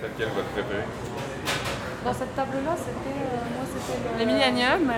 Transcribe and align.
C'est 0.00 0.08
lequel 0.08 0.28
votre 0.34 0.48
préféré? 0.48 0.82
Dans 2.04 2.12
cette 2.14 2.36
table-là, 2.36 2.76
c'était. 2.78 3.18
euh, 3.18 3.50
moi, 3.56 3.64
c'était 3.66 3.98
le. 3.98 4.24
Le 4.24 4.24
Millennium. 4.30 4.92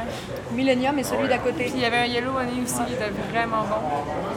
Millennium 0.52 0.98
et 0.98 1.02
celui 1.04 1.26
d'à 1.28 1.38
côté. 1.38 1.64
Puis 1.64 1.72
il 1.76 1.80
y 1.80 1.84
avait 1.86 1.98
un 1.98 2.04
Yellow 2.04 2.32
Honey 2.36 2.60
aussi 2.62 2.84
qui 2.84 2.92
était 2.92 3.08
vraiment 3.32 3.62
bon. 3.62 3.80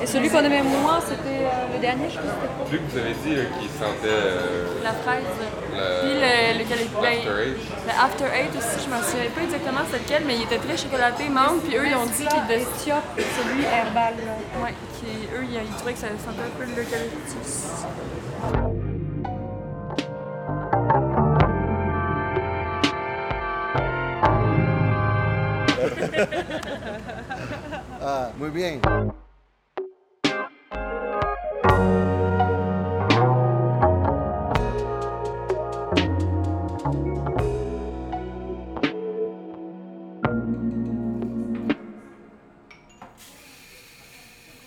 Et 0.02 0.06
celui 0.06 0.30
qu'on 0.30 0.40
aimait 0.40 0.64
moins, 0.64 1.02
c'était 1.02 1.52
euh, 1.52 1.74
le 1.74 1.80
dernier, 1.82 2.10
je 2.10 2.16
pense. 2.16 2.68
Celui 2.68 2.80
que 2.80 2.92
vous 2.92 2.98
avez 2.98 3.14
dit 3.26 3.36
là, 3.36 3.44
qui 3.60 3.68
sentait 3.68 4.08
euh, 4.08 4.84
La 4.84 4.94
fraise. 4.94 5.24
le- 5.28 6.00
Puis 6.00 6.14
le, 6.24 6.60
lequel 6.64 6.80
ben, 6.96 7.02
l'After 7.04 7.44
Eight. 7.44 7.58
Le 7.88 7.94
After 8.06 8.30
Eight 8.40 8.54
aussi, 8.56 8.86
je 8.86 8.90
m'en 8.90 9.02
souviens 9.04 9.32
pas 9.36 9.42
exactement 9.44 9.82
c'est 9.92 10.00
lequel, 10.00 10.24
mais 10.26 10.36
il 10.36 10.44
était 10.44 10.60
très 10.60 10.78
chocolaté, 10.78 11.28
menthe, 11.28 11.64
puis 11.68 11.76
eux 11.76 11.88
ils 11.88 11.96
ont 11.96 12.06
dit 12.06 12.24
qu'ils 12.26 12.48
de... 12.48 12.62
Éthiopie, 12.62 13.28
celui 13.36 13.64
herbal. 13.66 14.14
là? 14.16 14.64
ouais, 14.64 14.74
qui, 14.96 15.28
eux 15.36 15.44
ils, 15.44 15.56
ils 15.60 15.76
trouvaient 15.76 15.94
que 15.94 16.00
ça 16.00 16.08
sentait 16.24 16.48
un 16.48 16.56
peu 16.58 16.64
l'eucalyptus. 16.72 17.84
Ah. 28.04 28.32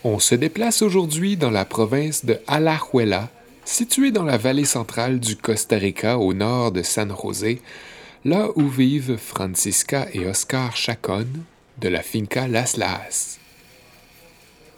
On 0.07 0.19
se 0.21 0.35
déplace 0.37 0.83
aujourd'hui 0.83 1.37
dans 1.37 1.51
la 1.51 1.65
province 1.65 2.25
de 2.25 2.39
Alajuela, 2.47 3.31
située 3.65 4.13
dans 4.13 4.23
la 4.23 4.37
vallée 4.37 4.65
centrale 4.65 5.19
du 5.19 5.35
Costa 5.35 5.77
Rica 5.77 6.19
au 6.19 6.35
nord 6.35 6.71
de 6.73 6.83
San 6.83 7.13
José, 7.21 7.61
là 8.25 8.49
où 8.57 8.69
vivent 8.69 9.19
Francisca 9.19 10.07
et 10.15 10.27
Oscar 10.27 10.75
Chacon 10.75 11.27
de 11.79 11.89
la 11.89 12.03
finca 12.03 12.49
Las 12.49 12.79
Laas. 12.79 13.39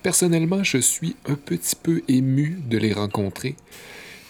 Personnellement, 0.02 0.64
je 0.64 0.78
suis 0.78 1.14
un 1.26 1.36
petit 1.36 1.76
peu 1.76 2.02
ému 2.08 2.58
de 2.68 2.76
les 2.76 2.92
rencontrer 2.92 3.54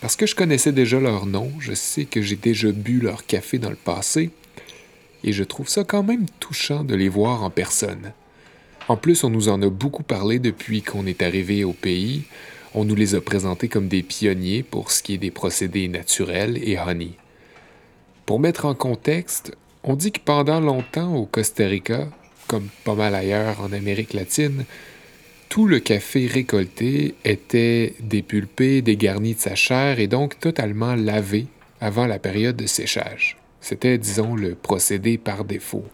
parce 0.03 0.17
que 0.17 0.27
je 0.27 0.35
connaissais 0.35 0.73
déjà 0.73 1.01
leur 1.01 1.25
nom, 1.25 1.51
je 1.61 1.73
sais 1.73 2.05
que 2.05 2.21
j'ai 2.21 2.37
déjà 2.37 2.71
bu 2.73 3.01
leur 3.01 3.25
café 3.25 3.59
dans 3.59 3.71
le 3.71 3.77
passé 3.77 4.31
et 5.25 5.33
je 5.33 5.45
trouve 5.45 5.69
ça 5.69 5.83
quand 5.83 6.03
même 6.03 6.27
touchant 6.39 6.85
de 6.85 6.95
les 6.95 7.09
voir 7.09 7.43
en 7.43 7.51
personne. 7.51 8.13
En 8.89 8.99
plus, 8.99 9.25
on 9.25 9.31
nous 9.31 9.49
en 9.49 9.63
a 9.63 9.71
beaucoup 9.71 10.03
parlé 10.03 10.39
depuis 10.39 10.83
qu'on 10.83 11.07
est 11.07 11.23
arrivé 11.23 11.65
au 11.65 11.73
pays. 11.73 12.25
On 12.75 12.85
nous 12.85 12.95
les 12.95 13.15
a 13.15 13.23
présentés 13.23 13.69
comme 13.69 13.89
des 13.89 14.03
pionniers 14.03 14.63
pour 14.63 14.93
ce 14.93 15.03
qui 15.03 15.15
est 15.15 15.19
des 15.19 15.31
procédés 15.31 15.89
naturels 15.89 16.61
et 16.63 16.79
honey. 16.79 17.13
Pour 18.27 18.41
mettre 18.41 18.65
en 18.65 18.75
contexte, 18.75 19.53
on 19.85 19.95
dit 19.95 20.11
que 20.11 20.19
pendant 20.19 20.59
longtemps 20.59 21.15
au 21.15 21.27
Costa 21.27 21.65
Rica, 21.65 22.09
comme 22.49 22.67
pas 22.83 22.97
mal 22.97 23.15
ailleurs 23.15 23.61
en 23.61 23.73
Amérique 23.73 24.15
latine, 24.15 24.65
tout 25.49 25.69
le 25.69 25.79
café 25.79 26.27
récolté 26.27 27.15
était 27.25 27.95
dépulpé, 28.01 28.83
dégarni 28.83 29.35
de 29.35 29.39
sa 29.39 29.55
chair 29.55 30.01
et 30.01 30.09
donc 30.09 30.41
totalement 30.41 30.97
lavé 30.97 31.47
avant 31.81 32.09
la 32.09 32.19
période 32.19 32.57
de 32.57 32.67
séchage. 32.67 33.37
C'était, 33.61 33.97
disons, 33.97 34.35
le 34.35 34.57
procédé 34.57 35.19
par 35.19 35.45
défaut. 35.45 35.85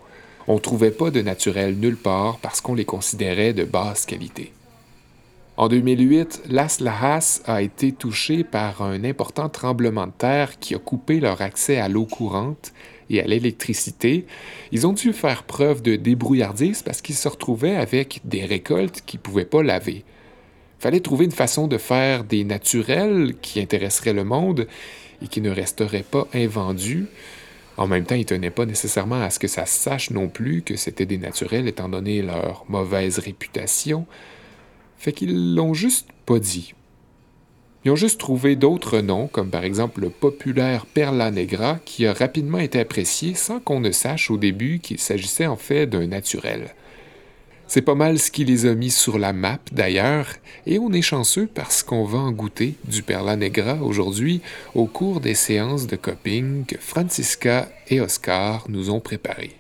On 0.49 0.55
ne 0.55 0.61
trouvait 0.61 0.91
pas 0.91 1.11
de 1.11 1.21
naturel 1.21 1.77
nulle 1.77 1.99
part 1.99 2.39
parce 2.39 2.63
qu'on 2.63 2.75
les 2.75 2.87
considérait 2.87 3.53
de 3.53 3.65
basse 3.65 4.07
qualité. 4.07 4.55
En 5.63 5.69
2008, 5.69 6.43
Las 6.49 6.81
Lajas 6.81 7.41
a 7.47 7.63
été 7.63 7.93
touché 7.93 8.43
par 8.43 8.83
un 8.83 9.05
important 9.05 9.49
tremblement 9.49 10.09
de 10.09 10.13
terre 10.13 10.59
qui 10.59 10.75
a 10.75 10.79
coupé 10.81 11.21
leur 11.21 11.41
accès 11.41 11.77
à 11.77 11.89
l'eau 11.89 12.05
courante 12.05 12.73
et 13.11 13.21
à 13.21 13.29
l'électricité. 13.29 14.27
Ils 14.73 14.89
ont 14.89 14.93
dû 14.93 15.13
faire 15.13 15.45
preuve 15.45 15.81
de 15.81 15.95
débrouillardise 15.95 16.83
parce 16.83 17.01
qu'ils 17.01 17.15
se 17.15 17.29
retrouvaient 17.29 17.77
avec 17.77 18.23
des 18.25 18.45
récoltes 18.45 19.03
qu'ils 19.07 19.21
ne 19.21 19.23
pouvaient 19.23 19.45
pas 19.45 19.63
laver. 19.63 20.05
Fallait 20.81 20.99
trouver 20.99 21.27
une 21.27 21.31
façon 21.31 21.69
de 21.69 21.79
faire 21.79 22.25
des 22.25 22.43
naturels 22.43 23.37
qui 23.41 23.61
intéresseraient 23.61 24.15
le 24.15 24.25
monde 24.25 24.67
et 25.23 25.29
qui 25.29 25.41
ne 25.41 25.51
resteraient 25.51 26.03
pas 26.03 26.27
invendus. 26.35 27.07
En 27.77 27.87
même 27.87 28.05
temps, 28.05 28.17
ils 28.17 28.27
tenaient 28.27 28.51
pas 28.51 28.67
nécessairement 28.67 29.23
à 29.23 29.31
ce 29.31 29.39
que 29.39 29.47
ça 29.47 29.65
sache 29.65 30.11
non 30.11 30.27
plus 30.27 30.63
que 30.63 30.75
c'était 30.75 31.07
des 31.07 31.19
naturels 31.19 31.69
étant 31.69 31.89
donné 31.89 32.21
leur 32.21 32.65
mauvaise 32.69 33.21
réputation. 33.21 34.09
Fait 35.03 35.13
qu'ils 35.13 35.57
l'ont 35.57 35.75
juste 35.75 36.07
pas 36.27 36.39
dit. 36.39 36.75
Ils 37.85 37.91
ont 37.91 37.97
juste 37.97 38.21
trouvé 38.21 38.55
d'autres 38.55 39.01
noms, 39.01 39.27
comme 39.27 39.51
par 39.51 39.65
exemple 39.65 40.01
le 40.01 40.11
populaire 40.11 40.87
Perla 40.87 41.33
Negra, 41.33 41.81
qui 41.85 42.07
a 42.07 42.13
rapidement 42.13 42.61
été 42.61 42.79
apprécié 42.79 43.35
sans 43.35 43.59
qu'on 43.59 43.81
ne 43.81 43.91
sache 43.91 44.31
au 44.31 44.37
début 44.37 44.79
qu'il 44.79 45.01
s'agissait 45.01 45.49
en 45.49 45.57
fait 45.57 45.89
d'un 45.89 46.07
naturel. 46.07 46.73
C'est 47.67 47.83
pas 47.83 47.97
mal 47.97 48.21
ce 48.21 48.31
qui 48.31 48.45
les 48.45 48.65
a 48.67 48.77
mis 48.77 48.93
sur 48.93 49.19
la 49.19 49.33
map 49.33 49.59
d'ailleurs, 49.73 50.29
et 50.67 50.79
on 50.79 50.93
est 50.93 51.03
chanceux 51.03 51.49
parce 51.53 51.83
qu'on 51.83 52.05
va 52.05 52.19
en 52.19 52.31
goûter 52.31 52.75
du 52.85 53.03
Perla 53.03 53.35
Negra 53.35 53.83
aujourd'hui 53.83 54.41
au 54.77 54.87
cours 54.87 55.19
des 55.19 55.35
séances 55.35 55.89
de 55.89 55.97
coping 55.97 56.65
que 56.65 56.79
Francisca 56.79 57.69
et 57.89 58.01
Oscar 58.01 58.67
nous 58.69 58.91
ont 58.91 59.01
préparées. 59.01 59.57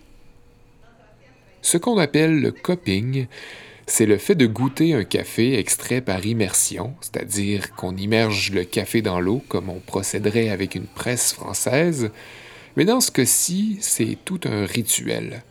Ce 1.62 1.78
qu'on 1.78 1.98
appelle 1.98 2.40
le 2.40 2.52
coping, 2.52 3.26
c'est 3.86 4.06
le 4.06 4.16
fait 4.16 4.34
de 4.34 4.46
goûter 4.46 4.94
un 4.94 5.04
café 5.04 5.58
extrait 5.58 6.00
par 6.00 6.24
immersion, 6.24 6.94
c'est-à-dire 7.00 7.74
qu'on 7.74 7.96
immerge 7.96 8.52
le 8.52 8.64
café 8.64 9.02
dans 9.02 9.20
l'eau 9.20 9.42
comme 9.48 9.68
on 9.68 9.80
procéderait 9.80 10.50
avec 10.50 10.74
une 10.74 10.86
presse 10.86 11.32
française, 11.32 12.10
mais 12.76 12.84
dans 12.84 13.00
ce 13.00 13.10
cas-ci, 13.10 13.78
c'est 13.80 14.16
tout 14.24 14.40
un 14.44 14.64
rituel. 14.64 15.42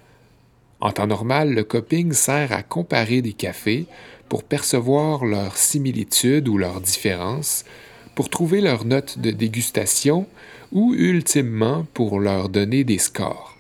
En 0.80 0.92
temps 0.92 1.08
normal, 1.08 1.54
le 1.54 1.64
coping 1.64 2.12
sert 2.14 2.52
à 2.52 2.64
comparer 2.64 3.22
des 3.22 3.34
cafés 3.34 3.86
pour 4.30 4.44
percevoir 4.44 5.26
leurs 5.26 5.58
similitudes 5.58 6.48
ou 6.48 6.58
leurs 6.58 6.82
différences, 6.82 7.66
pour 8.16 8.30
trouver 8.30 8.62
leurs 8.62 8.86
notes 8.86 9.20
de 9.20 9.32
dégustation 9.32 10.26
ou 10.72 10.94
ultimement 10.96 11.86
pour 11.94 12.20
leur 12.20 12.50
donner 12.50 12.84
des 12.84 12.98
scores. 12.98 13.51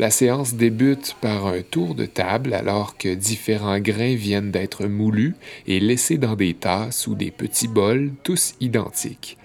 La 0.00 0.10
séance 0.10 0.54
débute 0.54 1.14
par 1.20 1.46
un 1.46 1.60
tour 1.60 1.94
de 1.94 2.06
table 2.06 2.54
alors 2.54 2.96
que 2.96 3.12
différents 3.12 3.80
grains 3.80 4.14
viennent 4.14 4.50
d'être 4.50 4.86
moulus 4.86 5.34
et 5.66 5.78
laissés 5.78 6.16
dans 6.16 6.36
des 6.36 6.54
tasses 6.54 7.06
ou 7.06 7.14
des 7.14 7.30
petits 7.30 7.68
bols, 7.68 8.12
tous 8.22 8.54
identiques. 8.62 9.36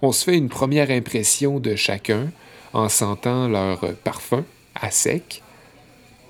On 0.00 0.12
se 0.12 0.26
fait 0.26 0.36
une 0.36 0.48
première 0.48 0.92
impression 0.92 1.58
de 1.58 1.74
chacun 1.74 2.30
en 2.72 2.88
sentant 2.88 3.48
leur 3.48 3.96
parfum 4.04 4.44
à 4.76 4.92
sec. 4.92 5.42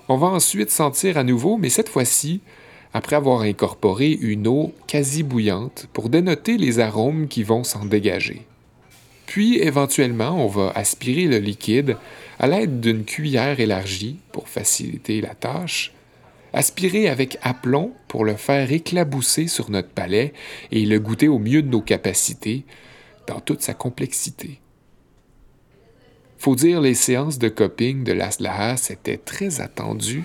On 0.09 0.17
va 0.17 0.29
ensuite 0.29 0.71
sentir 0.71 1.19
à 1.19 1.23
nouveau, 1.23 1.59
mais 1.59 1.69
cette 1.69 1.91
fois-ci, 1.91 2.41
après 2.95 3.17
avoir 3.17 3.43
incorporé 3.43 4.09
une 4.09 4.47
eau 4.47 4.73
quasi 4.87 5.23
bouillante 5.23 5.87
pour 5.93 6.09
dénoter 6.09 6.57
les 6.57 6.79
arômes 6.79 7.29
qui 7.29 7.43
vont 7.43 7.63
s'en 7.63 7.85
dégager. 7.85 8.47
Puis, 9.27 9.59
éventuellement, 9.59 10.43
on 10.43 10.49
va 10.49 10.71
aspirer 10.75 11.27
le 11.27 11.39
liquide 11.39 11.99
à 12.39 12.47
l'aide 12.47 12.81
d'une 12.81 13.05
cuillère 13.05 13.61
élargie 13.61 14.19
pour 14.33 14.49
faciliter 14.49 15.21
la 15.21 15.35
tâche, 15.35 15.93
aspirer 16.53 17.09
avec 17.09 17.39
aplomb 17.43 17.93
pour 18.09 18.25
le 18.25 18.37
faire 18.37 18.73
éclabousser 18.73 19.49
sur 19.49 19.71
notre 19.71 19.89
palais 19.89 20.33
et 20.71 20.87
le 20.87 21.01
goûter 21.01 21.29
au 21.29 21.39
mieux 21.39 21.63
de 21.63 21.69
nos 21.69 21.81
capacités, 21.81 22.65
dans 23.27 23.41
toute 23.41 23.63
sa 23.63 23.75
complexité. 23.75 24.61
Faut 26.39 26.55
dire, 26.55 26.81
les 26.81 26.95
séances 26.95 27.39
de 27.39 27.49
coping 27.49 28.05
de 28.05 28.13
Las 28.13 28.39
Lajas 28.39 28.91
étaient 28.91 29.17
très 29.17 29.61
attendues. 29.61 30.25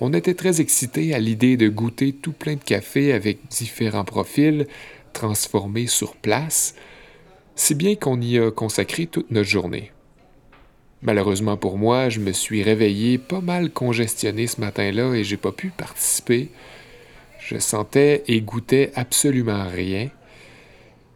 On 0.00 0.12
était 0.12 0.34
très 0.34 0.60
excités 0.60 1.14
à 1.14 1.18
l'idée 1.18 1.56
de 1.56 1.68
goûter 1.68 2.12
tout 2.12 2.32
plein 2.32 2.54
de 2.54 2.62
café 2.62 3.12
avec 3.12 3.48
différents 3.48 4.04
profils, 4.04 4.68
transformés 5.12 5.88
sur 5.88 6.14
place, 6.14 6.76
si 7.56 7.74
bien 7.74 7.96
qu'on 7.96 8.20
y 8.20 8.38
a 8.38 8.52
consacré 8.52 9.06
toute 9.06 9.32
notre 9.32 9.48
journée. 9.48 9.90
Malheureusement 11.02 11.56
pour 11.56 11.78
moi, 11.78 12.08
je 12.08 12.18
me 12.18 12.32
suis 12.32 12.62
réveillé 12.62 13.18
pas 13.18 13.40
mal 13.40 13.70
congestionné 13.70 14.46
ce 14.46 14.60
matin-là 14.60 15.14
et 15.14 15.24
j'ai 15.24 15.36
pas 15.36 15.52
pu 15.52 15.70
participer. 15.70 16.50
Je 17.38 17.58
sentais 17.58 18.24
et 18.26 18.40
goûtais 18.40 18.90
absolument 18.94 19.68
rien. 19.68 20.10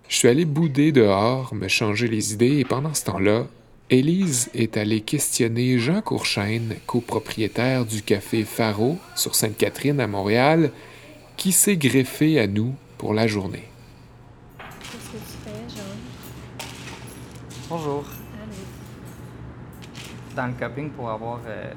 Je 0.08 0.16
suis 0.16 0.28
allé 0.28 0.44
bouder 0.44 0.92
dehors, 0.92 1.54
me 1.54 1.68
changer 1.68 2.06
les 2.06 2.32
idées 2.32 2.58
et 2.58 2.64
pendant 2.64 2.94
ce 2.94 3.04
temps-là, 3.04 3.46
Élise 3.90 4.48
est 4.54 4.76
allée 4.76 5.00
questionner 5.00 5.78
Jean 5.78 6.00
Courchaine, 6.00 6.76
copropriétaire 6.86 7.84
du 7.84 8.02
café 8.02 8.44
Faro 8.44 8.98
sur 9.16 9.34
Sainte-Catherine 9.34 10.00
à 10.00 10.06
Montréal, 10.06 10.70
qui 11.36 11.52
s'est 11.52 11.76
greffé 11.76 12.38
à 12.38 12.46
nous 12.46 12.74
pour 12.98 13.12
la 13.14 13.26
journée. 13.26 13.64
Qu'est-ce 14.58 15.10
que 15.10 15.16
tu 15.16 15.36
fais, 15.44 15.76
Jean? 15.76 15.82
Bonjour. 17.68 18.04
Dans 20.34 20.46
le 20.46 20.52
cupping, 20.52 20.90
pour 20.90 21.10
avoir. 21.10 21.40
euh, 21.46 21.72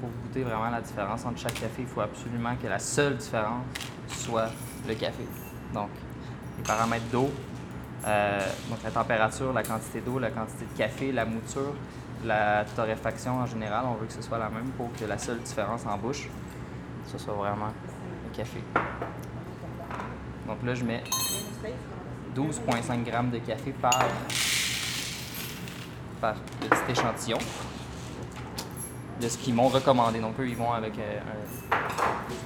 pour 0.00 0.10
goûter 0.10 0.42
vraiment 0.44 0.70
la 0.70 0.80
différence 0.80 1.24
entre 1.24 1.38
chaque 1.40 1.54
café, 1.54 1.80
il 1.80 1.86
faut 1.86 2.00
absolument 2.00 2.54
que 2.62 2.68
la 2.68 2.78
seule 2.78 3.16
différence 3.16 3.64
soit 4.08 4.48
le 4.86 4.94
café. 4.94 5.24
Donc, 5.74 5.90
les 6.56 6.62
paramètres 6.64 7.06
d'eau, 7.12 7.30
Euh, 8.06 8.38
donc 8.70 8.78
la 8.84 8.90
température, 8.92 9.52
la 9.52 9.64
quantité 9.64 10.00
d'eau, 10.00 10.20
la 10.20 10.30
quantité 10.30 10.64
de 10.72 10.78
café, 10.78 11.10
la 11.10 11.24
mouture, 11.24 11.74
la 12.24 12.64
torréfaction 12.64 13.38
en 13.40 13.46
général, 13.46 13.84
on 13.86 13.94
veut 13.94 14.06
que 14.06 14.12
ce 14.12 14.22
soit 14.22 14.38
la 14.38 14.48
même 14.48 14.68
pour 14.76 14.88
que 14.92 15.04
la 15.04 15.18
seule 15.18 15.40
différence 15.40 15.84
en 15.84 15.98
bouche, 15.98 16.28
ce 17.06 17.18
soit 17.18 17.34
vraiment 17.34 17.72
le 18.24 18.36
café. 18.36 18.62
Donc 20.46 20.58
là, 20.64 20.74
je 20.74 20.84
mets 20.84 21.02
12,5 22.36 23.04
g 23.04 23.12
de 23.32 23.38
café 23.44 23.72
par, 23.72 23.98
par 26.20 26.34
petit 26.34 26.92
échantillon 26.92 27.38
de 29.20 29.28
ce 29.28 29.36
qu'ils 29.38 29.54
m'ont 29.54 29.68
recommandé. 29.68 30.20
Donc 30.20 30.38
eux, 30.40 30.48
ils 30.48 30.56
vont 30.56 30.72
avec 30.72 30.98
euh, 30.98 31.18
un 31.72 31.76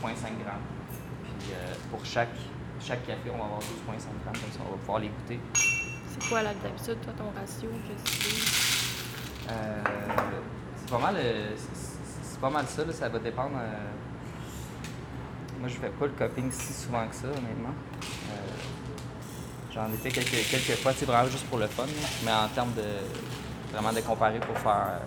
12,5 0.08 0.10
g. 0.14 0.34
Puis 1.38 1.52
euh, 1.54 1.74
pour 1.90 2.04
chaque, 2.04 2.28
chaque 2.80 3.04
café, 3.06 3.30
on 3.32 3.38
va 3.38 3.44
avoir 3.44 3.60
12,5 3.60 3.62
g, 3.98 4.04
comme 4.24 4.34
ça, 4.34 4.58
on 4.66 4.70
va 4.72 4.76
pouvoir 4.78 4.98
les 5.00 5.08
goûter. 5.08 5.40
C'est 5.54 6.28
quoi 6.28 6.42
là 6.42 6.50
d'habitude, 6.62 6.98
toi, 7.02 7.12
ton 7.16 7.30
ratio? 7.38 7.68
Que 7.68 8.10
tu 8.10 8.16
Euh, 9.50 9.82
c'est 10.76 10.90
pas 10.90 10.98
mal, 10.98 11.14
euh, 11.18 11.50
c'est- 11.56 12.40
pas 12.40 12.50
mal 12.50 12.64
ça, 12.66 12.84
là, 12.84 12.92
ça 12.92 13.08
va 13.08 13.18
dépendre. 13.20 13.50
Moi, 15.60 15.68
je 15.68 15.74
fais 15.74 15.90
pas 15.90 16.06
le 16.06 16.12
coping 16.12 16.50
si 16.50 16.72
souvent 16.72 17.06
que 17.06 17.14
ça, 17.14 17.28
honnêtement. 17.28 17.74
J'en 19.72 19.86
ai 19.86 19.96
fait 19.96 20.10
quelques, 20.10 20.48
quelques 20.50 20.78
fois, 20.82 20.92
c'est 20.96 21.06
vraiment 21.06 21.28
juste 21.30 21.46
pour 21.46 21.58
le 21.58 21.66
fun, 21.66 21.84
là. 21.86 22.08
mais 22.24 22.32
en 22.32 22.48
termes 22.48 22.72
de 22.74 22.82
vraiment 23.72 23.92
de 23.92 24.00
comparer 24.00 24.38
pour 24.40 24.56
faire 24.58 25.00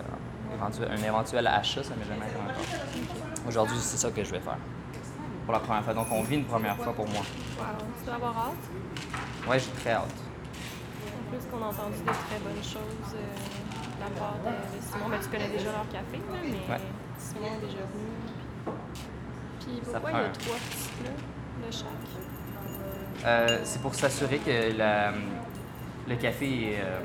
euh, 0.60 0.90
un 0.90 1.02
éventuel 1.02 1.46
achat, 1.46 1.82
ça 1.82 1.94
m'est 1.96 2.04
jamais 2.04 2.22
arrivé 2.22 2.38
encore. 2.40 3.48
Aujourd'hui, 3.48 3.76
c'est 3.80 3.96
ça 3.98 4.10
que 4.10 4.24
je 4.24 4.30
vais 4.32 4.40
faire. 4.40 4.58
Pour 5.44 5.52
la 5.52 5.60
première 5.60 5.84
fois. 5.84 5.94
Donc, 5.94 6.06
on 6.10 6.22
vit 6.22 6.36
une 6.36 6.44
première 6.44 6.76
fois 6.76 6.92
pour 6.92 7.06
moi. 7.08 7.20
Wow. 7.58 7.64
Tu 8.00 8.04
dois 8.06 8.14
avoir 8.16 8.36
hâte? 8.36 9.48
Ouais, 9.48 9.58
j'ai 9.60 9.70
très 9.80 9.92
hâte. 9.92 10.02
En 10.10 11.30
plus 11.30 11.44
qu'on 11.50 11.62
a 11.64 11.68
entendu 11.68 11.98
de 11.98 12.06
très 12.06 12.38
bonnes 12.42 12.62
choses 12.64 13.14
euh, 13.14 13.96
de 13.96 14.00
la 14.00 14.20
part 14.20 14.34
de, 14.44 14.48
de 14.76 14.82
Simon. 14.82 15.08
Ben, 15.08 15.20
tu 15.22 15.28
connais 15.28 15.48
déjà 15.48 15.70
leur 15.72 15.88
café, 15.88 16.16
là, 16.16 16.38
mais 16.42 16.72
Ouais. 16.74 16.80
Simon 17.18 17.46
est 17.46 17.66
déjà 17.66 17.78
venu. 17.78 18.76
Puis 19.60 19.80
Ça 19.84 19.92
pourquoi 20.00 20.10
il 20.10 20.16
y 20.16 20.24
a 20.24 20.28
trois 20.30 20.56
petits 20.56 20.90
plats 21.00 21.66
de 21.66 21.72
chaque? 21.72 23.24
Euh, 23.24 23.60
c'est 23.64 23.80
pour 23.82 23.94
s'assurer 23.94 24.38
que 24.38 24.76
la- 24.76 25.12
le 26.08 26.16
café 26.16 26.72
est 26.74 26.80
euh, 26.80 27.00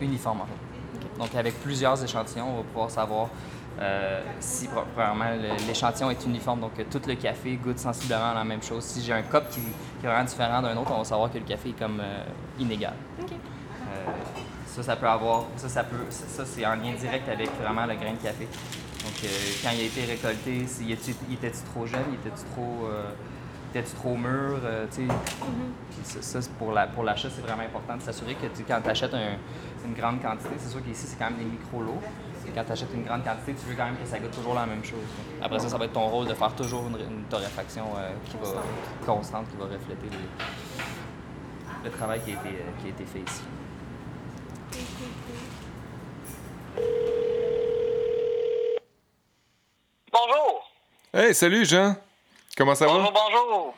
uniforme 0.00 0.42
en 0.42 0.46
fait. 0.46 1.18
Donc 1.18 1.34
avec 1.34 1.60
plusieurs 1.60 2.02
échantillons, 2.02 2.48
on 2.48 2.56
va 2.58 2.62
pouvoir 2.62 2.90
savoir 2.90 3.28
euh, 3.80 4.22
si 4.38 4.68
premièrement 4.94 5.24
l'échantillon 5.66 6.10
est 6.10 6.24
uniforme, 6.24 6.60
donc 6.60 6.72
tout 6.90 7.00
le 7.06 7.14
café 7.14 7.56
goûte 7.56 7.78
sensiblement 7.78 8.32
la 8.34 8.44
même 8.44 8.62
chose. 8.62 8.84
Si 8.84 9.02
j'ai 9.02 9.12
un 9.12 9.22
cup 9.22 9.44
qui, 9.50 9.60
qui 9.60 10.04
est 10.04 10.08
vraiment 10.08 10.24
différent 10.24 10.62
d'un 10.62 10.76
autre, 10.76 10.92
on 10.94 10.98
va 10.98 11.04
savoir 11.04 11.32
que 11.32 11.38
le 11.38 11.44
café 11.44 11.70
est 11.70 11.78
comme 11.78 12.00
euh, 12.00 12.24
inégal. 12.58 12.94
Euh, 13.20 14.10
ça, 14.66 14.82
ça 14.82 14.96
peut 14.96 15.08
avoir, 15.08 15.44
ça, 15.56 15.68
ça 15.68 15.84
peut, 15.84 16.04
ça, 16.10 16.24
ça, 16.28 16.44
c'est 16.44 16.64
en 16.66 16.76
lien 16.76 16.92
direct 16.98 17.28
avec 17.28 17.50
vraiment 17.60 17.86
le 17.86 17.94
grain 17.94 18.12
de 18.12 18.22
café. 18.22 18.46
Donc, 19.04 19.30
quand 19.62 19.70
il 19.74 19.80
a 19.82 19.84
été 19.84 20.04
récolté, 20.04 20.66
s'il 20.66 20.90
était, 20.90 21.14
il 21.28 21.34
était 21.34 21.50
trop 21.50 21.86
jeune, 21.86 22.04
il 22.08 22.14
était 22.14 22.34
trop, 22.52 22.88
était 23.78 23.94
trop 23.96 24.16
mûr, 24.16 24.58
euh, 24.64 24.86
tu 24.94 25.06
sais? 26.04 26.22
Ça, 26.22 26.38
pour 26.58 26.72
la, 26.72 26.86
pour 26.86 27.02
l'achat, 27.02 27.28
c'est 27.34 27.40
vraiment 27.40 27.62
important 27.62 27.96
de 27.96 28.02
s'assurer 28.02 28.34
que 28.34 28.46
quand 28.68 28.80
tu 28.82 28.88
achètes 28.90 29.14
une 29.84 29.94
grande 29.94 30.20
quantité, 30.22 30.50
c'est 30.58 30.70
sûr 30.70 30.82
qu'ici 30.84 31.06
c'est 31.06 31.18
quand 31.18 31.30
même 31.30 31.38
des 31.38 31.44
micro-lots. 31.44 32.00
Quand 32.54 32.64
tu 32.64 32.72
achètes 32.72 32.92
une 32.94 33.04
grande 33.04 33.24
quantité, 33.24 33.54
tu 33.54 33.66
veux 33.66 33.74
quand 33.74 33.86
même 33.86 33.96
que 33.96 34.06
ça 34.06 34.18
goûte 34.18 34.30
toujours 34.30 34.54
la 34.54 34.66
même 34.66 34.84
chose. 34.84 35.00
Après 35.42 35.58
ça, 35.58 35.68
ça 35.68 35.76
va 35.78 35.86
être 35.86 35.92
ton 35.92 36.06
rôle 36.08 36.28
de 36.28 36.34
faire 36.34 36.54
toujours 36.54 36.86
une, 36.86 37.00
une 37.00 37.24
torréfaction 37.24 37.84
euh, 37.96 38.10
qui 38.26 38.36
va, 38.36 38.62
constante, 39.04 39.48
qui 39.50 39.56
va 39.56 39.64
refléter 39.64 40.08
les- 40.10 40.28
le 41.84 41.90
travail 41.90 42.20
qui 42.20 42.30
a 42.30 42.34
été, 42.34 42.48
euh, 42.48 42.70
qui 42.80 42.86
a 42.86 42.90
été 42.90 43.04
fait 43.04 43.20
ici. 43.20 43.42
Bonjour. 50.12 50.70
Hey, 51.12 51.34
salut 51.34 51.64
Jean! 51.64 51.96
Comment 52.56 52.74
ça 52.74 52.86
Bonjour, 52.86 53.12
va? 53.12 53.20
bonjour. 53.24 53.74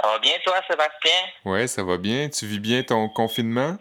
Ça 0.00 0.08
va 0.08 0.18
bien, 0.18 0.32
toi, 0.44 0.60
Sébastien? 0.68 1.20
Ouais, 1.44 1.66
ça 1.66 1.82
va 1.82 1.96
bien. 1.96 2.28
Tu 2.28 2.46
vis 2.46 2.58
bien 2.60 2.82
ton 2.82 3.08
confinement? 3.08 3.76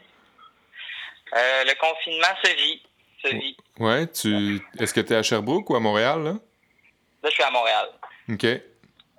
Euh, 1.33 1.63
le 1.65 1.73
confinement 1.79 2.33
se 2.43 2.55
vit. 2.55 2.81
Se 3.23 3.27
vit. 3.35 3.57
Ouais, 3.79 4.07
tu. 4.07 4.61
Est-ce 4.79 4.93
que 4.93 5.01
tu 5.01 5.13
es 5.13 5.17
à 5.17 5.23
Sherbrooke 5.23 5.69
ou 5.69 5.75
à 5.75 5.79
Montréal, 5.81 6.23
là? 6.23 6.31
Là, 6.31 7.29
je 7.29 7.31
suis 7.31 7.43
à 7.43 7.51
Montréal. 7.51 7.89
OK. 8.29 8.43
Ouais. 8.43 8.61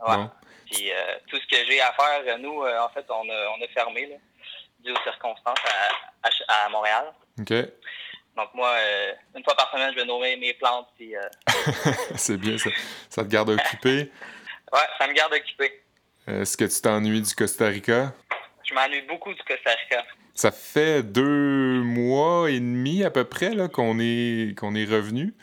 Bon. 0.00 0.30
Puis 0.70 0.90
euh, 0.90 1.16
tout 1.28 1.36
ce 1.36 1.46
que 1.46 1.64
j'ai 1.70 1.80
à 1.80 1.92
faire, 1.92 2.22
euh, 2.26 2.38
nous, 2.38 2.62
euh, 2.62 2.80
en 2.80 2.88
fait, 2.88 3.04
on 3.10 3.28
a, 3.28 3.48
on 3.58 3.62
a 3.62 3.68
fermé, 3.74 4.06
là, 4.06 4.16
dû 4.80 4.92
aux 4.92 5.02
circonstances 5.02 5.58
à, 6.22 6.28
à, 6.28 6.64
à 6.64 6.68
Montréal. 6.70 7.12
OK. 7.40 7.52
Donc, 8.36 8.48
moi, 8.54 8.68
euh, 8.70 9.12
une 9.34 9.44
fois 9.44 9.54
par 9.54 9.70
semaine, 9.70 9.90
je 9.92 9.96
vais 10.00 10.04
nourrir 10.06 10.38
mes 10.38 10.54
plantes. 10.54 10.88
Euh, 11.00 11.28
C'est 12.16 12.36
bien 12.38 12.56
ça. 12.56 12.70
Ça 13.10 13.22
te 13.22 13.28
garde 13.28 13.50
occupé. 13.50 14.10
Ouais, 14.72 14.80
ça 14.98 15.06
me 15.08 15.12
garde 15.14 15.32
occupé. 15.32 15.82
Est-ce 16.26 16.56
que 16.56 16.64
tu 16.64 16.80
t'ennuies 16.80 17.22
du 17.22 17.34
Costa 17.34 17.66
Rica? 17.66 18.12
Je 18.68 18.74
m'ennuie 18.74 19.02
beaucoup 19.08 19.32
du 19.32 19.40
Costa 19.42 19.70
Rica. 19.70 20.04
Ça 20.34 20.50
fait 20.50 21.02
deux 21.02 21.80
mois 21.82 22.50
et 22.50 22.58
demi 22.60 23.04
à 23.04 23.10
peu 23.10 23.24
près 23.24 23.54
là, 23.54 23.68
qu'on 23.68 23.98
est, 24.00 24.58
qu'on 24.58 24.74
est 24.74 24.84
revenu. 24.84 25.34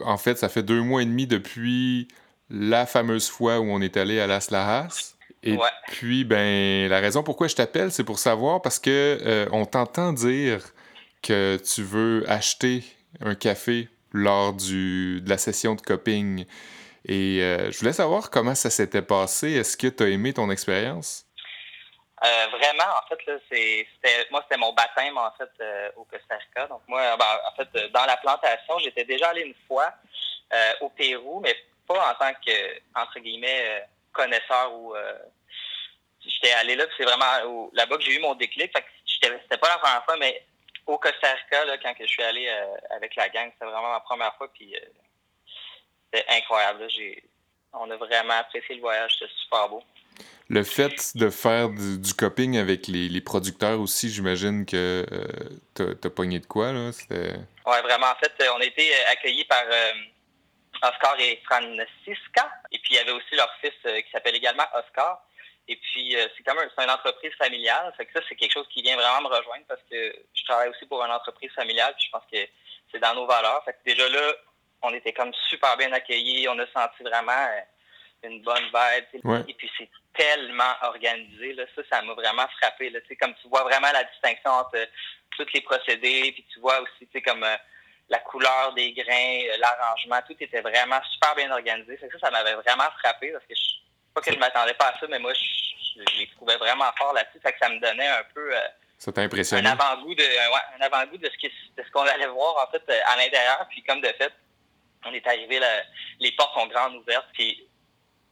En 0.00 0.16
fait, 0.16 0.38
ça 0.38 0.48
fait 0.48 0.62
deux 0.62 0.80
mois 0.80 1.02
et 1.02 1.04
demi 1.04 1.26
depuis 1.26 2.08
la 2.50 2.86
fameuse 2.86 3.28
fois 3.28 3.60
où 3.60 3.64
on 3.70 3.80
est 3.80 3.96
allé 3.96 4.18
à 4.18 4.26
Las 4.26 4.50
Lajas. 4.50 5.14
Et 5.42 5.52
Ouais. 5.56 5.68
puis, 5.88 6.24
ben, 6.24 6.88
la 6.88 7.00
raison 7.00 7.22
pourquoi 7.22 7.48
je 7.48 7.54
t'appelle, 7.54 7.92
c'est 7.92 8.02
pour 8.02 8.18
savoir 8.18 8.62
parce 8.62 8.78
que 8.78 9.18
euh, 9.24 9.46
on 9.52 9.66
t'entend 9.66 10.12
dire 10.14 10.60
que 11.22 11.58
tu 11.58 11.82
veux 11.82 12.24
acheter 12.28 12.82
un 13.20 13.34
café 13.34 13.88
lors 14.12 14.54
du, 14.54 15.20
de 15.20 15.28
la 15.28 15.36
session 15.38 15.74
de 15.74 15.80
coping. 15.82 16.46
Et 17.06 17.42
euh, 17.42 17.70
je 17.70 17.78
voulais 17.78 17.92
savoir 17.92 18.30
comment 18.30 18.54
ça 18.54 18.70
s'était 18.70 19.02
passé. 19.02 19.52
Est-ce 19.52 19.76
que 19.76 19.88
tu 19.88 20.02
as 20.02 20.08
aimé 20.08 20.32
ton 20.32 20.50
expérience? 20.50 21.26
Euh, 22.24 22.46
vraiment, 22.46 22.90
en 23.02 23.06
fait, 23.08 23.26
là, 23.26 23.38
c'était, 23.50 24.26
moi, 24.30 24.40
c'était 24.44 24.58
mon 24.58 24.72
baptême, 24.72 25.18
en 25.18 25.30
fait, 25.32 25.50
euh, 25.60 25.90
au 25.96 26.04
Costa 26.04 26.36
Rica. 26.36 26.66
Donc, 26.68 26.80
moi, 26.88 27.16
ben, 27.18 27.40
en 27.46 27.54
fait, 27.56 27.92
dans 27.92 28.06
la 28.06 28.16
plantation, 28.16 28.78
j'étais 28.78 29.04
déjà 29.04 29.28
allé 29.28 29.42
une 29.42 29.54
fois 29.66 29.92
au 30.80 30.88
Pérou, 30.88 31.40
mais 31.40 31.56
pas 31.84 32.12
en 32.12 32.14
tant 32.14 32.32
que, 32.34 32.80
entre 32.94 33.18
guillemets, 33.18 33.84
connaisseur 34.12 34.72
ou... 34.72 34.94
j'étais 36.24 36.52
allé 36.52 36.76
là, 36.76 36.86
puis 36.86 36.94
c'est 36.96 37.04
vraiment 37.04 37.68
là-bas 37.72 37.96
que 37.96 38.04
j'ai 38.04 38.14
eu 38.14 38.20
mon 38.20 38.36
déclic. 38.36 38.70
Fait 38.72 38.82
que 38.82 38.88
c'était 39.42 39.58
pas 39.58 39.68
la 39.68 39.78
première 39.78 40.04
fois, 40.04 40.16
mais 40.16 40.46
au 40.86 40.96
Costa 40.96 41.32
Rica, 41.32 41.64
là, 41.64 41.76
quand 41.78 41.92
je 41.98 42.06
suis 42.06 42.22
allé 42.22 42.48
avec 42.90 43.16
la 43.16 43.28
gang, 43.30 43.50
c'était 43.52 43.64
vraiment 43.64 43.90
ma 43.90 44.00
première 44.00 44.36
fois, 44.36 44.48
puis 44.54 44.76
c'était 46.14 46.26
incroyable. 46.32 46.86
on 47.72 47.90
a 47.90 47.96
vraiment 47.96 48.34
apprécié 48.34 48.76
le 48.76 48.80
voyage, 48.80 49.12
c'était 49.18 49.32
super 49.42 49.68
beau. 49.68 49.82
Le 50.48 50.62
fait 50.62 51.16
de 51.16 51.30
faire 51.30 51.70
du, 51.70 51.98
du 51.98 52.14
coping 52.14 52.56
avec 52.58 52.86
les, 52.86 53.08
les 53.08 53.20
producteurs 53.20 53.80
aussi, 53.80 54.10
j'imagine 54.10 54.66
que 54.66 55.04
euh, 55.10 55.26
t'as- 55.74 55.94
t'as 55.94 56.10
pogné 56.10 56.38
de 56.38 56.46
quoi, 56.46 56.70
là? 56.72 56.90
Oui, 57.10 57.76
vraiment. 57.82 58.06
En 58.06 58.14
fait, 58.16 58.32
on 58.54 58.60
a 58.60 58.64
été 58.64 58.92
euh, 58.94 59.10
accueillis 59.10 59.44
par 59.46 59.64
euh, 59.68 59.92
Oscar 60.82 61.18
et 61.18 61.40
Francisca. 61.44 62.48
Et 62.70 62.78
puis, 62.78 62.90
il 62.92 62.96
y 62.96 62.98
avait 62.98 63.10
aussi 63.12 63.34
leur 63.34 63.50
fils 63.60 63.72
euh, 63.86 64.00
qui 64.02 64.10
s'appelle 64.12 64.36
également 64.36 64.66
Oscar. 64.74 65.26
Et 65.66 65.76
puis, 65.76 66.14
c'est 66.36 66.42
comme 66.44 66.58
c'est 66.76 66.84
une 66.84 66.90
entreprise 66.90 67.32
familiale. 67.38 67.92
Fait 67.96 68.04
que 68.04 68.12
ça, 68.12 68.20
c'est 68.28 68.36
quelque 68.36 68.52
chose 68.52 68.68
qui 68.68 68.82
vient 68.82 68.96
vraiment 68.96 69.22
me 69.28 69.34
rejoindre 69.34 69.64
parce 69.66 69.80
que 69.90 70.14
je 70.34 70.44
travaille 70.44 70.68
aussi 70.68 70.84
pour 70.84 71.02
une 71.02 71.10
entreprise 71.10 71.50
familiale. 71.52 71.94
Puis, 71.96 72.04
je 72.06 72.10
pense 72.10 72.24
que 72.30 72.38
c'est 72.92 73.00
dans 73.00 73.14
nos 73.14 73.26
valeurs. 73.26 73.64
Fait 73.64 73.72
que 73.72 73.78
déjà 73.86 74.06
là, 74.10 74.32
on 74.84 74.94
était 74.94 75.12
comme 75.12 75.32
super 75.48 75.76
bien 75.76 75.92
accueillis. 75.92 76.48
On 76.48 76.58
a 76.58 76.66
senti 76.66 77.02
vraiment 77.02 77.32
euh, 77.32 77.60
une 78.28 78.42
bonne 78.42 78.64
vibe. 78.64 79.24
Ouais. 79.24 79.40
Et 79.48 79.54
puis, 79.54 79.70
c'est 79.76 79.88
tellement 80.16 80.74
organisé. 80.82 81.52
Là. 81.54 81.64
Ça, 81.74 81.82
ça 81.90 82.02
m'a 82.02 82.14
vraiment 82.14 82.46
frappé. 82.60 82.90
Là. 82.90 83.00
Comme 83.20 83.34
tu 83.42 83.48
vois 83.48 83.62
vraiment 83.64 83.90
la 83.92 84.04
distinction 84.04 84.50
entre 84.50 84.76
euh, 84.76 84.86
tous 85.36 85.46
les 85.52 85.60
procédés. 85.62 86.32
Puis, 86.32 86.46
tu 86.52 86.60
vois 86.60 86.80
aussi 86.80 87.06
tu 87.06 87.08
sais, 87.12 87.22
comme 87.22 87.42
euh, 87.44 87.56
la 88.08 88.18
couleur 88.20 88.72
des 88.74 88.92
grains, 88.92 89.38
euh, 89.50 89.56
l'arrangement. 89.58 90.20
Tout 90.26 90.36
était 90.38 90.60
vraiment 90.60 91.00
super 91.12 91.34
bien 91.34 91.50
organisé. 91.50 91.98
Ça, 91.98 92.06
ça 92.20 92.30
m'avait 92.30 92.54
vraiment 92.54 92.90
frappé 93.00 93.32
parce 93.32 93.44
que 93.46 93.54
je, 93.54 93.62
pas 94.14 94.20
que 94.20 94.32
je 94.32 94.38
m'attendais 94.38 94.74
pas 94.74 94.88
à 94.90 94.98
ça, 95.00 95.06
mais 95.08 95.18
moi, 95.18 95.32
je, 95.34 96.00
je 96.00 96.18
les 96.18 96.26
trouvais 96.36 96.56
vraiment 96.56 96.90
forts 96.98 97.14
là-dessus. 97.14 97.40
Fait 97.42 97.52
que 97.52 97.58
ça 97.58 97.68
me 97.68 97.78
donnait 97.80 98.06
un 98.08 98.24
peu 98.34 98.52
Ça 98.98 99.10
t'a 99.12 99.20
un 99.22 99.24
impressionné? 99.24 99.68
avant-goût 99.68 100.14
de, 100.14 100.22
ouais, 100.22 100.78
un 100.78 100.82
avant-goût 100.84 101.18
de 101.18 101.28
ce 101.28 101.36
qui- 101.38 101.52
de 101.76 101.82
ce 101.82 101.90
qu'on 101.90 102.06
allait 102.06 102.26
voir 102.28 102.66
en 102.66 102.70
fait 102.70 102.82
à 103.06 103.16
l'intérieur. 103.16 103.66
Puis 103.70 103.82
comme 103.82 104.00
de 104.00 104.08
fait, 104.08 104.32
on 105.06 105.12
est 105.12 105.26
arrivé, 105.26 105.58
là, 105.58 105.82
les 106.20 106.32
portes 106.32 106.54
sont 106.58 106.66
grandes 106.66 106.96
ouvertes, 106.96 107.28
puis 107.32 107.66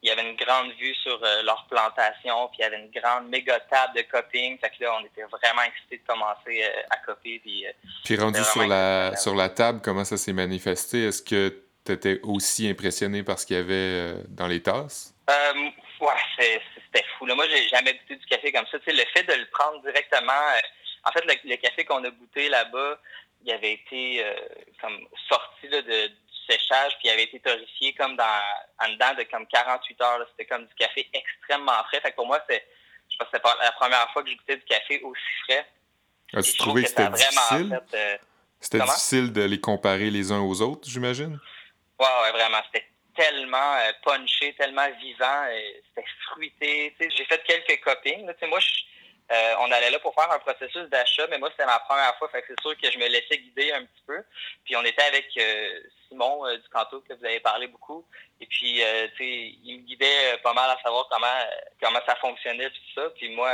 il 0.03 0.09
y 0.09 0.11
avait 0.11 0.29
une 0.29 0.37
grande 0.37 0.73
vue 0.73 0.95
sur 0.97 1.19
euh, 1.23 1.43
leur 1.45 1.65
plantation, 1.71 2.49
puis 2.49 2.59
il 2.59 2.63
y 2.63 2.65
avait 2.65 2.81
une 2.81 2.91
grande 2.91 3.29
méga 3.29 3.61
table 3.61 3.95
de 3.97 4.03
coping. 4.03 4.59
Fait 4.59 4.71
que 4.71 4.83
là, 4.83 4.99
on 5.01 5.05
était 5.07 5.23
vraiment 5.23 5.63
excités 5.63 5.99
de 5.99 6.07
commencer 6.07 6.65
euh, 6.65 6.83
à 6.91 6.97
copier. 6.97 7.39
Puis, 7.39 7.67
euh, 7.67 7.71
Puis 8.05 8.17
rendu 8.17 8.43
sur 8.43 8.67
la, 8.67 9.15
sur 9.17 9.35
la 9.37 9.49
table, 9.49 9.81
comment 9.83 10.05
ça 10.05 10.17
s'est 10.17 10.33
manifesté? 10.33 11.05
Est-ce 11.05 11.23
que 11.23 11.57
t'étais 11.85 12.19
aussi 12.25 12.69
impressionné 12.69 13.23
par 13.23 13.39
ce 13.39 13.47
qu'il 13.47 13.57
y 13.57 13.61
avait 13.61 14.15
dans 14.29 14.49
les 14.49 14.61
tasses? 14.61 15.15
Ouais, 16.01 16.09
c'était 16.43 17.07
fou. 17.17 17.27
Là. 17.27 17.37
Moi, 17.37 17.47
j'ai 17.49 17.69
jamais 17.69 17.95
goûté 17.95 18.17
du 18.17 18.27
café 18.27 18.51
comme 18.51 18.67
ça. 18.73 18.79
Tu 18.81 18.91
le 18.91 19.05
fait 19.15 19.23
de 19.23 19.35
le 19.35 19.47
prendre 19.53 19.81
directement. 19.83 20.33
en 21.05 21.13
fait, 21.13 21.25
le, 21.25 21.49
le 21.49 21.57
café 21.57 21.85
qu'on 21.85 22.03
a 22.03 22.11
goûté 22.11 22.49
là-bas, 22.49 22.99
il 23.45 23.53
avait 23.53 23.75
été 23.75 24.25
comme 24.81 24.99
sorti 25.29 25.69
là, 25.69 25.81
de, 25.83 26.11
séchage, 26.53 26.93
puis 26.99 27.09
il 27.09 27.11
avait 27.11 27.25
été 27.25 27.41
torréfié 27.41 27.95
comme 27.95 28.17
dans 28.17 28.41
en 28.81 28.89
dedans 28.91 29.15
de 29.15 29.23
comme 29.25 29.47
48 29.47 30.01
heures. 30.01 30.27
C'était 30.31 30.47
comme 30.47 30.67
du 30.67 30.75
café 30.75 31.09
extrêmement 31.13 31.73
frais. 31.89 32.01
Fait 32.01 32.11
que 32.11 32.17
pour 32.17 32.27
moi, 32.27 32.43
c'est 32.49 32.65
je 33.11 33.17
pense 33.19 33.29
que 33.29 33.37
c'était 33.37 33.49
la 33.63 33.73
première 33.73 34.11
fois 34.13 34.23
que 34.23 34.31
je 34.31 34.37
goûtais 34.37 34.57
du 34.57 34.65
café 34.65 35.01
aussi 35.03 35.21
frais. 35.45 35.67
As-tu 36.35 36.57
trouvé 36.57 36.83
que 36.83 36.89
c'était 36.89 37.09
difficile? 37.11 37.81
fait, 37.91 37.97
euh, 37.97 38.19
C'était 38.61 38.81
difficile 38.81 39.33
de 39.33 39.43
les 39.43 39.61
comparer 39.61 40.11
les 40.11 40.33
uns 40.33 40.41
aux 40.41 40.63
autres, 40.63 40.89
j'imagine? 40.89 41.39
Ouais, 41.99 42.07
ouais, 42.23 42.33
vraiment. 42.33 42.59
C'était 42.73 42.87
tellement 43.15 43.75
euh, 43.77 43.93
punché, 44.03 44.55
tellement 44.55 44.89
vivant. 44.99 45.45
euh, 45.49 45.61
C'était 45.89 46.09
fruité. 46.31 46.97
J'ai 47.01 47.25
fait 47.27 47.43
quelques 47.45 47.85
là. 48.27 48.33
Sais, 48.41 48.47
moi, 48.47 48.61
je- 48.61 48.83
euh, 49.33 49.55
on 49.61 49.71
allait 49.73 49.91
là 49.91 49.99
pour 49.99 50.15
faire 50.15 50.31
un 50.31 50.39
processus 50.41 50.89
d'achat, 50.91 51.27
mais 51.29 51.39
moi, 51.39 51.49
c'était 51.51 51.65
ma 51.65 51.79
première 51.81 52.15
fois. 52.19 52.29
Fait 52.29 52.45
c'est 52.47 52.61
sûr 52.61 52.77
que 52.77 52.91
je 52.91 52.99
me 52.99 53.09
laissais 53.09 53.39
guider 53.39 53.73
un 53.73 53.85
petit 53.85 54.03
peu. 54.07 54.23
Puis 54.65 54.77
on 54.77 54.85
était 54.85 55.03
avec 55.03 55.27
euh, 55.39 55.81
Simon 56.09 56.47
euh, 56.47 56.59
du 56.59 56.69
Canto, 56.69 57.01
que 57.01 57.15
vous 57.15 57.25
avez 57.25 57.41
parlé 57.41 57.67
beaucoup. 57.67 58.07
Et 58.41 58.47
puis, 58.47 58.75
tu 58.75 59.17
sais, 59.17 59.55
il 59.65 59.81
me 59.81 59.87
guidait 59.87 60.37
pas 60.43 60.53
mal 60.53 60.69
à 60.71 60.83
savoir 60.83 61.09
comment, 61.11 61.27
comment 61.81 62.01
ça 62.05 62.17
fonctionnait, 62.17 62.69
tout 62.69 62.95
ça. 62.95 63.09
Puis 63.11 63.31
moi, 63.35 63.51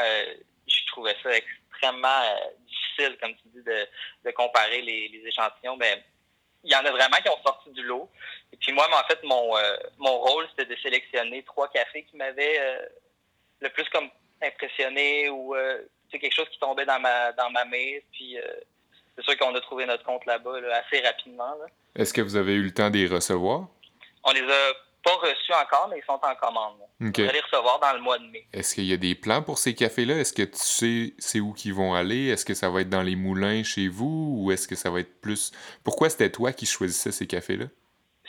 je 0.67 0.87
trouvais 0.89 1.15
ça 1.23 1.31
extrêmement 1.31 2.23
difficile, 2.67 3.17
comme 3.21 3.37
tu 3.37 3.49
dis, 3.55 3.63
de, 3.63 3.87
de 4.25 4.31
comparer 4.33 4.81
les, 4.81 5.09
les 5.09 5.29
échantillons. 5.29 5.77
Mais 5.77 6.03
il 6.65 6.73
y 6.73 6.75
en 6.75 6.85
a 6.85 6.91
vraiment 6.91 7.17
qui 7.19 7.29
ont 7.29 7.43
sorti 7.43 7.71
du 7.71 7.83
lot. 7.83 8.11
Et 8.53 8.57
puis 8.57 8.73
moi, 8.73 8.89
en 8.91 9.07
fait, 9.07 9.23
mon, 9.23 9.55
mon 9.99 10.19
rôle, 10.19 10.49
c'était 10.51 10.75
de 10.75 10.81
sélectionner 10.81 11.45
trois 11.45 11.69
cafés 11.69 12.05
qui 12.05 12.17
m'avaient 12.17 12.89
le 13.61 13.69
plus 13.71 13.89
comme 13.91 14.11
impressionné 14.43 15.29
ou 15.29 15.55
euh, 15.55 15.79
tu 16.09 16.13
sais, 16.13 16.19
quelque 16.19 16.35
chose 16.35 16.49
qui 16.51 16.59
tombait 16.59 16.87
dans 16.87 17.01
ma 17.01 17.33
dans 17.33 17.51
ma 17.51 17.65
mise. 17.65 18.03
Puis 18.13 18.39
euh, 18.39 18.43
c'est 19.17 19.25
sûr 19.25 19.39
qu'on 19.39 19.55
a 19.55 19.61
trouvé 19.61 19.87
notre 19.87 20.05
compte 20.05 20.25
là-bas 20.27 20.61
là, 20.61 20.83
assez 20.85 21.01
rapidement. 21.01 21.55
là. 21.61 21.67
Est-ce 21.97 22.13
que 22.13 22.21
vous 22.21 22.37
avez 22.37 22.55
eu 22.55 22.63
le 22.63 22.73
temps 22.73 22.91
d'y 22.91 23.07
recevoir? 23.07 23.67
On 24.25 24.33
les 24.33 24.43
a 24.43 24.73
pas 25.03 25.15
reçus 25.15 25.53
encore, 25.53 25.89
mais 25.91 25.99
ils 25.99 26.05
sont 26.05 26.21
en 26.23 26.35
commande. 26.35 26.77
On 27.01 27.05
va 27.07 27.33
les 27.33 27.41
recevoir 27.41 27.79
dans 27.79 27.93
le 27.93 28.01
mois 28.01 28.19
de 28.19 28.27
mai. 28.27 28.47
Est-ce 28.53 28.75
qu'il 28.75 28.85
y 28.85 28.93
a 28.93 28.97
des 28.97 29.15
plans 29.15 29.43
pour 29.43 29.59
ces 29.59 29.75
cafés-là? 29.75 30.17
Est-ce 30.17 30.33
que 30.33 30.43
tu 30.43 30.59
sais 30.59 31.15
c'est 31.19 31.41
où 31.41 31.53
qu'ils 31.53 31.75
vont 31.75 31.95
aller? 31.95 32.29
Est-ce 32.29 32.45
que 32.45 32.55
ça 32.55 32.69
va 32.69 32.81
être 32.81 32.91
dans 32.91 33.03
les 33.03 33.17
moulins 33.17 33.63
chez 33.63 33.89
vous 33.89 34.35
ou 34.39 34.53
est-ce 34.53 34.67
que 34.69 34.75
ça 34.75 34.91
va 34.91 35.01
être 35.01 35.21
plus... 35.21 35.53
Pourquoi 35.85 36.11
c'était 36.11 36.31
toi 36.31 36.53
qui 36.53 36.67
choisissais 36.67 37.13
ces 37.13 37.27
cafés-là? 37.27 37.67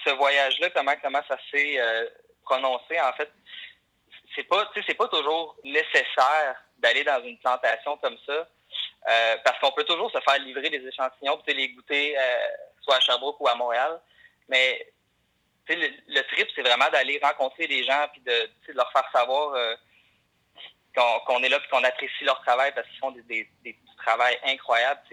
ce 0.06 0.12
voyage-là, 0.12 0.70
comment, 0.76 0.94
comment 1.02 1.22
ça 1.28 1.38
s'est 1.52 1.80
euh, 1.80 2.06
prononcé, 2.44 3.00
en 3.02 3.14
fait, 3.14 3.30
c'est 4.40 4.48
pas, 4.48 4.72
c'est 4.88 4.94
pas 4.94 5.08
toujours 5.10 5.58
nécessaire 5.66 6.56
d'aller 6.78 7.04
dans 7.04 7.22
une 7.24 7.38
plantation 7.40 7.98
comme 7.98 8.18
ça, 8.26 8.48
euh, 9.10 9.38
parce 9.44 9.60
qu'on 9.60 9.72
peut 9.72 9.84
toujours 9.84 10.10
se 10.12 10.20
faire 10.22 10.40
livrer 10.40 10.70
des 10.70 10.86
échantillons, 10.88 11.42
sais, 11.46 11.54
les 11.54 11.70
goûter 11.70 12.18
euh, 12.18 12.48
soit 12.82 12.96
à 12.96 13.00
Sherbrooke 13.02 13.40
ou 13.42 13.48
à 13.50 13.56
Montréal, 13.56 14.00
mais 14.48 14.88
le, 15.68 15.88
le 16.08 16.22
trip, 16.34 16.48
c'est 16.56 16.62
vraiment 16.62 16.90
d'aller 16.90 17.20
rencontrer 17.22 17.68
des 17.68 17.84
gens, 17.84 18.08
puis 18.14 18.22
de, 18.22 18.50
leur 18.74 18.90
faire 18.94 19.10
savoir 19.12 19.54
euh, 19.56 19.76
qu'on 20.96 21.44
est 21.44 21.50
là, 21.50 21.60
puis 21.60 21.70
qu'on 21.70 21.84
apprécie 21.84 22.24
leur 22.24 22.42
travail, 22.42 22.72
parce 22.74 22.88
qu'ils 22.88 23.00
font 23.00 23.12
des, 23.12 23.24
des, 23.24 23.50
des 23.64 23.78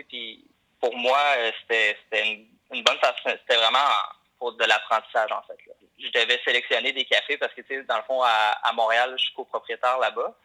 puis 0.06 0.44
pour 0.80 0.96
moi, 0.96 1.18
c'était 1.60 1.96
une, 2.12 2.46
une 2.72 2.84
bonne 2.84 2.98
façon, 2.98 3.18
c'était 3.24 3.56
vraiment 3.56 3.90
pour 4.38 4.52
de 4.52 4.64
l'apprentissage, 4.64 5.32
en 5.32 5.42
fait. 5.42 5.58
Je 5.98 6.10
devais 6.10 6.38
sélectionner 6.44 6.92
des 6.92 7.04
cafés 7.04 7.36
parce 7.38 7.54
que, 7.54 7.62
tu 7.62 7.68
sais, 7.68 7.82
dans 7.84 7.96
le 7.96 8.02
fond, 8.02 8.22
à, 8.22 8.58
à 8.62 8.72
Montréal, 8.72 9.14
je 9.16 9.24
suis 9.24 9.34
copropriétaire 9.34 9.98
là-bas. 9.98 10.36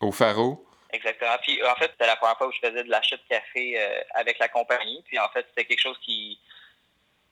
Au 0.00 0.12
Faro? 0.12 0.66
Exactement. 0.92 1.36
Puis, 1.42 1.58
en 1.64 1.74
fait, 1.76 1.90
c'était 1.92 2.06
la 2.06 2.16
première 2.16 2.36
fois 2.36 2.48
où 2.48 2.52
je 2.52 2.58
faisais 2.58 2.84
de 2.84 2.90
l'achat 2.90 3.16
de 3.16 3.22
café 3.28 3.80
euh, 3.80 4.00
avec 4.14 4.38
la 4.38 4.48
compagnie. 4.48 5.02
Puis, 5.06 5.18
en 5.18 5.28
fait, 5.30 5.46
c'était 5.48 5.64
quelque 5.64 5.80
chose 5.80 5.98
qui, 6.02 6.38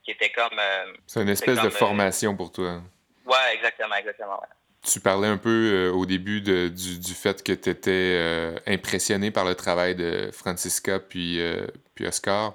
qui 0.03 0.13
était 0.13 0.31
comme... 0.31 0.59
euh, 0.59 0.93
C'est 1.07 1.21
une 1.23 1.29
espèce 1.29 1.57
de 1.57 1.63
comme, 1.63 1.67
euh, 1.67 1.71
formation 1.71 2.37
pour 2.37 2.53
toi. 2.53 2.81
ouais, 3.27 3.55
exactement, 3.55 3.97
exactement. 3.97 4.41
ouais. 4.41 4.47
Tu 4.91 5.01
parlais 5.01 5.27
un 5.29 5.37
peu 5.37 5.51
euh, 5.75 5.93
au 5.93 6.07
début 6.07 6.41
de- 6.41 6.69
du, 6.69 6.99
du 7.01 7.13
fait 7.15 7.43
que 7.43 7.53
tu 7.53 7.69
étais 7.69 8.55
impressionné 8.67 9.31
par 9.33 9.45
le 9.45 9.55
travail 9.57 9.95
de 9.97 10.31
Francisca 10.33 11.01
puis, 11.01 11.41
euh, 11.41 11.67
puis 11.95 12.07
Oscar. 12.07 12.55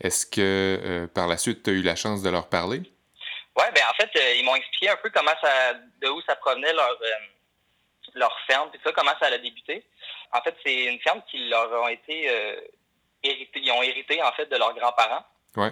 Est-ce 0.00 0.24
que 0.26 0.40
euh, 0.40 1.06
par 1.06 1.28
la 1.28 1.36
suite, 1.36 1.62
tu 1.62 1.70
as 1.70 1.72
eu 1.74 1.82
la 1.82 1.94
chance 1.94 2.22
de 2.22 2.30
leur 2.30 2.48
parler? 2.48 2.82
Ouais, 3.56 3.70
ben 3.74 3.82
en 3.90 3.94
fait, 3.94 4.10
euh, 4.16 4.34
ils 4.36 4.44
m'ont 4.44 4.54
expliqué 4.56 4.88
un 4.88 4.96
peu 4.96 5.10
comment 5.10 5.34
ça, 5.42 5.74
de 5.74 6.08
où 6.08 6.22
ça 6.22 6.36
provenait 6.36 6.72
leur 6.72 6.90
euh, 6.90 7.14
leur 8.14 8.36
ferme, 8.46 8.70
puis 8.70 8.80
ça, 8.84 8.92
comment 8.92 9.12
ça 9.20 9.26
a 9.26 9.38
débuté. 9.38 9.84
En 10.32 10.40
fait, 10.42 10.56
c'est 10.64 10.84
une 10.84 11.00
ferme 11.00 11.22
qui 11.30 11.48
leur 11.48 11.70
ont 11.82 11.88
été 11.88 12.28
euh, 12.30 12.60
héritée, 13.22 13.60
ils 13.60 13.70
ont 13.72 13.82
hérité 13.82 14.22
en 14.22 14.32
fait 14.32 14.46
de 14.46 14.56
leurs 14.56 14.74
grands-parents. 14.74 15.24
Ouais. 15.56 15.70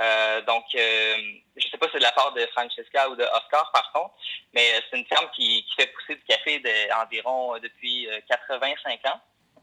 Euh, 0.00 0.40
donc, 0.42 0.64
euh, 0.74 1.16
je 1.56 1.68
sais 1.68 1.76
pas 1.78 1.86
si 1.86 1.92
c'est 1.92 1.98
de 1.98 2.02
la 2.04 2.12
part 2.12 2.32
de 2.32 2.44
Francesca 2.48 3.08
ou 3.10 3.16
de 3.16 3.22
Oscar, 3.22 3.70
par 3.72 3.92
contre, 3.92 4.14
mais 4.52 4.66
c'est 4.90 4.98
une 4.98 5.06
ferme 5.06 5.28
qui, 5.34 5.64
qui 5.64 5.74
fait 5.74 5.86
pousser 5.88 6.14
du 6.16 6.22
café 6.24 6.58
de, 6.58 6.92
environ 7.02 7.58
depuis 7.58 8.08
euh, 8.08 8.18
85 8.28 9.06
ans. 9.06 9.20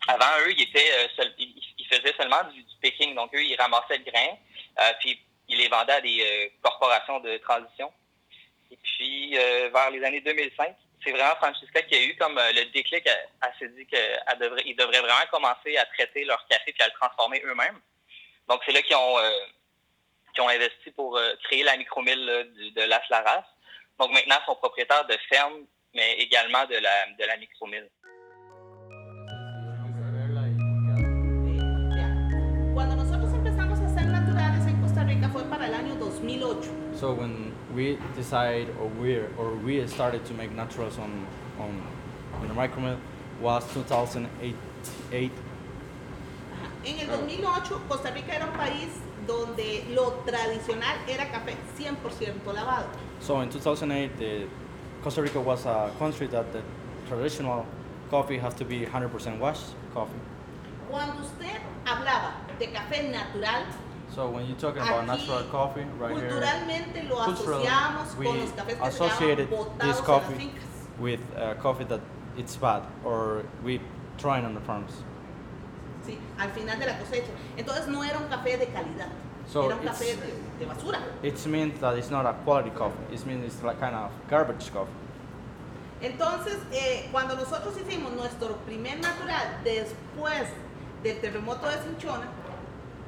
Avant, 0.08 0.26
eux, 0.46 0.52
ils 0.56 0.62
étaient 0.62 0.92
euh, 0.94 1.08
seul- 1.18 1.34
ils, 1.40 1.60
ils 1.80 1.88
faisaient 1.88 2.14
seulement 2.18 2.44
du, 2.54 2.62
du 2.62 2.76
picking. 2.82 3.16
Donc, 3.16 3.34
eux, 3.34 3.42
ils 3.44 3.56
ramassaient 3.58 3.98
le 3.98 4.04
grain, 4.12 4.38
euh, 4.82 4.94
puis 5.00 5.20
ils 5.48 5.58
les 5.58 5.68
vendaient 5.68 5.94
à 5.94 6.02
des 6.02 6.20
euh, 6.22 6.50
corporations 6.62 7.20
de 7.20 7.38
transition. 7.38 7.92
Et 8.72 8.78
puis, 8.78 9.38
euh, 9.38 9.70
vers 9.74 9.90
les 9.92 10.04
années 10.04 10.22
2005, 10.22 10.76
c'est 11.04 11.12
vraiment 11.12 11.36
Francesca 11.36 11.82
qui 11.84 11.96
a 11.96 12.04
eu 12.04 12.16
comme 12.18 12.38
euh, 12.38 12.52
le 12.52 12.66
déclic. 12.72 13.06
Elle, 13.06 13.54
s'est 13.60 13.70
dit 13.70 13.86
qu'ils 13.86 14.40
devraient, 14.40 14.64
ils 14.66 14.76
devraient 14.76 15.02
vraiment 15.02 15.26
commencer 15.32 15.78
à 15.78 15.86
traiter 15.86 16.26
leur 16.26 16.46
café 16.48 16.74
puis 16.74 16.84
à 16.84 16.88
le 16.88 16.94
transformer 16.94 17.42
eux-mêmes. 17.46 17.80
Donc, 18.48 18.62
c'est 18.66 18.72
là 18.72 18.82
qu'ils 18.82 18.96
ont, 18.96 19.18
ont 20.40 20.50
investi 20.50 20.92
pour 20.92 21.20
créer 21.44 21.64
la 21.64 21.76
micromille 21.76 22.26
de 22.76 22.82
Las 22.84 23.08
Laras. 23.10 23.44
Donc, 24.00 24.12
maintenant, 24.12 24.38
ils 24.42 24.46
sont 24.46 24.56
propriétaires 24.56 25.06
de 25.06 25.18
fermes, 25.28 25.66
mais 25.94 26.14
également 26.14 26.64
de 26.66 26.76
la, 26.76 27.08
de 27.08 27.26
la 27.26 27.36
micromille. 27.38 27.90
So 37.00 37.14
when 37.14 37.54
we 37.76 38.00
decide 38.16 38.70
or 38.82 38.88
we 38.88 39.18
or 39.38 39.54
we 39.64 39.86
started 39.86 40.26
to 40.26 40.34
make 40.34 40.52
naturals 40.52 40.98
on 40.98 41.28
on 41.60 41.82
on 42.42 42.48
the 42.48 42.56
micromill 42.56 42.98
was 43.40 43.64
2008. 43.74 44.56
Eight. 45.12 45.32
Ajá. 46.54 46.72
En 46.86 47.00
el 47.00 47.08
2008 47.08 47.82
Costa 47.88 48.10
Rica 48.10 48.34
era 48.34 48.46
un 48.46 48.58
país 48.58 48.90
donde 49.28 49.86
lo 49.94 50.24
tradicional 50.26 50.98
era 51.08 51.30
café 51.32 51.56
100% 51.78 52.54
lavado. 52.54 52.88
So 53.20 53.42
in 53.42 53.50
2008, 53.50 54.18
the 54.18 54.48
Costa 55.04 55.22
Rica 55.22 55.40
was 55.40 55.66
a 55.68 55.92
country 56.00 56.28
that 56.28 56.52
the 56.52 56.64
traditional 57.08 57.66
coffee 58.10 58.40
has 58.40 58.56
to 58.56 58.66
be 58.66 58.86
100% 58.86 59.38
washed 59.38 59.76
coffee. 59.94 60.20
Cuando 60.90 61.22
usted 61.22 61.62
hablaba 61.86 62.34
de 62.58 62.68
café 62.68 63.12
natural, 63.12 63.66
So 64.18 64.28
when 64.32 64.48
you're 64.48 64.58
talking 64.58 64.82
about 64.82 65.06
aquí 65.06 65.14
natural 65.14 65.44
coffee 65.52 65.86
right 66.00 66.18
here, 66.18 66.28
culturalmente 66.28 67.08
lo 67.08 67.24
culturally, 67.24 67.68
asociamos 67.68 68.18
we 68.18 68.26
con 68.26 68.40
los 68.40 68.50
cafés 68.50 68.78
que 68.80 68.88
associated 68.88 69.48
this 69.80 70.02
coffee 70.02 70.34
fincas. 70.34 70.98
with 70.98 71.20
uh, 71.38 71.54
coffee 71.62 71.84
that 71.84 72.02
it's 72.36 72.56
bad 72.56 72.82
or 73.06 73.46
we 73.64 73.80
trying 74.18 74.44
on 74.44 74.56
the 74.56 74.62
farms. 74.62 75.04
Sí, 76.04 76.18
al 76.40 76.50
final 76.50 76.80
de 76.80 76.88
la 76.88 76.98
cosecha. 76.98 77.30
Entonces 77.58 77.88
no 77.90 78.02
era 78.02 78.18
un 78.18 78.28
café 78.28 78.58
de 78.58 78.66
calidad, 78.66 79.12
So 79.46 79.68
era 79.68 79.76
un 79.76 79.84
it's- 79.84 80.00
café 80.00 80.16
de, 80.16 80.34
de 80.58 80.66
basura. 80.66 81.00
It 81.22 81.46
means 81.46 81.80
that 81.80 81.96
it's 81.96 82.10
not 82.10 82.26
a 82.26 82.34
quality 82.44 82.72
coffee. 82.72 83.14
It 83.14 83.24
means 83.28 83.46
it's 83.46 83.62
like 83.62 83.80
kind 83.80 83.94
of 83.94 84.10
garbage 84.28 84.74
coffee. 84.74 84.90
Entonces, 86.02 86.58
eh, 86.72 87.08
cuando 87.12 87.36
nosotros 87.36 87.78
hicimos 87.78 88.14
nuestro 88.14 88.56
primer 88.66 88.98
natural 89.00 89.62
después 89.64 90.48
del 91.04 91.22
terremoto 91.22 91.68
de 91.68 91.78
Cinchona, 91.84 92.26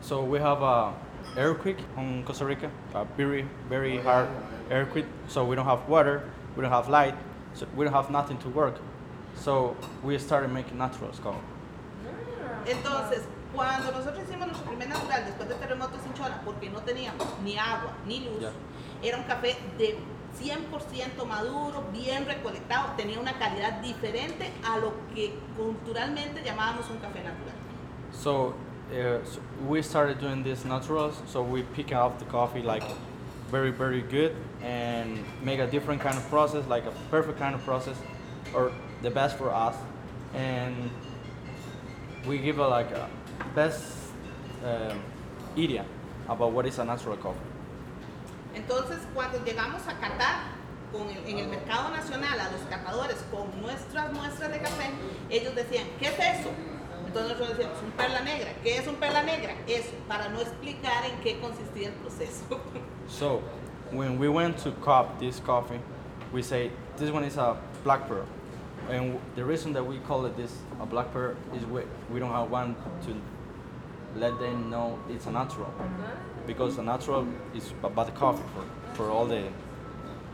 So 0.01 0.24
we 0.24 0.39
have 0.39 0.62
a 0.62 0.94
earthquake 1.38 1.79
on 1.98 2.24
Costa 2.24 2.46
Rica, 2.46 2.72
a 2.94 3.06
very 3.18 3.46
very 3.70 4.00
oh, 4.00 4.03
hard 4.03 4.27
earthquake. 4.72 5.06
So 5.27 5.46
we 5.46 5.56
don't 5.56 5.65
have 5.65 5.88
water, 5.88 6.24
we 6.56 6.62
don't 6.62 6.72
have 6.72 6.89
light, 6.89 7.15
so 7.53 7.68
we 7.75 7.86
don't 7.86 7.94
have 7.94 8.10
nothing 8.10 8.38
to 8.39 8.50
work. 8.50 8.75
So 9.36 9.75
we 10.03 10.18
started 10.18 10.51
making 10.51 10.77
naturals 10.77 11.20
coffee. 11.20 11.39
entonces, 12.65 13.22
cuando 13.56 13.91
nosotros 13.91 14.24
hicimos 14.24 14.48
nuestro 14.48 14.65
primer 14.68 14.89
natural 14.89 15.25
después 15.25 15.50
del 15.50 15.58
terremoto 15.58 15.98
de 15.98 16.03
Cinchona, 16.03 16.41
porque 16.46 16.70
no 16.70 16.79
teníamos 16.82 17.27
ni 17.44 17.58
agua 17.58 17.94
ni 18.06 18.20
luz, 18.22 18.41
Ya. 18.41 18.51
era 19.01 19.18
un 19.18 19.24
café 19.24 19.58
de 19.77 19.98
100% 20.39 21.25
maduro, 21.25 21.84
bien 21.91 22.25
recolectado, 22.25 22.94
tenía 22.96 23.20
una 23.20 23.34
calidad 23.34 23.82
diferente 23.82 24.51
a 24.63 24.77
lo 24.77 24.94
que 25.15 25.38
culturalmente 25.58 26.44
llamábamos 26.44 26.89
un 26.89 26.98
café 26.98 27.24
natural. 27.24 27.56
So, 28.12 28.53
uh, 28.91 29.24
so 29.25 29.39
we 29.67 29.81
started 29.81 30.19
doing 30.19 30.43
these 30.43 30.65
naturals. 30.65 31.15
So 31.27 31.41
we 31.41 31.63
pick 31.75 31.91
out 31.91 32.19
the 32.19 32.25
coffee 32.25 32.62
like 32.62 32.84
very 33.51 33.72
very 33.72 34.01
good 34.01 34.36
and 34.62 35.17
make 35.43 35.60
a 35.60 35.67
different 35.67 36.01
kind 36.01 36.17
of 36.17 36.27
process, 36.29 36.65
like 36.67 36.86
a 36.86 36.91
perfect 37.10 37.39
kind 37.39 37.55
of 37.55 37.63
process, 37.63 37.98
or 38.53 38.72
the 39.01 39.10
best 39.10 39.38
for 39.38 39.50
us, 39.53 39.75
and 40.36 40.75
we 42.27 42.38
give 42.38 42.60
a 42.60 42.67
like 42.67 42.91
a 42.91 43.08
best 43.55 43.84
um, 44.65 45.00
idea 45.58 45.86
about 46.27 46.51
what 46.51 46.65
is 46.65 46.77
a 46.79 46.86
natural 46.86 47.17
coffee. 47.17 47.39
Entonces, 48.55 49.00
cuando 49.13 49.39
llegamos 49.46 49.81
a 49.88 49.93
catar 49.93 50.41
con 50.91 51.08
el- 51.10 51.25
en 51.27 51.39
el 51.39 51.48
mercado 51.48 51.89
nacional 51.91 52.39
a 52.39 52.51
los 52.51 52.62
catadores 52.69 53.17
con 53.31 53.62
nuestras 53.62 54.12
muestras 54.12 54.51
de 54.51 54.60
café, 54.60 54.89
ellos 55.29 55.55
decían, 55.55 55.86
¿qué 56.00 56.08
es 56.08 56.19
eso? 56.39 56.50
Entonces 57.09 57.31
nosotros 57.31 57.57
decíamos, 57.57 57.81
un 57.81 57.91
perla 57.91 58.21
negra. 58.21 58.53
¿Qué 58.61 58.77
es 58.77 58.87
un 58.87 58.95
perla 58.97 59.23
negra? 59.23 59.55
Eso, 59.67 59.89
para 60.07 60.29
no 60.29 60.39
explicar 60.41 61.05
en 61.05 61.19
qué 61.21 61.39
consistía 61.39 61.87
el 61.87 61.93
proceso. 61.95 62.45
So, 63.09 63.41
when 63.91 64.19
we 64.19 64.29
went 64.29 64.59
to 64.59 64.71
cup 64.85 65.19
this 65.19 65.39
coffee, 65.39 65.79
we 66.31 66.43
say 66.43 66.69
this 66.97 67.09
one 67.09 67.23
is 67.23 67.37
a 67.37 67.57
black 67.83 68.07
pearl, 68.07 68.27
and 68.87 69.19
the 69.35 69.43
reason 69.43 69.73
that 69.73 69.83
we 69.83 69.97
call 70.07 70.27
it 70.27 70.37
this 70.37 70.53
a 70.79 70.85
black 70.85 71.11
pearl 71.11 71.35
is 71.55 71.65
we, 71.65 71.81
we 72.11 72.19
don't 72.19 72.31
have 72.31 72.51
one 72.51 72.75
to 73.07 73.15
let 74.15 74.37
them 74.39 74.69
know 74.69 74.99
it's 75.09 75.25
a 75.25 75.31
natural, 75.31 75.73
because 76.45 76.77
a 76.77 76.83
natural 76.83 77.27
is 77.55 77.73
about 77.81 78.05
the 78.05 78.11
coffee 78.11 78.43
for, 78.53 78.63
for 78.93 79.09
all 79.09 79.25
the 79.25 79.47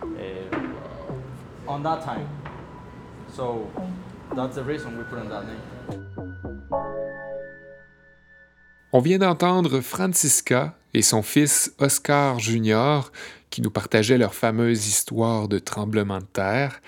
uh, 0.04 1.72
on 1.72 1.82
that 1.84 2.04
time. 2.04 2.28
So 3.32 3.72
that's 4.36 4.56
the 4.56 4.66
reason 4.66 4.98
we 4.98 5.06
put 5.06 5.20
in 5.20 5.30
that 5.30 5.48
name. 5.48 6.35
On 8.96 9.02
vient 9.02 9.18
d'entendre 9.18 9.82
Francisca 9.82 10.74
et 10.94 11.02
son 11.02 11.22
fils 11.22 11.74
Oscar 11.80 12.40
Jr., 12.40 13.12
qui 13.50 13.62
nous 13.62 13.70
partageaient 13.70 14.18
leur 14.18 14.34
fameuse 14.34 14.88
histoire 14.88 15.50
de 15.50 15.60
tremblement 15.60 16.20
de 16.20 16.24
terre. 16.24 16.82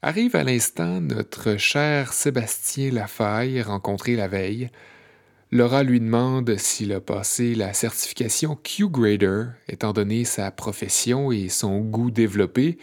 Arrive 0.00 0.34
à 0.36 0.42
l'instant 0.42 1.02
notre 1.02 1.58
cher 1.58 2.14
Sébastien 2.14 2.92
Lafaille, 2.92 3.60
rencontré 3.60 4.16
la 4.16 4.26
veille. 4.26 4.70
Laura 5.50 5.82
lui 5.82 6.00
demande 6.00 6.56
s'il 6.56 6.94
a 6.94 7.00
passé 7.02 7.54
la 7.54 7.74
certification 7.74 8.56
Q-Grader, 8.56 9.48
étant 9.68 9.92
donné 9.92 10.24
sa 10.24 10.50
profession 10.50 11.30
et 11.30 11.50
son 11.50 11.80
goût 11.80 12.10
développé. 12.10 12.78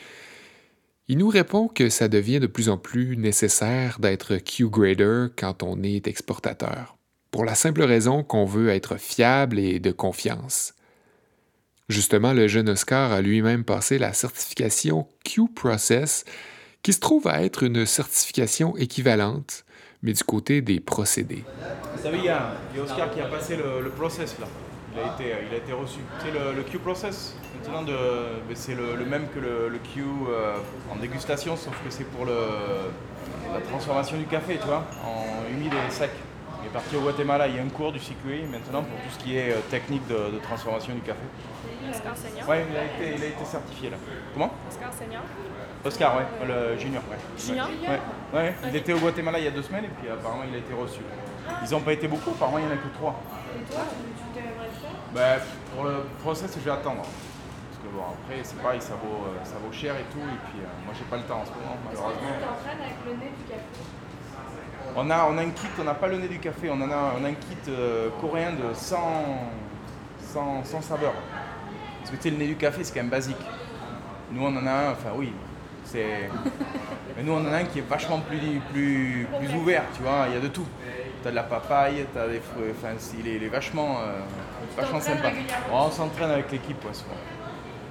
Il 1.08 1.18
nous 1.18 1.30
répond 1.30 1.68
que 1.68 1.90
ça 1.90 2.08
devient 2.08 2.40
de 2.40 2.46
plus 2.46 2.70
en 2.70 2.78
plus 2.78 3.18
nécessaire 3.18 3.98
d'être 3.98 4.38
Q-Grader 4.38 5.30
quand 5.36 5.64
on 5.64 5.82
est 5.82 6.08
exportateur 6.08 6.99
pour 7.32 7.46
la 7.46 7.56
simple 7.56 7.84
raison 7.84 8.24
qu'on 8.24 8.46
veut 8.46 8.70
être 8.70 8.98
fiable 8.98 9.60
et 9.60 9.80
de 9.80 9.92
confiance. 9.92 10.74
Justement, 11.90 12.34
le 12.34 12.48
jeune 12.48 12.70
Oscar 12.70 13.12
a 13.12 13.22
lui-même 13.22 13.64
passé 13.64 13.98
la 13.98 14.14
certification 14.14 15.08
Q-Process, 15.24 16.24
qui 16.84 16.94
se 16.94 17.00
trouve 17.00 17.28
à 17.28 17.44
être 17.44 17.64
une 17.64 17.86
certification 17.86 18.78
équivalente, 18.78 19.66
mais 20.02 20.14
du 20.14 20.24
côté 20.24 20.62
des 20.62 20.80
procédés. 20.80 21.44
Vous 21.96 22.04
savez, 22.04 22.20
il 22.20 22.26
y 22.26 22.30
a, 22.30 22.54
Oscar 22.82 23.12
qui 23.12 23.20
a 23.20 23.26
passé 23.26 23.58
le, 23.58 23.90
process 23.90 24.38
là. 24.40 24.48
Il 24.94 25.00
a 25.00 25.14
été, 25.14 25.36
il 25.48 25.54
a 25.54 25.58
été 25.58 25.72
reçu. 25.74 26.00
C'est 26.24 26.32
le, 26.32 26.56
le 26.56 26.64
Q 26.64 26.80
process. 26.80 27.36
Maintenant, 27.56 27.84
de, 27.84 27.94
ben, 28.48 28.56
c'est 28.56 28.76
le, 28.76 29.06
même 29.06 29.28
que 29.34 29.40
le, 29.40 29.80
Q 29.94 30.02
euh, 30.02 30.58
en 30.92 30.96
dégustation, 30.96 31.58
sauf 31.58 31.74
que 31.84 31.90
c'est 31.90 32.06
pour 32.06 32.26
la 32.26 33.62
transformation 33.70 34.18
du 34.18 34.26
café, 34.26 34.58
tu 34.60 34.68
vois, 34.68 34.86
en 35.04 35.52
humide 35.54 35.74
et 35.74 35.92
sec. 35.92 36.12
Est 36.70 36.74
parti 36.74 36.96
au 36.98 37.02
Guatemala, 37.02 37.48
il 37.48 37.56
y 37.56 37.60
a 37.60 37.64
un 37.64 37.70
cours 37.70 37.92
du 37.92 38.00
CQA 38.00 38.46
maintenant 38.52 38.84
pour 38.84 38.98
tout 39.02 39.10
ce 39.18 39.24
qui 39.24 39.36
est 39.38 39.52
euh, 39.54 39.60
technique 39.72 40.06
de, 40.08 40.30
de 40.36 40.38
transformation 40.38 40.94
du 40.94 41.02
café. 41.02 41.20
Oscar 41.90 42.16
Senior. 42.16 42.48
Ouais, 42.48 42.64
il 42.70 42.78
a 42.78 42.84
été, 42.86 43.16
il 43.18 43.24
a 43.24 43.28
été 43.28 43.44
certifié 43.46 43.90
là. 43.90 43.98
Comment? 44.34 44.54
Oscar 44.70 44.94
Senior. 44.94 45.24
Oscar, 45.84 46.18
ouais, 46.18 46.26
le 46.48 46.78
junior, 46.78 47.02
ouais. 47.10 47.18
Junior? 47.40 47.68
Ouais, 47.88 48.00
ouais. 48.40 48.56
Il 48.68 48.76
était 48.76 48.94
au 48.94 49.00
Guatemala 49.00 49.40
il 49.40 49.46
y 49.46 49.48
a 49.48 49.52
deux 49.52 49.64
semaines 49.64 49.86
et 49.86 49.90
puis 50.00 50.10
apparemment 50.10 50.44
il 50.48 50.54
a 50.54 50.60
été 50.60 50.74
reçu. 50.74 51.00
Ils 51.66 51.72
n'ont 51.72 51.82
pas 51.82 51.94
été 51.94 52.08
beaucoup, 52.08 52.30
apparemment 52.32 52.60
il 52.60 52.66
n'y 52.66 52.72
en 52.72 52.76
a 52.76 52.78
que 52.78 52.94
trois. 52.94 53.20
Et 53.58 53.64
toi, 53.72 53.82
tu 53.90 54.40
t'aimerais 54.40 54.70
faire? 54.70 55.00
Bah, 55.16 55.44
pour 55.74 55.86
le 55.86 56.04
process, 56.22 56.54
je 56.54 56.60
vais 56.60 56.72
attendre. 56.72 57.02
Parce 57.02 57.80
que 57.82 57.90
bon, 57.90 58.04
après, 58.14 58.44
c'est 58.44 58.62
pareil, 58.62 58.82
ça 58.82 58.94
vaut, 58.94 59.26
euh, 59.26 59.44
ça 59.44 59.56
vaut 59.58 59.72
cher 59.74 59.96
et 59.96 60.06
tout. 60.14 60.22
Et 60.22 60.40
puis, 60.52 60.62
euh, 60.62 60.86
moi, 60.86 60.94
j'ai 60.94 61.06
pas 61.06 61.18
le 61.18 61.24
temps 61.24 61.42
en 61.42 61.46
ce 61.46 61.52
moment, 61.58 61.74
que 61.82 61.90
tu 61.90 61.98
malheureusement. 61.98 62.38
t'entraînes 62.38 62.84
avec 62.86 63.00
le 63.08 63.12
nez 63.18 63.32
du 63.34 63.44
café? 63.50 63.82
On 64.96 65.10
a, 65.10 65.26
on 65.30 65.38
a 65.38 65.42
un 65.42 65.50
kit, 65.52 65.68
on 65.80 65.84
n'a 65.84 65.94
pas 65.94 66.08
le 66.08 66.18
nez 66.18 66.28
du 66.28 66.40
café, 66.40 66.70
on 66.70 66.82
en 66.82 66.90
a, 66.92 67.14
on 67.20 67.24
a 67.24 67.28
un 67.30 67.34
kit 67.34 67.58
euh, 67.70 68.10
coréen 68.20 68.52
de 68.52 68.74
100, 68.74 68.98
100, 70.34 70.64
100 70.66 70.82
saveurs. 70.82 71.14
Parce 72.00 72.12
que 72.12 72.16
tu 72.18 72.24
sais, 72.24 72.30
le 72.32 72.38
nez 72.38 72.48
du 72.48 72.56
café, 72.56 72.84
c'est 72.84 72.94
quand 72.94 73.02
même 73.02 73.10
basique. 73.10 73.38
Nous, 74.32 74.44
on 74.44 74.56
en 74.56 74.66
a 74.68 74.72
un, 74.72 74.92
enfin 74.92 75.10
oui, 75.16 75.34
c'est. 75.86 76.30
Mais 77.18 77.24
nous, 77.24 77.34
on 77.34 77.42
en 77.48 77.52
a 77.54 77.58
un 77.58 77.64
qui 77.66 77.80
est 77.80 77.88
vachement 77.88 78.20
plus, 78.20 78.40
plus, 78.72 79.28
plus 79.40 79.54
ouvert, 79.56 79.84
tu 79.96 80.02
vois, 80.04 80.26
il 80.28 80.34
y 80.34 80.38
a 80.38 80.40
de 80.40 80.48
tout. 80.48 80.66
T'as 81.24 81.32
de 81.32 81.36
la 81.36 81.44
papaye, 81.44 82.06
t'as 82.14 82.28
des 82.28 82.40
fruits, 82.40 82.72
enfin, 82.72 82.96
il 83.20 83.28
est, 83.28 83.36
il 83.36 83.44
est 83.44 83.50
vachement, 83.50 83.98
euh, 84.00 84.20
vachement 84.78 85.02
sympa. 85.02 85.32
on 85.72 85.92
s'entraîne 85.92 86.32
avec 86.32 86.50
l'équipe, 86.52 86.80
ouais, 86.86 86.94
souvent. 86.94 87.20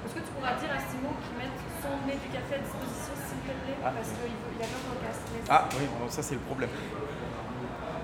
Est-ce 0.06 0.14
que 0.14 0.20
tu 0.20 0.32
pourras 0.32 0.54
dire 0.56 0.72
à 0.72 0.80
Simon 0.80 1.12
qu'il 1.20 1.36
mette 1.36 1.52
son 1.84 1.92
nez 2.08 2.16
du 2.16 2.28
café 2.32 2.56
à 2.56 2.58
disposition, 2.64 3.12
s'il 3.20 3.44
te 3.44 3.52
plaît? 3.52 3.76
Ah. 3.84 3.92
Parce 3.92 4.08
qu'il 4.16 4.32
veut- 4.32 4.56
il 4.56 4.64
a 4.64 4.66
peur 4.72 4.80
qu'on 4.80 4.96
le 4.96 5.04
casse. 5.04 5.20
Ah 5.50 5.68
oui, 5.78 5.86
bon, 6.00 6.08
ça 6.10 6.22
c'est 6.22 6.34
le 6.34 6.40
problème. 6.40 6.70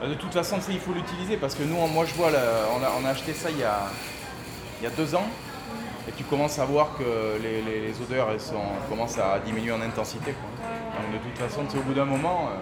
Euh, 0.02 0.08
De 0.08 0.14
toute 0.14 0.32
façon, 0.32 0.56
il 0.70 0.78
faut 0.80 0.92
l'utiliser 0.92 1.36
parce 1.36 1.54
que 1.54 1.62
nous, 1.62 1.76
moi 1.88 2.04
je 2.06 2.14
vois, 2.14 2.30
là, 2.30 2.40
on, 2.78 2.82
a, 2.82 2.90
on 3.00 3.04
a 3.04 3.10
acheté 3.10 3.32
ça 3.34 3.50
il 3.50 3.58
y 3.58 3.64
a, 3.64 3.80
il 4.80 4.84
y 4.84 4.86
a 4.86 4.90
deux 4.90 5.14
ans 5.14 5.26
et 6.08 6.12
tu 6.12 6.24
commences 6.24 6.58
à 6.58 6.64
voir 6.64 6.90
que 6.98 7.38
les, 7.42 7.62
les- 7.62 7.80
les 7.88 8.00
odeurs 8.02 8.30
elles 8.30 8.40
sont, 8.40 8.62
commencent 8.88 9.18
à 9.18 9.38
diminuer 9.44 9.72
en 9.72 9.80
intensité. 9.80 10.32
quoi. 10.32 11.02
Donc 11.02 11.12
de 11.12 11.18
toute 11.28 11.38
façon, 11.38 11.68
sais, 11.68 11.78
au 11.78 11.82
bout 11.82 11.94
d'un 11.94 12.04
moment, 12.04 12.48
euh, 12.48 12.56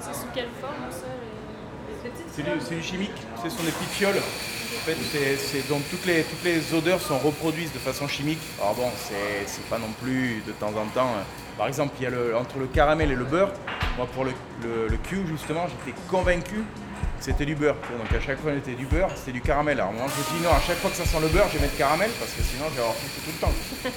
C'est 0.00 0.14
sous 0.14 0.26
quelle 0.34 0.48
forme 0.60 0.74
ça 0.90 1.06
les- 1.06 2.10
c'est 2.32 2.42
du, 2.42 2.50
c'est 2.60 2.74
du 2.76 2.82
chimique, 2.82 3.12
ce 3.42 3.48
sont 3.50 3.62
des 3.64 3.70
petites 3.72 3.88
fioles. 3.90 4.16
En 4.18 4.80
fait, 4.88 4.96
c'est, 5.10 5.36
c'est- 5.36 5.68
donc 5.68 5.82
toutes 5.90 6.06
les, 6.06 6.22
toutes 6.22 6.44
les 6.44 6.72
odeurs 6.74 7.00
sont 7.00 7.18
reproduites 7.18 7.72
de 7.72 7.78
façon 7.78 8.06
chimique. 8.06 8.38
Alors 8.60 8.74
bon, 8.74 8.90
c'est, 8.96 9.46
c'est 9.46 9.64
pas 9.68 9.78
non 9.78 9.90
plus 10.02 10.42
de 10.46 10.52
temps 10.52 10.68
en 10.76 10.86
temps. 10.94 11.10
euh, 11.16 11.22
Par 11.56 11.68
exemple, 11.68 11.94
il 11.98 12.04
y 12.04 12.06
a 12.06 12.10
le, 12.10 12.36
entre 12.36 12.58
le 12.58 12.66
caramel 12.66 13.10
et 13.10 13.16
le 13.16 13.24
beurre. 13.24 13.52
Moi, 13.96 14.06
pour 14.12 14.24
le, 14.24 14.32
le, 14.62 14.96
Q, 14.98 15.26
justement, 15.26 15.66
j'étais 15.68 15.98
convaincu 16.08 16.56
que 16.56 17.24
c'était 17.24 17.46
du 17.46 17.54
beurre. 17.54 17.76
Donc 17.98 18.12
à 18.12 18.20
chaque 18.20 18.40
fois, 18.40 18.52
c'était 18.54 18.76
du 18.76 18.84
beurre, 18.84 19.10
c'était 19.16 19.32
du 19.32 19.40
caramel. 19.40 19.80
Alors 19.80 19.92
moi, 19.92 20.06
je 20.08 20.36
dis 20.36 20.42
non, 20.44 20.50
à 20.50 20.60
chaque 20.60 20.76
fois 20.76 20.90
que 20.90 20.96
ça 20.96 21.06
sent 21.06 21.20
le 21.20 21.28
beurre, 21.28 21.48
je 21.48 21.56
vais 21.56 21.64
mettre 21.64 21.78
caramel 21.78 22.10
parce 22.18 22.32
que 22.32 22.42
sinon, 22.42 22.66
je 22.70 22.74
vais 22.74 22.82
avoir 22.82 22.94
tout, 22.96 23.20
tout 23.24 23.30
le 23.32 23.40
temps. 23.40 23.52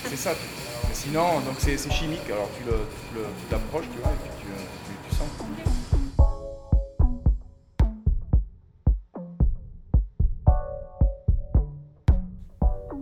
C'est 0.06 0.15
ça. 0.15 0.32
Mais 0.88 0.95
sinon, 0.95 1.41
donc 1.41 1.56
c'est, 1.58 1.78
chimique. 1.91 2.26
Alors 2.28 2.50
tu, 2.58 2.63
le, 2.63 2.78
tu, 2.78 3.19
tu 3.19 3.45
t'approches, 3.50 3.89
tu 3.93 4.02
vois, 4.02 4.12
et 4.12 4.30
puis 4.88 4.95
tu 5.10 5.15
sens. 5.15 5.28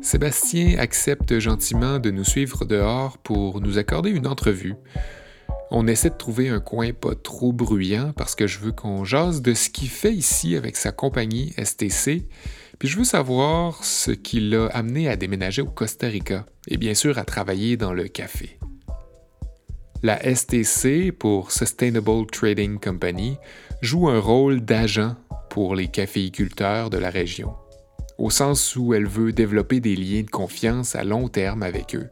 Sébastien 0.08 0.78
accepte 0.80 1.38
gentiment 1.38 2.00
de 2.00 2.12
nous 2.12 2.24
suivre 2.24 2.64
dehors 2.64 3.18
pour 3.18 3.60
nous 3.60 3.78
accorder 3.78 4.10
une 4.10 4.26
entrevue. 4.26 4.76
On 5.70 5.86
essaie 5.86 6.12
de 6.12 6.16
trouver 6.16 6.48
un 6.48 6.62
coin 6.62 6.94
pas 6.94 7.14
trop 7.14 7.52
bruyant 7.52 8.14
parce 8.16 8.34
que 8.34 8.48
je 8.48 8.60
veux 8.60 8.72
qu'on 8.72 9.04
jase 9.04 9.42
de 9.42 9.54
ce 9.54 9.70
qu'il 9.70 9.90
fait 9.90 10.14
ici 10.14 10.56
avec 10.56 10.78
sa 10.78 10.94
compagnie 10.94 11.54
STC, 11.62 12.24
puis 12.80 12.88
je 12.88 12.98
veux 12.98 13.04
savoir 13.04 13.84
ce 13.84 14.12
qui 14.12 14.40
l'a 14.40 14.68
amené 14.68 15.10
à 15.10 15.18
déménager 15.18 15.62
au 15.62 15.66
Costa 15.66 16.08
Rica 16.08 16.46
et 16.70 16.78
bien 16.78 16.94
sûr 16.94 17.18
à 17.18 17.26
travailler 17.26 17.76
dans 17.76 17.92
le 17.92 18.08
café. 18.08 18.60
La 20.04 20.34
STC, 20.34 21.12
pour 21.12 21.52
Sustainable 21.52 22.28
Trading 22.32 22.80
Company, 22.80 23.36
joue 23.82 24.08
un 24.08 24.22
rôle 24.22 24.62
d'agent 24.62 25.18
pour 25.50 25.76
les 25.76 25.90
caféiculteurs 25.90 26.90
de 26.90 26.98
la 26.98 27.10
région 27.10 27.54
au 28.18 28.30
sens 28.30 28.76
où 28.76 28.94
elle 28.94 29.08
veut 29.08 29.32
développer 29.32 29.80
des 29.80 29.96
liens 29.96 30.24
de 30.24 30.30
confiance 30.30 30.96
à 30.96 31.04
long 31.04 31.28
terme 31.28 31.64
avec 31.64 31.96
eux. 31.96 32.10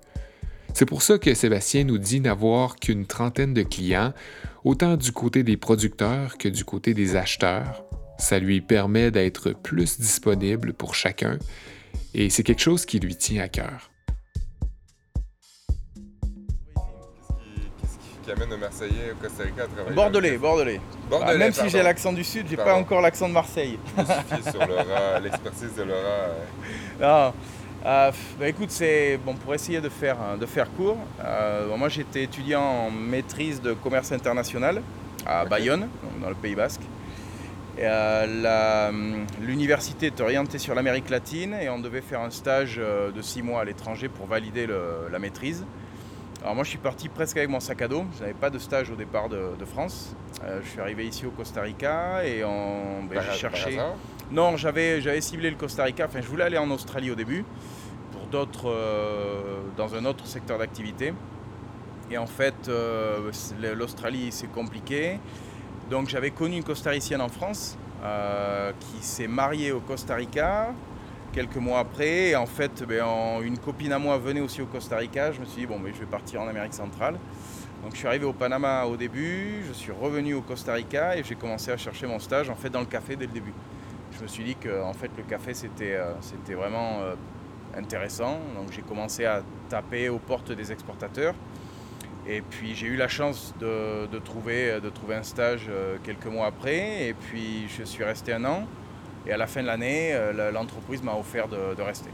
C'est 0.73 0.85
pour 0.85 1.01
ça 1.01 1.17
que 1.17 1.33
Sébastien 1.33 1.85
nous 1.85 1.97
dit 1.97 2.19
n'avoir 2.19 2.75
qu'une 2.75 3.05
trentaine 3.05 3.53
de 3.53 3.63
clients, 3.63 4.13
autant 4.63 4.97
du 4.97 5.11
côté 5.11 5.43
des 5.43 5.57
producteurs 5.57 6.37
que 6.37 6.49
du 6.49 6.65
côté 6.65 6.93
des 6.93 7.15
acheteurs. 7.15 7.85
Ça 8.19 8.39
lui 8.39 8.61
permet 8.61 9.11
d'être 9.11 9.51
plus 9.53 9.99
disponible 9.99 10.73
pour 10.73 10.95
chacun 10.95 11.39
et 12.13 12.29
c'est 12.29 12.43
quelque 12.43 12.61
chose 12.61 12.85
qui 12.85 12.99
lui 12.99 13.15
tient 13.15 13.43
à 13.43 13.47
cœur. 13.47 13.91
Qu'est-ce 17.81 17.97
qui, 17.97 18.25
qui 18.25 18.31
amène 18.31 18.53
un 18.53 18.57
Marseillais 18.57 19.11
au 19.11 19.15
Costa 19.21 19.43
Rica 19.43 19.63
à 19.63 19.67
travailler 19.67 19.95
Bordelais, 19.95 20.37
bordelais. 20.37 20.81
Bordelais, 21.09 21.31
Ah, 21.33 21.37
même 21.37 21.53
si 21.53 21.69
j'ai 21.69 21.83
l'accent 21.83 22.11
du 22.13 22.23
sud, 22.23 22.47
j'ai 22.49 22.57
pas 22.57 22.73
encore 22.75 23.01
l'accent 23.01 23.27
de 23.27 23.33
Marseille. 23.33 23.77
Je 23.97 24.51
sur 24.51 24.59
l'expertise 25.23 25.75
de 25.75 25.83
Laura. 25.83 25.99
euh, 25.99 26.43
Ah, 27.01 27.33
euh, 27.85 28.11
bah 28.39 28.47
écoute, 28.47 28.71
c'est 28.71 29.19
bon 29.23 29.35
pour 29.35 29.53
essayer 29.53 29.79
de 29.81 29.89
faire 29.89 30.17
de 30.39 30.45
faire 30.47 30.71
court. 30.73 30.97
euh, 31.23 31.67
bon, 31.67 31.77
moi, 31.77 31.89
j'étais 31.89 32.23
étudiant 32.23 32.61
en 32.63 32.89
maîtrise 32.91 33.61
de 33.61 33.73
commerce 33.73 34.11
international 34.11 34.81
à 35.25 35.45
Bayonne, 35.45 35.87
dans 36.21 36.29
le 36.29 36.35
Pays 36.35 36.55
Basque. 36.55 36.81
Euh, 37.77 38.25
la- 38.41 38.91
L'université 39.41 40.07
est 40.07 40.21
orientée 40.21 40.57
sur 40.59 40.73
l'Amérique 40.75 41.09
latine 41.09 41.53
et 41.61 41.69
on 41.69 41.77
devait 41.79 42.01
faire 42.01 42.21
un 42.21 42.29
stage 42.31 42.77
euh, 42.79 43.11
de 43.11 43.21
six 43.21 43.41
mois 43.43 43.61
à 43.61 43.65
l'étranger 43.65 44.07
pour 44.07 44.25
valider 44.27 44.65
le- 44.65 45.07
la 45.11 45.19
maîtrise. 45.19 45.65
Alors 46.45 46.53
moi 46.53 46.63
je 46.63 46.69
suis 46.69 46.77
parti 46.77 47.09
presque 47.09 47.37
avec 47.37 47.49
mon 47.49 47.59
sac 47.59 47.81
à 47.81 47.87
dos, 47.87 48.05
je 48.17 48.19
n'avais 48.19 48.35
pas 48.35 48.51
de 48.51 48.59
stage 48.59 48.91
au 48.91 48.95
départ 48.95 49.29
de, 49.29 49.55
de 49.57 49.65
France. 49.65 50.15
Euh, 50.43 50.59
je 50.63 50.69
suis 50.69 50.79
arrivé 50.79 51.07
ici 51.07 51.25
au 51.25 51.31
Costa 51.31 51.63
Rica 51.63 52.23
et 52.23 52.43
on, 52.43 53.03
ben, 53.05 53.19
j'ai 53.19 53.35
cherché... 53.35 53.79
Non, 54.29 54.55
j'avais, 54.55 55.01
j'avais 55.01 55.21
ciblé 55.21 55.49
le 55.49 55.55
Costa 55.55 55.83
Rica, 55.83 56.05
enfin 56.05 56.21
je 56.21 56.27
voulais 56.27 56.43
aller 56.43 56.59
en 56.59 56.69
Australie 56.69 57.09
au 57.09 57.15
début, 57.15 57.43
pour 58.11 58.27
d'autres, 58.27 58.69
euh, 58.69 59.61
dans 59.75 59.95
un 59.95 60.05
autre 60.05 60.27
secteur 60.27 60.59
d'activité. 60.59 61.15
Et 62.11 62.19
en 62.19 62.27
fait, 62.27 62.67
euh, 62.67 63.31
l'Australie 63.75 64.27
c'est 64.29 64.51
compliqué. 64.51 65.19
Donc 65.89 66.09
j'avais 66.09 66.29
connu 66.29 66.57
une 66.57 66.63
costaricienne 66.63 67.21
en 67.21 67.29
France 67.29 67.75
qui 68.79 69.03
s'est 69.03 69.27
mariée 69.27 69.71
au 69.71 69.79
Costa 69.79 70.13
Rica 70.13 70.67
quelques 71.35 71.57
mois 71.57 71.79
après. 71.79 72.33
En 72.35 72.45
fait, 72.45 72.83
ben, 72.87 73.03
en- 73.03 73.41
une 73.41 73.57
copine 73.59 73.91
à 73.91 73.99
moi 73.99 74.17
venait 74.17 74.39
aussi 74.39 74.61
au 74.61 74.65
Costa 74.65 74.95
Rica. 74.97 75.31
Je 75.33 75.41
me 75.41 75.45
suis 75.45 75.61
dit, 75.61 75.67
bon, 75.67 75.77
mais 75.77 75.91
je 75.93 75.99
vais 75.99 76.05
partir 76.05 76.41
en 76.41 76.47
Amérique 76.47 76.73
centrale. 76.73 77.15
Donc 77.83 77.91
je 77.93 77.97
suis 77.99 78.07
arrivé 78.07 78.25
au 78.25 78.33
Panama 78.33 78.85
au 78.85 78.95
début, 78.97 79.61
je 79.67 79.73
suis 79.73 79.91
revenu 79.91 80.33
au 80.33 80.41
Costa 80.41 80.73
Rica 80.73 81.15
et 81.17 81.23
j'ai 81.23 81.35
commencé 81.35 81.69
à 81.69 81.77
chercher 81.77 82.07
mon 82.07 82.17
stage 82.17 82.49
en 82.49 82.55
fait 82.55 82.69
dans 82.71 82.79
le 82.79 82.87
café 82.87 83.15
dès 83.15 83.27
le 83.27 83.31
début. 83.33 83.53
Je 84.17 84.23
me 84.23 84.27
suis 84.27 84.43
dit 84.43 84.55
que 84.55 84.81
en 84.81 84.93
fait 84.93 85.11
le 85.15 85.21
café 85.21 85.53
c'était 85.53 85.93
euh, 85.93 86.13
vraiment 86.55 87.01
euh, 87.01 87.13
intéressant. 87.77 88.39
Donc 88.57 88.71
j'ai 88.71 88.81
commencé 88.81 89.25
à 89.25 89.43
taper 89.69 90.09
aux 90.09 90.17
portes 90.17 90.51
des 90.51 90.71
exportateurs. 90.71 91.35
Et 92.27 92.41
puis 92.41 92.73
j'ai 92.73 92.87
eu 92.87 92.95
la 92.95 93.07
chance 93.07 93.53
de, 93.59 94.07
de 94.07 94.17
trouver, 94.17 94.79
de 94.81 94.89
trouver 94.89 95.13
un 95.15 95.23
stage 95.23 95.67
euh, 95.69 95.97
quelques 96.03 96.25
mois 96.25 96.47
après. 96.47 97.09
Et 97.09 97.13
puis 97.13 97.67
je 97.77 97.83
suis 97.83 98.03
resté 98.03 98.33
un 98.33 98.45
an. 98.45 98.65
Et 99.27 99.31
à 99.31 99.37
la 99.37 99.47
fin 99.47 99.61
de 99.61 99.67
l'année, 99.67 100.13
euh, 100.13 100.51
l'entreprise 100.51 101.01
m'a 101.01 101.15
offert 101.15 101.47
de, 101.47 101.73
de 101.75 101.81
rester. 101.81 102.09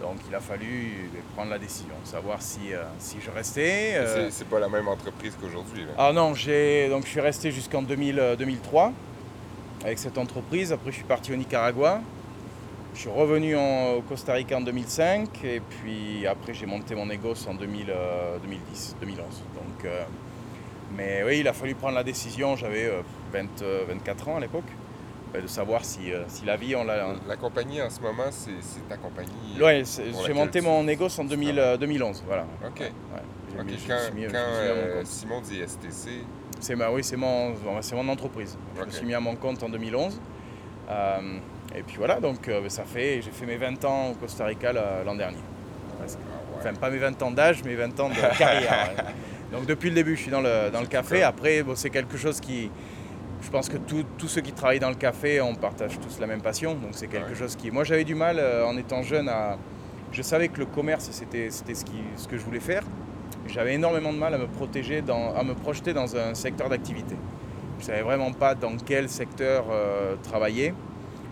Donc 0.00 0.16
il 0.28 0.34
a 0.34 0.40
fallu 0.40 1.08
euh, 1.14 1.18
prendre 1.34 1.50
la 1.50 1.58
décision, 1.58 1.94
savoir 2.04 2.42
si, 2.42 2.72
euh, 2.74 2.82
si 2.98 3.16
je 3.24 3.30
restais. 3.30 3.92
euh, 3.94 4.28
C'est- 4.30 4.44
pas 4.44 4.58
la 4.60 4.68
même 4.68 4.88
entreprise 4.88 5.34
qu'aujourd'hui. 5.40 5.86
ah 5.96 6.12
non, 6.12 6.30
donc 6.30 6.36
je 6.36 7.08
suis 7.08 7.20
resté 7.20 7.50
jusqu'en 7.50 7.80
2000, 7.82 8.18
euh, 8.18 8.36
2003 8.36 8.92
avec 9.84 9.98
cette 9.98 10.18
entreprise. 10.18 10.72
Après, 10.72 10.90
je 10.90 10.96
suis 10.96 11.04
parti 11.04 11.32
au 11.32 11.36
Nicaragua. 11.36 12.00
Je 12.94 13.00
suis 13.00 13.10
revenu 13.10 13.56
en- 13.56 13.94
au 13.94 14.02
Costa 14.02 14.34
Rica 14.34 14.56
en 14.56 14.60
2005 14.60 15.42
et 15.44 15.60
puis 15.60 16.26
après 16.26 16.52
j'ai 16.54 16.66
monté 16.66 16.94
mon 16.94 17.06
négoce 17.06 17.46
en 17.48 17.54
2000, 17.54 17.90
euh, 17.90 18.36
2010, 18.42 18.96
2011. 19.00 19.42
Donc, 19.54 19.90
mais 20.96 21.22
oui, 21.24 21.38
il 21.40 21.48
a 21.48 21.52
fallu 21.52 21.74
prendre 21.74 21.94
la 21.94 22.04
décision. 22.04 22.56
J'avais 22.56 22.84
euh, 22.86 23.00
20, 23.32 23.62
euh, 23.62 23.84
24 23.88 24.28
ans 24.28 24.36
à 24.36 24.40
l'époque, 24.40 24.64
euh, 25.34 25.40
de 25.40 25.46
savoir 25.46 25.84
si, 25.84 26.12
euh, 26.12 26.22
si 26.28 26.44
la 26.44 26.56
vie 26.56 26.74
on 26.76 26.84
l'a. 26.84 27.08
La 27.28 27.36
compagnie 27.36 27.80
en 27.82 27.90
ce 27.90 28.00
moment, 28.00 28.24
c'est 28.30 28.50
c'est 28.60 28.88
ta 28.88 28.96
compagnie. 28.96 29.30
Ouais, 29.60 29.82
c'est- 29.84 30.04
pour 30.10 30.26
j'ai 30.26 30.32
monté 30.32 30.60
tu- 30.60 30.64
mon 30.64 30.82
négoce 30.84 31.18
en 31.18 31.24
2000, 31.24 31.58
euh, 31.58 31.76
2011, 31.76 32.22
voilà. 32.26 32.46
Ok. 32.66 32.80
Ouais. 32.80 32.90
Je 33.56 33.60
Ok, 33.60 33.66
me 33.66 33.76
suis 33.76 33.88
quand, 33.88 33.94
mis- 34.14 34.22
quand, 34.24 34.28
mis 34.32 34.32
mon 34.32 34.38
euh. 34.38 35.02
Simon 35.04 35.40
dit 35.40 35.60
STC, 35.60 36.10
C'est 36.60 36.74
ma, 36.76 36.90
oui, 36.90 37.04
c'est 37.04 37.16
mon, 37.16 37.54
c'est 37.82 37.94
mon 37.94 38.08
entreprise. 38.08 38.56
Je 38.78 38.84
me 38.84 38.90
suis 38.90 39.06
mis 39.06 39.14
à 39.14 39.20
mon 39.20 39.36
compte 39.36 39.62
en 39.62 39.68
2011. 39.68 40.18
Euh, 40.90 41.18
et 41.74 41.82
puis 41.82 41.96
voilà, 41.98 42.20
donc 42.20 42.46
euh, 42.48 42.68
ça 42.68 42.84
fait, 42.84 43.20
j'ai 43.22 43.30
fait 43.30 43.46
mes 43.46 43.56
20 43.56 43.84
ans 43.84 44.10
au 44.10 44.14
Costa 44.14 44.44
Rica 44.46 44.72
la- 44.72 45.02
l'an 45.04 45.14
dernier. 45.14 45.38
presque. 45.98 46.18
Enfin, 46.58 46.74
pas 46.74 46.90
mes 46.90 46.98
20 46.98 47.20
ans 47.22 47.30
d'âge, 47.30 47.62
mais 47.64 47.74
20 47.74 47.98
ans 48.00 48.08
de 48.08 48.38
carrière. 48.38 48.90
Donc 49.52 49.66
depuis 49.66 49.90
le 49.90 49.94
début, 49.94 50.16
je 50.16 50.22
suis 50.22 50.30
dans 50.30 50.40
le, 50.40 50.70
dans 50.72 50.80
le 50.80 50.86
café. 50.86 51.22
Après, 51.22 51.62
bon, 51.62 51.74
c'est 51.76 51.90
quelque 51.90 52.16
chose 52.16 52.40
qui... 52.40 52.70
Je 53.44 53.50
pense 53.50 53.68
que 53.68 53.76
tous 53.76 54.28
ceux 54.28 54.40
qui 54.40 54.52
travaillent 54.52 54.80
dans 54.80 54.88
le 54.88 54.94
café, 54.94 55.40
on 55.40 55.54
partage 55.54 55.98
tous 56.00 56.18
la 56.18 56.26
même 56.26 56.40
passion. 56.40 56.74
Donc 56.74 56.92
c'est 56.92 57.06
quelque 57.08 57.30
Ouais. 57.30 57.34
chose 57.34 57.56
qui... 57.56 57.70
Moi, 57.70 57.84
j'avais 57.84 58.04
du 58.04 58.14
mal, 58.14 58.38
euh, 58.38 58.66
en 58.66 58.76
étant 58.76 59.02
jeune, 59.02 59.28
à... 59.28 59.58
Je 60.12 60.22
savais 60.22 60.48
que 60.48 60.60
le 60.60 60.66
commerce, 60.66 61.08
c'était 61.12 61.50
ce, 61.50 61.62
qui, 61.84 61.92
ce 62.16 62.26
que 62.26 62.36
je 62.38 62.44
voulais 62.44 62.60
faire. 62.60 62.82
J'avais 63.46 63.74
énormément 63.74 64.12
de 64.12 64.18
mal 64.18 64.32
à 64.34 64.38
me 64.38 64.46
protéger, 64.46 65.02
dans, 65.02 65.34
à 65.34 65.42
me 65.44 65.54
projeter 65.54 65.92
dans 65.92 66.16
un 66.16 66.34
secteur 66.34 66.68
d'activité. 66.68 67.16
Je 67.78 67.82
ne 67.82 67.86
savais 67.86 68.02
vraiment 68.02 68.32
pas 68.32 68.54
dans 68.54 68.76
quel 68.76 69.08
secteur 69.08 69.66
euh, 69.70 70.14
travailler. 70.22 70.72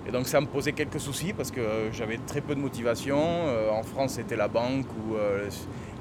Et 0.06 0.10
donc 0.10 0.26
ça 0.26 0.40
me 0.40 0.46
posait 0.46 0.72
quelques 0.72 0.98
soucis 1.00 1.32
parce 1.32 1.50
que 1.52 1.60
euh, 1.60 1.92
j'avais 1.92 2.18
très 2.18 2.40
peu 2.40 2.54
de 2.56 2.60
motivation. 2.60 3.18
Euh, 3.20 3.70
en 3.70 3.84
France, 3.84 4.14
c'était 4.14 4.36
la 4.36 4.48
banque 4.48 4.86
ou 5.08 5.14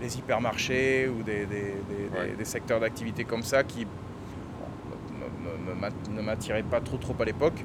les 0.02 0.18
hypermarchés 0.18 1.08
ou 1.08 1.22
des, 1.24 1.46
des- 1.46 1.46
des- 1.46 2.10
des- 2.12 2.20
Ouais. 2.20 2.36
des 2.36 2.46
secteurs 2.46 2.80
d'activité 2.80 3.24
comme 3.24 3.44
ça 3.44 3.64
qui 3.64 3.86
bon, 3.86 4.66
me- 5.20 5.50
me- 5.52 5.58
me 5.70 5.71
mat- 5.71 5.71
ne 6.12 6.22
m'attiraient 6.22 6.64
pas 6.64 6.82
trop 6.82 6.98
trop 6.98 7.16
à 7.20 7.26
l'époque. 7.26 7.64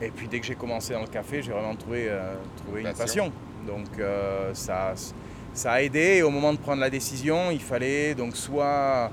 Et 0.00 0.10
puis 0.10 0.28
dès 0.28 0.38
que 0.40 0.46
j'ai 0.46 0.54
commencé 0.54 0.92
dans 0.92 1.00
le 1.00 1.06
café, 1.08 1.42
j'ai 1.42 1.50
vraiment 1.52 1.74
trouvé, 1.74 2.06
euh, 2.08 2.34
trouvé 2.64 2.80
une 2.80 2.86
Passion. 3.06 3.32
Donc 3.66 3.98
euh, 3.98 4.54
ça, 4.54 4.94
ça 5.52 5.72
a 5.72 5.82
aidé. 5.82 6.16
Et 6.18 6.22
au 6.22 6.30
moment 6.30 6.52
de 6.52 6.58
prendre 6.58 6.80
la 6.80 6.90
décision, 6.90 7.50
il 7.50 7.60
fallait 7.60 8.14
donc 8.14 8.36
soit 8.36 9.10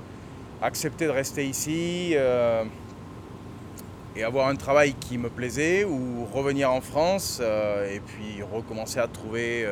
accepter 0.62 1.06
de 1.06 1.10
rester 1.10 1.44
ici 1.46 2.12
euh, 2.14 2.64
et 4.14 4.22
avoir 4.22 4.48
un 4.48 4.54
travail 4.56 4.94
qui 4.94 5.18
me 5.18 5.28
plaisait 5.28 5.84
ou 5.84 6.24
revenir 6.32 6.70
en 6.70 6.80
France 6.80 7.42
et 7.92 8.00
puis 8.00 8.42
recommencer 8.42 8.98
à 8.98 9.06
trouver 9.08 9.66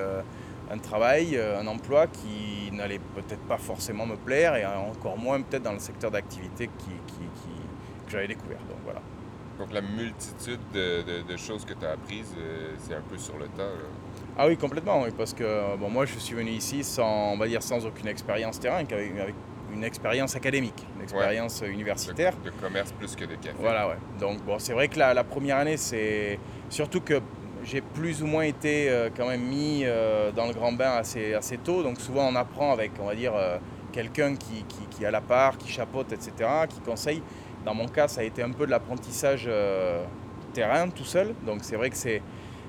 un 0.71 0.79
travail, 0.79 1.39
un 1.39 1.67
emploi 1.67 2.07
qui 2.09 2.71
n'allait 2.73 2.99
peut-être 3.15 3.41
pas 3.49 3.57
forcément 3.57 4.05
me 4.05 4.17
plaire 4.17 4.57
et 4.57 4.67
encore 4.67 5.17
moins 5.17 5.41
peut-être 5.41 5.63
dans 5.63 5.73
le 5.73 5.79
secteur 5.79 6.11
d'activité 6.11 6.69
qui, 6.79 6.91
qui- 7.07 7.15
qui- 7.15 7.64
que 8.05 8.13
j'avais 8.13 8.29
découvert. 8.29 8.59
Donc 8.69 8.79
voilà. 8.85 9.01
donc 9.59 9.73
la 9.73 9.81
multitude 9.81 10.61
de, 10.73 11.03
de- 11.03 11.23
de 11.33 11.37
choses 11.37 11.65
que 11.65 11.75
tu 11.75 11.85
as 11.87 11.93
apprises, 11.93 12.35
euh, 12.39 12.75
c'est 12.79 12.95
un 12.95 13.03
peu 13.09 13.17
sur 13.19 13.37
le 13.39 13.47
tas. 13.49 13.63
là. 13.65 13.89
Ah 14.37 14.47
oui, 14.49 14.57
complètement, 14.57 15.03
oui, 15.03 15.11
parce 15.17 15.33
que 15.33 15.77
bon, 15.77 15.89
moi 15.91 16.07
je 16.07 16.19
suis 16.19 16.35
venu 16.35 16.51
ici 16.51 16.83
sans, 16.83 17.33
on 17.33 17.37
va 17.37 17.47
dire, 17.47 17.63
sans 17.63 17.85
aucune 17.87 18.09
expérience 18.09 18.59
terrain, 18.59 18.77
avec 18.79 19.35
une 19.73 19.85
expérience 19.85 20.35
académique, 20.37 20.85
une 20.97 21.03
expérience 21.03 21.63
universitaire. 21.67 22.35
De, 22.45 22.51
de 22.51 22.55
commerce 22.57 22.93
plus 22.93 23.15
que 23.17 23.25
de 23.25 23.35
café. 23.37 23.55
Voilà, 23.59 23.89
ouais. 23.89 23.97
Donc 24.21 24.43
bon, 24.45 24.59
c'est 24.59 24.73
vrai 24.73 24.89
que 24.89 24.99
la, 24.99 25.15
la 25.15 25.25
première 25.25 25.57
année, 25.59 25.77
c'est 25.77 26.39
surtout 26.69 27.01
que 27.01 27.21
j'ai 27.65 27.81
plus 27.81 28.23
ou 28.23 28.27
moins 28.27 28.43
été 28.43 28.91
euh, 28.91 29.09
quand 29.17 29.27
même 29.29 29.41
mis 29.43 29.83
euh, 29.85 30.31
dans 30.33 30.47
le 30.47 30.53
grand 30.53 30.73
bain 30.73 30.91
assez, 30.97 31.33
assez 31.35 31.57
tôt. 31.59 31.83
Donc 31.83 32.01
souvent 32.01 32.27
on 32.29 32.35
apprend 32.37 32.73
avec, 32.73 32.91
on 33.01 33.07
va 33.07 33.15
dire, 33.15 33.33
euh, 33.35 33.59
quelqu'un 33.93 34.35
qui, 34.37 34.65
qui, 34.69 34.87
qui 34.91 35.07
a 35.07 35.11
la 35.13 35.21
part, 35.21 35.57
qui 35.59 35.69
chapeaute, 35.71 36.13
etc., 36.13 36.33
qui 36.69 36.81
conseille. 36.81 37.23
Dans 37.65 37.75
mon 37.75 37.87
cas, 37.89 38.09
ça 38.09 38.21
a 38.21 38.25
été 38.25 38.43
un 38.43 38.51
peu 38.51 38.67
de 38.67 38.71
l'apprentissage 38.71 39.45
euh, 39.49 40.05
terrain 40.53 40.89
tout 40.91 41.05
seul. 41.05 41.35
Donc 41.47 41.59
c'est 41.63 41.77
vrai 41.77 41.91
que 41.91 41.97
c'est 41.97 42.21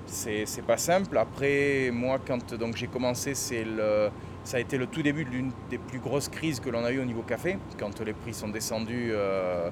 c'est 0.06 0.46
c'est 0.46 0.62
pas 0.62 0.78
simple. 0.78 1.18
Après, 1.18 1.90
moi, 1.92 2.20
quand 2.26 2.54
donc 2.56 2.76
j'ai 2.78 2.88
commencé, 2.88 3.34
c'est 3.36 3.64
le, 3.64 4.10
ça 4.44 4.58
a 4.58 4.60
été 4.60 4.78
le 4.78 4.88
tout 4.88 5.02
début 5.02 5.26
d'une 5.26 5.52
des 5.70 5.78
plus 5.80 6.00
grosses 6.00 6.30
crises 6.30 6.60
que 6.60 6.70
l'on 6.70 6.86
a 6.86 6.92
eu 6.92 7.00
au 7.00 7.06
niveau 7.06 7.24
café, 7.24 7.58
quand 7.80 8.00
les 8.02 8.14
prix 8.14 8.34
sont 8.34 8.48
descendus 8.50 9.10
euh, 9.12 9.70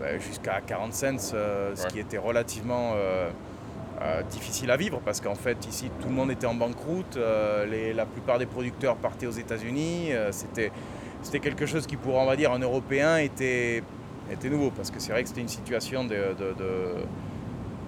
ben, 0.00 0.18
jusqu'à 0.20 0.60
40 0.66 0.92
cents, 0.94 1.32
euh, 1.34 1.76
ce 1.76 1.86
qui 1.88 1.98
était 2.00 2.18
relativement 2.18 2.94
difficile 4.30 4.70
à 4.70 4.76
vivre 4.76 5.00
parce 5.02 5.22
qu'en 5.22 5.34
fait 5.34 5.56
ici 5.66 5.90
tout 6.00 6.08
le 6.08 6.14
monde 6.14 6.30
était 6.30 6.46
en 6.46 6.52
banqueroute, 6.54 7.18
les- 7.70 7.94
la 7.94 8.04
plupart 8.04 8.38
des 8.38 8.44
producteurs 8.44 8.96
partaient 8.96 9.26
aux 9.26 9.30
États-Unis. 9.30 10.10
c'était 10.32 10.70
c'était 11.22 11.40
quelque 11.40 11.64
chose 11.64 11.86
qui 11.86 11.96
pour 11.96 12.14
on 12.16 12.26
va 12.26 12.36
dire 12.36 12.52
un 12.52 12.58
Européen 12.58 13.16
était 13.16 13.82
était 14.30 14.48
nouveau 14.48 14.70
parce 14.70 14.90
que 14.90 15.00
c'est 15.00 15.12
vrai 15.12 15.22
que 15.22 15.28
c'était 15.28 15.40
une 15.40 15.48
situation 15.48 16.04
de, 16.04 16.16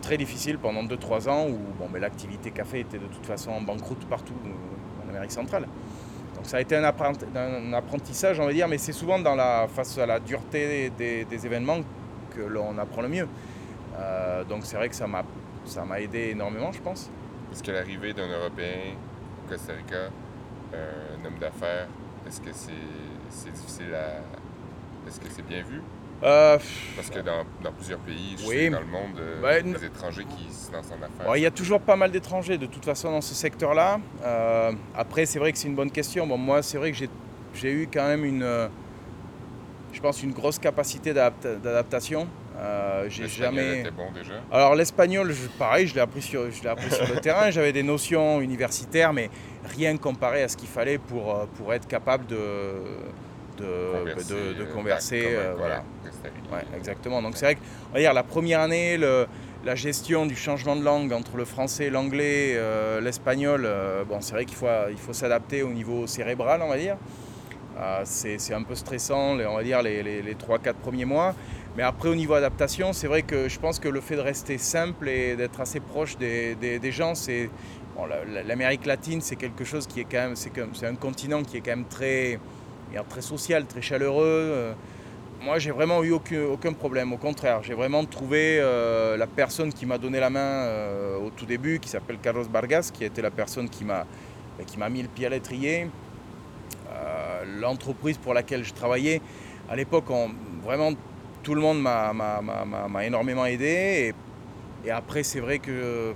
très 0.03 0.16
difficile 0.16 0.59
pendant 0.59 0.85
2-3 0.85 1.29
ans 1.29 1.46
où 1.48 1.59
bon, 1.79 1.88
mais 1.92 1.98
l'activité 1.98 2.51
café 2.51 2.81
était 2.81 2.98
de 2.98 3.07
toute 3.07 3.27
façon 3.27 3.51
en 3.51 3.61
banqueroute 3.61 4.07
partout 4.07 4.35
euh, 4.46 5.05
en 5.05 5.11
Amérique 5.11 5.33
centrale. 5.33 5.66
Donc 6.37 6.46
ça 6.46 6.59
a 6.59 6.61
été 6.61 6.77
un, 6.77 6.85
apprenti- 6.85 7.27
un 7.35 7.72
apprentissage, 7.72 8.38
on 8.38 8.46
va 8.46 8.53
dire, 8.53 8.68
mais 8.68 8.79
c'est 8.79 8.92
souvent 8.92 9.18
dans 9.18 9.35
la, 9.35 9.66
face 9.68 9.98
à 9.98 10.07
la 10.07 10.20
dureté 10.20 10.90
des, 10.96 11.46
événements 11.46 11.81
que 12.35 12.42
l'on 12.42 12.79
apprend 12.79 13.03
le 13.03 13.09
mieux. 13.09 13.29
Euh, 13.98 14.44
donc 14.44 14.61
c'est 14.64 14.77
vrai 14.77 14.88
que 14.88 14.94
ça 14.94 15.07
m'a, 15.09 15.24
aidé 16.01 16.29
énormément, 16.31 16.70
je 16.70 16.81
pense. 16.81 17.11
Est-ce 17.53 17.62
que 17.62 17.72
l'arrivée 17.72 18.12
d'un 18.12 18.29
Européen 18.29 18.94
au 19.44 19.51
Costa 19.51 19.72
Rica, 19.72 20.11
euh, 20.74 21.16
un 21.20 21.27
homme 21.27 21.38
d'affaires, 21.40 21.88
est-ce 22.27 22.40
que 22.40 22.51
c'est 22.53 22.72
c'est 23.31 23.53
difficile 23.53 23.94
à. 23.94 24.20
Est-ce 25.09 25.20
que 25.20 25.29
c'est 25.31 25.46
bien 25.46 25.62
vu? 25.62 25.83
Euh, 26.22 26.59
Parce 26.96 27.11
que 27.11 27.20
dans, 27.20 27.44
dans 27.62 27.72
plusieurs 27.72 28.00
pays, 28.00 28.37
je 28.38 28.44
Oui. 28.46 28.57
sais, 28.57 28.70
dans 28.70 28.81
le 28.81 28.87
monde, 28.87 29.18
euh, 29.20 29.40
Ben, 29.40 29.72
des 29.72 29.85
étrangers 29.85 30.24
qui 30.24 30.52
se 30.52 30.72
lancent 30.72 30.90
en 30.90 30.96
affaires. 31.04 31.37
Il 31.37 31.42
y 31.42 31.46
a 31.46 31.50
toujours 31.50 31.81
pas 31.81 31.94
mal 31.94 32.11
d'étrangers 32.11 32.59
de 32.59 32.66
toute 32.66 32.85
façon 32.85 33.12
dans 33.12 33.20
ce 33.20 33.35
secteur-là. 33.35 34.00
Euh, 34.24 34.72
après, 34.96 35.26
c'est 35.26 35.38
vrai 35.38 35.52
que 35.52 35.59
c'est 35.59 35.68
une 35.68 35.76
bonne 35.76 35.92
question. 35.92 36.26
Bon, 36.26 36.37
moi, 36.37 36.62
c'est 36.62 36.76
vrai 36.78 36.90
que 36.90 36.98
j'ai, 37.54 37.72
eu 37.72 37.88
quand 37.92 38.07
même 38.07 38.24
une, 38.24 38.42
euh, 38.42 38.66
je 39.92 40.00
pense, 40.00 40.20
une 40.22 40.33
grosse 40.33 40.59
capacité 40.59 41.12
d'adapta- 41.12 41.54
d'adaptation. 41.61 42.26
Euh, 42.57 43.07
j'ai 43.09 43.28
jamais. 43.28 43.81
était 43.81 43.92
bon 43.92 44.11
déjà. 44.12 44.33
Alors 44.50 44.74
l'espagnol, 44.74 45.33
pareil, 45.57 45.87
je 45.87 45.94
l'ai 45.94 46.00
appris 46.00 46.22
sur, 46.22 46.50
je 46.50 46.66
appris 46.66 46.90
sur 46.90 47.07
le 47.07 47.20
terrain. 47.20 47.52
J'avais 47.52 47.72
des 47.72 47.85
notions 47.85 48.40
universitaires, 48.40 49.12
mais 49.12 49.31
rien 49.76 49.96
comparé 49.96 50.42
à 50.42 50.48
ce 50.48 50.57
qu'il 50.57 50.68
fallait 50.68 50.98
pour, 50.98 51.33
euh, 51.33 51.44
pour 51.57 51.72
être 51.72 51.87
capable 51.87 52.26
de, 52.26 52.37
de, 53.59 54.64
Converser, 54.73 55.23
de- 55.23 55.57
voilà. 55.57 55.85
Ouais, 56.53 56.64
exactement. 56.77 57.23
Donc 57.23 57.37
c'est 57.37 57.44
vrai 57.44 57.55
que, 57.57 57.61
on 57.90 57.94
va 57.94 58.01
dire, 58.01 58.12
la 58.12 58.23
première 58.23 58.61
année, 58.61 58.97
le- 58.97 59.27
la 59.64 59.75
gestion 59.75 60.27
du 60.27 60.37
changement 60.37 60.77
de 60.77 60.85
langue 60.85 61.12
entre 61.12 61.37
le 61.37 61.44
français, 61.44 61.90
l'anglais, 61.90 62.55
euh, 62.57 63.01
l'espagnol, 63.01 63.64
euh, 63.64 64.05
bon, 64.05 64.21
c'est 64.21 64.33
vrai 64.33 64.44
qu'il 64.44 64.57
faut, 64.57 64.66
il 64.90 64.99
faut 64.99 65.12
s'adapter 65.12 65.62
au 65.62 65.71
niveau 65.71 66.07
cérébral, 66.07 66.62
on 66.62 66.68
va 66.68 66.79
dire. 66.79 66.97
Euh, 67.79 68.01
c'est 68.05 68.55
un 68.55 68.62
peu 68.62 68.75
stressant, 68.75 69.38
on 69.38 69.55
va 69.55 69.62
dire, 69.62 69.83
les, 69.83 70.03
les, 70.03 70.35
3-4 70.35 70.75
premiers 70.75 71.05
mois. 71.05 71.35
Mais 71.77 71.85
après, 71.85 72.09
au 72.09 72.14
niveau 72.14 72.35
adaptation, 72.35 72.92
c'est 72.92 73.07
vrai 73.07 73.23
que 73.23 73.49
je 73.49 73.59
pense 73.61 73.79
que 73.79 73.88
le 73.88 74.01
fait 74.01 74.16
de 74.16 74.21
rester 74.21 74.59
simple 74.59 75.09
et 75.09 75.37
d'être 75.37 75.61
assez 75.61 75.79
proche 75.79 76.16
des, 76.16 76.57
des, 76.57 76.92
gens, 76.92 77.14
c'est. 77.14 77.51
L'Amérique 78.47 78.87
latine, 78.87 79.21
c'est 79.21 79.37
quelque 79.37 79.64
chose 79.64 79.87
qui 79.87 80.01
est 80.01 80.05
quand 80.05 80.18
même. 80.18 80.37
C'est 80.37 80.87
un 80.87 80.94
continent 80.94 81.42
qui 81.42 81.57
est 81.57 81.61
quand 81.61 81.77
même 81.77 81.85
très, 81.85 82.38
très 83.09 83.22
social, 83.22 83.66
très 83.66 83.83
chaleureux. 83.83 84.24
Euh, 84.27 84.72
moi, 85.40 85.59
j'ai 85.59 85.70
vraiment 85.70 86.03
eu 86.03 86.12
aucun, 86.12 86.72
problème. 86.72 87.12
Au 87.12 87.16
contraire, 87.16 87.62
j'ai 87.62 87.74
vraiment 87.74 88.05
trouvé 88.05 88.59
euh, 88.59 89.16
la 89.16 89.27
personne 89.27 89.72
qui 89.72 89.87
m'a 89.87 89.98
donné 89.98 90.18
la 90.18 90.31
main 90.31 90.66
au 91.24 91.31
tout 91.31 91.46
début, 91.46 91.79
qui 91.79 91.88
s'appelle 91.88 92.18
Carlos 92.20 92.44
Vargas, 92.44 92.90
qui 92.92 93.05
été 93.05 93.22
la 93.22 93.31
personne 93.31 93.68
qui 93.68 93.85
m'a 93.85 94.88
mis 94.88 95.03
le 95.03 95.09
pied 95.09 95.27
à 95.27 95.29
l'étrier. 95.29 95.88
Euh, 96.90 97.61
l'entreprise 97.61 98.18
pour 98.18 98.35
laquelle 98.35 98.64
je 98.64 98.74
travaillais, 98.74 99.20
à 99.70 99.77
l'époque, 99.77 100.07
vraiment 100.64 100.92
tout 101.42 101.55
le 101.55 101.61
monde 101.61 101.81
m'a 101.81 103.05
énormément 103.05 103.46
aidé. 103.46 104.12
Et, 104.85 104.90
après, 104.90 105.22
c'est 105.22 105.40
vrai 105.40 105.61
que 105.61 106.14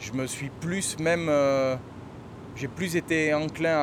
je 0.00 0.12
me 0.12 0.26
suis 0.26 0.50
plus 0.60 0.98
même. 0.98 1.30
J'ai 2.56 2.68
plus 2.68 2.96
été 2.96 3.34
enclin 3.34 3.76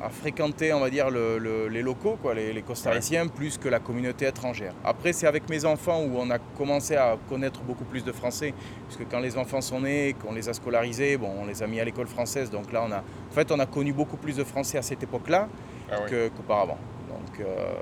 à, 0.00 0.08
fréquenter, 0.10 0.72
on 0.72 0.78
va 0.78 0.90
dire, 0.90 1.10
les 1.10 1.82
locaux, 1.82 2.16
quoi, 2.22 2.34
les, 2.34 2.62
costariciens, 2.62 3.26
plus 3.26 3.58
que 3.58 3.68
la 3.68 3.80
communauté 3.80 4.26
étrangère. 4.26 4.74
Après, 4.84 5.12
c'est 5.12 5.26
avec 5.26 5.48
mes 5.50 5.64
enfants 5.64 6.02
où 6.04 6.16
on 6.16 6.30
a 6.30 6.38
commencé 6.38 6.94
à 6.94 7.16
connaître 7.28 7.62
beaucoup 7.62 7.84
plus 7.84 8.04
de 8.04 8.12
français, 8.12 8.54
puisque 8.86 9.10
quand 9.10 9.18
les 9.18 9.36
enfants 9.36 9.60
sont 9.60 9.80
nés, 9.80 10.14
qu'on 10.22 10.32
les 10.32 10.48
a 10.48 10.52
scolarisés, 10.52 11.16
bon, 11.16 11.32
on 11.42 11.46
les 11.46 11.64
a 11.64 11.66
mis 11.66 11.80
à 11.80 11.84
l'école 11.84 12.06
française, 12.06 12.48
donc 12.48 12.72
là, 12.72 12.84
on 12.86 12.92
a, 12.92 12.98
en 12.98 13.34
fait, 13.34 13.50
on 13.50 13.58
a 13.58 13.66
connu 13.66 13.92
beaucoup 13.92 14.16
plus 14.16 14.36
de 14.36 14.44
français 14.44 14.78
à 14.78 14.82
cette 14.82 15.02
époque-là 15.02 15.48
ah 15.90 15.96
qu'auparavant. 16.08 16.78
donc, 17.08 17.40
euh, 17.40 17.72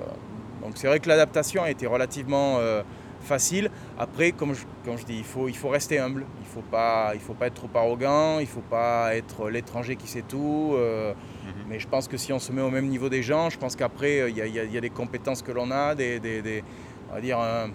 donc 0.61 0.71
c'est 0.75 0.87
vrai 0.87 0.99
que 0.99 1.07
l'adaptation 1.07 1.63
a 1.63 1.69
été 1.69 1.85
relativement 1.85 2.57
euh, 2.59 2.81
facile. 3.21 3.69
Après, 3.97 4.31
comme 4.31 4.53
je, 4.53 4.65
je 4.97 5.05
dis, 5.05 5.17
il 5.17 5.23
faut, 5.23 5.47
il 5.47 5.55
faut 5.55 5.69
rester 5.69 5.99
humble. 5.99 6.25
Il 6.39 6.47
ne 6.47 6.53
faut, 6.53 6.61
pas, 6.69 7.11
il 7.13 7.19
faut 7.19 7.33
pas 7.33 7.47
être 7.47 7.55
trop 7.55 7.69
arrogant. 7.75 8.39
Il 8.39 8.43
ne 8.43 8.47
faut 8.47 8.61
pas 8.61 9.15
être 9.15 9.49
l'étranger 9.49 9.95
qui 9.95 10.07
sait 10.07 10.23
tout. 10.23 10.73
Euh, 10.73 11.13
mhm. 11.13 11.53
Mais 11.69 11.79
je 11.79 11.87
pense 11.87 12.07
que 12.07 12.17
si 12.17 12.33
on 12.33 12.39
se 12.39 12.51
met 12.51 12.61
au 12.61 12.69
même 12.69 12.87
niveau 12.87 13.09
des 13.09 13.23
gens, 13.23 13.49
je 13.49 13.57
pense 13.57 13.75
qu'après, 13.75 14.29
il 14.29 14.37
y, 14.37 14.73
y, 14.73 14.77
a 14.77 14.81
des 14.81 14.89
compétences 14.89 15.41
que 15.41 15.51
l'on 15.51 15.71
a, 15.71 15.95
des, 15.95 16.19
des, 16.19 16.63
on 17.09 17.15
va 17.15 17.21
dire 17.21 17.39
un, 17.39 17.69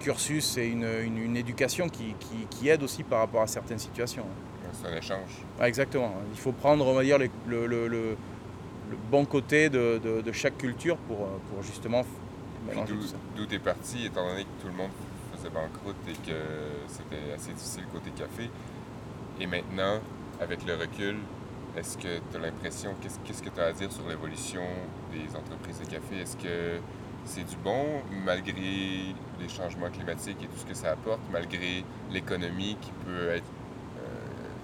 cursus 0.00 0.56
et 0.56 0.66
une, 0.66 0.86
une, 1.04 1.36
éducation 1.36 1.90
qui, 1.90 2.14
qui, 2.18 2.46
qui, 2.48 2.68
aide 2.70 2.82
aussi 2.82 3.02
par 3.02 3.18
rapport 3.18 3.42
à 3.42 3.46
certaines 3.46 3.78
situations. 3.78 4.24
C'est 4.72 4.88
un 4.88 4.96
échange. 4.96 5.44
exactement. 5.62 6.14
Il 6.32 6.38
faut 6.38 6.52
prendre, 6.52 6.86
on 6.86 6.94
va 6.94 7.04
dire, 7.04 7.18
le, 7.18 7.28
le, 7.46 7.66
le, 7.66 7.88
le 8.90 8.96
bon 9.10 9.24
côté 9.24 9.68
de, 9.68 10.00
de, 10.02 10.20
de, 10.20 10.32
chaque 10.32 10.58
culture 10.58 10.96
pour, 10.96 11.18
pour 11.18 11.62
justement 11.62 12.04
D'où 13.36 13.46
tu 13.46 13.54
es 13.54 13.58
parti, 13.58 14.06
étant 14.06 14.26
donné 14.26 14.44
que 14.44 14.62
tout 14.62 14.68
le 14.68 14.74
monde 14.74 14.90
faisait 15.34 15.50
banqueroute 15.50 15.96
et 16.08 16.12
que 16.12 16.36
c'était 16.88 17.32
assez 17.34 17.52
difficile 17.52 17.84
côté 17.92 18.10
café. 18.10 18.50
Et 19.40 19.46
maintenant, 19.46 20.00
avec 20.40 20.64
le 20.66 20.74
recul, 20.74 21.16
est-ce 21.76 21.98
que 21.98 22.18
tu 22.30 22.36
as 22.36 22.38
l'impression, 22.38 22.94
qu'est-ce 23.02 23.42
que 23.42 23.48
tu 23.48 23.60
as 23.60 23.64
à 23.66 23.72
dire 23.72 23.92
sur 23.92 24.08
l'évolution 24.08 24.62
des 25.12 25.36
entreprises 25.36 25.80
de 25.80 25.86
café? 25.86 26.20
Est-ce 26.20 26.36
que 26.36 26.78
c'est 27.24 27.44
du 27.44 27.56
bon 27.56 28.02
malgré 28.24 29.14
les 29.40 29.48
changements 29.48 29.90
climatiques 29.90 30.42
et 30.42 30.46
tout 30.46 30.58
ce 30.58 30.66
que 30.66 30.74
ça 30.74 30.92
apporte, 30.92 31.20
malgré 31.32 31.84
l'économie 32.10 32.76
qui 32.80 32.92
peut 33.04 33.30
être, 33.30 33.44
euh, 33.98 34.08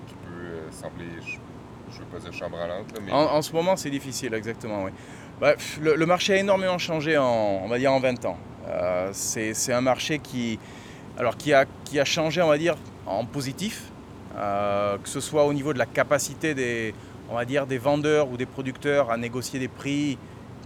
qui 0.06 0.14
peut 0.14 0.30
euh, 0.30 0.70
sembler, 0.70 1.06
je 1.20 1.98
ne 1.98 2.04
veux 2.04 2.10
pas 2.12 2.18
dire 2.18 2.32
chambranlante, 2.32 2.86
mais... 3.04 3.12
En, 3.12 3.34
en 3.34 3.42
ce 3.42 3.52
moment, 3.52 3.76
c'est 3.76 3.90
difficile, 3.90 4.32
exactement, 4.34 4.84
oui. 4.84 4.90
Bah, 5.40 5.55
le, 5.81 6.05
marché 6.05 6.35
a 6.35 6.37
énormément 6.37 6.76
changé 6.76 7.16
en, 7.16 7.62
on 7.64 7.68
va 7.68 7.79
dire, 7.79 7.90
en 7.90 7.98
20 7.98 8.26
ans. 8.26 8.37
Euh, 8.68 9.09
c'est 9.14 9.72
un 9.72 9.81
marché 9.81 10.18
qui, 10.18 10.59
a, 11.18 12.05
changé, 12.05 12.42
on 12.42 12.48
va 12.48 12.59
dire, 12.59 12.76
en 13.07 13.24
positif, 13.24 13.85
euh, 14.37 14.98
que 14.98 15.09
ce 15.09 15.20
soit 15.20 15.46
au 15.46 15.55
niveau 15.55 15.72
de 15.72 15.79
la 15.79 15.87
capacité 15.87 16.55
des, 16.55 16.92
vendeurs 17.79 18.29
ou 18.29 18.37
des 18.37 18.44
producteurs 18.44 19.11
à 19.11 19.16
négocier 19.16 19.59
des 19.59 19.68
prix 19.68 20.18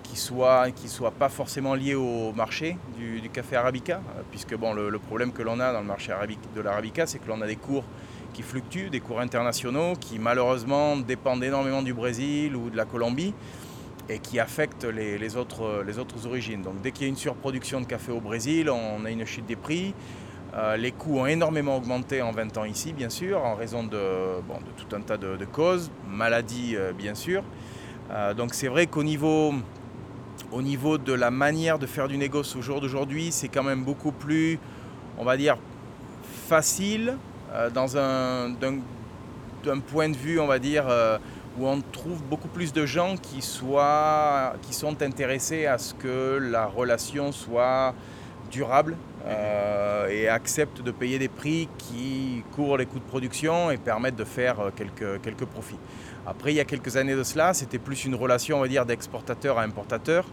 qui 0.02 0.14
ne 0.14 0.88
soient 0.88 1.10
pas 1.12 1.28
forcément 1.28 1.74
liés 1.76 1.94
au 1.94 2.32
marché 2.32 2.76
du, 2.98 3.30
café 3.30 3.54
arabica, 3.54 4.00
euh, 4.18 4.22
puisque 4.32 4.56
bon, 4.56 4.72
le, 4.72 4.98
problème 4.98 5.32
que 5.32 5.42
l'on 5.42 5.60
a 5.60 5.72
dans 5.72 5.82
le 5.82 5.86
marché 5.86 6.12
de 6.56 6.60
l'arabica, 6.60 7.06
c'est 7.06 7.20
que 7.20 7.28
l'on 7.28 7.40
a 7.42 7.46
des 7.46 7.56
cours 7.56 7.84
qui 8.32 8.42
fluctuent, 8.42 8.90
des 8.90 8.98
cours 8.98 9.20
internationaux 9.20 9.92
qui 10.00 10.18
malheureusement 10.18 10.96
dépendent 10.96 11.44
énormément 11.44 11.82
du 11.82 11.94
Brésil 11.94 12.56
ou 12.56 12.70
de 12.70 12.76
la 12.76 12.84
Colombie 12.84 13.32
et 14.08 14.18
qui 14.18 14.38
affecte 14.38 14.84
les, 14.84 15.36
autres, 15.36 15.82
les 15.86 15.98
autres 15.98 16.26
origines. 16.26 16.62
Donc 16.62 16.80
dès 16.82 16.92
qu'il 16.92 17.04
y 17.04 17.06
a 17.06 17.08
une 17.08 17.16
surproduction 17.16 17.80
de 17.80 17.86
café 17.86 18.12
au 18.12 18.20
Brésil, 18.20 18.70
on 18.70 19.04
a 19.04 19.10
une 19.10 19.24
chute 19.24 19.46
des 19.46 19.56
prix. 19.56 19.94
Euh, 20.56 20.76
les 20.76 20.92
coûts 20.92 21.18
ont 21.18 21.26
énormément 21.26 21.76
augmenté 21.76 22.22
en 22.22 22.30
20 22.30 22.58
ans 22.58 22.64
ici, 22.64 22.92
bien 22.92 23.08
sûr, 23.08 23.44
en 23.44 23.56
raison 23.56 23.82
de, 23.82 24.40
bon, 24.46 24.58
de 24.58 24.70
tout 24.76 24.94
un 24.94 25.00
tas 25.00 25.16
de, 25.16 25.44
causes, 25.44 25.90
maladies, 26.08 26.76
euh, 26.76 26.92
bien 26.92 27.14
sûr. 27.14 27.42
Euh, 28.12 28.34
donc 28.34 28.54
c'est 28.54 28.68
vrai 28.68 28.86
qu'au 28.86 29.02
niveau, 29.02 29.52
au 30.52 30.62
niveau 30.62 30.96
de 30.96 31.12
la 31.12 31.32
manière 31.32 31.80
de 31.80 31.86
faire 31.86 32.06
du 32.06 32.16
négoce 32.16 32.54
au 32.54 32.62
jour 32.62 32.80
d'aujourd'hui, 32.80 33.32
c'est 33.32 33.48
quand 33.48 33.64
même 33.64 33.82
beaucoup 33.82 34.12
plus, 34.12 34.60
on 35.18 35.24
va 35.24 35.36
dire, 35.36 35.56
facile 36.46 37.16
dans 37.72 37.96
un, 37.96 38.50
d'un 38.50 39.78
point 39.78 40.08
de 40.08 40.16
vue, 40.16 40.38
on 40.40 40.46
va 40.46 40.58
dire, 40.58 40.86
où 41.58 41.66
on 41.66 41.80
trouve 41.80 42.22
beaucoup 42.24 42.48
plus 42.48 42.72
de 42.72 42.84
gens 42.86 43.16
qui, 43.16 43.42
soient, 43.42 44.54
qui 44.62 44.74
sont 44.74 45.02
intéressés 45.02 45.66
à 45.66 45.78
ce 45.78 45.94
que 45.94 46.38
la 46.38 46.66
relation 46.66 47.32
soit 47.32 47.94
durable 48.50 48.96
euh, 49.26 50.08
et 50.08 50.28
acceptent 50.28 50.82
de 50.82 50.90
payer 50.90 51.18
des 51.18 51.28
prix 51.28 51.68
qui 51.78 52.42
courent 52.54 52.76
les 52.76 52.86
coûts 52.86 52.98
de 52.98 53.04
production 53.04 53.70
et 53.70 53.78
permettent 53.78 54.16
de 54.16 54.24
faire 54.24 54.60
euh, 54.60 54.70
quelques, 54.74 55.22
quelques 55.22 55.46
profits. 55.46 55.78
Après, 56.26 56.52
il 56.52 56.56
y 56.56 56.60
a 56.60 56.64
quelques 56.64 56.96
années 56.96 57.14
de 57.14 57.22
cela, 57.22 57.54
c'était 57.54 57.78
plus 57.78 58.04
une 58.04 58.14
relation, 58.14 58.58
on 58.58 58.60
va 58.60 58.68
dire, 58.68 58.86
d'exportateur 58.86 59.58
à 59.58 59.62
importateur. 59.62 60.26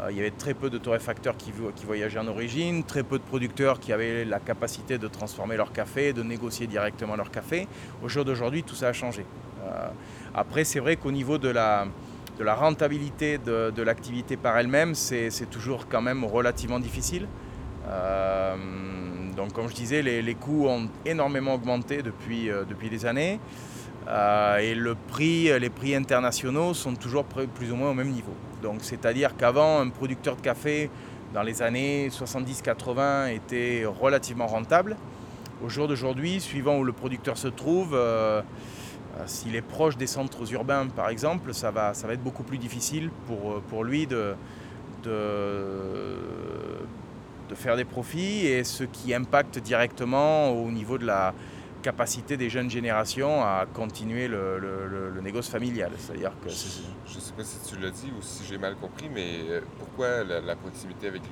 Euh, 0.00 0.10
il 0.10 0.16
y 0.16 0.20
avait 0.20 0.30
très 0.30 0.54
peu 0.54 0.70
de 0.70 0.78
torréfacteurs 0.78 1.36
qui, 1.36 1.52
qui 1.76 1.84
voyageaient 1.84 2.18
en 2.18 2.28
origine, 2.28 2.84
très 2.84 3.02
peu 3.02 3.18
de 3.18 3.24
producteurs 3.24 3.78
qui 3.78 3.92
avaient 3.92 4.24
la 4.24 4.40
capacité 4.40 4.98
de 4.98 5.08
transformer 5.08 5.56
leur 5.56 5.72
café, 5.72 6.12
de 6.12 6.22
négocier 6.22 6.66
directement 6.66 7.16
leur 7.16 7.30
café. 7.30 7.68
Au 8.02 8.08
jour 8.08 8.24
d'aujourd'hui, 8.24 8.62
tout 8.62 8.74
ça 8.74 8.88
a 8.88 8.92
changé. 8.92 9.24
Après, 10.34 10.64
c'est 10.64 10.80
vrai 10.80 10.96
qu'au 10.96 11.12
niveau 11.12 11.36
de 11.36 11.48
la, 11.48 11.86
rentabilité 12.40 13.38
de, 13.38 13.82
l'activité 13.82 14.36
par 14.36 14.56
elle-même, 14.56 14.94
c'est 14.94 15.50
toujours 15.50 15.86
quand 15.88 16.00
même 16.00 16.24
relativement 16.24 16.80
difficile. 16.80 17.26
Euh, 17.88 18.56
donc, 19.36 19.52
comme 19.52 19.68
je 19.68 19.74
disais, 19.74 20.00
les, 20.00 20.34
coûts 20.34 20.66
ont 20.66 20.88
énormément 21.04 21.54
augmenté 21.54 22.02
depuis, 22.02 22.50
euh, 22.50 22.64
des 22.64 23.06
années. 23.06 23.40
Euh, 24.08 24.58
et 24.58 24.74
les 24.74 25.70
prix 25.70 25.94
internationaux 25.94 26.74
sont 26.74 26.94
toujours 26.94 27.24
plus 27.24 27.70
ou 27.70 27.76
moins 27.76 27.90
au 27.90 27.94
même 27.94 28.10
niveau. 28.10 28.34
Donc, 28.62 28.78
c'est-à-dire 28.80 29.36
qu'avant, 29.36 29.80
un 29.80 29.90
producteur 29.90 30.36
de 30.36 30.40
café, 30.40 30.90
dans 31.34 31.42
les 31.42 31.60
années 31.60 32.08
70-80, 32.08 33.34
était 33.34 33.84
relativement 33.84 34.46
rentable. 34.46 34.96
Au 35.62 35.68
jour 35.68 35.88
d'aujourd'hui, 35.88 36.40
suivant 36.40 36.78
où 36.78 36.84
le 36.84 36.92
producteur 36.92 37.36
se 37.36 37.48
trouve, 37.48 37.96
s'il 39.26 39.54
est 39.56 39.62
proche 39.62 39.96
des 39.96 40.06
centres 40.06 40.50
urbains, 40.52 40.86
par 40.88 41.08
exemple, 41.08 41.54
ça 41.54 41.70
va, 41.70 41.94
ça 41.94 42.06
va 42.06 42.14
être 42.14 42.22
beaucoup 42.22 42.42
plus 42.42 42.58
difficile 42.58 43.10
pour, 43.26 43.52
euh, 43.52 43.62
pour 43.68 43.84
lui 43.84 44.06
de, 44.06 44.34
de, 45.02 46.16
de, 47.48 47.54
faire 47.54 47.76
des 47.76 47.84
profits 47.84 48.46
et 48.46 48.64
ce 48.64 48.84
qui 48.84 49.14
impacte 49.14 49.58
directement 49.58 50.50
au 50.50 50.70
niveau 50.70 50.98
de 50.98 51.06
la 51.06 51.34
capacité 51.82 52.36
des 52.36 52.48
jeunes 52.48 52.70
générations 52.70 53.42
à 53.42 53.66
continuer 53.72 54.28
le, 54.28 54.58
le, 54.58 55.20
négoce 55.20 55.48
familial. 55.48 55.90
C'est-à-dire 55.98 56.32
que 56.42 56.48
je 56.48 57.16
ne 57.16 57.20
sais 57.20 57.32
pas 57.36 57.44
si 57.44 57.58
tu 57.68 57.80
l'as 57.80 57.90
dit 57.90 58.10
ou 58.16 58.22
si 58.22 58.44
j'ai 58.48 58.58
mal 58.58 58.74
compris, 58.76 59.08
mais 59.12 59.40
euh, 59.50 59.60
pourquoi 59.78 60.24
la, 60.24 60.40
la 60.40 60.56
proximité 60.56 61.08
avec 61.08 61.22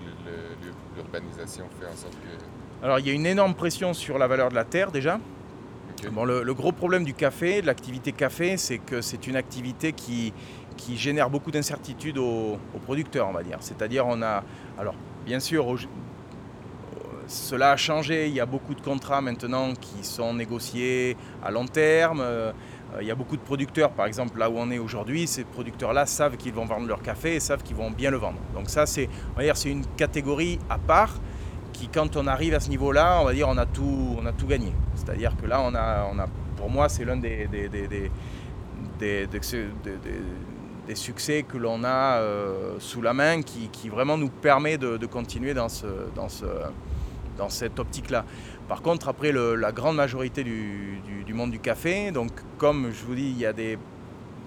l'urbanisation 0.96 1.64
fait 1.80 1.86
en 1.86 1.96
sorte 1.96 2.14
que... 2.14 2.84
Alors 2.84 2.98
il 2.98 3.06
y 3.06 3.10
a 3.10 3.12
une 3.12 3.26
énorme 3.26 3.54
pression 3.54 3.94
sur 3.94 4.18
la 4.18 4.26
valeur 4.26 4.50
de 4.50 4.54
la 4.54 4.64
terre 4.64 4.92
déjà. 4.92 5.18
Bon, 6.08 6.24
le, 6.24 6.54
gros 6.54 6.72
problème 6.72 7.04
du 7.04 7.12
café, 7.12 7.60
de 7.60 7.66
l'activité 7.66 8.12
café, 8.12 8.56
c'est 8.56 8.78
que 8.78 9.02
c'est 9.02 9.26
une 9.26 9.36
activité 9.36 9.92
qui, 9.92 10.32
qui 10.76 10.96
génère 10.96 11.28
beaucoup 11.28 11.50
d'incertitudes 11.50 12.16
aux, 12.16 12.58
producteurs, 12.84 13.28
on 13.28 13.32
va 13.32 13.42
dire. 13.42 13.58
C'est-à-dire, 13.60 14.06
on 14.06 14.22
a. 14.22 14.42
Alors, 14.78 14.94
bien 15.26 15.40
sûr, 15.40 15.76
cela 17.26 17.72
a 17.72 17.76
changé. 17.76 18.28
Il 18.28 18.34
y 18.34 18.40
a 18.40 18.46
beaucoup 18.46 18.74
de 18.74 18.80
contrats 18.80 19.20
maintenant 19.20 19.74
qui 19.74 20.02
sont 20.02 20.32
négociés 20.32 21.16
à 21.44 21.50
long 21.50 21.66
terme. 21.66 22.20
Euh, 22.22 22.52
il 23.00 23.06
y 23.06 23.10
a 23.10 23.14
beaucoup 23.14 23.36
de 23.36 23.42
producteurs, 23.42 23.90
par 23.90 24.06
exemple, 24.06 24.38
là 24.38 24.50
où 24.50 24.54
on 24.56 24.70
est 24.70 24.78
aujourd'hui, 24.78 25.28
ces 25.28 25.44
producteurs-là 25.44 26.06
savent 26.06 26.36
qu'ils 26.36 26.52
vont 26.52 26.64
vendre 26.64 26.88
leur 26.88 27.02
café 27.02 27.36
et 27.36 27.40
savent 27.40 27.62
qu'ils 27.62 27.76
vont 27.76 27.90
bien 27.90 28.10
le 28.10 28.16
vendre. 28.16 28.38
Donc 28.54 28.68
ça, 28.68 28.84
c'est, 28.86 29.08
on 29.34 29.38
va 29.38 29.44
dire, 29.44 29.56
c'est 29.56 29.70
une 29.70 29.86
catégorie 29.96 30.58
à 30.68 30.78
part 30.78 31.14
quand 31.88 32.16
on 32.16 32.26
arrive 32.26 32.54
à 32.54 32.60
ce 32.60 32.68
niveau-là, 32.68 33.18
on 33.20 33.24
va 33.24 33.32
dire, 33.32 33.48
on 33.48 33.56
a 33.56 33.66
tout, 33.66 34.16
on 34.20 34.26
a 34.26 34.32
tout 34.32 34.46
gagné. 34.46 34.72
C'est-à-dire 34.94 35.36
que 35.36 35.46
là, 35.46 35.60
on 35.62 35.74
a, 35.74 36.08
on 36.12 36.18
a, 36.18 36.26
pour 36.56 36.70
moi, 36.70 36.88
c'est 36.88 37.04
l'un 37.04 37.16
des, 37.16 37.46
des, 37.48 38.10
succès 40.94 41.44
que 41.44 41.56
l'on 41.56 41.84
a 41.84 42.18
euh, 42.18 42.74
sous 42.80 43.00
la 43.00 43.14
main 43.14 43.42
qui, 43.42 43.88
vraiment 43.88 44.18
nous 44.18 44.28
permet 44.28 44.76
de, 44.76 45.06
continuer 45.06 45.54
dans, 45.54 45.68
ce, 45.68 45.86
dans, 46.14 46.28
ce, 46.28 46.46
dans 47.38 47.48
cette 47.48 47.78
optique-là. 47.78 48.24
Par 48.68 48.82
contre, 48.82 49.08
après, 49.08 49.30
le- 49.32 49.54
la 49.54 49.72
grande 49.72 49.96
majorité 49.96 50.42
du 50.44 51.32
monde 51.32 51.52
du 51.52 51.60
café, 51.60 52.10
donc 52.10 52.30
comme 52.58 52.90
je 52.92 53.04
vous 53.04 53.14
dis, 53.14 53.30
il 53.30 53.38
y 53.38 53.46
a 53.46 53.52
des, 53.52 53.78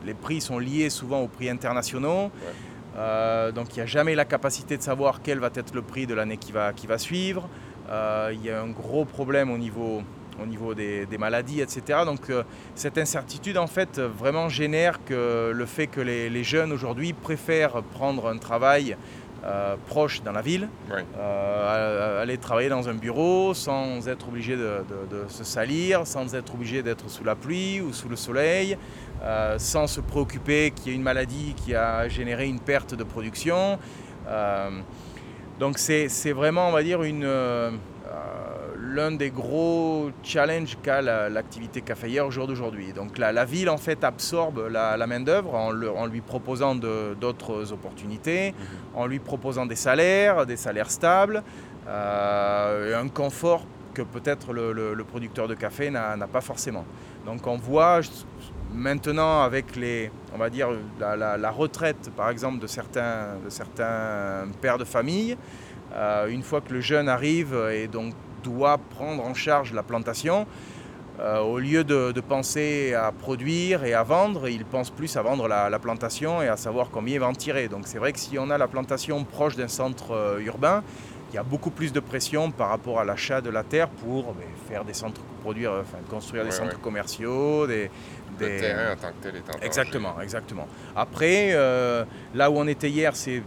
les 0.06 0.14
prix 0.14 0.42
sont 0.42 0.60
liés 0.60 0.90
souvent 0.90 1.22
aux 1.22 1.30
prix 1.30 1.50
internationaux. 1.50 2.30
Euh, 2.98 3.52
donc 3.52 3.76
il 3.76 3.78
n'y 3.78 3.82
a 3.84 3.86
jamais 3.88 4.14
la 4.16 4.26
capacité 4.26 4.78
de 4.78 4.84
savoir 4.84 5.22
quel 5.24 5.40
va 5.40 5.50
être 5.56 5.74
le 5.74 5.82
prix 5.82 6.06
de 6.06 6.14
l'année 6.14 6.38
qui 6.38 6.52
va, 6.52 6.74
qui 6.74 6.86
va 6.88 6.98
suivre. 6.98 7.48
Euh, 7.90 8.32
il 8.34 8.44
y 8.46 8.52
a 8.52 8.62
un 8.62 8.70
gros 8.70 9.04
problème 9.06 9.50
au 9.52 9.58
niveau, 9.58 10.04
au 10.42 10.46
niveau 10.46 10.74
des, 10.76 11.06
des 11.08 11.18
maladies, 11.18 11.62
etc. 11.62 12.00
Donc 12.06 12.30
euh, 12.30 12.44
cette 12.76 12.98
incertitude 12.98 13.58
en 13.58 13.68
fait 13.68 14.00
vraiment 14.00 14.48
génère 14.48 15.04
que 15.06 15.52
le 15.54 15.66
fait 15.66 15.88
que 15.88 16.02
les, 16.02 16.30
les 16.30 16.44
jeunes 16.44 16.72
aujourd'hui 16.72 17.14
préfèrent 17.14 17.82
prendre 17.84 18.28
un 18.28 18.38
travail 18.38 18.96
proche 19.88 20.24
dans 20.24 20.32
la 20.32 20.42
ville, 20.42 20.70
aller 22.22 22.38
travailler 22.38 22.70
dans 22.70 22.88
un 22.88 22.94
bureau 22.94 23.54
sans 23.54 24.08
être 24.08 24.30
obligé 24.30 24.56
de, 24.56 24.62
de- 25.12 25.18
de 25.24 25.30
se 25.30 25.44
salir, 25.44 26.08
sans 26.08 26.34
être 26.34 26.54
obligé 26.54 26.82
d'être 26.82 27.10
sous 27.10 27.26
la 27.26 27.36
pluie 27.36 27.82
ou 27.82 27.92
sous 27.92 28.08
le 28.08 28.16
soleil, 28.16 28.78
euh, 29.24 29.56
sans 29.58 29.88
se 29.88 30.02
préoccuper 30.02 30.72
qu'il 30.72 30.88
y 30.88 30.92
ait 30.92 30.98
une 30.98 31.04
maladie 31.04 31.54
qui 31.56 31.74
a 31.76 32.08
généré 32.10 32.48
une 32.48 32.60
perte 32.60 32.94
de 32.96 33.04
production. 33.04 33.80
Euh, 34.28 34.70
donc 35.60 35.78
c'est 35.78 36.32
vraiment, 36.34 36.68
on 36.70 36.72
va 36.72 36.84
dire, 36.84 37.00
euh, 37.02 37.72
l'un 38.96 39.12
des 39.12 39.32
gros 39.32 40.10
challenges 40.24 40.78
qu'a 40.84 41.02
la- 41.02 41.30
l'activité 41.30 41.82
caféière 41.82 42.28
au 42.28 42.32
jour 42.32 42.48
d'aujourd'hui. 42.48 42.92
Donc 42.94 43.18
la, 43.18 43.32
la 43.32 43.46
ville 43.46 43.70
en 43.70 43.78
fait 43.78 44.04
absorbe 44.04 44.68
la, 44.70 44.98
la 44.98 45.08
main-d'œuvre 45.08 45.56
en, 45.56 46.06
lui 46.06 46.22
proposant 46.22 46.76
d'autres 46.76 47.72
opportunités, 47.72 48.54
en 48.94 49.06
lui 49.08 49.20
proposant 49.20 49.66
des 49.66 49.76
salaires, 49.76 50.46
des 50.46 50.58
salaires 50.58 50.92
stables, 50.92 51.44
et 51.88 52.94
un 52.94 53.08
confort 53.14 53.66
que 53.94 54.02
peut-être 54.02 54.54
le, 54.54 54.74
le- 54.74 54.94
le 54.94 55.04
producteur 55.04 55.48
de 55.48 55.54
café 55.56 55.90
n'a 55.90 56.28
pas 56.32 56.42
forcément. 56.42 56.86
Donc 57.26 57.46
on 57.48 57.58
voit 57.58 58.02
maintenant 58.74 59.42
avec 59.44 59.76
les, 59.76 60.12
on 60.34 60.38
va 60.38 60.50
dire, 60.50 60.70
la, 61.00 61.16
la- 61.16 61.38
la 61.38 61.52
retraite 61.52 62.10
par 62.16 62.30
exemple 62.30 62.60
de 62.60 62.68
certains, 62.68 63.36
de 63.44 63.50
certains 63.50 64.46
pères 64.62 64.78
de 64.78 64.86
famille, 64.86 65.38
euh, 65.94 66.28
une 66.28 66.44
fois 66.44 66.62
que 66.62 66.74
le 66.74 66.82
jeune 66.82 67.08
arrive 67.08 67.56
et 67.72 67.88
donc 67.88 68.14
doit 68.44 68.78
prendre 68.78 69.24
en 69.24 69.34
charge 69.34 69.74
la 69.74 69.84
plantation, 69.84 70.46
euh, 71.20 71.40
au 71.42 71.60
lieu 71.60 71.84
de, 71.84 72.12
de 72.12 72.22
penser 72.22 72.94
à 72.96 73.12
produire 73.12 73.84
et 73.86 73.94
à 73.94 74.02
vendre, 74.04 74.50
il 74.50 74.66
pense 74.66 74.90
plus 74.90 75.16
à 75.16 75.22
vendre 75.22 75.48
la, 75.48 75.70
la 75.70 75.80
plantation 75.80 76.42
et 76.42 76.48
à 76.48 76.58
savoir 76.58 76.90
combien 76.92 77.14
il 77.16 77.20
va 77.20 77.28
en 77.28 77.34
tirer. 77.34 77.68
Donc 77.68 77.84
c'est 77.86 78.00
vrai 78.00 78.12
que 78.12 78.20
si 78.20 78.38
on 78.40 78.50
a 78.50 78.58
la 78.58 78.68
plantation 78.68 79.24
proche 79.24 79.56
d'un 79.56 79.68
centre 79.68 80.12
euh, 80.12 80.40
urbain, 80.40 80.84
il 81.32 81.36
y 81.36 81.40
a 81.40 81.44
beaucoup 81.44 81.72
plus 81.72 81.92
de 81.94 82.00
pression 82.00 82.52
par 82.52 82.70
rapport 82.70 83.00
à 83.00 83.06
l'achat 83.06 83.42
de 83.42 83.50
la 83.50 83.64
terre 83.64 83.90
pour 83.90 84.34
ben, 84.34 84.44
faire 84.68 84.84
des 84.86 84.94
centres, 84.94 85.22
produire, 85.42 85.72
enfin, 85.82 85.98
construire 86.10 86.44
des 86.46 86.52
centres 86.52 86.76
ouais. 86.76 86.82
commerciaux, 86.82 87.66
des, 87.66 87.90
Le 88.40 88.48
des- 88.48 88.58
terrain 88.60 88.94
en 88.94 88.96
tant 88.96 89.08
que 89.10 89.22
tel 89.24 89.36
est 89.36 89.40
en 89.50 89.54
danger. 89.54 89.66
Exactement, 89.66 90.22
exactement. 90.22 90.68
Après, 90.96 91.50
euh, 91.54 92.04
là 92.34 92.50
où 92.52 92.58
on 92.58 92.68
était 92.68 92.90
hier, 92.90 93.16
c'est- 93.16 93.44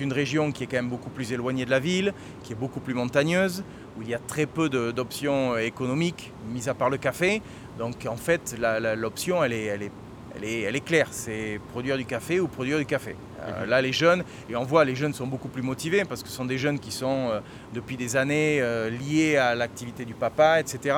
une 0.00 0.12
région 0.12 0.52
qui 0.52 0.64
est 0.64 0.66
quand 0.66 0.76
même 0.76 0.88
beaucoup 0.88 1.10
plus 1.10 1.32
éloignée 1.32 1.64
de 1.64 1.70
la 1.70 1.80
ville, 1.80 2.12
qui 2.42 2.52
est 2.52 2.56
beaucoup 2.56 2.80
plus 2.80 2.94
montagneuse, 2.94 3.64
où 3.98 4.02
il 4.02 4.08
y 4.08 4.14
a 4.14 4.18
très 4.18 4.46
peu 4.46 4.68
d'options 4.68 5.54
euh, 5.54 5.58
économiques, 5.58 6.32
mis 6.52 6.68
à 6.68 6.74
part 6.74 6.90
le 6.90 6.98
café. 6.98 7.42
Donc 7.78 8.06
en 8.08 8.16
fait, 8.16 8.56
l'option, 8.96 9.42
elle 9.42 9.52
est, 9.52 9.64
elle, 9.64 9.82
est, 9.84 9.92
elle, 10.38 10.44
est, 10.48 10.60
elle 10.62 10.76
est 10.76 10.80
claire, 10.84 11.08
c'est 11.10 11.60
produire 11.72 11.96
du 11.96 12.04
café 12.04 12.40
ou 12.40 12.48
produire 12.48 12.78
du 12.78 12.86
café. 12.86 13.16
Euh, 13.42 13.66
Là, 13.66 13.80
les 13.82 13.92
jeunes, 13.92 14.24
et 14.50 14.56
on 14.56 14.64
voit, 14.64 14.84
les 14.84 14.94
jeunes 14.96 15.14
sont 15.14 15.26
beaucoup 15.26 15.48
plus 15.48 15.62
motivés 15.62 16.04
parce 16.04 16.22
que 16.22 16.28
ce 16.28 16.34
sont 16.34 16.44
des 16.44 16.58
jeunes 16.58 16.78
qui 16.78 16.90
sont 16.92 17.28
euh, 17.30 17.40
depuis 17.74 17.96
des 17.96 18.16
années 18.16 18.58
euh, 18.60 18.90
liés 18.90 19.36
à 19.36 19.54
l'activité 19.54 20.04
du 20.04 20.14
papa, 20.14 20.60
etc. 20.60 20.96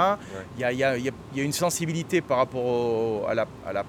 Il 0.57 0.61
y, 0.61 0.65
a, 0.65 0.73
il 0.73 0.79
y 0.79 0.85
a- 0.85 0.97
il 0.97 1.05
y 1.05 1.09
a- 1.09 1.13
il 1.33 1.39
y 1.39 1.41
a 1.41 1.45
une 1.45 1.53
sensibilité 1.53 2.21
par 2.21 2.39
rapport 2.39 2.65
au- 2.65 3.27
à 3.29 3.35
la- 3.35 3.47
à 3.67 3.73
la 3.73 3.85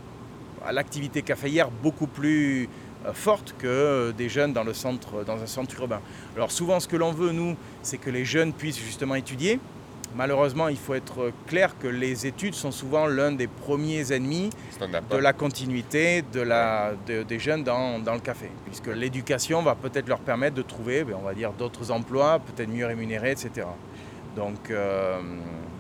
à 0.64 0.72
l'activité 0.72 1.24
caféière 1.24 1.72
beaucoup 1.72 2.06
plus 2.06 2.70
forte 3.14 3.56
que 3.58 4.12
des 4.16 4.30
jeunes 4.30 4.54
dans, 4.54 4.64
le 4.64 4.76
centre, 4.76 5.24
dans 5.26 5.42
un 5.42 5.48
centre 5.48 5.76
urbain. 5.80 6.02
Alors 6.36 6.52
souvent 6.52 6.80
ce 6.80 6.88
que 6.88 6.96
l'on 6.98 7.12
veut, 7.12 7.32
nous, 7.32 7.56
c'est 7.82 7.98
que 7.98 8.12
les 8.12 8.26
jeunes 8.26 8.54
puissent 8.54 8.78
justement 8.80 9.16
étudier. 9.16 9.60
Malheureusement, 10.16 10.68
il 10.68 10.78
faut 10.78 10.94
être 10.94 11.32
clair 11.48 11.78
que 11.80 11.88
les 11.88 12.28
études 12.28 12.54
sont 12.54 12.72
souvent 12.72 13.06
l'un 13.08 13.32
des 13.32 13.48
premiers 13.48 14.12
ennemis 14.12 14.50
de 15.18 15.18
la 15.22 15.34
continuité 15.34 16.24
de 16.34 16.42
la, 16.42 16.92
de- 17.08 17.24
des 17.24 17.40
jeunes 17.40 17.64
dans, 17.64 18.00
dans 18.00 18.14
le 18.14 18.20
café. 18.20 18.50
Puisque 18.66 18.88
l'éducation 18.88 19.62
va 19.64 19.76
peut-être 19.76 20.08
leur 20.10 20.20
permettre 20.20 20.56
de 20.56 20.62
trouver, 20.64 21.04
ben, 21.04 21.16
on 21.20 21.24
va 21.26 21.34
dire, 21.34 21.52
d'autres 21.54 21.92
emplois, 21.92 22.40
peut-être 22.40 22.70
mieux 22.70 22.86
rémunérés, 22.86 23.32
etc. 23.32 23.68
Donc 24.36 24.70
euh, 24.70 25.20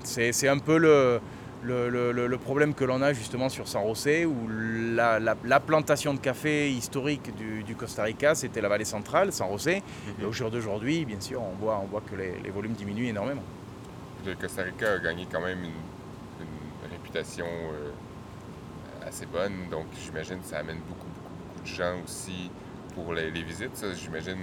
c'est 0.03 0.47
un 0.47 0.57
peu 0.57 0.77
le, 0.77 1.19
le, 1.63 1.89
le- 1.89 2.11
le- 2.11 2.27
le 2.27 2.37
problème 2.37 2.73
que 2.73 2.83
l'on 2.85 3.01
a 3.01 3.13
justement 3.13 3.49
sur 3.49 3.67
San 3.67 3.85
José, 3.85 4.25
où 4.25 4.35
la, 4.95 5.19
la- 5.19 5.35
la 5.43 5.59
plantation 5.59 6.13
de 6.13 6.19
café 6.19 6.69
historique 6.71 7.35
du, 7.35 7.63
du 7.63 7.75
Costa 7.75 8.03
Rica, 8.03 8.33
c'était 8.35 8.61
la 8.61 8.69
vallée 8.69 8.85
centrale, 8.85 9.31
San 9.31 9.49
José. 9.51 9.83
Et 10.21 10.25
au 10.25 10.31
jour 10.31 10.49
d'aujourd'hui, 10.49 11.05
bien 11.05 11.19
sûr, 11.19 11.41
on 11.41 11.55
voit, 11.63 11.79
on 11.83 11.87
voit 11.87 12.01
que 12.01 12.15
les, 12.15 12.33
les 12.43 12.49
volumes 12.49 12.73
diminuent 12.73 13.07
énormément. 13.09 13.43
Le 14.25 14.35
Costa 14.35 14.63
Rica 14.63 14.93
a 14.93 14.99
gagné 14.99 15.27
quand 15.31 15.41
même 15.41 15.59
une, 15.59 15.65
une 16.45 16.91
réputation 16.91 17.45
euh, 17.45 19.07
assez 19.07 19.25
bonne, 19.25 19.53
donc 19.71 19.85
j'imagine 20.03 20.39
que 20.39 20.45
ça 20.45 20.59
amène 20.59 20.77
beaucoup, 20.87 21.07
beaucoup, 21.15 21.33
beaucoup 21.47 21.61
de 21.63 21.67
gens 21.67 21.95
aussi 22.05 22.51
pour 22.93 23.13
les, 23.13 23.31
les 23.31 23.41
visites. 23.41 23.75
Ça, 23.75 23.87
j'imagine, 23.93 24.37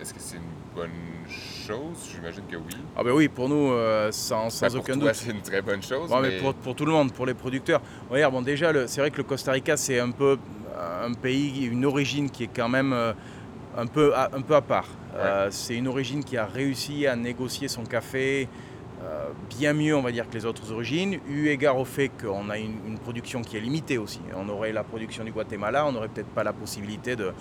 est-ce 0.00 0.12
que 0.12 0.20
c'est 0.20 0.36
une 0.36 0.42
bonne 0.76 0.90
chose? 1.28 2.10
J'imagine 2.12 2.42
que 2.50 2.56
oui. 2.56 2.76
Ah 2.96 3.02
ben 3.02 3.12
oui, 3.12 3.28
pour 3.28 3.48
nous, 3.48 3.72
euh, 3.72 4.12
sans, 4.12 4.50
sans 4.50 4.66
Ben, 4.66 4.72
pour 4.72 4.80
aucun 4.82 4.98
toi, 4.98 5.08
doute. 5.12 5.14
c'est 5.14 5.30
une 5.30 5.40
très 5.40 5.62
bonne 5.62 5.82
chose. 5.82 6.10
Ouais, 6.10 6.20
mais 6.20 6.30
mais 6.30 6.38
pour, 6.40 6.54
pour 6.54 6.74
tout 6.76 6.84
le 6.84 6.92
monde, 6.92 7.12
pour 7.12 7.24
les 7.24 7.34
producteurs. 7.34 7.80
Regarde, 8.10 8.34
bon, 8.34 8.42
déjà, 8.42 8.72
le- 8.72 8.86
c'est 8.86 9.00
vrai 9.00 9.10
que 9.10 9.16
le 9.18 9.22
Costa 9.24 9.52
Rica, 9.52 9.76
c'est 9.78 10.00
un 10.00 10.10
peu 10.10 10.36
euh, 10.76 11.06
un 11.06 11.14
pays, 11.14 11.64
une 11.64 11.86
origine 11.86 12.28
qui 12.28 12.44
est 12.44 12.50
quand 12.54 12.68
même 12.68 12.92
euh, 12.92 13.14
un, 13.74 13.86
peu 13.86 14.14
à, 14.14 14.28
un 14.34 14.42
peu 14.42 14.54
à 14.54 14.60
part. 14.60 14.88
C'est 15.50 15.76
une 15.76 15.86
origine 15.86 16.24
qui 16.24 16.36
a 16.36 16.44
réussi 16.44 17.06
à 17.06 17.14
négocier 17.14 17.68
son 17.68 17.84
café 17.84 18.48
euh, 19.04 19.28
bien 19.50 19.72
mieux, 19.74 19.94
on 19.94 20.02
va 20.02 20.10
dire, 20.12 20.28
que 20.28 20.34
les 20.34 20.46
autres 20.46 20.72
origines, 20.72 21.18
eu 21.28 21.48
égard 21.48 21.78
au 21.78 21.84
fait 21.84 22.08
qu'on 22.08 22.48
a 22.50 22.58
une, 22.58 22.76
une 22.86 22.98
production 22.98 23.42
qui 23.42 23.56
est 23.56 23.60
limitée 23.60 23.98
aussi. 23.98 24.20
On 24.36 24.48
aurait 24.48 24.72
la 24.72 24.82
production 24.82 25.24
du 25.24 25.32
Guatemala, 25.32 25.86
on 25.86 25.92
n'aurait 25.92 26.08
peut-être 26.08 26.28
pas 26.34 26.44
la 26.44 26.52
possibilité 26.52 27.14
de, 27.14 27.32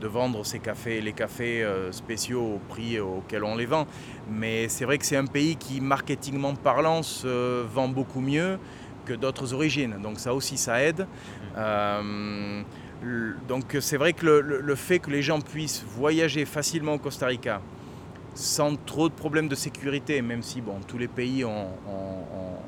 de 0.00 0.06
vendre 0.06 0.44
ces 0.44 0.58
cafés, 0.58 1.00
les 1.00 1.12
cafés 1.14 1.64
euh, 1.64 1.90
spéciaux 1.92 2.42
au 2.56 2.60
prix 2.68 3.00
auquel 3.00 3.44
on 3.44 3.56
les 3.56 3.66
vend. 3.66 3.86
Mais 4.30 4.68
c'est 4.68 4.84
vrai 4.84 4.98
que 4.98 5.06
c'est 5.06 5.16
un 5.16 5.26
pays 5.26 5.56
qui, 5.56 5.80
marketingment 5.80 6.54
parlant, 6.54 7.02
se 7.02 7.62
vend 7.62 7.88
beaucoup 7.88 8.20
mieux 8.20 8.58
que 9.06 9.14
d'autres 9.14 9.54
origines. 9.54 9.96
Donc 10.02 10.18
ça 10.18 10.34
aussi, 10.34 10.58
ça 10.58 10.82
aide. 10.82 11.06
Euh, 11.56 12.62
l- 13.02 13.36
donc 13.48 13.76
c'est 13.80 13.96
vrai 13.96 14.12
que 14.12 14.26
le, 14.26 14.40
le- 14.40 14.60
le 14.60 14.74
fait 14.74 14.98
que 14.98 15.10
les 15.10 15.22
gens 15.22 15.40
puissent 15.40 15.84
voyager 15.96 16.44
facilement 16.44 16.94
au 16.94 16.98
Costa 16.98 17.26
Rica 17.26 17.60
sans 18.36 18.76
trop 18.76 19.08
de 19.08 19.14
problèmes 19.14 19.48
de 19.48 19.54
sécurité, 19.54 20.20
même 20.22 20.42
si 20.42 20.60
bon, 20.60 20.74
tous 20.86 20.98
les 20.98 21.08
pays 21.08 21.42
ont, 21.44 21.68
ont- 21.88 22.24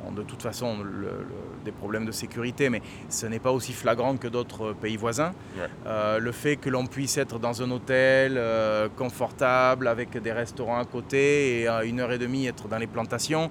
ont- 0.06 0.08
ont 0.08 0.12
de 0.12 0.22
toute 0.22 0.40
façon 0.42 0.78
le- 0.78 0.90
le- 0.90 1.24
des 1.64 1.72
problèmes 1.72 2.06
de 2.06 2.12
sécurité, 2.12 2.70
mais 2.70 2.80
ce 3.10 3.26
n'est 3.26 3.38
pas 3.38 3.52
aussi 3.52 3.74
flagrant 3.74 4.16
que 4.16 4.28
d'autres 4.28 4.72
pays 4.72 4.96
voisins. 4.96 5.32
Ouais. 5.58 5.66
Euh, 5.86 6.18
le 6.18 6.32
fait 6.32 6.56
que 6.56 6.70
l'on 6.70 6.86
puisse 6.86 7.18
être 7.18 7.38
dans 7.38 7.60
un 7.62 7.70
hôtel 7.70 8.36
euh, 8.38 8.88
confortable 8.96 9.88
avec 9.88 10.16
des 10.22 10.32
restaurants 10.32 10.78
à 10.80 10.86
côté 10.86 11.60
et 11.60 11.68
à 11.68 11.84
une 11.84 12.00
heure 12.00 12.12
et 12.12 12.18
demie 12.18 12.46
être 12.46 12.66
dans 12.66 12.78
les 12.78 12.86
plantations, 12.86 13.50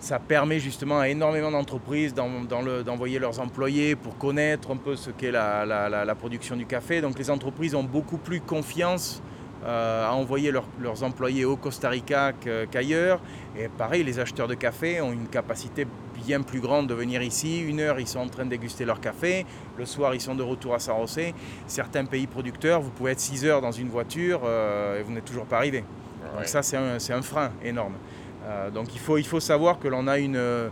ça 0.00 0.18
permet 0.18 0.58
justement 0.58 0.98
à 1.00 1.08
énormément 1.08 1.50
d'entreprises 1.50 2.14
d'envoyer 2.14 3.18
leurs 3.18 3.40
employés 3.40 3.94
pour 3.96 4.16
connaître 4.18 4.70
un 4.70 4.76
peu 4.76 4.96
ce 4.96 5.10
qu'est 5.10 5.30
la, 5.30 5.66
la- 5.66 5.88
la- 5.90 6.04
la 6.06 6.14
production 6.14 6.56
du 6.56 6.64
café. 6.66 7.00
Donc 7.02 7.18
les 7.18 7.30
entreprises 7.30 7.74
ont 7.74 7.84
beaucoup 7.84 8.18
plus 8.18 8.40
confiance 8.40 9.22
euh, 9.22 9.33
à 9.66 10.12
envoyer 10.14 10.50
leurs- 10.50 10.68
leurs 10.80 11.02
employés 11.04 11.44
au 11.44 11.56
Costa 11.56 11.88
Rica 11.88 12.32
qu'ailleurs. 12.70 13.20
Et 13.58 13.68
pareil, 13.68 14.04
les 14.04 14.18
acheteurs 14.18 14.48
de 14.48 14.54
café 14.54 15.00
ont 15.00 15.12
une 15.12 15.26
capacité 15.28 15.86
bien 16.26 16.42
plus 16.42 16.60
grande 16.60 16.86
de 16.88 16.94
venir 16.94 17.22
ici. 17.22 17.60
Une 17.62 17.80
heure, 17.80 17.98
ils 18.00 18.06
sont 18.06 18.18
en 18.20 18.28
train 18.28 18.44
de 18.44 18.50
déguster 18.50 18.84
leur 18.84 19.00
café. 19.00 19.46
Le 19.78 19.86
soir, 19.86 20.14
ils 20.14 20.20
sont 20.20 20.34
de 20.34 20.42
retour 20.42 20.74
à 20.74 20.78
San 20.78 20.98
José. 21.00 21.34
Certains 21.66 22.04
pays 22.04 22.26
producteurs, 22.26 22.80
vous 22.80 22.90
pouvez 22.90 23.12
être 23.12 23.20
6 23.20 23.44
heures 23.46 23.60
dans 23.60 23.72
une 23.72 23.88
voiture 23.88 24.40
euh, 24.44 25.00
et 25.00 25.02
vous 25.02 25.12
n'êtes 25.12 25.24
toujours 25.24 25.46
pas 25.46 25.56
arrivé. 25.58 25.78
Ouais. 25.78 26.38
Donc 26.40 26.48
ça, 26.48 26.62
c'est 26.62 26.76
un, 26.76 26.96
un 26.96 27.22
frein 27.22 27.50
énorme. 27.64 27.94
Euh, 28.46 28.70
donc 28.70 28.94
il 28.94 29.00
faut, 29.00 29.16
il 29.18 29.26
faut 29.26 29.40
savoir 29.40 29.78
que 29.78 29.88
l'on 29.88 30.06
a 30.06 30.18
une, 30.18 30.36
euh, 30.36 30.68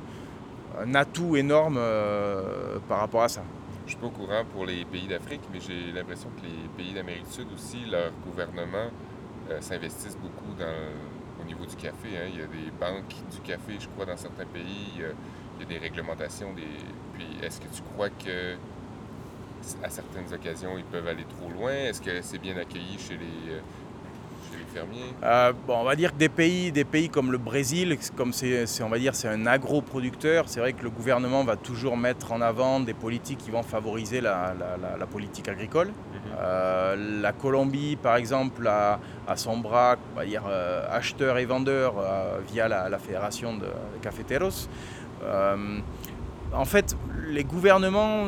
un 0.84 0.94
atout 0.94 1.36
énorme 1.36 1.76
euh, 1.78 2.78
par 2.88 2.98
rapport 2.98 3.22
à 3.22 3.28
ça. 3.28 3.42
Je 3.92 3.98
suis 3.98 4.00
pas 4.00 4.06
au 4.06 4.24
courant 4.24 4.42
pour 4.54 4.64
les 4.64 4.86
pays 4.86 5.06
d'Afrique, 5.06 5.42
mais 5.52 5.60
j'ai 5.60 5.92
l'impression 5.92 6.30
que 6.30 6.46
les 6.46 6.66
pays 6.82 6.94
d'Amérique 6.94 7.26
du 7.26 7.30
Sud 7.30 7.46
aussi, 7.52 7.84
leur 7.90 8.10
gouvernement 8.24 8.88
euh, 9.50 9.60
s'investissent 9.60 10.16
beaucoup 10.16 10.54
dans, 10.58 11.42
au 11.42 11.44
niveau 11.44 11.66
du 11.66 11.76
café. 11.76 12.16
hein. 12.16 12.30
Il 12.32 12.40
y 12.40 12.42
a 12.42 12.46
des 12.46 12.70
banques 12.80 13.14
du 13.30 13.40
café, 13.40 13.74
je 13.78 13.86
crois, 13.88 14.06
dans 14.06 14.16
certains 14.16 14.46
pays. 14.46 14.92
Il 14.96 15.02
y 15.02 15.04
a, 15.04 15.08
il 15.08 15.60
y 15.60 15.64
a 15.64 15.66
des 15.66 15.76
réglementations. 15.76 16.54
Des... 16.54 16.62
Puis 17.12 17.26
est-ce 17.42 17.60
que 17.60 17.66
tu 17.66 17.82
crois 17.82 18.08
que 18.08 18.54
à 19.82 19.90
certaines 19.90 20.32
occasions, 20.32 20.78
ils 20.78 20.84
peuvent 20.84 21.06
aller 21.06 21.26
trop 21.26 21.50
loin? 21.50 21.72
Est-ce 21.72 22.00
que 22.00 22.22
c'est 22.22 22.38
bien 22.38 22.56
accueilli 22.56 22.98
chez 22.98 23.18
les, 23.18 23.52
euh, 23.52 23.60
chez 23.60 23.60
les 23.60 23.81
fermiers? 24.72 25.14
Euh, 25.22 25.52
bon, 25.66 25.76
on 25.78 25.84
va 25.84 25.94
dire 25.96 26.12
que 26.12 26.18
des 26.18 26.28
pays, 26.28 26.72
des 26.72 26.84
pays 26.84 27.08
comme 27.08 27.30
le 27.32 27.38
Brésil, 27.38 27.96
comme 28.16 28.32
c'est, 28.32 28.64
on 28.82 28.88
va 28.88 28.98
dire, 28.98 29.14
c'est 29.14 29.28
un 29.28 29.46
agro-producteur, 29.46 30.44
c'est 30.48 30.60
vrai 30.60 30.72
que 30.72 30.82
le 30.82 30.90
gouvernement 30.90 31.44
va 31.44 31.56
toujours 31.56 31.96
mettre 31.96 32.32
en 32.32 32.40
avant 32.40 32.80
des 32.80 32.94
politiques 32.94 33.38
qui 33.38 33.50
vont 33.50 33.62
favoriser 33.62 34.20
la, 34.20 34.54
la- 34.58 34.76
la- 34.76 34.96
la 34.96 35.06
politique 35.06 35.48
agricole. 35.48 35.90
Euh, 36.40 37.20
la 37.20 37.32
Colombie, 37.32 37.96
par 37.96 38.16
exemple, 38.16 38.66
a, 38.66 38.98
a 39.28 39.36
son 39.36 39.58
bras, 39.58 39.96
on 40.14 40.18
va 40.18 40.24
dire, 40.26 40.42
euh, 40.48 40.86
acheteur 40.90 41.38
et 41.38 41.44
vendeur 41.44 41.94
via 42.50 42.66
la, 42.68 42.98
fédération 42.98 43.54
de, 43.54 43.66
de 43.66 43.98
cafeteros. 44.02 44.68
En 46.54 46.64
fait, 46.66 46.96
les 47.28 47.44
gouvernements 47.44 48.24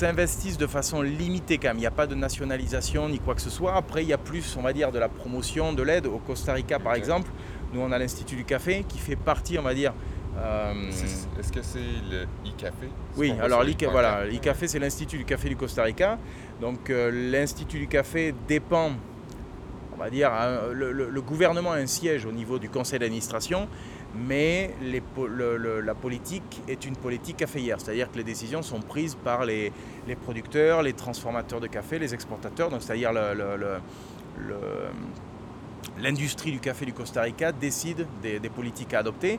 s'investissent 0.00 0.56
de 0.58 0.66
façon 0.66 1.02
limitée 1.02 1.58
quand 1.58 1.68
même. 1.68 1.76
Il 1.76 1.80
n'y 1.80 1.86
a 1.86 1.90
pas 1.90 2.06
de 2.06 2.14
nationalisation 2.14 3.08
ni 3.08 3.18
quoi 3.18 3.34
que 3.34 3.40
ce 3.42 3.50
soit. 3.50 3.74
Après, 3.76 4.02
il 4.02 4.08
y 4.08 4.12
a 4.12 4.18
plus, 4.18 4.56
on 4.58 4.62
va 4.62 4.72
dire, 4.72 4.90
de 4.92 4.98
la 4.98 5.08
promotion, 5.08 5.72
de 5.72 5.82
l'aide. 5.82 6.06
Au 6.06 6.18
Costa 6.18 6.52
Rica, 6.54 6.78
par 6.78 6.94
exemple, 6.94 7.30
nous, 7.72 7.80
on 7.80 7.92
a 7.92 7.98
l'Institut 7.98 8.36
du 8.36 8.44
Café 8.44 8.84
qui 8.88 8.98
fait 8.98 9.16
partie, 9.16 9.58
on 9.58 9.62
va 9.62 9.74
dire... 9.74 9.92
euh, 10.38 10.72
Est-ce 11.38 11.52
que 11.52 11.62
c'est 11.62 11.78
le 12.10 12.22
e-café? 12.48 12.88
Ce 13.14 13.20
oui, 13.20 13.32
alors 13.42 13.60
pancartes? 13.60 13.92
voilà, 13.92 14.20
c'est 14.66 14.78
l'Institut 14.78 15.18
du 15.18 15.24
Café 15.24 15.48
du 15.50 15.56
Costa 15.56 15.82
Rica. 15.82 16.18
Donc 16.60 16.88
euh, 16.90 17.10
l'Institut 17.30 17.78
du 17.80 17.86
Café 17.88 18.34
dépend, 18.48 18.90
on 19.94 19.96
va 19.98 20.08
dire, 20.10 20.32
hein, 20.32 20.72
le, 20.72 20.92
le- 20.92 21.10
le 21.10 21.20
gouvernement 21.22 21.72
a 21.72 21.76
un 21.76 21.86
siège 21.86 22.24
au 22.24 22.32
niveau 22.32 22.58
du 22.58 22.68
conseil 22.70 22.98
d'administration, 22.98 23.68
mais 24.14 24.74
les 24.82 25.00
po- 25.00 25.26
le- 25.26 25.56
le- 25.56 25.80
la 25.80 25.94
politique 25.94 26.62
est 26.68 26.84
une 26.84 26.96
politique 26.96 27.36
caféière, 27.38 27.80
c'est-à-dire 27.80 28.10
que 28.10 28.16
les 28.16 28.24
décisions 28.24 28.62
sont 28.62 28.80
prises 28.80 29.14
par 29.14 29.44
les, 29.44 29.72
les 30.08 30.16
producteurs, 30.16 30.82
les 30.82 30.92
transformateurs 30.94 31.60
de 31.60 31.66
café, 31.68 31.98
les 31.98 32.12
exportateurs, 32.14 32.70
donc 32.70 32.82
c'est-à-dire 32.82 33.12
l'industrie 35.98 36.52
du 36.52 36.60
café 36.60 36.86
du 36.86 36.92
Costa 36.92 37.22
Rica 37.22 37.52
décide 37.52 38.06
des, 38.22 38.38
des 38.40 38.48
politiques 38.48 38.94
à 38.94 39.00
adopter. 39.00 39.38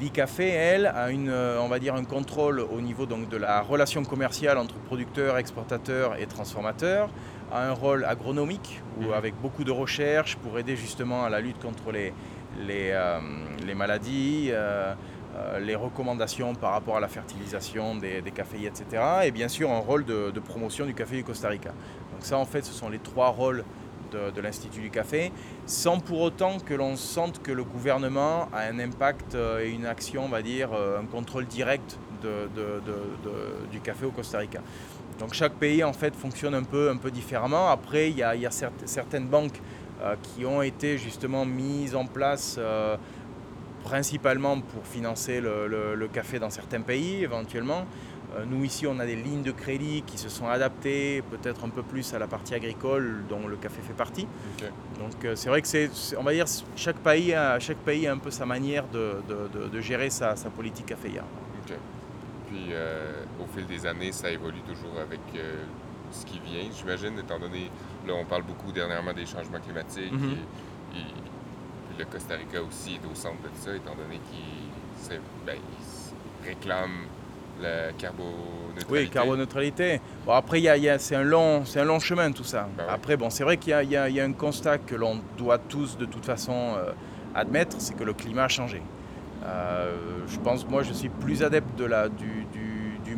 L'ICAFé, 0.00 0.48
elle, 0.48 0.86
a 0.86 1.10
une, 1.10 1.30
on 1.30 1.68
va 1.68 1.78
dire 1.78 1.94
un 1.94 2.04
contrôle 2.04 2.60
au 2.60 2.80
niveau 2.80 3.06
donc, 3.06 3.28
de 3.28 3.36
la 3.36 3.60
relation 3.62 4.04
commerciale 4.04 4.58
entre 4.58 4.74
producteurs, 4.76 5.38
exportateurs 5.38 6.20
et 6.20 6.26
transformateurs, 6.26 7.08
a 7.50 7.68
un 7.68 7.72
rôle 7.72 8.04
agronomique 8.04 8.80
ou 8.98 9.04
Mhm. 9.04 9.12
avec 9.12 9.34
beaucoup 9.40 9.64
de 9.64 9.70
recherche 9.70 10.36
pour 10.36 10.58
aider 10.58 10.76
justement 10.76 11.24
à 11.24 11.30
la 11.30 11.40
lutte 11.40 11.60
contre 11.60 11.92
les, 11.92 12.12
les, 12.66 12.90
euh, 12.90 13.18
les 13.64 13.74
maladies, 13.74 14.48
euh, 14.50 14.94
euh, 15.36 15.58
les 15.60 15.74
recommandations 15.74 16.54
par 16.54 16.72
rapport 16.72 16.96
à 16.96 17.00
la 17.00 17.08
fertilisation 17.08 17.96
des, 17.96 18.22
caféiers, 18.34 18.68
etc. 18.68 19.02
Et 19.24 19.30
bien 19.30 19.48
sûr 19.48 19.70
un 19.70 19.78
rôle 19.78 20.04
de, 20.04 20.40
promotion 20.40 20.86
du 20.86 20.94
café 20.94 21.16
du 21.16 21.24
Costa 21.24 21.48
Rica. 21.48 21.70
Donc 22.12 22.20
ça 22.20 22.38
en 22.38 22.44
fait 22.44 22.64
ce 22.64 22.72
sont 22.72 22.88
les 22.88 22.98
trois 22.98 23.28
rôles 23.28 23.64
de, 24.12 24.40
l'Institut 24.42 24.82
du 24.82 24.90
Café, 24.90 25.32
sans 25.64 25.98
pour 25.98 26.20
autant 26.20 26.58
que 26.58 26.74
l'on 26.74 26.96
sente 26.96 27.42
que 27.42 27.50
le 27.50 27.64
gouvernement 27.64 28.46
a 28.52 28.64
un 28.70 28.78
impact 28.78 29.34
et 29.34 29.70
une 29.70 29.86
action, 29.86 30.26
on 30.26 30.28
va 30.28 30.42
dire, 30.42 30.68
un 30.74 31.06
contrôle 31.06 31.46
direct 31.46 31.98
du 33.70 33.80
café 33.80 34.04
au 34.04 34.10
Costa 34.10 34.36
Rica. 34.36 34.60
Donc 35.18 35.32
chaque 35.32 35.54
pays 35.54 35.82
en 35.82 35.94
fait 35.94 36.14
fonctionne 36.14 36.54
un 36.54 36.62
peu, 36.62 36.90
un 36.90 36.98
peu 36.98 37.10
différemment. 37.10 37.70
Après, 37.70 38.10
il 38.10 38.18
y 38.18 38.22
a, 38.22 38.34
il 38.34 38.42
y 38.42 38.46
a 38.46 38.50
cer- 38.50 38.70
certaines 38.84 39.26
banques 39.26 39.60
qui 40.22 40.44
ont 40.44 40.62
été 40.62 40.98
justement 40.98 41.44
mises 41.44 41.94
en 41.94 42.06
place 42.06 42.56
euh, 42.58 42.96
principalement 43.84 44.60
pour 44.60 44.86
financer 44.86 45.40
le, 45.40 45.66
le- 45.66 45.94
le 45.94 46.08
café 46.08 46.38
dans 46.38 46.50
certains 46.50 46.80
pays 46.80 47.22
éventuellement. 47.24 47.84
Euh, 48.36 48.44
nous 48.48 48.64
ici, 48.64 48.86
on 48.86 48.98
a 48.98 49.04
des 49.04 49.16
lignes 49.16 49.42
de 49.42 49.50
crédit 49.50 50.02
qui 50.06 50.16
se 50.16 50.28
sont 50.30 50.46
adaptées 50.48 51.22
peut-être 51.30 51.64
un 51.64 51.68
peu 51.68 51.82
plus 51.82 52.14
à 52.14 52.18
la 52.18 52.26
partie 52.26 52.54
agricole 52.54 53.24
dont 53.28 53.46
le 53.46 53.56
café 53.56 53.82
fait 53.82 53.92
partie. 53.92 54.26
Donc 54.98 55.24
euh, 55.24 55.36
c'est 55.36 55.48
vrai 55.50 55.60
que 55.60 55.68
c'est, 55.68 55.90
on 56.18 56.22
va 56.22 56.32
dire, 56.32 56.46
chaque 56.76 56.96
pays 56.96 57.34
a, 57.34 57.58
chaque 57.58 57.78
pays 57.78 58.06
a 58.06 58.12
un 58.12 58.18
peu 58.18 58.30
sa 58.30 58.46
manière 58.46 58.86
de, 58.88 59.16
de- 59.28 59.48
de- 59.64 59.68
de 59.68 59.80
gérer 59.80 60.08
sa, 60.10 60.36
sa 60.36 60.48
politique 60.48 60.86
caféière. 60.86 61.24
Puis, 62.48 62.66
euh, 62.70 63.22
au 63.40 63.46
fil 63.54 63.66
des 63.66 63.84
années, 63.86 64.12
ça 64.12 64.30
évolue 64.30 64.60
toujours 64.66 64.98
avec 65.00 65.20
euh, 65.36 65.64
ce 66.12 66.24
qui 66.24 66.38
vient, 66.44 66.64
j'imagine, 66.74 67.18
étant 67.18 67.38
donné, 67.38 67.70
là, 68.06 68.14
on 68.14 68.24
parle 68.24 68.42
beaucoup 68.42 68.72
dernièrement 68.72 69.12
des 69.12 69.26
changements 69.26 69.60
climatiques. 69.60 70.12
Mhm. 70.12 70.36
et, 70.96 71.98
le 71.98 72.06
Costa 72.06 72.34
Rica 72.36 72.60
aussi 72.62 72.94
est 72.94 73.06
au 73.10 73.14
centre 73.14 73.42
de 73.42 73.50
ça, 73.54 73.70
étant 73.76 73.94
donné 73.94 74.18
qu'il 74.30 75.18
ben, 75.46 75.56
réclame 76.44 76.90
la 77.60 77.92
carboneutralité. 77.98 78.86
Oui, 78.90 79.08
carboneutralité. 79.10 80.00
Bon, 80.24 80.32
après, 80.32 80.60
y 80.62 80.68
a- 80.70 80.76
y 80.78 80.88
a- 80.88 80.98
c'est 80.98 81.16
un, 81.16 81.22
long, 81.22 81.62
un 81.76 81.84
long 81.84 82.00
chemin 82.00 82.32
tout 82.32 82.44
ça. 82.44 82.66
Ben 82.76 82.84
ouais. 82.84 82.90
Après, 82.90 83.16
bon, 83.18 83.28
c'est 83.30 83.44
vrai 83.44 83.56
qu'il 83.58 83.70
y 83.72 83.90
y 83.92 83.96
a- 83.96 84.08
il 84.08 84.14
y 84.14 84.20
a 84.20 84.24
un 84.24 84.32
constat 84.32 84.78
que 84.78 84.94
l'on 84.94 85.20
doit 85.36 85.58
tous, 85.58 85.96
de 85.98 86.06
toute 86.06 86.24
façon, 86.24 86.74
euh, 86.78 86.92
admettre, 87.34 87.76
c'est 87.78 87.94
que 87.94 88.04
le 88.04 88.14
climat 88.14 88.44
a 88.44 88.48
changé. 88.48 88.80
Euh, 89.44 89.94
je 90.28 90.38
pense, 90.38 90.66
moi, 90.66 90.82
je 90.82 90.92
suis 90.94 91.08
plus 91.08 91.42
adepte 91.42 91.76
de 91.78 91.84
la, 91.84 92.08
du- 92.08 92.46
du 92.52 92.61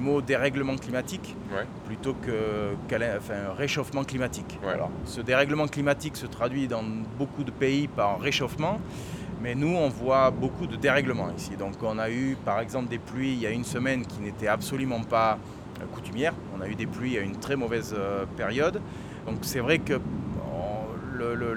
mot 0.04 0.20
dérèglement 0.20 0.76
climatique 0.76 1.34
Ouais. 1.52 1.64
plutôt 1.86 2.14
que 2.14 2.74
enfin, 3.18 3.52
réchauffement 3.56 4.04
climatique. 4.04 4.58
Ouais. 4.64 4.72
Alors, 4.74 4.90
ce 5.04 5.20
dérèglement 5.20 5.66
climatique 5.66 6.16
se 6.16 6.26
traduit 6.26 6.68
dans 6.68 6.82
beaucoup 7.18 7.44
de 7.44 7.50
pays 7.50 7.88
par 7.88 8.20
réchauffement, 8.20 8.78
mais 9.42 9.54
nous, 9.54 9.74
on 9.76 9.88
voit 9.88 10.30
beaucoup 10.30 10.66
de 10.66 10.76
dérèglements 10.76 11.30
ici. 11.36 11.56
Donc, 11.56 11.74
on 11.82 11.98
a 11.98 12.10
eu, 12.10 12.36
par 12.44 12.60
exemple, 12.60 12.88
des 12.88 12.98
pluies 12.98 13.32
il 13.32 13.40
y 13.40 13.46
a 13.46 13.50
une 13.50 13.64
semaine 13.64 14.04
qui 14.06 14.20
n'étaient 14.20 14.48
absolument 14.48 15.00
pas 15.00 15.38
euh, 15.80 15.84
coutumières. 15.94 16.34
On 16.56 16.60
a 16.60 16.68
eu 16.68 16.74
des 16.74 16.86
pluies 16.86 17.16
à 17.18 17.20
une 17.20 17.36
très 17.36 17.56
mauvaise 17.56 17.94
euh, 17.96 18.24
période. 18.36 18.80
Donc, 19.26 19.38
c'est 19.42 19.60
vrai 19.60 19.78
que 19.78 20.00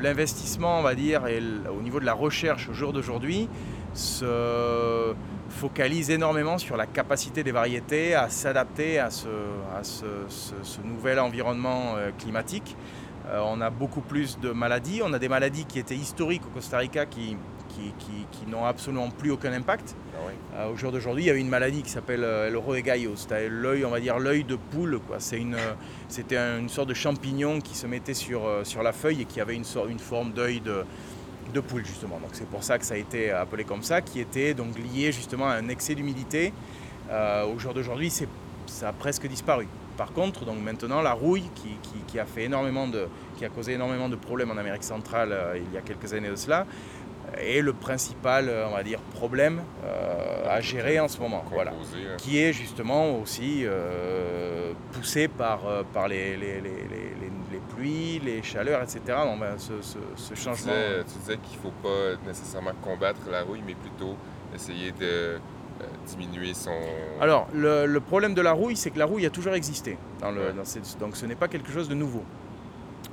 l'investissement, 0.02 0.80
on 0.80 0.84
va 0.84 0.96
dire, 0.96 1.28
et 1.28 1.42
au 1.78 1.82
niveau 1.82 2.00
de 2.00 2.06
la 2.06 2.14
recherche 2.14 2.70
au 2.70 2.74
jour 2.74 2.94
d'aujourd'hui, 2.94 3.48
se 3.94 5.14
focalise 5.58 6.10
énormément 6.12 6.58
sur 6.60 6.78
la 6.78 6.86
capacité 6.86 7.44
des 7.44 7.52
variétés 7.52 8.14
à 8.14 8.30
s'adapter 8.30 9.00
à 9.00 9.10
ce, 9.10 9.28
à 9.78 9.84
ce- 9.84 10.06
ce- 10.30 10.54
ce 10.64 10.82
nouvel 10.82 11.20
environnement 11.20 11.96
euh, 11.98 12.12
climatique. 12.18 12.76
Euh, 13.30 13.42
on 13.44 13.60
a 13.60 13.70
beaucoup 13.70 14.02
plus 14.02 14.40
de 14.40 14.52
maladies. 14.52 15.02
On 15.04 15.12
a 15.14 15.20
des 15.20 15.28
maladies 15.30 15.66
qui 15.66 15.80
étaient 15.80 15.96
historiques 15.96 16.44
au 16.46 16.50
Costa 16.50 16.78
Rica 16.78 17.06
qui, 17.08 17.36
qui, 17.70 17.92
qui- 18.00 18.26
qui 18.32 18.46
n'ont 18.50 18.66
absolument 18.66 19.10
plus 19.10 19.32
aucun 19.32 19.52
impact. 19.52 19.96
Ah. 20.16 20.60
Euh, 20.62 20.72
au 20.72 20.76
jour 20.78 20.92
d'aujourd'hui, 20.92 21.24
il 21.26 21.28
y 21.28 21.32
a 21.32 21.34
une 21.34 21.50
maladie 21.50 21.82
qui 21.82 21.90
s'appelle 21.90 22.24
euh, 22.24 22.50
le 22.50 22.58
roegallo. 22.58 23.14
C'est 23.16 23.50
l'œil, 23.50 23.84
on 23.84 23.90
va 23.90 24.00
dire 24.00 24.20
l'œil 24.20 24.44
de 24.44 24.56
poule. 24.56 25.00
quoi. 25.08 25.18
C'est 25.20 25.38
une, 25.40 25.58
c'était 26.08 26.38
un- 26.38 26.60
une 26.60 26.70
sorte 26.70 26.88
de 26.90 26.94
champignon 26.94 27.60
qui 27.62 27.76
se 27.76 27.88
mettait 27.88 28.14
sur, 28.14 28.42
sur 28.64 28.84
la 28.84 28.94
feuille 28.94 29.24
et 29.24 29.26
qui 29.26 29.42
avait 29.42 29.56
une, 29.56 29.66
sorte- 29.66 29.90
une 29.90 30.00
forme 30.00 30.32
d'œil 30.32 30.62
de, 30.62 30.86
de 31.54 31.60
poule 31.60 31.86
justement. 31.86 32.20
Donc 32.20 32.30
c'est 32.34 32.48
pour 32.48 32.64
ça 32.64 32.78
que 32.78 32.86
ça 32.86 32.94
a 32.96 32.98
été 32.98 33.32
appelé 33.32 33.64
comme 33.64 33.84
ça, 33.84 34.02
qui 34.02 34.20
était 34.20 34.54
donc 34.54 34.78
lié 34.78 35.12
justement 35.12 35.48
à 35.48 35.54
un 35.54 35.70
excès 35.70 35.96
d'humidité. 35.96 36.54
Euh, 37.10 37.46
au 37.46 37.58
jour 37.60 37.74
d'aujourd'hui, 37.74 38.12
ça 38.66 38.90
a 38.90 38.94
presque 38.94 39.28
disparu. 39.28 39.68
Par 39.96 40.12
contre, 40.14 40.46
donc 40.46 40.62
maintenant, 40.62 41.02
la 41.02 41.14
rouille 41.14 41.50
qui, 41.56 41.70
qui- 41.82 42.02
qui 42.06 42.20
a 42.20 42.26
fait 42.26 42.44
énormément 42.44 42.88
de, 42.88 43.08
qui 43.38 43.46
a 43.46 43.50
causé 43.50 43.74
énormément 43.74 44.10
de 44.10 44.16
problèmes 44.16 44.52
en 44.52 44.58
Amérique 44.58 44.84
centrale 44.84 45.30
euh, 45.32 45.58
il 45.58 45.74
y 45.74 45.78
a 45.78 45.82
quelques 45.82 46.14
années 46.14 46.30
de 46.30 46.36
cela, 46.36 46.66
est 47.38 47.62
le 47.62 47.74
principal, 47.74 48.48
euh, 48.50 48.68
on 48.70 48.76
va 48.76 48.84
dire, 48.84 49.00
problème 49.14 49.62
euh, 49.86 50.46
à 50.50 50.62
gérer 50.62 51.00
en 51.00 51.08
ce 51.08 51.20
moment. 51.20 51.44
Voilà 51.52 51.74
qui 52.18 52.40
est 52.40 52.54
justement 52.54 53.20
aussi 53.20 53.64
euh, 53.66 54.74
poussé 54.94 55.28
par, 55.28 55.68
euh, 55.68 55.84
par 55.94 56.08
les, 56.08 56.36
les, 56.38 56.62
les- 56.62 56.72
les- 56.72 57.08
pluies, 57.76 58.20
les 58.26 58.42
chaleurs, 58.42 58.82
etc. 58.82 59.00
Donc, 59.26 59.40
ben, 59.40 59.54
ce, 59.58 59.74
ce- 59.82 59.98
ce 60.16 60.34
Tu 60.34 60.40
changement. 60.42 60.72
disais, 60.74 61.04
tu 61.04 61.20
disais 61.20 61.38
qu'il 61.38 61.58
ne 61.58 61.62
faut 61.64 61.74
pas 61.84 62.28
nécessairement 62.28 62.72
combattre 62.84 63.20
la 63.30 63.44
rouille, 63.44 63.62
mais 63.66 63.76
plutôt 63.76 64.16
essayer 64.56 64.92
de 64.94 65.04
euh, 65.06 65.38
diminuer 66.08 66.54
son... 66.56 66.72
Alors, 67.22 67.48
le, 67.54 67.86
le 67.86 68.00
problème 68.00 68.34
de 68.34 68.42
la 68.42 68.54
rouille, 68.54 68.76
c'est 68.76 68.90
que 68.90 68.98
la 68.98 69.06
rouille 69.06 69.26
a 69.28 69.30
toujours 69.30 69.54
existé. 69.54 69.96
Dans 70.22 70.32
le, 70.32 70.42
Ouais. 70.48 70.54
dans 70.54 70.66
cette- 70.66 70.98
donc, 71.00 71.16
ce 71.18 71.26
n'est 71.28 71.36
pas 71.36 71.48
quelque 71.48 71.72
chose 71.72 71.88
de 71.88 71.94
nouveau. 71.94 72.24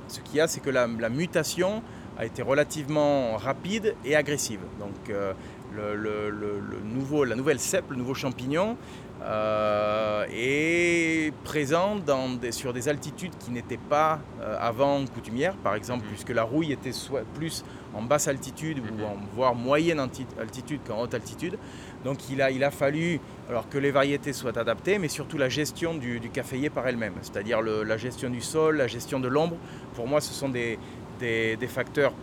Ce 0.07 0.19
qu'il 0.21 0.37
y 0.37 0.41
a, 0.41 0.47
c'est 0.47 0.61
que 0.61 0.69
la, 0.71 0.87
la 0.87 1.09
mutation 1.09 1.83
a 2.17 2.25
été 2.25 2.41
relativement 2.41 3.35
rapide 3.37 3.95
et 4.05 4.15
agressive. 4.15 4.59
Donc, 4.79 5.09
euh, 5.09 5.33
le, 5.75 5.95
le- 5.95 6.29
le- 6.29 6.59
le 6.59 6.79
nouveau, 6.83 7.23
la 7.25 7.35
nouvelle 7.35 7.59
cèpe, 7.59 7.89
le 7.89 7.97
nouveau 7.97 8.13
champignon, 8.13 8.77
euh, 9.23 10.25
est 10.31 11.33
présent 11.43 11.95
dans 11.95 12.29
des- 12.29 12.51
sur 12.51 12.73
des 12.73 12.87
altitudes 12.89 13.31
qui 13.39 13.51
n'étaient 13.51 13.77
pas 13.89 14.19
euh, 14.41 14.57
avant 14.59 15.03
coutumières, 15.05 15.55
par 15.57 15.75
exemple, 15.75 16.03
Mhm. 16.03 16.09
puisque 16.11 16.29
la 16.29 16.43
rouille 16.43 16.71
était 16.71 16.91
soit 16.91 17.23
plus 17.33 17.63
en 17.93 18.01
basse 18.01 18.27
altitude 18.27 18.79
ou 18.79 19.03
en 19.03 19.15
voire 19.35 19.55
moyenne 19.55 19.99
altitude 19.99 20.79
qu'en 20.85 21.01
haute 21.01 21.13
altitude. 21.13 21.57
Donc 22.03 22.29
il 22.29 22.41
a, 22.41 22.51
il 22.51 22.63
a 22.63 22.71
fallu 22.71 23.19
alors 23.49 23.67
que 23.69 23.77
les 23.77 23.91
variétés 23.91 24.33
soient 24.33 24.57
adaptées, 24.59 24.99
mais 24.99 25.07
surtout 25.07 25.37
la 25.37 25.49
gestion 25.49 25.95
du, 25.95 26.19
du 26.19 26.29
caféier 26.29 26.69
par 26.69 26.85
elle-même, 26.87 27.13
c'est-à-dire 27.21 27.61
la 27.61 27.97
gestion 27.97 28.29
du 28.29 28.41
sol, 28.41 28.77
la 28.77 28.87
gestion 28.87 29.19
de 29.19 29.27
l'ombre. 29.29 29.55
Pour 29.95 30.07
moi, 30.07 30.19
ce 30.21 30.33
sont 30.33 30.49
des, 30.49 30.77
des- 31.19 31.57
facteurs 31.67 32.13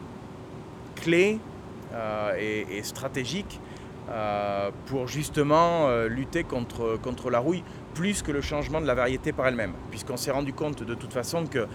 clés 0.97 1.39
euh, 1.93 2.65
et, 2.71 2.83
stratégiques 2.83 3.61
euh, 4.11 4.71
pour 4.87 5.09
justement 5.09 5.89
euh, 5.89 6.09
lutter 6.09 6.45
contre, 6.45 6.99
contre 7.03 7.31
la 7.31 7.39
rouille 7.39 7.63
plus 7.95 8.23
que 8.23 8.33
le 8.33 8.41
changement 8.41 8.81
de 8.81 8.87
la 8.87 8.95
variété 8.95 9.33
par 9.33 9.47
elle-même. 9.47 9.73
Puisqu'on 9.91 10.17
s'est 10.17 10.31
rendu 10.31 10.53
compte 10.53 10.83
de 10.83 10.95
toute 10.95 11.13
façon 11.13 11.47
que 11.47 11.67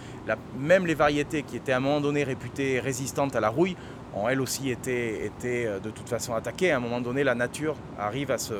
même 0.57 0.87
les 0.87 0.95
variétés 0.95 1.43
qui 1.43 1.57
étaient 1.57 1.73
à 1.73 1.77
un 1.77 1.81
moment 1.81 2.01
donné 2.01 2.23
réputées 2.23 2.79
résistantes 2.79 3.35
à 3.35 3.39
la 3.39 3.49
rouille 3.49 3.75
ont 4.15 4.27
elles 4.27 4.41
aussi 4.41 4.71
été, 4.71 5.25
été 5.25 5.67
de 5.83 5.89
toute 5.91 6.09
façon 6.09 6.33
attaquées. 6.33 6.71
À 6.71 6.77
un 6.77 6.79
moment 6.79 7.01
donné, 7.01 7.23
la 7.23 7.35
nature 7.35 7.75
arrive 7.99 8.31
à 8.31 8.39
se, 8.39 8.55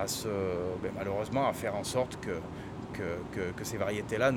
à 0.00 0.06
se, 0.06 0.28
ben, 0.82 0.92
malheureusement 0.96 1.48
à 1.48 1.52
faire 1.52 1.74
en 1.74 1.84
sorte 1.84 2.18
que, 2.20 2.30
que, 2.94 3.40
que, 3.56 3.64
ces 3.64 3.76
variétés-là 3.76 4.32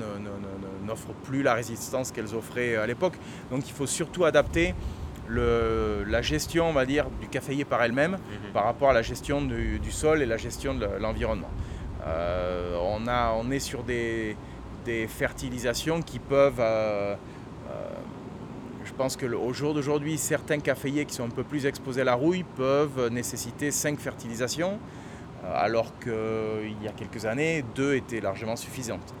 n'offrent 0.86 1.14
plus 1.24 1.42
la 1.42 1.54
résistance 1.54 2.12
qu'elles 2.12 2.34
offraient 2.34 2.76
à 2.76 2.86
l'époque. 2.86 3.14
Donc 3.50 3.68
il 3.68 3.72
faut 3.72 3.86
surtout 3.86 4.24
adapter 4.24 4.74
le, 5.28 6.04
la 6.06 6.22
gestion, 6.22 6.68
on 6.68 6.72
va 6.72 6.86
dire, 6.86 7.06
du 7.20 7.28
caféier 7.28 7.64
par 7.64 7.82
elle-même 7.82 8.12
mhm. 8.12 8.52
par 8.52 8.64
rapport 8.64 8.90
à 8.90 8.92
la 8.92 9.02
gestion 9.02 9.42
du, 9.42 9.78
du, 9.78 9.92
sol 9.92 10.22
et 10.22 10.26
la 10.26 10.36
gestion 10.36 10.74
de 10.74 10.86
l'environnement. 10.98 11.50
Euh, 12.06 12.76
on, 12.80 13.06
a, 13.06 13.32
on 13.32 13.50
est 13.50 13.58
sur 13.58 13.82
des, 13.82 14.36
des 14.84 15.06
fertilisations 15.06 16.02
qui 16.02 16.18
peuvent... 16.18 16.60
Euh, 16.60 17.14
euh, 17.70 17.88
je 18.84 18.92
pense 18.94 19.16
qu'au 19.18 19.52
jour 19.52 19.74
d'aujourd'hui, 19.74 20.16
certains 20.16 20.58
caféiers 20.58 21.04
qui 21.04 21.14
sont 21.14 21.24
un 21.24 21.30
peu 21.30 21.44
plus 21.44 21.66
exposés 21.66 22.00
à 22.00 22.04
la 22.04 22.14
rouille 22.14 22.44
peuvent 22.56 23.08
nécessiter 23.10 23.70
5 23.70 23.98
fertilisations. 23.98 24.78
Euh, 25.48 25.52
alors 25.54 25.98
qu'il 25.98 26.82
y 26.82 26.88
a 26.88 26.92
quelques 26.92 27.24
années, 27.24 27.64
deux 27.74 27.94
étaient 27.94 28.20
largement 28.20 28.56
suffisantes. 28.56 29.14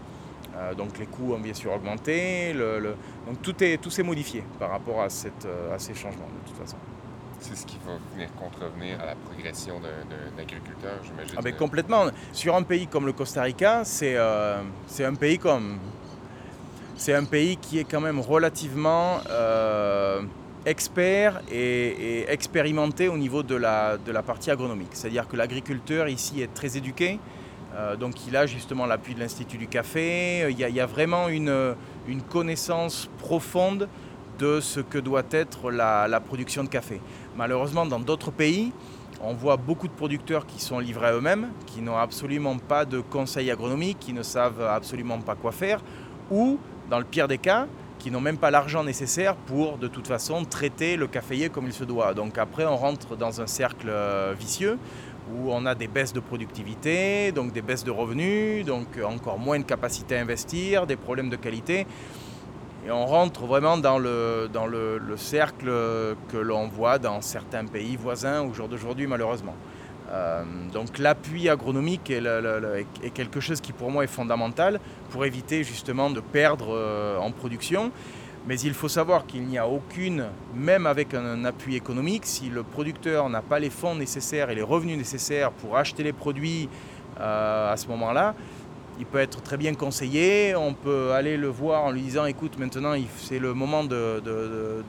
Euh, 0.56 0.74
donc 0.74 0.98
les 0.98 1.06
coûts 1.06 1.34
ont 1.34 1.38
bien 1.38 1.54
sûr 1.54 1.72
augmenté, 1.72 2.52
donc 3.26 3.40
tout, 3.42 3.62
est, 3.62 3.78
tout 3.78 3.90
s'est 3.90 4.02
modifié 4.02 4.42
par 4.58 4.70
rapport 4.70 5.02
à, 5.02 5.08
cette, 5.08 5.44
euh, 5.46 5.74
à 5.74 5.78
ces 5.78 5.94
changements 5.94 6.26
de 6.26 6.48
toute 6.48 6.58
façon. 6.58 6.76
C'est 7.40 7.56
ce 7.56 7.64
qui 7.64 7.78
va 7.86 7.92
venir 8.14 8.28
contrevenir 8.34 9.00
à 9.00 9.06
la 9.06 9.14
progression 9.14 9.78
d'un 9.78 10.42
agriculteur, 10.42 10.98
j'imagine. 11.04 11.36
Ah 11.38 11.42
ben, 11.42 11.54
complètement. 11.54 12.06
Sur 12.32 12.56
un 12.56 12.64
pays 12.64 12.88
comme 12.88 13.06
le 13.06 13.12
Costa 13.12 13.42
Rica, 13.42 13.84
c'est 13.84 14.16
c'est 14.88 15.04
un 15.04 15.14
pays 15.14 15.38
comme 15.38 15.78
c'est 16.96 17.14
un 17.14 17.24
pays 17.24 17.56
qui 17.56 17.78
est 17.78 17.84
quand 17.84 18.00
même 18.00 18.18
relativement 18.18 19.20
expert 20.66 21.40
et, 21.50 22.24
expérimenté 22.28 23.08
au 23.08 23.16
niveau 23.16 23.42
de 23.42 23.54
la, 23.54 23.98
partie 24.26 24.50
agronomique. 24.50 24.90
C'est-à-dire 24.92 25.28
que 25.28 25.36
l'agriculteur 25.36 26.08
ici 26.08 26.42
est 26.42 26.52
très 26.52 26.76
éduqué, 26.76 27.18
euh, 27.74 27.96
donc 27.96 28.26
il 28.26 28.36
a 28.36 28.46
justement 28.46 28.86
l'appui 28.86 29.14
de 29.14 29.20
l'Institut 29.20 29.58
du 29.58 29.68
Café, 29.68 30.50
il 30.50 30.58
y, 30.58 30.80
a, 30.80 30.86
vraiment 30.86 31.28
une, 31.28 31.74
une, 32.06 32.22
connaissance 32.22 33.08
profonde 33.18 33.88
de 34.38 34.60
ce 34.60 34.80
que 34.80 34.98
doit 34.98 35.24
être 35.30 35.70
la, 35.70 36.08
la 36.08 36.20
production 36.20 36.64
de 36.64 36.68
café. 36.68 37.00
Malheureusement, 37.36 37.86
dans 37.86 37.98
d'autres 37.98 38.30
pays, 38.30 38.72
on 39.20 39.34
voit 39.34 39.56
beaucoup 39.56 39.88
de 39.88 39.92
producteurs 39.92 40.46
qui 40.46 40.60
sont 40.60 40.78
livrés 40.78 41.08
à 41.08 41.12
eux-mêmes, 41.14 41.48
qui 41.66 41.80
n'ont 41.82 41.96
absolument 41.96 42.56
pas 42.56 42.84
de 42.84 43.00
conseils 43.00 43.50
agronomiques, 43.50 43.98
qui 43.98 44.12
ne 44.12 44.22
savent 44.22 44.62
absolument 44.62 45.18
pas 45.18 45.34
quoi 45.34 45.52
faire, 45.52 45.80
ou, 46.30 46.58
dans 46.88 46.98
le 46.98 47.04
pire 47.04 47.26
des 47.26 47.38
cas, 47.38 47.66
qui 47.98 48.10
n'ont 48.10 48.20
même 48.20 48.38
pas 48.38 48.50
l'argent 48.50 48.84
nécessaire 48.84 49.34
pour 49.34 49.78
de 49.78 49.88
toute 49.88 50.06
façon 50.06 50.44
traiter 50.44 50.96
le 50.96 51.06
caféier 51.06 51.48
comme 51.48 51.66
il 51.66 51.72
se 51.72 51.84
doit. 51.84 52.14
Donc 52.14 52.38
après 52.38 52.64
on 52.64 52.76
rentre 52.76 53.16
dans 53.16 53.40
un 53.40 53.46
cercle 53.46 53.88
euh, 53.88 54.34
vicieux 54.38 54.78
où 55.34 55.52
on 55.52 55.66
a 55.66 55.74
des 55.74 55.88
baisses 55.88 56.12
de 56.12 56.20
productivité, 56.20 57.32
donc 57.32 57.52
des 57.52 57.60
baisses 57.60 57.84
de 57.84 57.90
revenus, 57.90 58.64
donc 58.64 58.86
encore 59.04 59.38
moins 59.38 59.58
de 59.58 59.64
capacité 59.64 60.16
à 60.16 60.20
investir, 60.20 60.86
des 60.86 60.96
problèmes 60.96 61.28
de 61.28 61.36
qualité. 61.36 61.86
Et 62.86 62.90
on 62.90 63.04
rentre 63.04 63.44
vraiment 63.44 63.76
dans 63.76 63.98
le, 63.98 64.48
dans 64.50 64.66
le, 64.66 64.98
cercle 65.16 65.70
que 66.28 66.38
l'on 66.38 66.68
voit 66.68 66.98
dans 66.98 67.20
certains 67.20 67.66
pays 67.66 67.96
voisins 67.96 68.42
au 68.42 68.54
jour 68.54 68.68
d'aujourd'hui 68.68 69.06
malheureusement. 69.06 69.54
Euh, 70.10 70.42
donc 70.72 70.98
l'appui 70.98 71.48
agronomique 71.48 72.10
est, 72.10 73.10
quelque 73.12 73.40
chose 73.40 73.60
qui 73.60 73.72
pour 73.72 73.90
moi 73.90 74.04
est 74.04 74.08
fondamental 74.08 74.80
pour 75.10 75.24
éviter 75.26 75.64
justement 75.64 76.10
de 76.10 76.20
perdre 76.20 76.68
euh, 76.70 77.18
en 77.18 77.30
production. 77.30 77.90
Mais 78.46 78.58
il 78.60 78.72
faut 78.72 78.88
savoir 78.88 79.26
qu'il 79.26 79.42
n'y 79.42 79.58
a 79.58 79.68
aucune, 79.68 80.26
même 80.54 80.86
avec 80.86 81.12
un, 81.12 81.44
appui 81.44 81.76
économique, 81.76 82.24
si 82.24 82.48
le 82.48 82.62
producteur 82.62 83.28
n'a 83.28 83.42
pas 83.42 83.58
les 83.58 83.68
fonds 83.68 83.94
nécessaires 83.94 84.48
et 84.48 84.54
les 84.54 84.62
revenus 84.62 84.96
nécessaires 84.96 85.50
pour 85.50 85.76
acheter 85.76 86.02
les 86.02 86.14
produits 86.14 86.68
euh, 87.20 87.72
à 87.72 87.76
ce 87.76 87.88
moment-là, 87.88 88.34
il 88.98 89.06
peut 89.06 89.18
être 89.18 89.40
très 89.42 89.56
bien 89.56 89.74
conseillé. 89.74 90.54
On 90.56 90.74
peut 90.74 91.12
aller 91.12 91.36
le 91.36 91.48
voir 91.48 91.84
en 91.84 91.90
lui 91.90 92.02
disant 92.02 92.26
écoute, 92.26 92.58
maintenant 92.58 92.94
c'est 93.16 93.38
le 93.38 93.54
moment 93.54 93.84
de, 93.84 94.22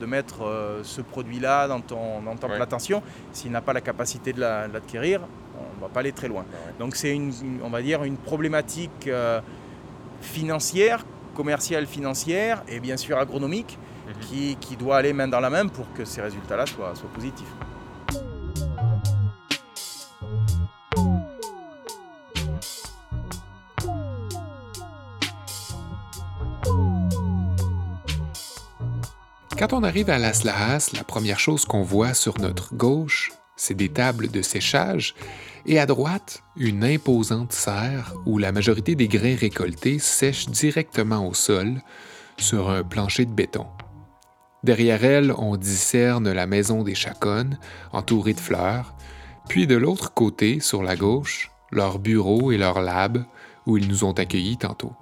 mettre 0.06 0.42
euh, 0.44 0.80
ce 0.82 1.00
produit-là 1.00 1.68
dans 1.68 1.80
ton, 1.80 2.20
dans 2.22 2.34
plantation. 2.36 3.02
S'il 3.32 3.52
n'a 3.52 3.60
pas 3.60 3.72
la 3.72 3.80
capacité 3.80 4.32
de 4.32 4.40
l'adquérir, 4.40 5.20
on 5.56 5.76
ne 5.76 5.80
va 5.80 5.88
pas 5.88 6.00
aller 6.00 6.12
très 6.12 6.28
loin. 6.28 6.44
Donc 6.78 6.96
c'est 6.96 7.14
une, 7.14 7.32
on 7.62 7.70
va 7.70 7.82
dire 7.82 8.02
une 8.02 8.16
problématique 8.16 9.06
euh, 9.06 9.40
financière, 10.20 11.04
commerciale 11.34 11.86
financière 11.86 12.62
et 12.68 12.80
bien 12.80 12.96
sûr 12.96 13.18
agronomique 13.18 13.78
mhm. 14.08 14.56
qui, 14.58 14.76
doit 14.76 14.96
aller 14.96 15.12
main 15.12 15.28
dans 15.28 15.40
la 15.40 15.50
main 15.50 15.68
pour 15.68 15.92
que 15.92 16.04
ces 16.04 16.20
résultats-là 16.20 16.66
soient 16.66 16.94
positifs. 17.14 17.54
Quand 29.60 29.74
on 29.74 29.82
arrive 29.82 30.08
à 30.08 30.16
Las 30.16 30.44
Lajas, 30.44 30.88
la 30.94 31.04
première 31.04 31.38
chose 31.38 31.66
qu'on 31.66 31.82
voit 31.82 32.14
sur 32.14 32.40
notre 32.40 32.74
gauche, 32.74 33.30
c'est 33.56 33.74
des 33.74 33.90
tables 33.90 34.30
de 34.30 34.40
séchage, 34.40 35.14
et 35.66 35.78
à 35.78 35.84
droite, 35.84 36.42
une 36.56 36.82
imposante 36.82 37.52
serre 37.52 38.14
où 38.24 38.38
la 38.38 38.52
majorité 38.52 38.94
des 38.94 39.06
grains 39.06 39.36
récoltés 39.36 39.98
sèchent 39.98 40.48
directement 40.48 41.28
au 41.28 41.34
sol 41.34 41.82
sur 42.38 42.70
un 42.70 42.82
plancher 42.82 43.26
de 43.26 43.34
béton. 43.34 43.66
Derrière 44.64 45.04
elle, 45.04 45.34
on 45.36 45.58
discerne 45.58 46.32
la 46.32 46.46
maison 46.46 46.82
des 46.82 46.94
chaconnes, 46.94 47.58
entourée 47.92 48.32
de 48.32 48.40
fleurs, 48.40 48.94
puis 49.46 49.66
de 49.66 49.76
l'autre 49.76 50.14
côté, 50.14 50.60
sur 50.60 50.82
la 50.82 50.96
gauche, 50.96 51.50
leur 51.70 51.98
bureau 51.98 52.50
et 52.50 52.56
leur 52.56 52.80
lab, 52.80 53.26
où 53.66 53.76
ils 53.76 53.88
nous 53.88 54.04
ont 54.04 54.12
accueillis 54.12 54.56
tantôt. 54.56 54.94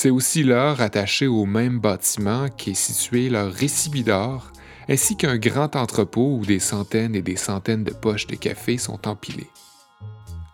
C'est 0.00 0.10
aussi 0.10 0.44
là, 0.44 0.74
rattaché 0.74 1.26
au 1.26 1.44
même 1.44 1.80
bâtiment, 1.80 2.48
qu'est 2.56 2.74
situé 2.74 3.28
leur 3.28 3.52
récibidor, 3.52 4.52
ainsi 4.88 5.16
qu'un 5.16 5.38
grand 5.38 5.74
entrepôt 5.74 6.36
où 6.38 6.46
des 6.46 6.60
centaines 6.60 7.16
et 7.16 7.20
des 7.20 7.34
centaines 7.34 7.82
de 7.82 7.90
poches 7.92 8.28
de 8.28 8.36
café 8.36 8.78
sont 8.78 9.08
empilées. 9.08 9.50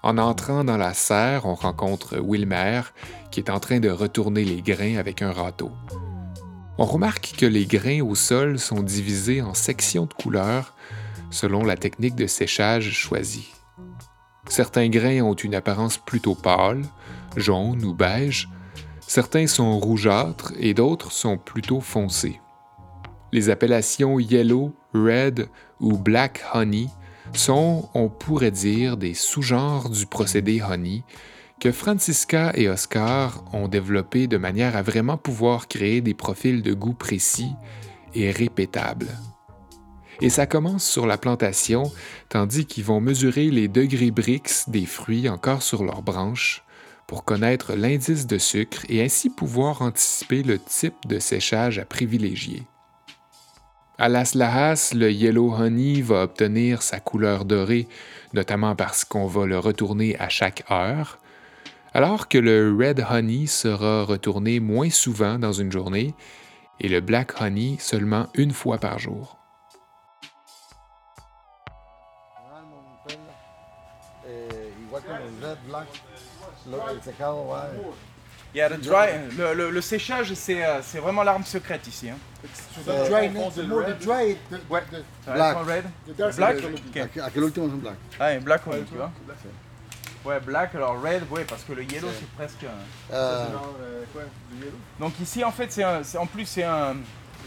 En 0.03 0.17
entrant 0.17 0.65
dans 0.65 0.79
la 0.79 0.95
serre, 0.95 1.45
on 1.45 1.53
rencontre 1.53 2.19
Wilmer, 2.21 2.81
qui 3.31 3.41
est 3.41 3.51
en 3.51 3.61
train 3.61 3.81
de 3.81 3.91
retourner 3.91 4.47
les 4.47 4.63
grains 4.63 4.97
avec 4.97 5.21
un 5.21 5.33
râteau. 5.33 5.73
On 6.79 6.87
remarque 6.87 7.35
que 7.37 7.45
les 7.45 7.67
grains 7.67 8.01
au 8.01 8.15
sol 8.15 8.59
sont 8.59 8.83
divisés 8.83 9.43
en 9.43 9.53
sections 9.53 10.07
de 10.07 10.15
couleurs 10.15 10.73
selon 11.31 11.65
la 11.65 11.77
technique 11.77 12.17
de 12.17 12.27
séchage 12.27 12.93
choisie. 12.93 13.53
Certains 14.49 14.89
grains 14.89 15.21
ont 15.21 15.35
une 15.35 15.55
apparence 15.55 15.99
plutôt 15.99 16.35
pâle, 16.35 16.81
jaune 17.37 17.85
ou 17.85 17.93
beige, 17.93 18.49
Certains 19.07 19.47
sont 19.47 19.79
rougeâtres 19.79 20.53
et 20.59 20.75
d'autres 20.75 21.13
sont 21.13 21.39
plutôt 21.39 21.81
foncés. 21.81 22.41
Les 23.33 23.51
appellations 23.51 24.19
yellow, 24.19 24.73
red 24.95 25.49
ou 25.81 25.99
black 25.99 26.45
honey 26.55 26.89
sont, 27.33 27.89
on 27.95 28.09
pourrait 28.09 28.51
dire, 28.51 28.97
des 28.97 29.15
sous-genres 29.15 29.91
du 29.91 30.07
procédé 30.07 30.63
honey 30.63 31.05
que 31.61 31.73
Francisca 31.73 32.53
et 32.55 32.69
Oscar 32.69 33.45
ont 33.53 33.69
développé 33.69 34.27
de 34.27 34.37
manière 34.37 34.77
à 34.77 34.83
vraiment 34.83 35.17
pouvoir 35.17 35.69
créer 35.69 36.01
des 36.01 36.15
profils 36.15 36.63
de 36.63 36.75
goût 36.75 36.95
précis 36.95 37.53
et 38.15 38.31
répétables. 38.31 39.09
Et 40.21 40.31
ça 40.31 40.47
commence 40.47 40.85
sur 40.85 41.07
la 41.07 41.19
plantation, 41.19 41.85
tandis 42.29 42.67
qu'ils 42.67 42.85
vont 42.85 43.01
mesurer 43.01 43.51
les 43.51 43.69
degrés 43.69 44.11
Brix 44.11 44.65
des 44.69 44.87
fruits 44.87 45.29
encore 45.29 45.63
sur 45.63 45.85
leurs 45.85 46.03
branches, 46.03 46.64
pour 47.07 47.25
connaître 47.25 47.75
l'indice 47.75 48.27
de 48.27 48.39
sucre 48.39 48.83
et 48.89 49.03
ainsi 49.03 49.31
pouvoir 49.31 49.83
anticiper 49.83 50.43
le 50.43 50.59
type 50.59 51.07
de 51.07 51.19
séchage 51.19 51.79
à 51.79 51.85
privilégier. 51.85 52.67
À 53.97 54.09
Las 54.09 54.35
Lajas, 54.35 54.93
le 54.95 55.13
Yellow 55.13 55.55
Honey 55.55 56.03
va 56.03 56.23
obtenir 56.25 56.83
sa 56.83 56.99
couleur 56.99 57.45
dorée, 57.45 57.87
notamment 58.33 58.75
parce 58.75 59.05
qu'on 59.05 59.27
va 59.27 59.47
le 59.47 59.59
retourner 59.59 60.19
à 60.19 60.29
chaque 60.29 60.65
heure, 60.71 61.19
alors 61.93 62.27
que 62.27 62.39
le 62.39 62.77
Red 62.77 63.05
Honey 63.09 63.47
sera 63.47 64.03
retourné 64.03 64.59
moins 64.59 64.91
souvent 64.91 65.39
dans 65.39 65.53
une 65.53 65.71
journée 65.71 66.15
et 66.81 66.89
le 66.89 67.01
Black 67.01 67.41
Honey 67.41 67.77
seulement 67.79 68.27
une 68.35 68.51
fois 68.51 68.79
par 68.79 68.99
jour. 68.99 69.39
Yeah, 78.55 78.69
the 78.69 78.81
dry, 78.81 79.09
le, 79.37 79.53
le- 79.53 79.71
le 79.71 79.81
séchage, 79.81 80.33
c'est 80.35 80.65
euh, 80.65 80.81
c'est 80.81 81.01
vraiment 81.01 81.25
l'arme 81.25 81.43
secrète 81.43 81.89
ici. 81.89 82.09
Hein. 82.09 82.17
So 82.77 82.83
the 82.93 83.09
dryness, 83.09 83.55
the 83.55 83.67
more 83.67 83.85
the 83.85 83.99
dry, 83.99 84.37
the, 84.49 84.55
Ouais. 84.71 84.83
the, 84.93 84.95
Ouais, 85.29 85.35
black. 85.35 85.57
son 85.59 85.65
red. 85.65 85.85
The 86.07 86.17
dark 86.17 86.37
Black? 86.37 86.57
side. 86.61 86.75
Ok. 86.75 86.97
Aqu- 86.97 87.23
Aquel 87.25 87.43
último 87.45 87.67
black? 87.69 87.97
Ah, 88.21 88.33
et 88.35 88.39
black 88.39 88.65
honey, 88.67 88.85
tu 88.89 88.95
vois. 88.95 89.11
Ouais, 90.25 90.39
black, 90.41 90.75
alors 90.77 91.03
red, 91.03 91.23
ouais, 91.33 91.45
parce 91.45 91.65
que 91.65 91.73
le 91.73 91.83
yellow, 91.83 92.09
c'est 92.17 92.29
presque... 92.37 92.63
un- 92.65 93.15
Euh, 93.15 93.47
Donc 95.01 95.19
ici, 95.21 95.43
en 95.45 95.51
fait, 95.51 95.71
c'est 95.73 95.83
un- 95.83 96.03
c'est- 96.05 96.17
en 96.19 96.27
plus, 96.27 96.47
c'est 96.47 96.63
un- 96.65 96.95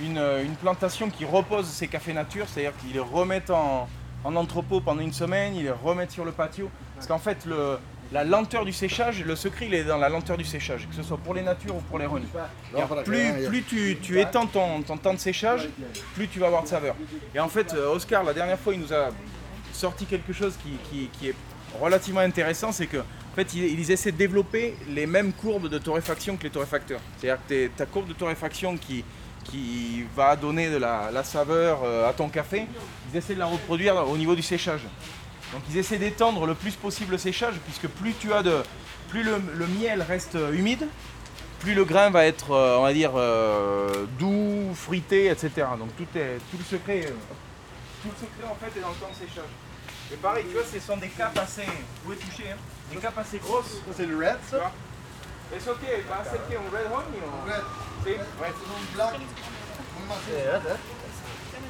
une, 0.02 0.18
une 0.44 0.56
plantation 0.56 1.10
qui 1.10 1.24
repose 1.26 1.68
ces 1.68 1.88
cafés 1.88 2.14
nature, 2.14 2.46
c'est-à-dire 2.48 2.78
qu'ils 2.82 2.94
les 2.94 3.00
remettent 3.00 3.50
en, 3.50 3.88
en 4.26 4.36
entrepôt 4.36 4.82
pendant 4.82 5.02
une 5.02 5.14
semaine, 5.14 5.56
ils 5.56 5.64
les 5.64 5.72
remettent 5.72 6.12
sur 6.12 6.26
le 6.26 6.32
patio. 6.34 6.70
Parce 6.96 7.08
qu'en 7.08 7.18
fait, 7.20 7.46
le, 7.46 7.80
la 8.12 8.24
lenteur 8.24 8.64
du 8.66 8.72
séchage, 8.74 9.24
le 9.24 9.36
secret, 9.36 9.66
il 9.68 9.74
est 9.74 9.84
dans 9.84 9.98
la 9.98 10.08
lenteur 10.10 10.38
du 10.38 10.46
séchage, 10.46 10.88
que 10.90 10.96
ce 10.96 11.04
soit 11.04 11.18
pour 11.18 11.34
les 11.34 11.42
natures 11.42 11.76
ou 11.76 11.82
pour 11.82 12.00
les. 12.00 12.06
C'est-à-dire, 12.72 12.88
Plus, 13.04 13.18
plus 13.50 13.64
tu, 13.64 13.98
tu 14.02 14.20
étends 14.22 14.48
ton, 14.48 14.82
ton 14.82 14.98
temps 14.98 15.14
de 15.14 15.20
séchage, 15.20 15.68
plus 16.16 16.28
tu 16.28 16.40
vas 16.40 16.48
avoir 16.48 16.64
de 16.64 16.68
saveur. 16.68 16.96
Et 17.36 17.40
en 17.40 17.50
fait, 17.50 17.74
euh, 17.74 17.90
Oscar, 17.94 18.24
la 18.24 18.34
dernière 18.34 18.58
fois, 18.60 18.74
il 18.74 18.80
nous 18.80 18.94
a 18.94 19.10
sorti 19.74 20.06
quelque 20.06 20.32
chose 20.34 20.56
qui, 20.64 20.70
qui- 20.90 21.10
qui 21.20 21.30
est 21.30 21.36
relativement 21.82 22.22
intéressant, 22.22 22.72
c'est 22.72 22.88
que 22.88 22.98
en 22.98 23.36
fait, 23.36 23.54
ils, 23.54 23.80
ils 23.80 23.92
essaient 23.92 24.12
de 24.14 24.18
développer 24.18 24.76
les 24.90 25.06
mêmes 25.06 25.32
courbes 25.34 25.68
de 25.70 25.78
torréfaction 25.78 26.38
que 26.38 26.44
les 26.44 26.50
torréfacteurs. 26.50 27.02
C'est-à-dire 27.18 27.40
que 27.48 27.68
ta 27.68 27.86
courbe 27.86 28.08
de 28.08 28.14
torréfaction 28.14 28.78
qui, 28.78 29.04
qui 29.44 30.04
va 30.16 30.36
donner 30.36 30.70
de 30.70 30.78
la, 30.78 31.12
la 31.14 31.24
saveur 31.24 31.82
euh, 31.84 32.10
à 32.10 32.14
ton 32.14 32.30
café, 32.30 32.66
ils 33.12 33.18
essaient 33.18 33.36
de 33.36 33.40
la 33.40 33.46
reproduire 33.46 33.96
au 34.10 34.18
niveau 34.18 34.34
du 34.34 34.42
séchage. 34.42 34.82
Donc 35.54 35.62
ils 35.70 35.78
essaient 35.78 35.98
d'étendre 35.98 36.46
le 36.46 36.54
plus 36.54 36.76
possible 36.76 37.12
le 37.12 37.18
séchage, 37.18 37.56
puisque 37.66 37.88
plus 37.88 38.14
tu 38.14 38.34
as 38.34 38.44
de, 38.44 38.64
plus 39.10 39.24
le, 39.24 39.42
le 39.56 39.68
miel 39.68 40.02
reste 40.02 40.36
euh, 40.36 40.52
humide, 40.52 40.88
plus 41.60 41.74
le 41.74 41.86
grain 41.86 42.10
va 42.10 42.26
être, 42.26 42.52
euh, 42.52 42.78
on 42.78 42.84
va 42.84 42.94
dire, 42.94 43.12
euh, 43.16 44.06
doux, 44.20 44.74
fruité, 44.76 45.28
etc. 45.28 45.68
Donc 45.78 45.96
tout, 45.96 46.08
est, 46.18 46.38
tout, 46.52 46.58
le 46.58 46.64
secret, 46.64 47.06
euh, 47.06 47.12
tout 48.04 48.10
le 48.10 48.28
secret 48.28 48.52
en 48.52 48.56
fait 48.56 48.78
est 48.78 48.82
dans 48.82 48.90
le 48.90 48.96
temps 48.96 49.10
de 49.10 49.28
séchage. 49.28 49.50
Et 50.12 50.16
pareil, 50.18 50.46
tu 50.48 50.54
vois, 50.54 50.64
ce 50.64 50.80
sont 50.80 50.98
des 50.98 51.10
capes 51.10 51.38
assez, 51.38 51.66
vous 51.66 52.04
pouvez 52.04 52.18
toucher, 52.18 52.52
hein, 52.52 52.58
des 52.92 52.98
capes 52.98 53.18
assez 53.18 53.40
grosses. 53.40 53.82
Ça, 53.86 53.94
c'est 53.96 54.06
le 54.06 54.18
red, 54.18 54.38
ça? 54.50 54.72
okay, 55.52 56.04
va 56.10 56.22
acerquer 56.22 56.56
un 56.56 56.70
red 56.70 56.88
honey 56.92 57.20
ou 57.24 57.46
Red. 57.46 57.64
Ouais. 58.06 58.54
C'est 58.54 58.96
black. 58.96 59.14
Muy 59.98 60.08
macizo. 60.08 60.97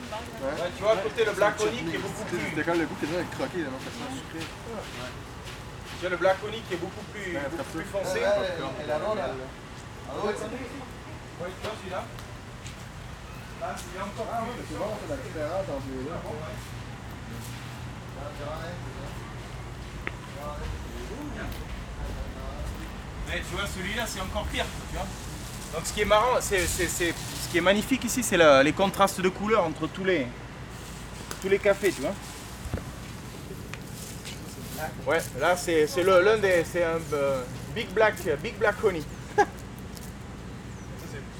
Ouais, 0.08 0.72
tu 0.76 0.84
vois, 0.84 0.94
à 0.94 0.98
côté 0.98 1.26
le 1.26 1.32
black 1.34 1.60
honey 1.62 1.84
qui 1.90 1.96
est 1.96 2.00
beaucoup 2.00 2.24
plus, 2.24 2.40
C'était 2.50 2.64
quand 2.64 2.78
le 2.78 2.86
goût 2.86 2.96
qui 3.00 3.06
est 3.06 3.30
croqué, 3.36 3.60
là, 3.64 3.70
non? 3.70 3.80
Ça 3.84 3.92
sent 3.92 4.08
sucré. 4.16 4.40
tu 4.40 6.00
vois, 6.02 6.10
le 6.10 6.18
black 6.18 6.38
honey 6.44 6.62
qui 6.68 6.74
est 6.74 6.78
beaucoup 6.78 7.04
plus, 7.12 7.34
beaucoup 7.34 7.64
plus 7.76 7.86
foncé. 7.86 8.20
El 8.20 8.92
arroz, 8.92 9.16
là. 9.16 9.30
Arroz, 10.10 10.34
ça. 10.38 10.46
Ouais, 10.48 11.52
tu 11.54 11.68
vois 11.68 11.76
celui-là 11.82 12.04
Là, 13.60 13.76
c'est 13.76 14.00
encore 14.02 14.30
Ah, 14.32 14.42
plus. 14.46 14.52
oui, 14.54 14.66
c'est 14.70 14.78
bon, 14.78 14.86
c'est 15.02 15.10
la 15.10 15.18
différence 15.18 15.66
entre 15.68 15.88
les 15.90 16.04
deux. 16.04 16.12
Mais 23.28 23.40
tu 23.40 23.56
vois, 23.56 23.68
celui-là, 23.68 24.04
c'est 24.08 24.22
encore 24.22 24.46
pire. 24.46 24.66
Tu 24.90 24.96
vois 24.96 25.06
Donc, 25.76 25.86
ce 25.86 25.94
qui 25.94 26.02
est 26.02 26.06
marrant, 26.06 26.38
c'est, 26.40 26.66
c'est- 26.66 26.88
c'est- 26.88 27.14
ce 27.48 27.52
qui 27.52 27.58
est 27.60 27.62
magnifique 27.62 28.04
ici, 28.04 28.24
c'est 28.24 28.38
la- 28.38 28.62
les 28.62 28.74
contrastes 28.74 29.22
de 29.22 29.30
couleurs 29.30 29.64
entre 29.64 29.88
tous 29.88 30.04
les, 30.04 30.28
tous 31.42 31.48
les 31.50 31.60
cafés, 31.60 31.92
tu 31.92 32.02
vois. 32.02 32.14
Ouais, 35.08 35.20
là, 35.40 35.56
c'est, 35.56 35.88
c'est 35.88 36.04
le- 36.04 36.22
l'un 36.22 36.38
des. 36.38 36.64
C'est 36.66 36.84
un 36.84 37.00
euh, 37.14 37.42
Big 37.74 37.90
Black, 37.90 38.16
Big 38.44 38.56
Black 38.58 38.76
Honey. 38.84 39.02
Ça, 39.38 39.46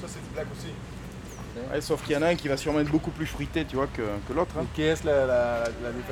c'est 0.06 0.22
du 0.22 0.28
black 0.34 0.46
aussi. 0.52 0.68
Ouais, 1.72 1.80
sauf 1.80 2.02
qu'il 2.04 2.14
y 2.14 2.16
en 2.16 2.22
a 2.22 2.28
un 2.28 2.34
qui 2.36 2.48
va 2.48 2.56
sûrement 2.56 2.80
être 2.80 2.90
beaucoup 2.90 3.10
plus 3.10 3.26
fruité, 3.26 3.64
tu 3.64 3.76
vois, 3.76 3.86
que, 3.88 4.02
que 4.26 4.32
l'autre. 4.32 4.54
hein. 4.58 4.64
Qu'est-ce 4.74 5.04
la, 5.06 5.26
la, 5.26 5.64
la 5.82 5.90
dos 5.92 6.02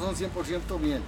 son 0.00 0.12
100% 0.12 0.80
miel. 0.80 1.00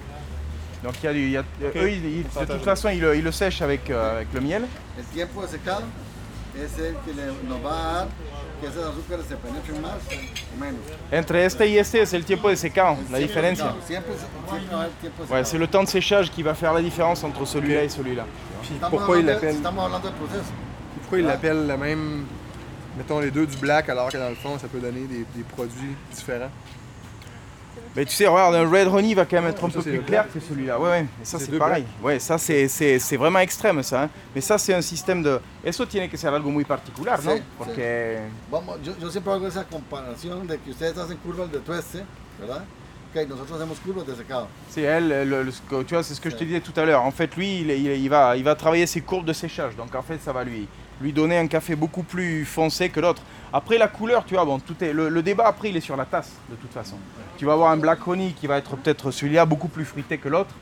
Donc, 0.85 0.95
il 1.03 1.07
y 1.07 1.09
a 1.09 1.13
du. 1.13 1.21
il 1.25 1.31
y 1.33 1.37
a- 1.37 1.45
eux, 1.75 1.91
ils- 1.91 2.05
ils- 2.05 2.23
de 2.23 2.45
toute 2.53 2.63
façon, 2.65 2.89
ils, 2.91 3.01
le- 3.01 3.17
ils 3.17 3.25
le 3.25 3.33
sèchent 3.33 3.63
avec, 3.63 3.91
euh, 3.91 4.17
avec 4.17 4.29
le 4.33 4.41
miel. 4.41 4.63
Tiempo 5.13 5.43
de 5.43 5.47
secado 5.49 5.83
es 6.57 6.79
el 6.79 6.97
que 7.05 7.13
le- 7.15 7.49
nos 7.49 7.65
va 7.65 7.73
a 7.91 7.93
dar 7.95 8.09
que 8.61 8.67
esos 8.67 8.85
azúcares 8.85 9.27
se 9.27 9.37
penetren 9.37 9.81
más 9.81 9.93
o 10.55 10.61
menos. 10.61 10.81
Entre 11.11 11.45
este 11.45 11.67
y 11.69 11.79
este, 11.79 12.05
c'est 12.07 12.19
le 12.19 12.25
tiempo 12.25 12.49
de 12.51 12.57
secado, 12.57 12.97
la 13.11 13.19
différencia. 13.19 13.73
Siempre, 13.87 14.13
siempre 14.15 14.69
va 14.71 14.77
a 14.79 14.81
haber 14.85 14.93
tiempo 15.01 15.17
de 15.19 15.23
Ouais, 15.23 15.29
secado. 15.39 15.45
c'est 15.45 15.59
le 15.59 15.67
temps 15.67 15.83
de 15.85 15.89
séchage 15.89 16.31
qui 16.31 16.43
va 16.43 16.55
faire 16.55 16.73
la 16.75 16.83
différence 16.83 17.25
entre 17.25 17.45
celui-là 17.47 17.85
et 17.85 17.89
celui-là. 17.89 18.25
Pourquoi 18.91 19.19
il 19.19 19.27
de- 19.27 19.31
l'appelle- 19.33 19.55
Estamos 19.57 19.85
hablando 19.85 20.09
del 20.09 20.17
proceso. 20.19 20.53
Pourquoi 21.01 21.19
ils 21.21 21.25
l'appellent 21.27 21.67
le 21.67 21.77
même, 21.77 22.27
mettons 22.97 23.21
les 23.21 23.31
deux 23.31 23.47
du 23.47 23.57
black, 23.57 23.89
alors 23.89 24.11
que 24.11 24.19
dans 24.19 24.29
le 24.29 24.35
fond, 24.35 24.59
ça 24.59 24.69
peut 24.69 24.79
donner 24.81 25.01
des, 25.07 25.25
des 25.35 25.43
produits 25.43 25.97
différents? 26.15 26.51
Mais 27.97 28.05
tu 28.05 28.15
sais, 28.15 28.27
regarde, 28.29 28.55
un 28.55 28.71
Red 28.71 28.87
Honey 28.89 29.15
va 29.15 29.25
quand 29.25 29.37
même 29.41 29.51
être 29.51 29.65
un 29.65 29.69
peu 29.69 29.83
plus 29.83 29.93
le 29.93 29.99
clair 30.03 30.27
que 30.33 30.39
celui-là. 30.39 30.79
Ouais, 30.79 30.89
ouais. 30.91 31.07
Et 31.21 31.25
ça, 31.25 31.39
C'est 31.41 31.59
pareil. 31.59 31.85
Ouais, 32.03 32.19
ça, 32.21 32.39
c'est- 32.39 33.17
vraiment 33.17 33.41
extrême, 33.41 33.83
ça. 33.83 34.03
hein. 34.05 34.11
Mais 34.35 34.41
ça, 34.41 34.59
c'est 34.59 34.73
un 34.75 34.81
système 34.83 35.23
de. 35.23 35.41
Eso 35.65 35.85
tiene 35.87 36.09
que 36.09 36.17
ser 36.17 36.29
algo 36.33 36.51
muy 36.51 36.65
particular, 36.65 37.23
¿no? 37.25 37.33
Sí, 37.37 37.43
Porque. 37.59 38.19
Vamos, 38.51 38.77
yo, 38.85 38.93
yo 39.01 39.11
siempre 39.11 39.33
hago 39.33 39.47
esa 39.49 39.65
comparación 39.65 40.47
de 40.47 40.59
que 40.59 40.71
ustedes 40.71 40.97
hacen 40.99 41.17
curvas 41.19 41.51
de 41.51 41.59
tueste, 41.59 42.05
¿verdad? 42.39 42.63
Ok, 43.13 43.29
nosotros 43.29 43.59
hacemos 43.61 43.81
curvas 43.81 44.07
de 44.07 44.15
secado. 44.15 44.47
C'est 44.71 44.83
elle, 44.83 45.09
le- 45.09 45.43
le- 45.45 45.51
ce 45.51 45.61
que- 45.63 45.83
tu 45.83 45.95
vois, 45.95 46.05
c'est 46.05 46.15
ce 46.15 46.21
que 46.21 46.31
je 46.31 46.37
te 46.37 46.45
disais 46.45 46.61
tout 46.61 46.79
à 46.81 46.85
l'heure. 46.85 47.03
En 47.03 47.11
fait, 47.11 47.35
lui, 47.37 47.63
il, 47.63 47.71
il- 47.73 47.87
il 48.05 48.09
va, 48.09 48.37
il 48.37 48.45
va 48.45 48.55
travailler 48.55 48.87
ses 48.87 49.01
courbes 49.01 49.27
de 49.27 49.33
séchage. 49.33 49.75
Donc, 49.75 49.93
en 49.97 50.03
fait, 50.03 50.19
ça 50.23 50.33
va 50.33 50.45
lui, 50.45 50.69
lui 51.01 51.13
donner 51.13 51.39
un 51.39 51.47
café 51.47 51.77
beaucoup 51.77 52.03
plus 52.03 52.45
foncé 52.45 52.89
que 52.91 53.01
l'autre. 53.01 53.23
Après, 53.53 53.79
la 53.79 53.89
couleur, 53.89 54.25
tu 54.25 54.35
vois, 54.35 54.45
bon, 54.45 54.59
tout 54.61 54.77
est, 54.85 54.93
le, 54.93 55.09
le 55.09 55.23
débat 55.23 55.47
après, 55.47 55.71
il 55.71 55.77
est 55.77 55.81
sur 55.81 55.97
la 55.97 56.05
tasse, 56.05 56.33
de 56.51 56.57
toute 56.57 56.73
façon. 56.73 56.97
Tu 57.37 57.47
vas 57.47 57.55
avoir 57.55 57.71
un 57.71 57.77
black 57.77 58.07
honey 58.07 58.33
qui 58.39 58.47
va 58.47 58.59
être 58.59 58.77
peut-être 58.77 59.11
celui-là 59.11 59.45
beaucoup 59.47 59.69
plus 59.69 59.85
fruité 59.85 60.19
que 60.19 60.29
l'autre. 60.29 60.55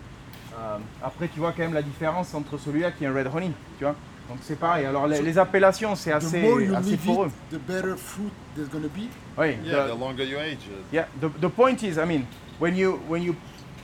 Euh, 0.59 0.79
après, 1.03 1.29
tu 1.29 1.41
vois 1.41 1.53
quand 1.53 1.63
même 1.63 1.75
la 1.75 1.83
différence 1.83 2.35
entre 2.35 2.57
celui-là 2.59 2.93
qui 2.93 3.05
est 3.05 3.09
un 3.09 3.15
red 3.15 3.29
honey, 3.35 3.51
tu 3.79 3.85
vois. 3.85 3.95
Donc, 4.29 4.39
c'est 4.43 4.59
pareil. 4.59 4.85
Alors, 4.87 5.07
les, 5.07 5.23
les 5.23 5.39
appellations, 5.39 5.95
c'est 5.97 6.13
assez, 6.13 6.47
assez 6.75 6.97
poreux. 6.99 7.29
it, 7.29 7.33
the 7.51 7.59
better 7.67 7.97
fruit 7.97 8.31
there's 8.55 8.69
going 8.69 8.83
to 8.83 8.89
be. 8.89 9.09
Oui, 9.39 9.57
Yeah, 9.65 9.87
the- 9.87 9.95
the 9.95 9.99
longer 9.99 10.25
you 10.25 10.39
age 10.39 10.59
it. 10.71 10.85
Yeah, 10.93 11.07
the, 11.21 11.29
the 11.41 11.49
point 11.49 11.83
is, 11.83 11.99
I 11.99 12.05
mean, 12.07 12.25
when 12.61 12.77
you 12.77 13.01
when 13.09 13.23
you 13.23 13.35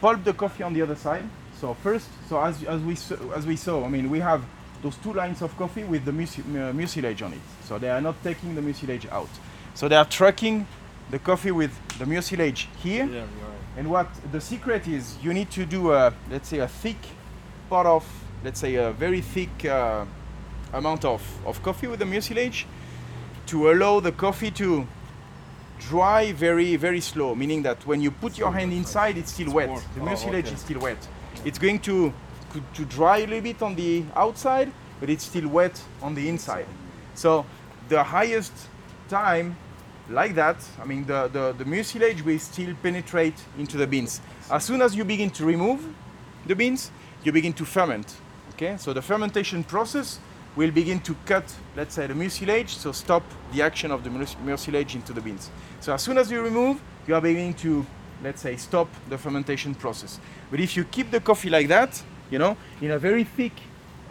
pulp 0.01 0.23
the 0.25 0.33
coffee 0.35 0.63
on 0.63 0.73
the 0.75 0.83
other 0.83 0.97
side. 0.97 1.25
So 1.61 1.75
first, 1.83 2.09
so 2.29 2.39
as 2.43 2.57
as 2.69 2.81
we 2.83 2.95
saw, 2.95 3.15
as 3.35 3.47
we 3.47 3.57
saw, 3.57 3.85
I 3.85 3.89
mean, 3.89 4.11
we 4.11 4.21
have 4.21 4.43
those 4.85 4.97
two 4.97 5.15
lines 5.15 5.41
of 5.41 5.57
coffee 5.57 5.83
with 5.83 6.05
the 6.05 6.13
muci- 6.13 6.45
uh, 6.55 6.73
mucilage 6.75 7.23
on 7.23 7.33
it. 7.33 7.41
So 7.65 7.79
they 7.79 7.89
are 7.89 8.03
not 8.03 8.23
taking 8.23 8.55
the 8.55 8.61
mucilage 8.61 9.07
out. 9.11 9.31
So 9.75 9.89
they 9.89 9.97
are 9.97 10.05
trucking 10.05 10.67
the 11.11 11.19
coffee 11.19 11.51
with 11.51 11.73
the 11.99 12.05
mucilage 12.05 12.69
here. 12.83 13.07
Yeah, 13.07 13.21
right. 13.21 13.29
And 13.79 13.91
what 13.91 14.09
the 14.31 14.41
secret 14.41 14.87
is, 14.87 15.17
you 15.23 15.33
need 15.33 15.51
to 15.53 15.65
do 15.65 15.93
a 15.93 16.13
let's 16.31 16.49
say 16.49 16.59
a 16.59 16.69
thick 16.69 16.99
part 17.71 17.87
of 17.87 18.05
let's 18.45 18.61
say 18.61 18.75
a 18.75 18.93
very 18.93 19.23
thick 19.23 19.65
uh, 19.65 20.05
amount 20.75 21.05
of, 21.07 21.23
of 21.47 21.63
coffee 21.63 21.87
with 21.87 21.99
the 21.99 22.05
mucilage 22.05 22.67
to 23.47 23.71
allow 23.71 24.01
the 24.01 24.13
coffee 24.13 24.51
to 24.51 24.87
dry 25.81 26.33
very 26.33 26.77
very 26.77 27.01
slow 27.01 27.35
meaning 27.35 27.63
that 27.63 27.85
when 27.87 28.01
you 28.01 28.11
put 28.11 28.39
your 28.39 28.53
hand 28.53 28.73
inside 28.73 29.17
it's 29.19 29.33
still 29.33 29.53
wet 29.53 29.69
the 29.95 30.01
Oh, 30.01 30.05
mucilage 30.05 30.53
is 30.53 30.61
still 30.61 30.81
wet 30.81 31.09
it's 31.45 31.59
going 31.59 31.79
to, 31.81 32.13
to 32.75 32.85
dry 32.85 33.19
a 33.19 33.27
little 33.27 33.41
bit 33.41 33.63
on 33.63 33.75
the 33.75 34.05
outside 34.15 34.71
but 35.01 35.11
it's 35.11 35.25
still 35.25 35.49
wet 35.49 35.83
on 36.01 36.15
the 36.15 36.29
inside. 36.29 36.67
So 37.15 37.45
the 37.89 38.03
highest 38.03 38.53
time 39.09 39.57
like 40.11 40.35
that 40.35 40.57
i 40.81 40.85
mean 40.85 41.05
the, 41.07 41.29
the, 41.33 41.53
the 41.57 41.65
mucilage 41.65 42.23
will 42.23 42.39
still 42.39 42.75
penetrate 42.83 43.35
into 43.59 43.77
the 43.77 43.87
beans. 43.87 44.21
As 44.51 44.65
soon 44.65 44.83
as 44.83 44.95
you 44.95 45.05
begin 45.05 45.31
to 45.31 45.45
remove 45.45 45.87
the 46.47 46.55
beans 46.55 46.91
you 47.23 47.33
begin 47.33 47.53
to 47.55 47.65
ferment 47.65 48.17
okay? 48.51 48.77
So 48.79 48.93
the 48.93 49.03
fermentation 49.03 49.65
process 49.65 50.21
will 50.57 50.71
begin 50.71 51.01
to 51.01 51.17
cut 51.25 51.45
let's 51.77 51.95
say 51.95 52.07
the 52.07 52.15
mucilage 52.15 52.71
so 52.71 52.93
stop 52.93 53.23
the 53.53 53.63
action 53.63 53.91
of 53.91 54.05
the 54.05 54.11
mucilage 54.11 54.95
into 54.95 55.13
the 55.13 55.21
beans. 55.21 55.51
So 55.81 55.95
as 55.95 56.03
soon 56.03 56.19
as 56.19 56.31
you 56.31 56.43
remove 56.43 56.83
you 57.07 57.15
are 57.15 57.21
beginning 57.21 57.55
to 57.55 57.87
let's 58.23 58.43
say 58.43 58.57
stop 58.57 58.89
the 59.09 59.19
fermentation 59.19 59.75
process. 59.75 60.21
But 60.51 60.61
if 60.61 60.77
you 60.77 60.85
keep 60.85 61.11
the 61.11 61.21
coffee 61.21 61.51
like 61.51 61.69
that 61.69 62.03
you 62.35 62.39
know 62.45 62.55
in 62.81 62.91
a 62.91 62.99
very 62.99 63.25
thick 63.37 63.55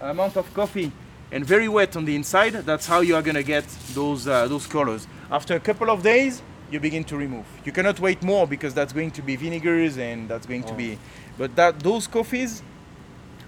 amount 0.01 0.35
of 0.41 0.45
coffee 0.53 0.89
and 1.33 1.45
very 1.45 1.67
wet 1.67 1.91
on 1.97 2.05
the 2.05 2.15
inside 2.15 2.53
that's 2.69 2.87
how 2.87 2.99
you 3.07 3.15
are 3.17 3.21
going 3.27 3.39
to 3.43 3.47
get 3.55 3.65
those 3.99 4.21
uh, 4.27 4.47
those 4.47 4.65
colors 4.65 5.07
after 5.29 5.53
a 5.55 5.59
couple 5.59 5.89
of 5.89 6.01
days 6.01 6.41
you 6.71 6.79
begin 6.79 7.03
to 7.03 7.15
remove 7.25 7.45
you 7.65 7.71
cannot 7.71 7.99
wait 7.99 8.19
more 8.23 8.45
because 8.47 8.73
that's 8.73 8.93
going 8.93 9.11
to 9.11 9.21
be 9.21 9.35
vinegars 9.35 9.97
and 9.97 10.29
that's 10.29 10.47
going 10.51 10.63
to 10.63 10.73
be 10.73 10.97
but 11.37 11.55
that 11.55 11.79
those 11.79 12.07
coffees 12.07 12.63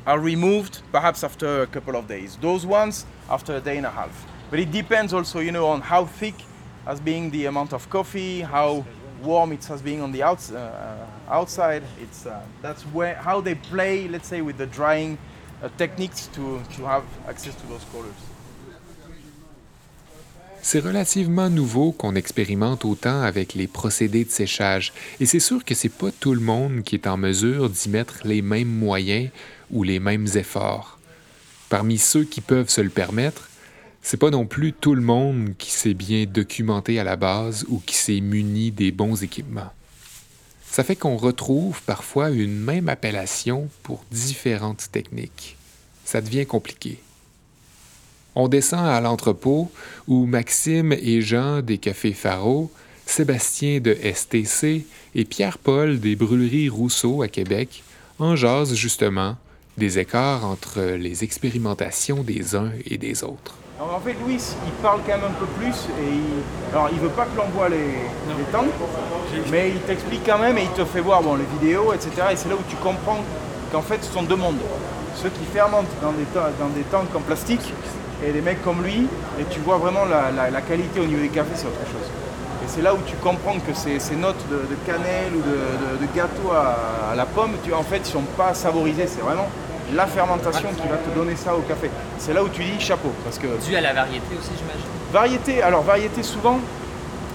are 0.06 0.20
removed 0.20 0.82
perhaps 0.92 1.24
after 1.24 1.64
a 1.64 1.68
couple 1.68 1.96
of 1.96 2.08
days. 2.08 2.38
Those 2.38 2.66
ones 2.66 3.06
after 3.30 3.56
a 3.56 3.60
day 3.60 3.78
and 3.78 3.86
a 3.86 3.90
half. 3.90 4.26
But 4.50 4.60
it 4.60 4.72
depends 4.72 5.14
also, 5.14 5.40
you 5.40 5.52
know, 5.52 5.68
on 5.68 5.82
how 5.82 6.06
thick 6.06 6.36
as 6.86 7.00
being 7.00 7.32
the 7.32 7.46
amount 7.48 7.74
of 7.74 7.90
coffee, 7.90 8.42
how 8.42 8.86
warm 9.26 9.52
it 9.52 9.66
has 9.70 9.82
been 9.82 10.02
on 10.02 10.12
the 10.12 10.22
outs- 10.22 10.54
outside. 11.30 11.82
It's 12.02 12.26
that's 12.62 12.84
where 12.94 13.16
how 13.16 13.42
they 13.42 13.56
play, 13.56 14.08
let's 14.08 14.28
say, 14.28 14.42
with 14.42 14.58
the 14.58 14.68
drying 14.68 15.18
techniques 15.78 16.30
to, 16.36 16.62
to 16.78 16.86
have 16.86 17.04
access 17.28 17.56
to 17.56 17.68
those 17.68 17.86
colors. 17.92 18.14
C'est 20.62 20.80
relativement 20.80 21.50
nouveau 21.52 21.92
qu'on 21.92 22.16
expérimente 22.16 22.86
autant 22.86 23.22
avec 23.22 23.54
les 23.54 23.68
procédés 23.68 24.26
de 24.26 24.32
séchage, 24.32 24.94
et 25.20 25.28
c'est 25.28 25.40
sûr 25.40 25.64
que 25.64 25.76
c'est 25.76 25.90
pas 25.90 26.10
tout 26.20 26.34
le 26.34 26.42
monde 26.42 26.82
qui 26.82 26.96
est 26.96 27.06
en 27.06 27.18
mesure 27.18 27.70
d'y 27.70 27.90
mettre 27.90 28.22
les 28.24 28.42
mêmes 28.42 28.68
moyens 28.68 29.30
ou 29.70 29.84
les 29.84 30.00
mêmes 30.00 30.26
efforts. 30.34 30.98
Parmi 31.70 32.00
ceux 32.00 32.24
qui 32.24 32.42
peuvent 32.42 32.70
se 32.70 32.82
le 32.82 32.90
permettre, 32.90 33.48
c'est 34.06 34.18
pas 34.18 34.30
non 34.30 34.46
plus 34.46 34.72
tout 34.72 34.94
le 34.94 35.02
monde 35.02 35.56
qui 35.58 35.72
s'est 35.72 35.96
bien 35.96 36.26
documenté 36.26 37.00
à 37.00 37.04
la 37.04 37.16
base 37.16 37.66
ou 37.70 37.82
qui 37.84 37.96
s'est 37.96 38.22
muni 38.22 38.70
des 38.70 38.92
bons 38.92 39.24
équipements. 39.24 39.74
Ça 40.70 40.84
fait 40.84 40.96
qu'on 40.96 41.18
retrouve 41.18 41.82
parfois 41.82 42.30
une 42.30 42.56
même 42.56 42.88
appellation 42.88 43.68
pour 43.82 44.06
différentes 44.12 44.92
techniques. 44.92 45.58
Ça 46.04 46.22
devient 46.22 46.46
compliqué. 46.46 47.00
On 48.36 48.48
descend 48.48 48.86
à 48.88 49.02
l'entrepôt 49.02 49.72
où 50.08 50.28
Maxime 50.28 50.94
et 50.94 51.22
Jean 51.22 51.64
des 51.64 51.80
Cafés 51.80 52.14
Faro, 52.14 52.72
Sébastien 53.08 53.80
de 53.80 53.96
STC 53.96 54.86
et 55.16 55.26
Pierre-Paul 55.26 56.00
des 56.00 56.16
Brûleries 56.16 56.70
Rousseau 56.70 57.24
à 57.24 57.28
Québec 57.28 57.82
en 58.20 58.36
jasent 58.36 58.76
justement 58.76 59.36
des 59.80 59.98
écarts 59.98 60.46
entre 60.46 60.80
les 60.84 61.24
expérimentations 61.24 62.22
des 62.22 62.56
uns 62.56 62.72
et 62.86 63.00
des 63.00 63.24
autres. 63.24 63.56
Alors, 63.80 63.96
en 63.96 64.00
fait, 64.00 64.16
Louis, 64.24 64.40
il 64.66 64.72
parle 64.82 65.00
quand 65.06 65.14
même 65.14 65.26
un 65.26 65.34
peu 65.40 65.46
plus 65.60 65.76
et 66.00 66.08
il... 66.10 66.74
Alors, 66.74 66.90
il 66.94 67.00
veut 67.00 67.10
pas 67.10 67.24
que 67.26 67.36
l'on 67.38 67.48
voit 67.54 67.68
les, 67.70 67.78
les 68.38 68.44
tanks, 68.52 68.66
mais 69.52 69.70
il 69.70 69.80
t'explique 69.82 70.26
quand 70.26 70.38
même 70.38 70.58
et 70.58 70.64
il 70.64 70.70
te 70.70 70.86
fait 70.86 71.02
voir 71.02 71.22
bon, 71.22 71.36
les 71.36 71.46
vidéos, 71.60 71.92
etc. 71.94 72.10
Et 72.32 72.36
c'est 72.38 72.48
là 72.50 72.56
où 72.56 72.64
tu 72.70 72.76
comprends 72.78 73.18
qu'en 73.72 73.82
fait, 73.82 74.02
ce 74.04 74.14
sont 74.14 74.24
deux 74.24 74.38
mondes. 74.38 74.60
Ceux 75.16 75.30
qui 75.30 75.44
fermentent 75.46 75.92
dans 76.02 76.12
des, 76.14 76.24
ta- 76.26 76.52
dans 76.60 76.70
des 76.70 76.84
tanks 76.84 77.14
en 77.16 77.20
plastique 77.20 77.74
et 78.26 78.32
des 78.32 78.42
mecs 78.42 78.64
comme 78.64 78.82
lui, 78.82 79.08
et 79.40 79.44
tu 79.50 79.60
vois 79.60 79.78
vraiment 79.78 80.06
la, 80.06 80.32
la- 80.32 80.50
la 80.50 80.62
qualité 80.62 81.02
au 81.02 81.06
niveau 81.06 81.22
des 81.22 81.30
cafés, 81.30 81.52
c'est 81.56 81.68
autre 81.68 81.86
chose. 81.92 82.08
Et 82.64 82.68
c'est 82.68 82.82
là 82.82 82.94
où 82.94 83.00
tu 83.06 83.16
comprends 83.18 83.60
que 83.60 83.74
ces, 83.74 84.00
ces 84.00 84.16
notes 84.16 84.44
de, 84.50 84.56
de 84.56 84.76
cannelle 84.86 85.34
ou 85.36 85.42
de, 85.42 85.98
de- 86.00 86.06
de 86.08 86.16
gâteau 86.16 86.50
à, 86.54 87.12
à 87.12 87.16
la 87.16 87.26
pomme, 87.26 87.52
tu, 87.64 87.74
en 87.74 87.84
fait, 87.84 87.98
ils 87.98 88.06
sont 88.12 88.22
pas 88.38 88.54
savorisés. 88.54 89.08
C'est 89.08 89.22
vraiment 89.22 89.48
la 89.94 90.08
fermentation 90.08 90.70
qui 90.82 90.88
va 90.88 90.98
te 90.98 91.10
donner 91.18 91.36
ça 91.36 91.56
au 91.56 91.62
café. 91.62 91.90
C'est 92.18 92.34
là 92.34 92.44
où 92.44 92.50
tu 92.50 92.64
dis 92.64 92.80
chapeau. 92.80 93.12
Parce 93.24 93.38
que 93.38 93.48
Dû 93.68 93.76
à 93.76 93.82
la 93.82 93.94
variété 93.94 94.36
aussi, 94.40 94.52
j'imagine. 94.58 94.86
Variété, 95.14 95.62
alors 95.62 95.84
variété 95.84 96.24
souvent, 96.24 96.60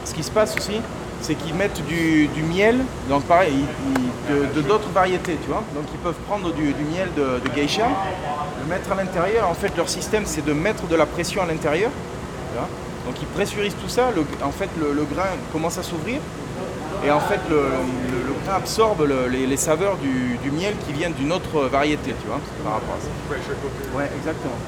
ce 0.05 0.13
qui 0.15 0.23
se 0.23 0.31
passe 0.31 0.57
aussi, 0.57 0.81
c'est 1.23 1.35
qu'ils 1.35 1.55
mettent 1.55 1.85
du, 1.87 2.29
du 2.29 2.43
miel, 2.43 2.79
donc 3.09 3.25
pareil, 3.25 3.53
ils- 3.55 4.35
ils- 4.35 4.53
de- 4.55 4.63
d'autres 4.63 4.89
variétés, 4.91 5.37
tu 5.43 5.49
vois. 5.49 5.63
Donc 5.75 5.85
ils 5.93 5.99
peuvent 5.99 6.19
prendre 6.27 6.53
du, 6.53 6.73
du 6.73 6.85
miel 6.85 7.09
de, 7.17 7.41
de 7.47 7.55
geisha, 7.55 7.87
le 8.63 8.69
mettre 8.75 8.91
à 8.93 8.95
l'intérieur. 8.95 9.49
En 9.49 9.55
fait, 9.55 9.77
leur 9.77 9.89
système, 9.89 10.25
c'est 10.27 10.45
de 10.45 10.53
mettre 10.53 10.87
de 10.87 10.97
la 10.97 11.07
pression 11.07 11.43
à 11.43 11.47
l'intérieur. 11.47 11.91
Donc 13.07 13.15
ils 13.21 13.27
pressurisent 13.29 13.77
tout 13.83 13.89
ça, 13.89 14.11
le- 14.15 14.25
en 14.47 14.51
fait, 14.53 14.69
le, 14.79 14.93
le 14.93 15.05
grain 15.05 15.29
commence 15.53 15.79
à 15.79 15.83
s'ouvrir. 15.83 16.21
Et 17.05 17.11
en 17.11 17.21
fait, 17.21 17.41
le, 17.49 17.63
absorbe 18.51 19.03
le- 19.07 19.29
les, 19.29 19.47
les 19.47 19.57
saveurs 19.57 19.97
du, 19.97 20.37
du 20.43 20.51
miel 20.51 20.75
qui 20.87 20.93
viennent 20.93 21.13
d'une 21.15 21.33
autre 21.33 21.67
variété, 21.69 22.15
tu 22.21 22.27
vois, 22.27 22.41
par 22.65 22.75
rapport 22.75 22.95
à 22.97 23.01
ça. 23.01 23.09
Ouais, 23.97 24.09
exactement. 24.19 24.59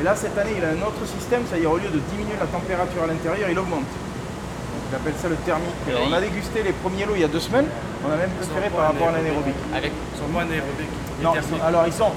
Et 0.00 0.02
là, 0.02 0.14
cette 0.14 0.36
année, 0.36 0.54
il 0.58 0.64
a 0.64 0.68
un 0.76 0.82
autre 0.86 1.00
système, 1.06 1.42
c'est-à-dire 1.48 1.70
au 1.70 1.78
lieu 1.78 1.88
de 1.88 2.00
diminuer 2.12 2.36
la 2.38 2.46
température 2.46 3.02
à 3.02 3.06
l'intérieur, 3.06 3.48
il 3.48 3.58
augmente. 3.58 3.86
Donc, 3.88 4.82
il 4.90 4.94
appelle 4.96 5.14
ça 5.20 5.28
le 5.28 5.36
thermique. 5.36 5.72
On 6.06 6.12
a 6.12 6.20
dégusté 6.20 6.62
les 6.62 6.72
premiers 6.72 7.04
lots 7.06 7.14
il 7.16 7.22
y 7.22 7.24
a 7.24 7.28
deux 7.32 7.40
semaines, 7.40 7.66
on 8.04 8.12
a 8.12 8.16
même 8.16 8.30
préféré 8.36 8.68
par 8.70 8.92
rapport 8.92 9.08
à 9.08 9.12
l'anaérobique. 9.12 9.56
Avec... 9.74 9.92
Pas 10.34 10.42
anaérobiques. 10.42 10.94
les 11.18 11.24
Non, 11.24 11.32
alors 11.64 11.84
ils 11.86 11.92
sont. 11.92 12.12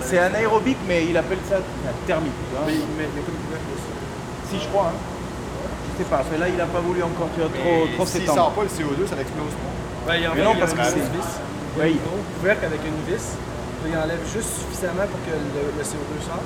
C'est 0.00 0.18
anaérobique, 0.18 0.78
mais 0.86 1.04
il 1.06 1.16
appelle 1.16 1.38
ça 1.48 1.56
thermique. 2.06 2.32
Mais, 2.66 2.72
mais, 2.96 3.08
mais 3.14 3.22
comme. 3.22 3.34
Si, 4.50 4.56
je 4.62 4.68
crois. 4.68 4.92
Hein. 4.94 4.98
Je 5.92 6.04
sais 6.04 6.08
pas, 6.08 6.22
mais 6.30 6.38
là, 6.38 6.48
il 6.48 6.56
n'a 6.56 6.66
pas 6.66 6.80
voulu 6.80 7.02
encore 7.02 7.28
tu 7.34 7.40
vois, 7.40 7.50
trop, 7.50 7.86
trop 7.96 8.06
s'étendre. 8.06 8.38
sort 8.38 8.52
pas 8.52 8.62
le 8.62 8.68
CO2, 8.68 9.04
ça 9.08 9.16
l'explose. 9.16 9.52
Ouais, 10.08 10.24
il 10.24 10.28
Mais 10.34 10.40
non, 10.44 10.56
parce 10.56 10.72
que 10.72 10.82
c'est- 10.88 11.04
une 11.04 11.12
vis. 11.12 11.30
Oui. 11.76 12.00
avec 12.48 12.80
une 12.80 13.00
vis. 13.04 13.36
Il 13.86 13.92
enlève 13.94 14.24
juste 14.32 14.64
suffisamment 14.64 15.04
pour 15.06 15.20
que 15.22 15.30
le, 15.36 15.62
le 15.76 15.84
CO2 15.84 16.16
sorte. 16.24 16.42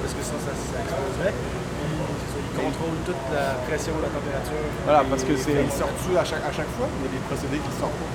Parce 0.00 0.14
que 0.14 0.22
sinon, 0.22 0.38
ça, 0.46 0.54
ça 0.54 0.78
exploserait. 0.86 1.34
Il 1.34 2.50
contrôle 2.62 2.96
toute 3.04 3.22
la 3.34 3.58
pression, 3.66 3.92
la 4.00 4.08
température. 4.08 4.62
Voilà, 4.86 5.02
parce 5.10 5.24
que 5.26 5.34
c'est. 5.36 5.66
Il 5.66 5.72
sort 5.74 5.90
dessus 5.98 6.14
à 6.16 6.24
chaque, 6.24 6.46
à 6.46 6.52
chaque 6.54 6.70
fois. 6.78 6.86
Il 6.86 7.02
y 7.04 7.08
a 7.10 7.12
des 7.18 7.22
procédés 7.26 7.58
qui 7.58 7.72
sortent 7.74 7.98
pas. 7.98 8.12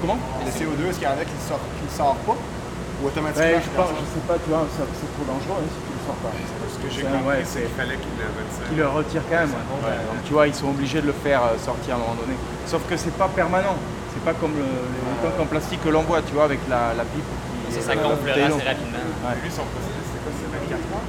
Comment? 0.00 0.18
Le 0.40 0.50
CO2, 0.50 0.80
est-ce 0.90 0.98
qu'il 0.98 1.08
y 1.08 1.12
en 1.12 1.20
a 1.20 1.24
qui 1.28 1.36
ne 1.36 1.44
qui 1.44 1.84
ne 1.86 1.94
sortent 1.94 2.24
pas? 2.26 2.38
Ou 2.40 3.12
automatiquement 3.12 3.44
Ouais, 3.44 3.60
ça 3.60 3.68
je, 3.68 3.76
pense, 3.76 3.92
sort? 3.92 4.00
je 4.00 4.06
sais 4.08 4.24
pas, 4.24 4.36
tu 4.40 4.48
vois, 4.48 4.64
c'est 4.72 5.12
trop 5.20 5.26
dangereux 5.28 5.60
hein, 5.60 5.68
si 6.06 6.14
tu 6.14 6.14
le 6.14 6.14
sors 6.14 6.18
pas. 6.22 6.32
Ce 6.70 6.78
que 6.78 6.88
j'ai 6.92 7.02
C'est 7.02 7.10
compris, 7.10 7.26
ouais, 7.26 7.42
c'est 7.42 7.50
c'est- 7.50 7.66
qu'il 7.66 7.76
fallait 7.76 7.98
qu'il 7.98 8.14
le 8.14 8.28
retire. 8.30 8.66
Qui 8.70 8.74
le 8.76 8.88
retire 8.88 9.22
quand 9.28 9.40
même. 9.42 9.54
ouais. 9.54 9.90
Ouais, 9.90 10.00
donc 10.06 10.18
tu 10.24 10.32
vois, 10.32 10.46
ils 10.46 10.54
sont 10.54 10.68
obligés 10.70 11.00
de 11.02 11.06
le 11.10 11.16
faire 11.16 11.42
euh, 11.42 11.58
sortir 11.58 11.94
à 11.94 11.96
un 11.96 12.00
moment 12.06 12.14
donné. 12.20 12.36
Sauf 12.66 12.82
que 12.88 12.96
c'est 12.96 13.14
pas 13.16 13.28
permanent. 13.28 13.76
C'est 14.14 14.24
pas 14.24 14.32
comme 14.38 14.54
le, 14.56 14.64
les 14.64 15.16
tanks 15.20 15.38
en 15.40 15.44
plastique 15.46 15.82
que 15.84 15.90
l'on 15.92 16.02
voit, 16.08 16.22
tu 16.22 16.32
vois, 16.32 16.44
avec 16.48 16.60
la, 16.70 16.94
la 16.96 17.04
pipe. 17.04 17.26
Qui, 17.68 17.74
Ça, 17.76 17.80
ça 17.82 17.92
euh, 17.92 18.00
gonfle 18.00 18.24
bouteille 18.24 18.48
assez 18.48 18.64
rapidement. 18.64 19.04
Ouais. 19.26 19.36
Lui, 19.44 19.50
son 19.52 19.66
procédé, 19.74 20.00
c'était 20.08 20.22
quoi? 20.24 20.32
C'est 20.40 20.50
24 20.72 20.88
mois? 20.88 21.04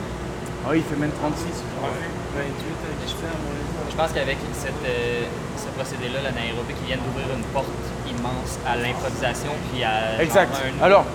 Ah 0.65 0.67
oui, 0.75 0.83
il 0.83 0.87
fait 0.89 0.99
même 0.99 1.15
36. 1.15 1.47
je 1.47 1.63
crois. 1.79 1.87
28 2.35 2.43
avec 2.43 2.97
les 2.99 3.07
cheveux, 3.07 3.31
à 3.31 3.37
mon 3.39 3.51
avis. 3.55 3.71
Je 3.87 3.95
pense 3.95 4.11
qu'avec 4.11 4.37
cette, 4.53 4.83
euh, 4.83 5.23
ce 5.55 5.69
procédé-là, 5.79 6.19
l'anaérobique, 6.27 6.75
ils 6.83 6.87
viennent 6.91 7.05
d'ouvrir 7.07 7.31
une 7.31 7.47
porte 7.55 7.71
immense 8.05 8.59
à 8.67 8.75
l'improvisation 8.75 9.55
puis 9.71 9.83
à. 9.87 10.19
Exact. 10.21 10.51
genre, 10.51 10.67
un- 10.67 10.83
Alors, 10.83 11.05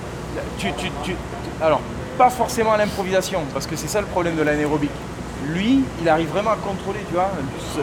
tu, 0.59 0.73
tu, 0.81 0.89
tu- 1.05 1.17
alors, 1.61 1.81
pas 2.23 2.31
forcément 2.31 2.73
à 2.73 2.77
l'improvisation, 2.77 3.41
parce 3.53 3.67
que 3.67 3.75
c'est 3.75 3.89
ça 3.89 4.01
le 4.01 4.07
problème 4.07 4.37
de 4.37 4.43
l'anaérobique. 4.43 4.93
Lui, 5.49 5.83
il 6.01 6.09
arrive 6.09 6.29
vraiment 6.29 6.53
à 6.53 6.57
contrôler, 6.57 7.01
tu 7.09 7.15
vois, 7.15 7.31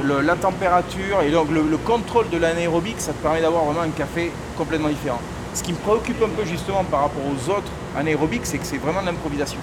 le- 0.02 0.22
la 0.22 0.36
température 0.36 1.22
et 1.26 1.30
donc 1.30 1.52
le, 1.52 1.62
le 1.62 1.76
contrôle 1.76 2.30
de 2.30 2.38
l'anaérobique, 2.38 3.02
ça 3.02 3.12
te 3.12 3.18
permet 3.22 3.42
d'avoir 3.42 3.66
vraiment 3.66 3.82
un 3.82 3.90
café 3.90 4.32
complètement 4.58 4.88
différent. 4.88 5.20
Ce 5.54 5.62
qui 5.62 5.74
me 5.74 5.78
préoccupe 5.78 6.24
un 6.24 6.30
peu 6.30 6.46
justement 6.46 6.86
par 6.86 7.02
rapport 7.02 7.22
aux 7.30 7.50
autres 7.52 7.70
anaérobiques, 7.98 8.46
c'est 8.46 8.60
que 8.60 8.66
c'est 8.66 8.78
vraiment 8.78 9.02
de 9.02 9.08
l'improvisation. 9.08 9.60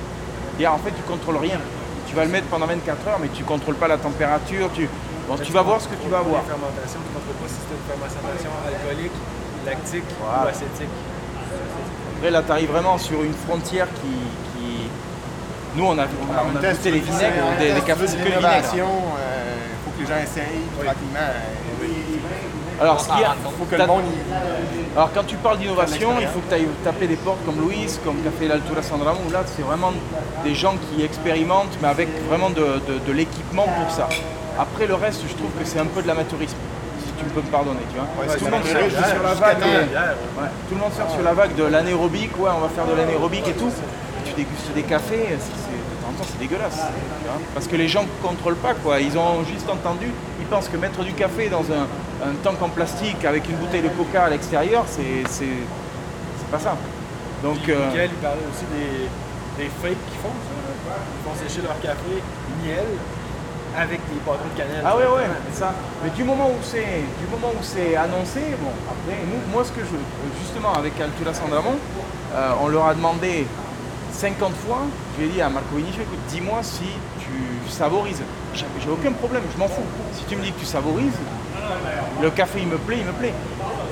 Et 0.60 0.66
en 0.66 0.76
fait, 0.76 0.90
tu 0.90 1.02
contrôles 1.08 1.38
rien. 1.38 1.58
Tu 2.06 2.14
vas 2.14 2.26
le 2.26 2.30
mettre 2.30 2.48
pendant 2.48 2.66
24 2.66 3.08
heures, 3.08 3.18
mais 3.18 3.28
tu 3.28 3.44
contrôles 3.44 3.76
pas 3.76 3.88
la 3.88 3.96
température. 3.96 4.68
Tu, 4.74 4.90
bon, 5.26 5.36
tu 5.42 5.52
vas 5.52 5.62
voir 5.62 5.80
ce 5.80 5.88
que 5.88 5.94
tu 6.04 6.10
vas 6.10 6.18
fermentation, 6.20 7.00
tu 7.00 7.12
contrôles 7.16 7.40
pas 7.40 7.48
si 7.48 7.54
c'est 7.64 7.76
une 7.80 7.86
fermentation 7.88 8.50
alcoolique, 8.68 9.16
lactique 9.64 10.04
Voilà. 10.20 10.44
ou 10.44 10.48
acétique. 10.48 10.94
Après, 12.18 12.30
là, 12.30 12.42
tu 12.42 12.52
arrives 12.52 12.70
vraiment 12.70 12.98
sur 12.98 13.22
une 13.22 13.32
frontière 13.46 13.88
qui- 14.00 14.25
Nous, 15.76 15.84
on 15.84 15.98
a, 15.98 16.04
on 16.04 16.56
a, 16.56 16.74
si 16.74 16.90
les 16.90 17.00
vinaigres, 17.00 17.34
des, 17.58 17.72
des 17.74 17.80
cafés, 17.82 18.04
que 18.06 18.10
vinaigre. 18.10 18.42
il 18.74 18.80
faut 19.84 19.90
que 19.96 20.00
les 20.00 20.06
gens 20.06 20.22
essayent 20.22 20.62
tranquillement. 20.72 21.32
Alors, 22.80 23.00
ce 23.00 23.08
qu'il 23.08 23.20
y 23.20 23.24
a, 23.24 23.34
faut 23.58 23.64
que 23.64 23.74
t'as- 23.76 23.82
le 23.82 23.88
monde. 23.88 24.02
y- 24.04 24.96
alors, 24.96 25.10
quand 25.14 25.24
tu 25.26 25.36
parles 25.36 25.58
d'innovation, 25.58 26.10
il 26.20 26.26
faut 26.26 26.40
que 26.40 26.48
tu 26.48 26.54
ailles 26.54 26.68
taper 26.84 27.06
des 27.06 27.16
portes 27.16 27.44
comme 27.46 27.60
Louise, 27.60 27.98
comme 28.04 28.16
Café 28.22 28.48
l'Altura 28.48 28.82
Sandramo, 28.82 29.18
où 29.26 29.30
là, 29.32 29.40
c'est 29.46 29.62
vraiment 29.62 29.92
des 30.44 30.54
gens 30.54 30.74
qui 30.76 31.02
expérimentent, 31.02 31.76
mais 31.80 31.88
avec 31.88 32.08
vraiment 32.28 32.50
de, 32.50 32.80
de- 32.86 32.98
de 33.06 33.12
l'équipement 33.12 33.64
pour 33.64 33.90
ça. 33.90 34.08
Après, 34.58 34.86
le 34.86 34.94
reste, 34.94 35.22
je 35.28 35.34
trouve 35.34 35.50
que 35.58 35.64
c'est 35.64 35.78
un 35.78 35.86
peu 35.86 36.02
de 36.02 36.06
l'amateurisme, 36.08 36.56
si 37.04 37.12
tu 37.18 37.24
peux 37.30 37.40
me 37.40 37.46
pardonner, 37.46 37.80
tu 37.90 37.96
vois. 37.98 38.08
Ouais, 38.26 38.36
tout, 38.38 38.44
le 38.44 38.50
monde 38.50 38.60
l'amateurisme 38.66 39.04
sur 39.14 39.22
la 39.22 39.34
vague, 39.34 39.62
euh, 39.62 39.84
tout 40.68 40.74
le 40.74 40.80
monde 40.80 40.92
surfe 40.94 41.12
sur 41.14 41.22
la 41.22 41.32
vague 41.34 41.54
de 41.54 41.64
l'anaérobique, 41.64 42.38
ouais, 42.38 42.50
on 42.54 42.60
va 42.60 42.68
faire 42.68 42.86
de 42.86 42.94
l'anaérobique 42.96 43.48
et 43.48 43.52
tout. 43.52 43.70
Dégustes 44.36 44.74
des 44.74 44.82
cafés, 44.82 45.16
de 45.16 45.36
temps 45.36 46.08
en 46.10 46.12
temps, 46.12 46.28
c'est 46.30 46.38
dégueulasse. 46.38 46.78
Parce 47.54 47.66
que 47.66 47.76
les 47.76 47.88
gens 47.88 48.02
ne 48.02 48.28
contrôlent 48.28 48.56
pas, 48.56 48.74
quoi. 48.74 49.00
Ils 49.00 49.16
ont 49.16 49.42
juste 49.44 49.68
entendu, 49.68 50.06
ils 50.38 50.46
pensent 50.46 50.68
que 50.68 50.76
mettre 50.76 51.02
du 51.02 51.12
café 51.12 51.48
dans 51.48 51.64
un, 51.72 51.86
un 52.28 52.34
tank 52.42 52.60
en 52.60 52.68
plastique 52.68 53.24
avec 53.24 53.48
une 53.48 53.56
bouteille 53.56 53.82
de 53.82 53.88
coca 53.88 54.24
à 54.24 54.30
l'extérieur, 54.30 54.84
c'est, 54.88 55.46
pas 56.50 56.58
ça. 56.58 56.76
Donc, 57.42 57.58
Puis 57.60 57.72
euh, 57.72 57.90
il 57.92 58.10
parlait 58.22 58.46
aussi 58.52 58.64
des, 58.70 59.64
des 59.64 59.70
fakes 59.82 59.98
qui 60.10 60.16
font 60.22 60.28
ça. 60.28 60.94
Ils 60.94 61.28
font 61.28 61.48
sécher 61.48 61.62
leur 61.62 61.80
café 61.80 62.22
miel 62.62 62.84
avec 63.76 64.00
des 64.08 64.20
patrons 64.24 64.48
de 64.52 64.58
cannelle. 64.58 64.82
Ah 64.84 64.96
ouais 64.96 65.04
ouais, 65.04 65.28
c'est 65.50 65.60
ça. 65.60 65.74
Mais 66.02 66.10
du 66.10 66.24
moment 66.24 66.48
où 66.48 66.62
c'est 66.62 67.04
du 67.20 67.26
moment 67.30 67.52
où 67.52 67.62
c'est 67.62 67.94
annoncé, 67.96 68.40
bon 68.60 68.72
après 68.88 69.18
nous, 69.26 69.52
moi 69.52 69.64
ce 69.64 69.72
que 69.72 69.80
je 69.80 69.96
justement 70.40 70.72
avec 70.72 70.98
Altura 71.00 71.34
Sandramon, 71.34 71.76
euh, 72.34 72.50
on 72.62 72.68
leur 72.68 72.86
a 72.86 72.94
demandé 72.94 73.46
50 74.16 74.52
fois, 74.66 74.78
je 75.16 75.22
lui 75.22 75.30
ai 75.30 75.32
dit 75.34 75.40
à 75.42 75.48
Marco 75.50 75.76
Vinicio, 75.76 76.02
écoute, 76.02 76.18
dis-moi 76.30 76.60
si 76.62 76.84
tu 77.20 77.70
savorises. 77.70 78.22
J'ai 78.54 78.64
aucun 78.90 79.12
problème, 79.12 79.42
je 79.52 79.58
m'en 79.58 79.68
fous. 79.68 79.82
Si 80.14 80.24
tu 80.24 80.36
me 80.36 80.42
dis 80.42 80.52
que 80.52 80.60
tu 80.60 80.64
savorises, 80.66 81.12
le 82.22 82.30
café 82.30 82.60
il 82.62 82.68
me 82.68 82.78
plaît, 82.78 82.98
il 83.00 83.06
me 83.06 83.12
plaît. 83.12 83.34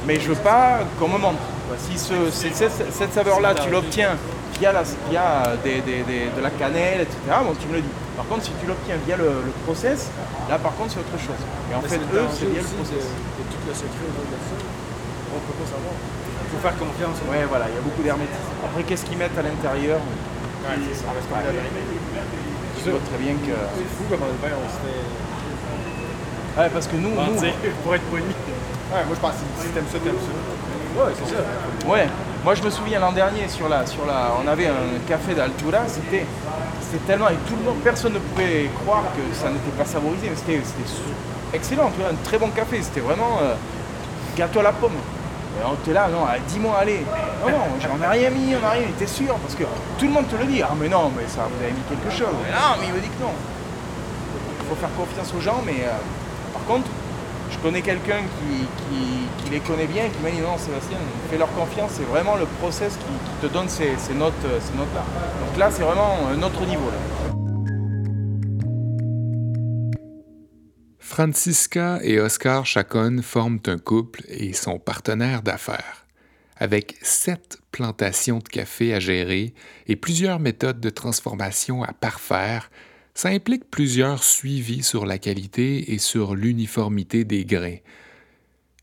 Mais 0.07 0.19
je 0.21 0.29
veux 0.29 0.35
pas 0.37 0.81
qu'on 0.99 1.09
me 1.09 1.19
montre. 1.19 1.39
Si 1.79 1.99
ce- 1.99 2.31
cette, 2.31 2.55
cette 2.93 3.13
saveur-là, 3.15 3.55
tu 3.55 3.69
l'obtiens 3.71 4.17
via, 4.59 4.73
la, 4.73 4.83
via 5.11 5.43
des- 5.65 5.81
des- 5.81 6.03
des- 6.05 6.29
de 6.37 6.41
la 6.43 6.51
cannelle, 6.51 7.01
etc., 7.03 7.17
bon, 7.45 7.53
tu 7.61 7.67
me 7.69 7.75
le 7.75 7.81
dis. 7.83 7.89
Par 8.17 8.27
contre, 8.27 8.45
si 8.45 8.53
tu 8.61 8.67
l'obtiens 8.67 8.97
via 9.07 9.17
le, 9.17 9.25
le 9.45 9.53
process, 9.67 10.09
là 10.49 10.57
par 10.59 10.73
contre 10.77 10.93
c'est 10.95 11.01
autre 11.01 11.19
chose. 11.19 11.41
Et 11.71 11.75
en 11.75 11.83
Mais 11.83 11.89
fait, 11.89 11.97
eux, 12.15 12.25
c'est 12.33 12.47
via 12.47 12.63
le 12.63 12.69
process. 12.79 13.05
de, 13.05 13.43
de 13.43 13.45
tout 13.51 13.63
le 13.67 13.75
secret 13.75 14.09
de 14.09 14.39
ça. 14.49 14.57
On 14.57 15.37
ne 15.37 15.45
peut 15.45 15.57
pas 15.59 15.69
savoir. 15.75 15.95
Il 16.55 16.63
faut 16.63 16.69
faire 16.71 16.79
confiance. 16.79 17.19
Ouais, 17.27 17.43
voilà, 17.51 17.67
il 17.67 17.75
y 17.75 17.79
a 17.79 17.83
beaucoup 17.83 18.03
d'hermétisme. 18.03 18.55
Après, 18.63 18.85
qu'est-ce 18.87 19.05
qu'ils 19.05 19.19
mettent 19.19 19.37
à 19.37 19.43
l'intérieur? 19.43 19.99
Ouais, 19.99 20.79
c'est 20.87 21.03
ça. 21.03 21.11
Je 21.11 22.91
vois 22.91 23.01
très 23.11 23.19
bien 23.19 23.35
que. 23.35 23.51
C'est 23.51 23.91
fou 23.99 24.05
comment 24.09 24.31
le 24.31 24.39
vin, 24.39 24.55
on 24.55 24.71
s'était. 24.71 25.03
Ouais, 26.57 26.71
parce 26.73 26.87
que 26.87 26.95
nous, 26.95 27.11
nous 27.11 27.35
pour 27.83 27.95
être 27.95 28.05
poli. 28.05 28.23
Ouais, 28.23 29.03
moi 29.07 29.17
je 29.17 29.21
pense 29.21 29.33
que 29.33 29.63
si 29.63 29.69
t'aimes 29.71 29.91
ça, 29.91 29.99
t'aimes 29.99 30.15
ça. 30.15 31.03
Ouais, 31.03 31.13
c'est 31.19 31.35
ça. 31.35 31.43
Ouais, 31.91 32.07
moi 32.45 32.55
je 32.55 32.63
me 32.63 32.71
souviens 32.71 33.01
l'an 33.01 33.11
dernier 33.11 33.49
sur 33.49 33.69
la, 33.69 33.85
sur 33.85 34.07
la, 34.07 34.31
on 34.41 34.47
avait 34.47 34.69
un 34.69 35.01
café 35.09 35.35
d'Altura, 35.35 35.81
c'était, 35.89 36.25
c'était 36.81 37.05
tellement 37.05 37.29
et 37.29 37.37
tout 37.49 37.57
le 37.57 37.65
monde, 37.65 37.79
personne 37.83 38.13
ne 38.13 38.21
pouvait 38.21 38.71
croire 38.85 39.03
que 39.17 39.35
ça 39.35 39.49
n'était 39.49 39.77
pas 39.77 39.85
savorisé, 39.85 40.31
mais 40.31 40.37
c'était, 40.37 40.63
excellent, 41.53 41.91
tu 41.91 42.03
vois, 42.03 42.11
un 42.11 42.23
très 42.23 42.39
bon 42.39 42.51
café, 42.51 42.81
c'était 42.83 43.01
vraiment 43.01 43.41
euh, 43.43 43.55
gâteau 44.37 44.61
à 44.61 44.65
la 44.65 44.73
pomme. 44.73 44.93
On 45.63 45.75
était 45.75 45.93
là, 45.93 46.09
non, 46.09 46.27
dis-moi, 46.49 46.77
allez. 46.81 47.05
Non, 47.43 47.51
non, 47.51 47.65
j'en 47.81 48.03
ai 48.03 48.09
rien 48.09 48.31
mis, 48.31 48.55
on 48.57 48.61
n'a 48.61 48.71
rien, 48.71 48.87
t'es 48.99 49.07
sûr 49.07 49.35
Parce 49.37 49.55
que 49.55 49.65
tout 49.99 50.07
le 50.07 50.13
monde 50.13 50.29
te 50.29 50.37
le 50.37 50.45
dit, 50.45 50.63
ah 50.63 50.73
mais 50.79 50.89
non, 50.89 51.13
mais 51.17 51.25
ça, 51.29 51.47
vous 51.49 51.63
avez 51.63 51.73
mis 51.73 51.83
quelque 51.89 52.11
chose. 52.11 52.35
Non, 52.51 52.77
mais 52.81 52.87
il 52.89 52.93
me 52.93 53.01
dit 53.01 53.09
que 53.09 53.23
non. 53.23 53.33
Il 54.61 54.67
faut 54.69 54.75
faire 54.75 54.95
confiance 54.97 55.33
aux 55.37 55.41
gens, 55.41 55.63
mais 55.65 55.85
euh, 55.85 55.93
par 56.53 56.65
contre, 56.65 56.89
je 57.51 57.59
connais 57.59 57.83
quelqu'un 57.83 58.21
qui, 58.39 59.51
les 59.51 59.61
connaît 59.61 59.87
bien 59.87 60.05
qui 60.09 60.19
m'a 60.21 60.31
dit 60.31 60.41
non 60.41 60.59
Sébastien, 60.59 60.97
fais 61.31 61.39
leur 61.39 61.53
confiance, 61.53 61.93
c'est 61.95 62.09
vraiment 62.09 62.35
le 62.35 62.47
process 62.59 62.97
qui, 62.97 63.47
te 63.47 63.53
donne 63.53 63.69
ces, 63.69 63.93
notes, 64.15 64.33
euh, 64.47 64.59
là. 64.59 65.03
Donc 65.47 65.59
là 65.59 65.69
c'est 65.71 65.83
vraiment 65.83 66.19
un 66.33 66.43
autre 66.43 66.61
niveau 66.67 66.91
là. 66.91 67.24
Francisca 71.15 72.01
et 72.03 72.19
Oscar 72.19 72.67
Chacon 72.67 73.21
forment 73.23 73.61
un 73.67 73.79
couple 73.79 74.25
et 74.27 74.53
sont 74.53 74.81
partenaires 74.81 75.43
d'affaires. 75.43 76.09
Avec 76.57 76.97
sept 77.03 77.59
plantations 77.71 78.39
de 78.39 78.49
café 78.49 78.93
à 78.93 78.99
gérer 78.99 79.55
et 79.87 79.95
plusieurs 79.95 80.41
méthodes 80.41 80.81
de 80.81 80.91
transformation 80.91 81.85
à 81.85 81.93
parfaire, 81.93 82.69
ça 83.15 83.29
implique 83.29 83.71
plusieurs 83.71 84.25
suivis 84.25 84.83
sur 84.83 85.07
la 85.07 85.19
qualité 85.19 85.93
et 85.93 85.99
sur 85.99 86.35
l'uniformité 86.35 87.23
des 87.23 87.45
grains. 87.45 87.79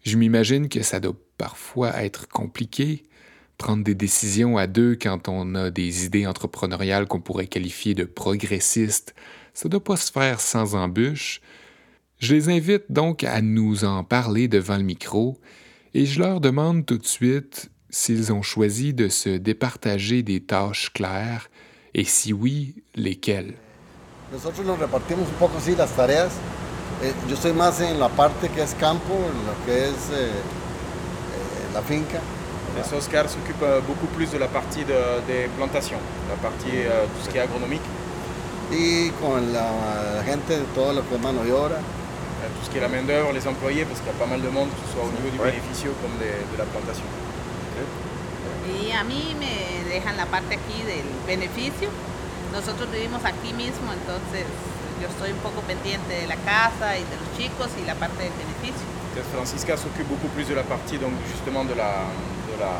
Je 0.05 0.15
m'imagine 0.15 0.69
que 0.69 0.83
ça 0.83 1.01
doit 1.01 1.19
parfois 1.37 2.01
être 2.01 2.29
compliqué, 2.29 3.03
prendre 3.57 3.83
des 3.83 3.93
décisions 3.93 4.57
à 4.57 4.67
deux 4.67 4.95
quand 4.95 5.27
on 5.27 5.53
a 5.55 5.69
des 5.69 6.05
idées 6.05 6.27
entrepreneuriales 6.27 7.07
qu'on 7.07 7.19
pourrait 7.19 7.47
qualifier 7.47 7.93
de 7.93 8.05
progressistes. 8.05 9.15
Ça 9.53 9.67
doit 9.67 9.83
pas 9.83 9.97
se 9.97 10.13
faire 10.13 10.39
sans 10.39 10.75
embûches. 10.75 11.41
Je 12.21 12.35
les 12.35 12.49
invite 12.49 12.83
donc 12.91 13.23
à 13.23 13.41
nous 13.41 13.83
en 13.83 14.03
parler 14.03 14.47
devant 14.47 14.77
le 14.77 14.83
micro 14.83 15.39
et 15.95 16.05
je 16.05 16.19
leur 16.19 16.39
demande 16.39 16.85
tout 16.85 16.99
de 16.99 17.05
suite 17.07 17.71
s'ils 17.89 18.31
ont 18.31 18.43
choisi 18.43 18.93
de 18.93 19.09
se 19.09 19.29
départager 19.37 20.21
des 20.21 20.39
tâches 20.39 20.91
claires 20.93 21.49
et 21.95 22.03
si 22.03 22.31
oui, 22.31 22.75
lesquelles. 22.95 23.55
Nosotros 24.31 24.63
nos 24.65 24.75
repartimos 24.77 25.27
un 25.27 25.37
poco 25.39 25.57
así 25.57 25.75
las 25.75 25.93
tareas. 25.95 26.31
Eh, 27.03 27.11
yo 27.27 27.33
estoy 27.33 27.53
más 27.53 27.81
en 27.81 27.99
la 27.99 28.07
parte 28.07 28.47
que 28.49 28.61
es 28.61 28.75
campo, 28.75 29.13
en 29.13 29.45
lo 29.49 29.55
que 29.65 29.89
es 29.89 29.99
eh, 30.13 30.29
eh, 30.29 31.73
la 31.73 31.81
finca. 31.81 32.21
Et 32.77 32.95
Oscar 32.95 33.27
s'occupe 33.27 33.65
beaucoup 33.87 34.07
plus 34.15 34.31
de 34.31 34.37
la 34.37 34.47
partie 34.47 34.85
de- 34.85 35.19
des 35.27 35.49
plantations, 35.57 35.99
la 36.29 36.37
partie 36.37 36.77
euh, 36.85 37.05
tout 37.07 37.25
ce 37.25 37.29
qui 37.29 37.37
est 37.37 37.41
agronomique, 37.41 37.81
Y 38.71 39.09
con 39.19 39.51
la 39.51 40.23
gente 40.23 40.57
de 40.57 40.63
todo 40.73 40.93
lo 40.93 41.01
que 41.09 41.15
es 41.15 41.21
mano 41.21 41.43
de 41.43 41.51
obra. 41.51 41.81
Qui 42.71 42.77
est 42.77 42.81
la 42.81 42.87
main 42.87 43.03
d'œuvre, 43.03 43.33
les 43.33 43.45
employés, 43.47 43.83
parce 43.85 43.99
qu'il 43.99 44.07
y 44.11 44.15
a 44.15 44.19
pas 44.19 44.25
mal 44.25 44.41
de 44.41 44.49
monde, 44.49 44.69
que 44.71 44.79
ce 44.87 44.93
soit 44.95 45.03
au 45.03 45.11
niveau 45.11 45.29
du 45.29 45.37
Ouais. 45.39 45.51
bénéficio 45.51 45.91
comme 46.01 46.15
des- 46.17 46.39
de 46.51 46.57
la 46.57 46.65
plantation. 46.65 47.03
Y 48.71 48.91
a 48.91 49.03
mí 49.03 49.35
me 49.39 49.89
dejan 49.89 50.15
la 50.17 50.25
parte 50.25 50.53
aquí 50.55 50.83
del 50.85 51.05
beneficio. 51.27 51.89
Nosotros 52.53 52.89
vivimos 52.91 53.23
aquí 53.25 53.53
mismo, 53.53 53.91
entonces 53.91 54.45
yo 55.01 55.07
estoy 55.07 55.31
un 55.31 55.39
poco 55.43 55.61
pendiente 55.61 56.13
de 56.21 56.27
la 56.27 56.35
casa 56.35 56.97
y 56.97 57.03
de 57.03 57.15
los 57.21 57.29
chicos 57.37 57.69
y 57.81 57.85
la 57.85 57.95
parte 57.95 58.23
del 58.23 58.33
beneficio. 58.33 58.85
Francisca 59.33 59.75
s'occupe 59.77 60.07
beaucoup 60.07 60.29
plus 60.29 60.47
de 60.47 60.55
la 60.55 60.63
partie 60.63 60.97
donc 60.97 61.11
justement 61.27 61.63
de 61.65 61.75
la, 61.75 62.07
de 62.51 62.55
la 62.59 62.71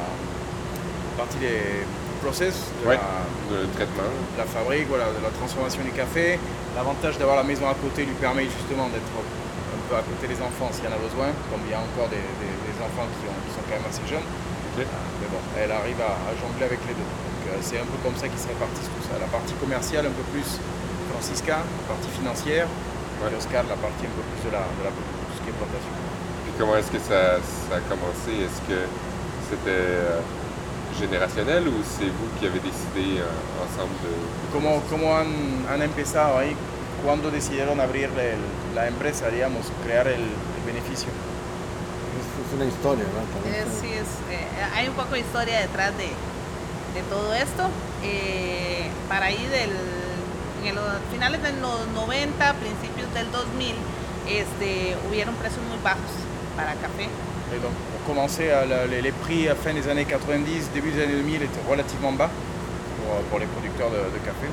partie 1.18 1.38
des 1.39 1.84
process, 2.22 2.56
de 2.84 2.88
Ouais, 2.89 2.96
la, 2.96 3.58
le 3.58 3.68
traitement. 3.76 4.04
de 4.34 4.38
la 4.38 4.46
fabrique, 4.46 4.88
voilà, 4.88 5.06
de 5.12 5.22
la 5.24 5.30
transformation 5.32 5.82
du 5.84 5.92
café. 5.92 6.39
L'avantage 6.76 7.18
d'avoir 7.18 7.36
la 7.36 7.44
maison 7.44 7.68
à 7.68 7.74
côté 7.74 8.06
lui 8.06 8.14
permet 8.14 8.46
justement 8.46 8.88
d'être 8.89 9.12
peu 9.92 10.00
à 10.00 10.04
côté 10.08 10.32
des 10.32 10.39
enfants 10.39 10.72
s'il 10.72 10.88
y 10.88 10.89
en 10.92 10.96
a 10.96 11.02
besoin, 11.04 11.28
comme 11.52 11.60
il 11.68 11.72
y 11.72 11.76
a 11.76 11.84
encore 11.84 12.08
des, 12.08 12.24
des- 12.39 12.60
des 12.72 12.78
enfants 12.80 13.04
qui, 13.20 13.28
ont- 13.28 13.42
qui 13.44 13.52
sont 13.52 13.64
quand 13.68 13.76
même 13.76 13.88
assez 13.92 14.06
jeunes. 14.08 14.24
Ok. 14.72 14.88
Mais 15.20 15.28
bon, 15.28 15.42
elle 15.60 15.72
arrive 15.76 16.00
à, 16.00 16.16
à 16.16 16.32
jongler 16.39 16.64
avec 16.72 16.80
les 16.88 16.96
deux. 16.96 17.04
Donc 17.04 17.44
euh, 17.52 17.60
c'est 17.60 17.76
un 17.84 17.88
peu 17.92 18.00
comme 18.00 18.16
ça 18.16 18.32
qu'ils 18.32 18.39
se 18.39 18.48
répartissent 18.48 18.88
tout 18.88 19.04
ça. 19.04 19.20
La 19.20 19.28
partie 19.28 19.52
commerciale 19.60 20.08
un 20.08 20.16
peu 20.16 20.24
plus 20.32 20.48
Francisca, 21.12 21.60
la 21.60 21.86
partie 21.92 22.08
financière, 22.16 22.68
et 23.28 23.36
Oscar 23.36 23.68
la 23.68 23.76
partie 23.76 24.08
un 24.08 24.16
peu 24.16 24.24
plus 24.32 24.42
de 24.48 24.52
la, 24.56 24.64
de 24.64 24.82
la 24.88 24.92
tout 24.96 25.36
ce 25.36 25.42
qui 25.44 25.52
est 25.52 25.58
plantation. 25.60 25.92
Puis 26.48 26.54
comment 26.58 26.74
est-ce 26.80 26.89
que 26.89 26.98
ça, 27.04 27.44
ça 27.44 27.76
a 27.78 27.84
commencé? 27.92 28.32
Est-ce 28.48 28.64
que 28.64 28.80
c'était 29.52 29.92
euh, 30.08 30.24
générationnel 30.98 31.68
ou 31.68 31.84
c'est 31.84 32.08
vous 32.08 32.30
qui 32.39 32.48
avez 32.48 32.60
décidé 32.64 33.20
euh, 33.20 33.28
ensemble 33.68 33.94
de... 34.08 34.12
¿Cómo, 34.56 34.82
cómo 34.89 35.16
han, 35.16 35.28
han 35.70 35.82
empezado 35.82 36.38
ahí? 36.39 36.56
¿Cuándo 37.04 37.32
decidieron 37.32 37.80
abrir 37.80 38.10
el- 38.18 38.76
la 38.76 38.88
empresa, 38.88 39.30
digamos, 39.30 39.66
crear 39.84 40.08
el, 40.08 40.22
el 40.22 40.64
beneficio? 40.66 41.10
Es, 42.20 42.28
es 42.47 42.54
una 42.56 42.66
historia, 42.66 43.06
¿verdad? 43.06 43.28
También. 43.34 43.56
Es- 43.68 43.80
sí, 43.82 43.88
es, 43.88 44.10
eh, 44.32 44.45
hay 44.76 44.88
un 44.88 44.93
poco 44.93 45.14
de 45.14 45.20
historia 45.22 45.60
detrás 45.62 45.91
de, 45.97 46.06
de 46.93 47.02
todo 47.10 47.34
esto. 47.34 47.64
Eh, 48.04 48.86
para 49.10 49.28
ahí 49.28 49.43
del, 49.47 49.72
en 50.68 50.76
los 50.76 50.86
finales 51.12 51.41
de 51.41 51.54
los 51.60 51.88
90, 51.95 52.54
principios 52.56 53.12
del 53.14 53.32
2000, 53.32 53.76
este, 54.30 54.95
hubieron 55.10 55.34
precios 55.36 55.62
muy 55.68 55.78
bajos 55.84 56.12
para 56.56 56.74
café. 56.76 57.10
Et 57.54 57.60
donc, 57.60 57.74
on 57.97 58.08
commençait 58.08 58.52
à 58.54 58.66
la- 58.66 58.86
les, 58.86 59.02
les 59.02 59.12
prix 59.12 59.49
à 59.49 59.56
fin 59.56 59.74
des 59.74 59.88
années 59.89 60.06
90, 60.06 60.70
début 60.74 60.91
des 60.91 61.04
années 61.04 61.16
2000 61.16 61.41
étaient 61.41 61.66
relativement 61.68 62.14
bas 62.14 62.30
pour, 62.30 63.22
pour 63.30 63.39
les 63.39 63.47
producteurs 63.47 63.89
de, 63.89 63.97
de 64.14 64.20
café. 64.24 64.47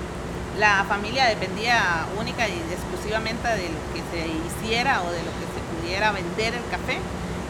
La 0.59 0.85
familia 0.89 1.27
dependía 1.27 2.07
única 2.19 2.49
y 2.49 2.59
exclusivamente 2.73 3.47
de 3.49 3.69
lo 3.71 3.81
que 3.95 4.03
se 4.11 4.27
hiciera 4.27 5.03
o 5.03 5.11
de 5.11 5.23
lo 5.23 5.31
que 5.39 5.47
se 5.55 5.61
pudiera 5.71 6.11
vender 6.13 6.55
el 6.55 6.67
café. 6.71 6.99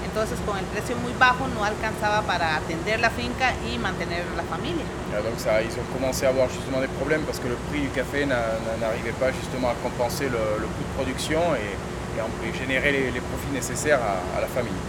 Entonces, 0.04 0.38
con 0.44 0.59
el 0.59 0.64
precio 0.66 0.96
muy 0.96 1.12
bajo 1.18 1.46
no 1.48 1.64
alcanzaba 1.64 2.22
para 2.22 2.56
atender 2.56 2.98
la 3.00 3.11
finca 3.11 3.52
y 3.70 3.78
mantener 3.78 4.24
la 4.36 4.42
familia. 4.42 4.84
Et 5.16 5.22
donc 5.22 5.38
ça, 5.38 5.62
ils 5.62 5.72
ont 5.78 5.88
commencé 5.94 6.26
à 6.26 6.30
avoir 6.30 6.48
justement 6.50 6.80
des 6.80 6.88
problèmes 7.00 7.22
parce 7.22 7.38
que 7.38 7.48
le 7.48 7.56
prix 7.70 7.80
du 7.80 7.88
café 7.90 8.26
n'a- 8.26 8.59
n'a- 8.64 8.76
n'arrivait 8.80 9.12
pas 9.18 9.30
justement 9.32 9.68
à 9.70 9.74
compenser 9.82 10.24
le, 10.28 10.42
le 10.61 10.66
coût 10.66 10.84
de 10.88 10.94
production 10.96 11.40
et, 11.54 11.72
et 12.18 12.48
et 12.48 12.52
générer 12.59 12.90
les, 12.92 13.11
les 13.12 13.20
profits 13.20 13.52
nécessaires 13.52 14.00
à, 14.02 14.36
à 14.36 14.40
la 14.40 14.48
famille. 14.48 14.80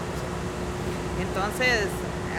Entonces, 1.22 1.88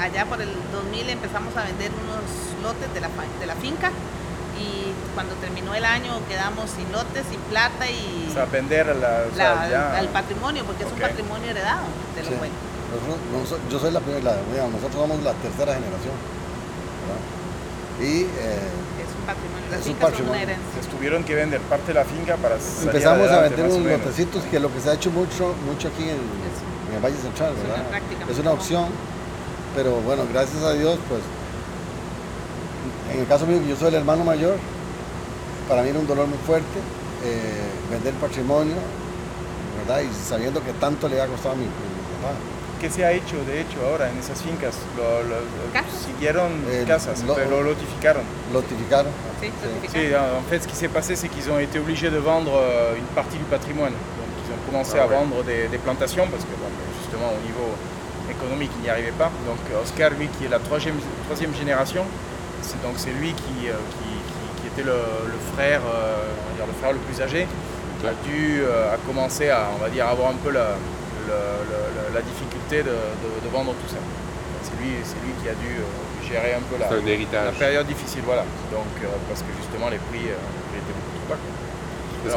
allá 0.00 0.24
por 0.26 0.40
el 0.40 0.50
2000 0.72 1.08
empezamos 1.10 1.56
a 1.56 1.62
vender 1.62 1.90
unos 2.04 2.26
lotes 2.62 2.92
de 2.94 3.00
la, 3.00 3.08
de 3.40 3.46
la 3.46 3.54
finca 3.54 3.90
y 4.58 4.89
cuando 5.14 5.34
terminó 5.36 5.74
el 5.74 5.84
año 5.84 6.12
quedamos 6.28 6.70
sin 6.70 6.90
lotes, 6.92 7.24
sin 7.30 7.40
plata 7.50 7.88
y 7.90 8.28
O 8.30 8.34
sea, 8.34 8.44
vender 8.46 8.86
la, 8.96 9.24
o 9.32 9.36
sea, 9.36 9.54
la- 9.56 9.68
ya- 9.70 9.98
al 9.98 10.08
patrimonio, 10.08 10.64
porque 10.64 10.84
es 10.84 10.92
un 10.92 10.98
patrimonio 10.98 11.50
heredado 11.50 11.86
de 12.16 12.22
lo 12.22 12.28
Sí. 12.28 12.34
Nosotros- 12.90 13.20
noso- 13.32 13.58
yo 13.70 13.78
soy 13.78 13.92
la 13.92 14.00
primera, 14.00 14.34
la- 14.34 14.66
nosotros 14.68 14.94
somos 15.00 15.22
la 15.22 15.32
tercera 15.34 15.74
generación. 15.74 16.14
¿verdad? 17.06 18.06
Y 18.08 18.22
eh, 18.22 18.26
Es 19.00 19.14
un 19.14 19.26
patrimonio, 19.26 19.66
las 19.70 19.80
Es 19.80 19.86
un 19.86 19.92
son 19.92 20.00
patrimonio. 20.00 20.42
Entonces 20.42 20.90
tuvieron 20.90 21.24
que 21.24 21.34
vender 21.34 21.60
parte 21.62 21.88
de 21.88 21.94
la 21.94 22.04
finca 22.04 22.36
para 22.36 22.58
salir 22.58 22.88
empezamos 22.88 23.30
a 23.30 23.40
vender 23.42 23.64
unos 23.66 23.78
menos. 23.78 24.00
lotecitos, 24.00 24.42
que 24.44 24.56
es 24.56 24.62
lo 24.62 24.72
que 24.72 24.80
se 24.80 24.90
ha 24.90 24.94
hecho 24.94 25.10
mucho, 25.10 25.54
mucho 25.66 25.88
aquí 25.88 26.04
en, 26.04 26.18
en 26.18 26.94
el 26.96 27.00
Valle 27.02 27.16
Central, 27.16 27.52
Es 27.54 27.62
¿verdad? 27.62 28.30
Es 28.30 28.38
una 28.38 28.50
opción, 28.52 28.86
pero 29.76 30.00
bueno, 30.02 30.22
gracias 30.32 30.62
a 30.62 30.72
Dios, 30.72 30.98
pues, 31.08 31.20
en 33.14 33.20
el 33.20 33.26
caso 33.26 33.46
mío, 33.46 33.60
yo 33.68 33.76
soy 33.76 33.88
el 33.88 33.94
hermano 33.96 34.24
mayor, 34.24 34.56
para 35.70 35.82
mí 35.82 35.88
era 35.90 35.98
un 36.00 36.06
dolor 36.06 36.26
muy 36.26 36.38
fuerte 36.46 36.78
eh, 37.24 37.70
vender 37.90 38.12
patrimonio, 38.14 38.74
¿verdad? 39.78 40.02
Y 40.02 40.10
sabiendo 40.28 40.62
que 40.62 40.72
tanto 40.74 41.08
le 41.08 41.20
ha 41.22 41.26
costado 41.26 41.54
a 41.54 41.56
mi, 41.56 41.64
papá. 41.64 42.34
¿Qué 42.80 42.88
se 42.90 43.04
ha 43.04 43.12
hecho 43.12 43.36
de 43.44 43.60
hecho 43.60 43.76
ahora 43.88 44.08
en 44.10 44.18
esas 44.18 44.40
fincas? 44.42 44.74
Lo, 44.96 45.22
lo- 45.28 45.44
siguieron 46.06 46.50
Eh, 46.70 46.84
casas, 46.88 47.22
lo- 47.24 47.34
pero 47.34 47.50
lo 47.50 47.62
lotificaron. 47.62 48.22
Lotificaron. 48.52 49.12
Sí, 49.40 49.50
Sí, 49.92 50.12
en 50.12 50.44
fait, 50.50 50.60
ce 50.62 50.66
qui 50.68 50.74
s'est 50.76 50.88
passé, 50.88 51.14
c'est 51.14 51.28
qu'ils 51.28 51.48
ont 51.50 51.58
été 51.60 51.78
obligés 51.78 52.10
de 52.10 52.18
vendre 52.18 52.52
euh, 52.56 52.96
une 52.96 53.04
partie 53.14 53.36
du 53.38 53.44
patrimoine. 53.44 53.92
Donc, 53.92 54.28
ils 54.44 54.52
ont 54.52 54.62
commencé 54.70 54.96
Ah 54.98 55.04
à 55.04 55.06
ouais. 55.06 55.14
vendre 55.14 55.44
des, 55.44 55.68
des 55.68 55.78
plantations 55.78 56.26
parce 56.30 56.44
que, 56.44 56.54
bon, 56.56 56.68
justement, 57.00 57.28
au 57.36 57.40
niveau 57.46 57.68
économique, 58.30 58.70
ils 58.78 58.82
n'y 58.84 58.90
arrivaient 58.90 59.16
pas. 59.18 59.30
Donc, 59.46 59.58
Oscar, 59.82 60.10
lui, 60.18 60.28
qui 60.38 60.46
est 60.46 60.48
la 60.48 60.58
troisième, 60.58 60.96
troisième 61.26 61.54
génération, 61.54 62.04
c'est 62.62 62.80
donc 62.82 62.94
c'est 62.96 63.12
lui 63.12 63.32
qui, 63.34 63.68
euh, 63.68 63.76
qui, 63.96 64.08
le, 64.82 64.98
le 65.26 65.38
frère, 65.54 65.80
euh, 65.86 66.16
on 66.44 66.50
va 66.50 66.56
dire 66.56 66.66
le 66.66 66.76
frère 66.80 66.92
le 66.92 66.98
plus 66.98 67.20
âgé, 67.22 67.46
a 68.04 68.14
dû 68.26 68.62
euh, 68.62 68.94
a 68.94 68.96
commencé 69.06 69.50
à, 69.50 69.68
on 69.76 69.82
va 69.82 69.88
dire, 69.90 70.06
avoir 70.08 70.30
un 70.30 70.38
peu 70.44 70.50
la, 70.50 70.76
difficulté 72.22 72.82
de, 72.82 72.90
de- 72.92 73.40
de 73.44 73.48
vendre 73.52 73.72
tout 73.72 73.88
ça. 73.88 74.00
C'est 74.62 74.76
lui, 74.82 74.92
c'est 75.04 75.16
lui 75.24 75.32
qui 75.42 75.48
a 75.48 75.54
dû 75.54 75.80
euh, 75.80 76.28
gérer 76.28 76.54
un 76.54 76.60
peu 76.68 76.76
la, 76.78 76.88
un 76.90 77.06
héritage. 77.06 77.54
période 77.58 77.86
difficile. 77.86 78.22
Voilà. 78.26 78.42
Donc, 78.72 78.86
parce 79.28 79.40
que 79.40 79.48
justement, 79.56 79.88
les 79.88 79.98
prix, 79.98 80.20
les 80.28 80.36
prix 80.68 80.78
étaient 80.80 80.96
beaucoup 80.96 81.16
trop 81.26 81.34
bas. 81.34 81.40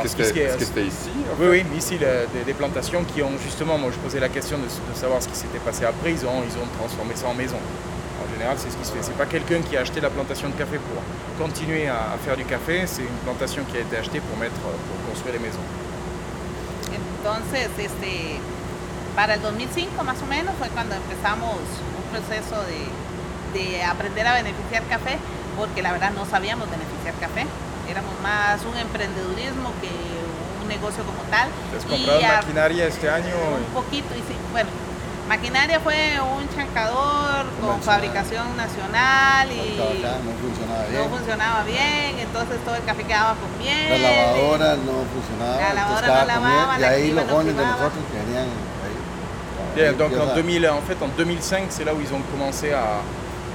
Est-ce 0.05 0.15
que 0.15 0.23
c'était 0.23 0.81
est- 0.81 0.87
ici? 0.87 1.11
en 1.31 1.41
Oui, 1.41 1.47
oui, 1.51 1.77
ici, 1.77 1.97
le- 1.99 2.27
des, 2.33 2.45
des 2.45 2.53
plantations 2.53 3.03
qui 3.03 3.21
ont 3.21 3.35
justement, 3.43 3.77
moi 3.77 3.89
je 3.91 3.99
posais 3.99 4.19
la 4.19 4.29
question 4.29 4.57
de, 4.57 4.63
de 4.63 4.95
savoir 4.97 5.21
ce 5.21 5.27
qui 5.27 5.35
s'était 5.35 5.59
passé 5.59 5.83
après, 5.85 6.11
ils 6.11 6.23
ont, 6.25 6.39
ils 6.47 6.55
ont 6.57 6.67
transformé 6.79 7.13
ça 7.15 7.27
en 7.27 7.33
maison. 7.33 7.57
En 7.59 8.27
général, 8.33 8.55
c'est 8.57 8.71
ce 8.71 8.77
qui 8.77 8.85
se 8.85 8.91
fait. 8.91 9.01
C'est 9.03 9.17
pas 9.17 9.25
quelqu'un 9.25 9.59
qui 9.61 9.75
a 9.75 9.81
acheté 9.81 9.99
la 9.99 10.09
plantation 10.09 10.47
de 10.47 10.53
café 10.55 10.77
pour 10.77 10.95
continuer 11.37 11.87
à, 11.87 12.13
à 12.13 12.17
faire 12.23 12.35
du 12.37 12.45
café, 12.45 12.85
c'est 12.87 13.01
une 13.03 13.19
plantation 13.25 13.63
qui 13.69 13.77
a 13.77 13.81
été 13.81 13.97
achetée 13.97 14.21
pour, 14.21 14.37
mettre, 14.37 14.53
pour 14.59 14.97
construire 15.09 15.33
les 15.33 15.39
maisons. 15.39 15.65
Entonces, 17.19 17.69
este, 17.77 18.39
para 19.15 19.35
el 19.35 19.41
2005 19.41 20.03
más 20.03 20.21
o 20.21 20.25
menos 20.25 20.53
fue 20.59 20.67
cuando 20.69 20.95
empezamos 20.95 21.55
un 21.55 22.05
proceso 22.11 22.55
de, 22.67 23.59
de 23.59 23.83
aprender 23.83 24.27
a 24.27 24.33
beneficiar 24.35 24.83
café, 24.89 25.17
porque 25.57 25.81
la 25.81 25.91
verdad 25.91 26.11
no 26.11 26.25
sabíamos 26.25 26.67
beneficiar 26.69 27.13
café. 27.19 27.45
Éramos 27.89 28.13
más 28.21 28.61
un 28.65 28.77
emprendedurismo 28.77 29.71
que 29.81 29.89
un 30.61 30.67
negocio 30.67 31.03
como 31.03 31.21
tal. 31.29 31.47
¿Has 31.75 31.83
Y 31.85 31.87
comprado 31.87 32.19
a- 32.25 32.37
maquinaria 32.41 32.85
este 32.87 33.09
año? 33.09 33.33
un 33.57 33.73
poquito, 33.73 34.13
y 34.15 34.19
sí, 34.27 34.35
bueno, 34.51 34.69
maquinaria 35.27 35.79
fue 35.79 35.95
un 36.37 36.47
chancador 36.55 37.45
con 37.61 37.81
fabricación 37.81 38.45
nacional 38.57 39.47
y 39.51 39.79
acá, 39.79 40.17
no 40.23 40.31
funcionaba 40.41 40.83
bien. 40.89 41.01
no 41.03 41.09
funcionaba 41.17 41.63
bien, 41.63 42.19
entonces 42.19 42.57
todo 42.65 42.75
el 42.75 42.83
café 42.83 43.03
quedaba 43.03 43.35
con 43.35 43.49
miel. 43.57 44.01
La 44.01 44.09
lavadora 44.11 44.75
no 44.75 44.93
funcionaba. 45.13 45.57
La 45.61 45.73
lavadora 45.73 46.07
no 46.07 46.25
lavaba, 46.25 46.73
comida- 46.73 46.77
y 46.77 46.81
la 46.81 46.87
ahí 46.89 47.11
los 47.11 47.25
no 47.27 47.33
jóvenes 47.33 47.57
de 47.57 47.65
nosotros 47.65 48.03
que 48.11 48.17
venían 48.19 48.43
ahí. 48.43 49.87
Ahí 49.87 49.95
donc 49.95 50.11
en, 50.11 50.19
empieza- 50.19 50.35
2000, 50.35 50.65
en 50.67 50.81
fait, 50.81 51.01
en 51.01 51.09
2005, 51.17 51.65
c'est 51.69 51.85
là 51.85 51.93
où 51.93 52.01
ils 52.01 52.13
ont 52.13 52.21
commencé 52.31 52.73
à, 52.73 52.99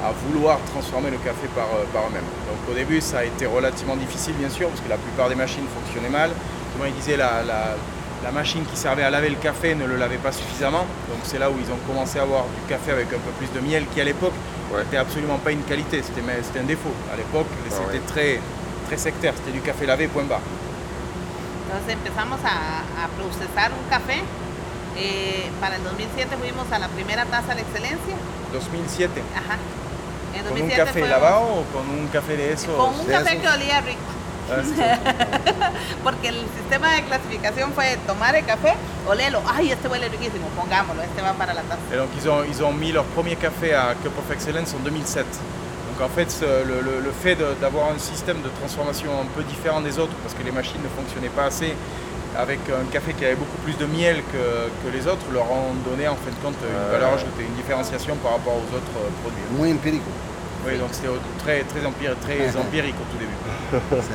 à 0.03 0.11
vouloir 0.27 0.59
transformer 0.73 1.11
le 1.11 1.19
café 1.19 1.47
par, 1.55 1.67
euh, 1.67 1.85
par 1.93 2.03
eux-mêmes. 2.09 2.27
Donc 2.49 2.59
au 2.71 2.75
début, 2.75 3.01
ça 3.01 3.19
a 3.19 3.25
été 3.25 3.47
relativement 3.47 3.97
difficile, 3.97 4.35
bien 4.35 4.49
sûr, 4.51 4.69
parce 4.69 4.81
que 4.81 4.89
la 4.89 4.97
plupart 4.97 5.29
des 5.29 5.35
machines 5.37 5.67
fonctionnaient 5.75 6.09
mal. 6.09 6.31
Comme 6.77 6.87
ils 6.89 6.95
disaient, 6.95 7.17
la, 7.17 7.43
la, 7.45 7.77
la 8.25 8.31
machine 8.33 8.65
qui 8.65 8.77
servait 8.77 9.05
à 9.05 9.11
laver 9.11 9.31
le 9.31 9.37
café 9.37 9.75
ne 9.75 9.87
le 9.87 9.97
lavait 9.97 10.17
pas 10.19 10.33
suffisamment. 10.33 10.87
Donc 11.09 11.21
c'est 11.25 11.39
là 11.39 11.51
où 11.51 11.55
ils 11.59 11.71
ont 11.73 11.79
commencé 11.87 12.19
à 12.19 12.23
avoir 12.23 12.45
du 12.45 12.63
café 12.69 12.93
avec 12.93 13.07
un 13.09 13.19
peu 13.19 13.31
plus 13.39 13.51
de 13.53 13.61
miel, 13.67 13.85
qui 13.95 14.01
à 14.01 14.05
l'époque 14.05 14.33
n'était 14.77 14.97
absolument 14.99 15.39
pas 15.39 15.53
une 15.53 15.63
qualité, 15.63 16.03
c'était 16.03 16.21
un 16.61 16.65
défaut. 16.65 16.93
À 17.13 17.17
l'époque, 17.17 17.47
c'était 17.71 18.01
très, 18.07 18.41
très 18.87 18.97
sectaire, 18.99 19.33
c'était 19.37 19.53
du 19.53 19.61
café 19.61 19.87
lavé, 19.87 20.09
point 20.09 20.25
barre. 20.25 20.41
Entonces 21.71 21.95
empezamos 21.95 22.41
a, 22.45 23.05
a 23.05 23.09
procesar 23.19 23.71
un 23.73 23.89
café. 23.91 24.23
Eh, 24.97 25.49
para 25.61 25.77
el 25.77 25.85
2007 25.85 26.37
fuimos 26.41 26.67
a 26.73 26.79
la 26.79 26.89
primera 26.89 27.25
taza 27.27 27.55
de 27.55 27.61
excelencia. 27.61 28.17
2007. 28.53 29.23
Ajá. 29.37 29.57
En 30.35 30.43
¿Con 30.43 30.53
un 30.53 30.59
2007 30.59 30.77
café 30.77 30.93
fuimos- 31.01 31.11
lavado 31.11 31.41
o 31.45 31.65
con 31.73 31.89
un 31.89 32.09
café 32.09 32.37
de 32.37 32.53
esos? 32.53 32.75
Con 32.75 32.99
un 32.99 33.07
café 33.07 33.39
que 33.39 33.49
olía 33.49 33.81
rico. 33.83 34.01
Porque 36.05 36.29
el 36.29 36.41
sistema 36.59 36.93
de 36.95 37.03
clasificación 37.05 37.73
fue 37.73 37.97
tomar 38.07 38.35
el 38.37 38.45
café, 38.45 38.75
olerlo. 39.07 39.41
Ay, 39.47 39.71
este 39.73 39.89
huele 39.89 40.09
riquísimo, 40.09 40.49
pongámoslo, 40.57 41.03
este 41.03 41.21
va 41.23 41.33
para 41.35 41.55
la 41.55 41.63
taza. 41.63 41.81
Et 41.93 41.97
donc 41.97 42.09
ils 42.17 42.29
ont, 42.29 42.45
ils 42.45 42.63
ont 42.63 42.73
mis 42.73 42.93
leur 42.93 43.05
premier 43.05 43.37
café 43.37 43.75
à 43.75 43.95
Cup 44.03 44.13
of 44.19 44.31
Excellence 44.33 44.75
en 44.75 44.79
2007. 44.83 45.25
Donc 45.27 46.01
en 46.09 46.09
fait, 46.15 46.31
ce- 46.31 46.45
le, 46.65 46.81
le- 46.81 47.01
le 47.01 47.13
fait 47.13 47.37
d'avoir 47.61 47.91
un 47.95 47.99
système 47.99 48.41
de 48.43 48.49
transformation 48.61 49.11
un 49.21 49.27
peu 49.37 49.43
différent 49.43 49.81
des 49.81 49.99
autres, 49.99 50.15
parce 50.23 50.35
que 50.35 50.43
les 50.43 50.53
machines 50.53 50.83
ne 50.83 50.89
fonctionnaient 50.89 51.35
pas 51.35 51.45
assez, 51.47 51.75
avec 52.37 52.61
un 52.71 52.85
café 52.93 53.15
qui 53.15 53.25
avait 53.25 53.35
beaucoup 53.35 53.57
plus 53.65 53.77
de 53.77 53.87
miel 53.87 54.23
que, 54.33 54.69
que 54.89 54.93
les 54.97 55.07
autres, 55.09 55.27
leur 55.33 55.51
ont 55.51 55.75
donné 55.89 56.07
en 56.07 56.15
fin 56.17 56.31
de 56.31 56.41
compte 56.45 56.55
une 56.63 56.77
Euh. 56.77 56.93
valeur 56.93 57.15
ajoutée, 57.15 57.43
une 57.49 57.55
différenciation 57.57 58.15
par 58.17 58.33
rapport 58.33 58.55
aux 58.55 58.71
autres 58.77 58.97
euh, 58.97 59.11
produits. 59.23 59.43
Muy 59.59 59.73
empírico. 59.73 60.11
Oui, 60.69 60.79
donc 60.79 60.91
c'était 60.93 61.09
très, 61.45 61.61
très, 61.65 61.81
empiri- 61.81 62.15
très 62.21 62.57
empirique 62.57 62.95
au 63.01 63.07
tout 63.13 63.19
début. 63.19 63.39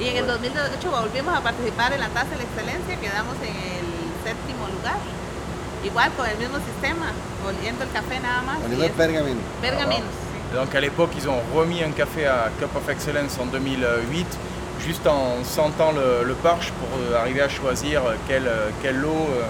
Y 0.00 0.08
en 0.10 0.16
el 0.16 0.26
2008 0.26 0.90
volvimos 0.90 1.32
a 1.36 1.40
participar 1.40 1.92
en 1.92 2.00
la 2.00 2.08
taza 2.08 2.30
de 2.30 2.38
la 2.38 2.42
excelencia, 2.42 2.96
quedamos 3.00 3.36
en 3.42 3.54
el 3.54 3.86
séptimo 4.26 4.66
lugar. 4.74 4.96
Igual 5.84 6.10
con 6.16 6.26
el 6.26 6.36
mismo 6.36 6.58
sistema, 6.58 7.06
oliendo 7.46 7.84
el 7.84 7.90
café 7.92 8.18
nada 8.18 8.42
más. 8.42 8.56
Oliendo 8.64 8.82
y 8.82 8.86
el 8.86 8.90
es- 8.90 8.96
pergamino. 8.96 9.40
Pergaminos. 9.62 10.14
Et 10.52 10.56
donc 10.56 10.74
à 10.74 10.80
l'époque, 10.80 11.10
ils 11.16 11.28
ont 11.28 11.40
remis 11.54 11.82
un 11.84 11.92
café 11.92 12.26
à 12.26 12.48
Cup 12.58 12.74
of 12.74 12.88
Excellence 12.88 13.38
en 13.40 13.46
2008, 13.46 14.26
juste 14.84 15.06
en 15.06 15.44
sentant 15.44 15.92
le, 15.92 16.24
le 16.26 16.34
parche 16.34 16.72
pour 16.80 16.88
euh, 16.98 17.20
arriver 17.20 17.42
à 17.42 17.48
choisir 17.48 18.02
quel, 18.26 18.46
euh, 18.48 18.70
quel 18.82 18.96
lot 18.98 19.10
euh, 19.30 19.42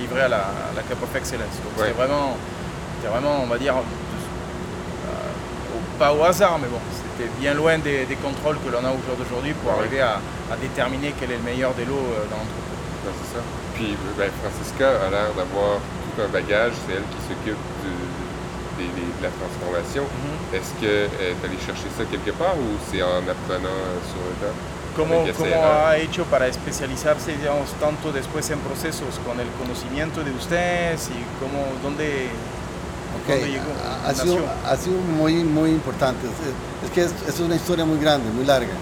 livrer 0.00 0.22
à 0.22 0.28
la, 0.28 0.38
à 0.68 0.70
la 0.76 0.82
Cup 0.82 1.02
of 1.02 1.14
Excellence. 1.16 1.56
Donc 1.64 1.74
Ouais. 1.76 1.88
c'était 1.88 3.08
vraiment, 3.10 3.42
on 3.42 3.46
va 3.46 3.58
dire, 3.58 3.74
pas 5.98 6.12
au 6.12 6.22
hasard, 6.24 6.58
mais 6.62 6.68
bon, 6.68 6.78
c'était 6.94 7.30
bien 7.40 7.54
loin 7.54 7.78
des, 7.78 8.04
des 8.06 8.16
contrôles 8.16 8.56
que 8.64 8.70
l'on 8.70 8.84
a 8.84 8.90
au 8.90 9.00
jour 9.06 9.16
d'aujourd'hui 9.18 9.52
pour 9.54 9.72
Ouais. 9.72 9.78
arriver 9.80 10.00
à, 10.00 10.20
à 10.52 10.56
déterminer 10.56 11.12
quel 11.18 11.30
est 11.32 11.36
le 11.36 11.42
meilleur 11.42 11.74
des 11.74 11.84
lots 11.84 11.98
euh, 12.14 12.24
dans 12.30 12.38
l'entreprise. 12.38 13.04
Ouais, 13.04 13.14
c'est 13.20 13.30
ça. 13.38 13.42
Puis 13.74 13.96
ben, 14.16 14.30
Francisca 14.42 14.88
a 15.06 15.10
l'air 15.10 15.30
d'avoir 15.36 15.78
tout 15.78 16.22
un 16.22 16.28
bagage, 16.28 16.72
c'est 16.86 16.94
elle 16.96 17.08
qui 17.14 17.20
s'occupe 17.28 17.62
du- 17.82 18.08
des- 18.78 18.92
des- 18.94 19.12
de 19.18 19.22
la 19.22 19.30
transformation. 19.40 20.04
Mhm. 20.06 20.56
Est-ce 20.56 20.72
que 20.80 20.92
tu 21.10 21.18
es 21.22 21.34
allé 21.44 21.58
chercher 21.64 21.90
ça 21.96 22.04
quelque 22.10 22.30
part 22.38 22.54
ou 22.56 22.78
c'est 22.90 23.02
en 23.02 23.22
apprenant 23.26 23.74
euh, 23.74 23.98
sur 24.06 24.22
le 24.22 24.50
Avec 24.98 25.36
cómo 25.36 25.50
SRA? 25.52 25.90
ha 25.90 25.98
hecho 25.98 26.24
para 26.24 26.48
especializarse, 26.48 27.30
digamos, 27.36 27.70
tanto 27.78 28.10
después 28.10 28.50
en 28.50 28.58
procesos 28.60 29.14
con 29.26 29.38
el 29.38 29.46
conocimiento 29.62 30.24
de 30.24 30.32
ustedes 30.32 31.10
y 31.14 31.18
cómo, 31.38 31.66
dónde, 31.84 32.26
Ok, 33.28 33.34
dónde 33.40 33.50
llegó? 33.50 33.64
ha, 34.06 34.14
sido, 34.14 34.38
ha 34.66 34.76
sido 34.76 34.96
muy, 35.18 35.34
muy 35.44 35.70
importante. 35.70 36.26
Es, 36.26 36.88
es 36.88 36.90
que 36.94 37.02
es, 37.02 37.34
es 37.34 37.40
una 37.40 37.54
historia 37.56 37.84
muy 37.84 37.98
grande, 37.98 38.30
muy 38.30 38.44
larga, 38.44 38.72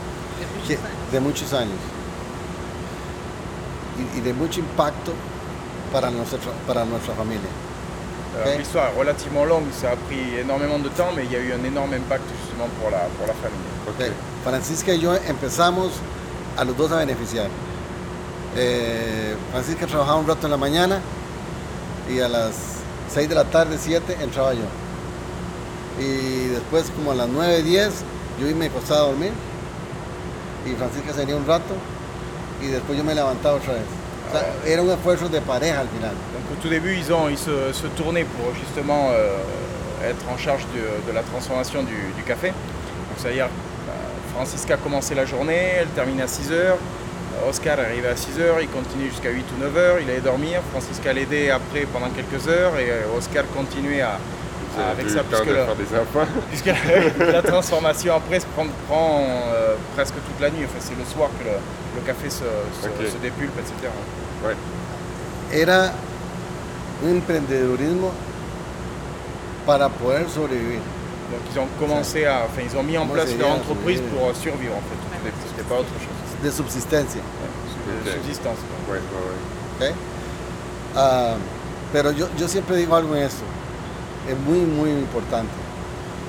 que- 0.66 0.78
de 1.12 1.20
muchos 1.20 1.52
años. 1.52 1.76
Y, 4.14 4.18
y 4.18 4.20
de 4.20 4.32
mucho 4.32 4.60
impacto 4.60 5.12
para 5.92 6.10
nuestra, 6.10 6.38
para 6.66 6.84
nuestra 6.84 7.14
familia. 7.14 7.48
Alors, 8.34 8.48
Ok. 8.52 8.58
L'histoire 8.58 8.88
est 8.90 8.98
relativement 8.98 9.44
longue, 9.46 9.70
ça 9.72 9.92
a 9.92 9.96
pris 9.96 10.38
énormément 10.38 10.78
de 10.78 10.90
temps, 10.90 11.10
mais 11.14 11.24
il 11.24 11.32
y 11.32 11.36
a 11.36 11.38
eu 11.40 11.52
un 11.54 11.64
énorme 11.64 11.94
impact 11.94 12.24
justement 12.42 12.68
pour 12.78 12.90
la, 12.90 13.06
pour 13.16 13.26
la 13.26 13.32
famille. 13.32 13.64
Ok, 13.88 14.12
Francisca 14.44 14.92
y 14.92 14.98
yo 15.00 15.14
empezamos 15.14 15.92
a 16.58 16.64
los 16.64 16.76
dos 16.76 16.92
a 16.92 16.96
beneficiar. 16.96 17.46
Eh, 18.56 19.34
Francisca 19.52 19.86
trabajaba 19.86 20.18
un 20.18 20.26
rato 20.26 20.46
en 20.46 20.50
la 20.50 20.56
mañana 20.58 21.00
y 22.10 22.20
a 22.20 22.28
las 22.28 22.54
6 23.12 23.28
de 23.28 23.34
la 23.34 23.44
tarde, 23.44 23.76
7, 23.78 24.18
entraba 24.20 24.54
yo. 24.54 24.64
Y 25.98 26.48
después 26.48 26.90
como 26.94 27.12
a 27.12 27.14
las 27.14 27.28
9, 27.28 27.62
10, 27.62 27.90
yo 28.40 28.56
me 28.56 28.66
acostaba 28.66 29.00
a 29.00 29.04
dormir 29.04 29.32
y 30.66 30.74
Francisca 30.74 31.12
se 31.12 31.20
venía 31.20 31.36
un 31.36 31.46
rato 31.46 31.74
y 32.60 32.66
después 32.66 32.98
yo 32.98 33.04
me 33.04 33.14
levantaba 33.14 33.56
otra 33.56 33.74
vez. 33.74 33.82
O 34.28 34.32
sea, 34.32 34.72
era 34.72 34.82
un 34.82 34.90
esfuerzo 34.90 35.28
de 35.28 35.40
pareja 35.40 35.80
al 35.80 35.88
final. 35.88 36.10
Donc 36.10 36.58
au 36.58 36.60
tout 36.60 36.68
début, 36.68 36.96
ils, 36.96 37.12
ont, 37.12 37.28
ils 37.28 37.38
se, 37.38 37.72
se 37.72 37.86
tournaient 37.88 38.24
pour 38.24 38.54
justement 38.54 39.10
euh, 39.12 39.38
être 40.10 40.28
en 40.28 40.36
charge 40.36 40.66
de, 40.74 41.06
de 41.08 41.12
la 41.14 41.22
transformation 41.22 41.82
du, 41.82 42.12
du 42.16 42.22
café. 42.24 42.48
Donc 42.48 43.16
c'est-à-dire, 43.18 43.48
bah, 43.86 43.92
Francisca 44.34 44.76
commençait 44.76 45.14
la 45.14 45.24
journée, 45.26 45.56
elle 45.80 45.88
terminait 45.88 46.24
à 46.24 46.28
6 46.28 46.50
heures. 46.50 46.78
Oscar 47.48 47.78
arrivait 47.78 48.08
à 48.08 48.16
6 48.16 48.40
heures, 48.40 48.60
il 48.60 48.68
continuait 48.68 49.08
jusqu'à 49.10 49.30
8 49.30 49.44
ou 49.56 49.60
9 49.62 49.76
heures, 49.76 49.96
il 50.00 50.08
allait 50.10 50.20
dormir. 50.20 50.60
Francisca 50.72 51.12
l'aidait 51.12 51.50
après 51.50 51.86
pendant 51.92 52.08
quelques 52.10 52.46
heures 52.48 52.78
et 52.78 52.90
euh, 52.90 53.16
Oscar 53.16 53.44
continuait 53.54 54.00
à, 54.02 54.18
avec 54.90 55.08
ça. 55.10 55.22
puisque 55.22 55.46
de 55.46 55.52
la- 55.52 55.64
faire 55.66 55.76
des 55.76 55.94
enfants. 55.96 56.26
puisque 56.50 56.66
la, 56.66 57.26
la 57.32 57.42
transformation 57.42 58.14
après 58.14 58.40
se 58.40 58.46
prend, 58.46 58.66
prend, 58.88 59.26
euh, 59.54 59.74
presque 59.94 60.14
toute 60.14 60.40
la 60.40 60.50
nuit. 60.50 60.64
Enfin, 60.64 60.78
c'est 60.80 60.96
le 60.98 61.04
soir 61.04 61.30
que 61.38 61.44
le, 61.44 61.56
le 61.96 62.00
café 62.06 62.30
se, 62.30 62.44
se, 62.82 63.16
dépulpe, 63.18 63.58
etc. 63.58 63.90
Ouais. 64.44 64.56
Era 65.52 65.92
un 67.04 67.16
emprendedurismo 67.18 68.10
para 69.66 69.88
poder 69.88 70.24
sobrevivir. 70.28 70.80
Donc 71.30 71.40
ils 71.52 71.58
ont 71.58 71.66
commencé 71.78 72.24
à, 72.24 72.44
enfin 72.46 72.62
ils 72.64 72.76
ont 72.76 72.82
mis 72.84 72.96
en 72.96 73.06
place 73.06 73.36
leur 73.38 73.50
entreprise 73.50 74.00
pour 74.12 74.34
survivre 74.36 74.74
en 74.74 74.80
fait. 74.88 75.30
C'était 75.48 75.68
pas 75.68 75.74
autre 75.80 75.88
chose. 75.98 76.15
De 76.42 76.52
subsistencia. 76.52 77.20
Ah, 80.94 81.34
pero 81.92 82.10
yo, 82.12 82.28
yo 82.38 82.48
siempre 82.48 82.76
digo 82.76 82.96
algo 82.96 83.14
en 83.16 83.22
esto, 83.22 83.42
es 84.28 84.38
muy, 84.38 84.60
muy 84.60 84.90
importante, 84.90 85.52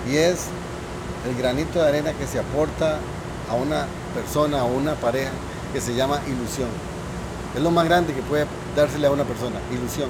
y 0.09 0.15
es 0.17 0.45
el 1.27 1.35
granito 1.37 1.81
de 1.81 1.87
arena 1.87 2.13
que 2.13 2.27
se 2.27 2.39
aporta 2.39 2.99
a 3.49 3.53
una 3.55 3.85
persona, 4.13 4.59
a 4.61 4.63
una 4.65 4.93
pareja, 4.95 5.31
que 5.73 5.81
se 5.81 5.93
llama 5.95 6.19
ilusión. 6.27 6.69
Es 7.55 7.61
lo 7.61 7.71
más 7.71 7.85
grande 7.85 8.13
que 8.13 8.21
puede 8.21 8.45
dársele 8.75 9.07
a 9.07 9.11
una 9.11 9.23
persona, 9.23 9.55
ilusión. 9.71 10.09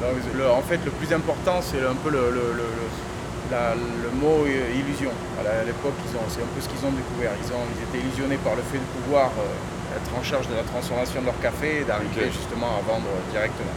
Donc, 0.00 0.16
le- 0.36 0.44
en 0.58 0.62
fait, 0.64 0.80
le 0.84 0.90
plus 0.92 1.10
important, 1.12 1.60
c'est 1.62 1.84
un 1.86 1.96
peu 1.96 2.10
le, 2.10 2.30
le, 2.30 2.54
le- 2.54 3.09
la- 3.50 3.74
le 3.74 4.10
mot 4.22 4.44
euh, 4.46 4.78
illusion. 4.80 5.10
À 5.40 5.64
l'époque, 5.64 5.96
ils 6.06 6.14
ont- 6.16 6.28
c'est 6.28 6.42
un 6.42 6.50
peu 6.54 6.60
ce 6.60 6.68
qu'ils 6.68 6.84
ont 6.86 6.92
découvert. 6.92 7.32
Ils, 7.42 7.50
ont, 7.52 7.64
ils 7.74 7.82
étaient 7.86 8.02
illusionnés 8.04 8.38
par 8.44 8.54
le 8.54 8.62
fait 8.70 8.78
de 8.78 8.90
pouvoir 9.02 9.30
euh, 9.38 9.96
être 9.96 10.10
en 10.18 10.22
charge 10.22 10.46
de 10.48 10.54
la 10.54 10.62
transformation 10.64 11.20
de 11.22 11.26
leur 11.26 11.38
café 11.40 11.80
et 11.80 11.84
d'arriver 11.84 12.30
justement 12.30 12.78
à 12.78 12.80
vendre 12.86 13.10
directement. 13.32 13.76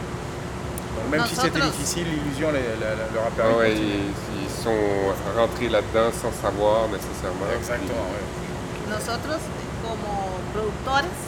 Donc 0.94 1.06
même 1.10 1.26
si 1.26 1.34
c'était 1.34 1.60
difficile, 1.60 2.06
l'illusion 2.06 2.48
leur 2.52 3.26
a 3.26 3.30
permis 3.34 3.52
de 3.54 3.58
ouais, 3.58 3.72
ils, 3.74 4.14
ils 4.44 4.54
sont 4.62 4.84
rentrés 5.36 5.68
là-dedans 5.68 6.10
sans 6.14 6.30
savoir 6.40 6.86
nécessairement. 6.88 7.50
Exactement, 7.58 8.06
ouais. 8.14 8.26
Nosotros 8.94 9.42
como 9.82 10.30
productores 10.52 11.18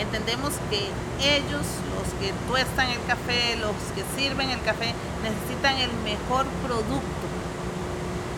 entendemos 0.00 0.52
que 0.70 0.80
ellos, 1.22 1.66
los 1.94 2.08
que 2.20 2.32
tuestan 2.50 2.88
el 2.90 3.00
café, 3.06 3.56
los 3.62 3.78
que 3.94 4.02
sirven 4.18 4.50
el 4.50 4.60
café, 4.62 4.92
necesitan 5.22 5.76
el 5.78 5.92
mejor 6.04 6.44
producto. 6.66 7.25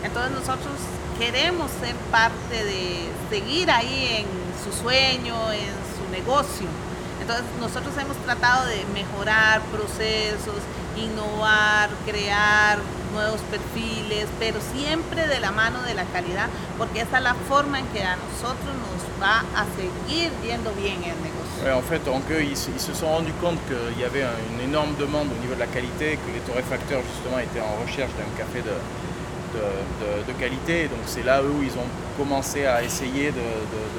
Entonces 0.03 0.31
nosotros 0.31 0.73
queremos 1.17 1.69
ser 1.81 1.95
parte 2.11 2.63
de 2.63 3.07
seguir 3.29 3.69
ahí 3.71 4.23
en 4.23 4.25
su 4.63 4.71
sueño, 4.81 5.35
en 5.51 5.73
su 5.97 6.09
negocio. 6.11 6.67
Entonces 7.21 7.45
nosotros 7.59 7.93
hemos 7.99 8.17
tratado 8.17 8.65
de 8.67 8.85
mejorar 8.93 9.61
procesos, 9.71 10.61
innovar, 10.95 11.89
crear 12.05 12.79
nuevos 13.13 13.41
perfiles, 13.51 14.27
pero 14.39 14.59
siempre 14.73 15.27
de 15.27 15.39
la 15.39 15.51
mano 15.51 15.81
de 15.83 15.93
la 15.95 16.05
calidad, 16.05 16.47
porque 16.77 17.01
esa 17.01 17.17
es 17.17 17.23
la 17.23 17.33
forma 17.47 17.79
en 17.79 17.85
que 17.87 18.01
a 18.03 18.15
nosotros 18.15 18.71
nos 18.85 19.21
va 19.21 19.39
a 19.55 19.65
seguir 19.75 20.31
yendo 20.43 20.71
bien 20.73 21.03
el 21.03 21.17
negocio. 21.21 21.59
Ouais, 21.63 21.73
en 21.73 21.83
fait, 21.83 21.99
donc 22.05 22.23
eux, 22.31 22.41
ils, 22.41 22.51
ils 22.73 22.79
se 22.79 22.93
sont 22.93 23.07
rendus 23.09 23.33
compte 23.41 23.59
qu'il 23.67 23.99
y 23.99 24.05
avait 24.05 24.23
un- 24.23 24.39
une 24.53 24.61
énorme 24.61 24.95
demande 24.97 25.27
au 25.35 25.39
niveau 25.41 25.55
de 25.55 25.59
la 25.59 25.67
qualité, 25.67 26.17
que 26.23 26.31
les 26.31 26.39
torréfacteurs 26.39 27.01
justement 27.13 27.39
étaient 27.39 27.59
en 27.61 27.75
recherche 27.83 28.11
d'un 28.15 28.31
café 28.37 28.61
de, 28.61 28.71
de, 29.53 29.65
de- 30.01 30.23
de 30.31 30.33
qualité. 30.39 30.83
Donc 30.87 30.99
c'est 31.05 31.23
là 31.23 31.41
où 31.43 31.61
ils 31.63 31.73
ont 31.77 31.89
commencé 32.17 32.65
à 32.65 32.83
essayer 32.83 33.31
de, 33.31 33.47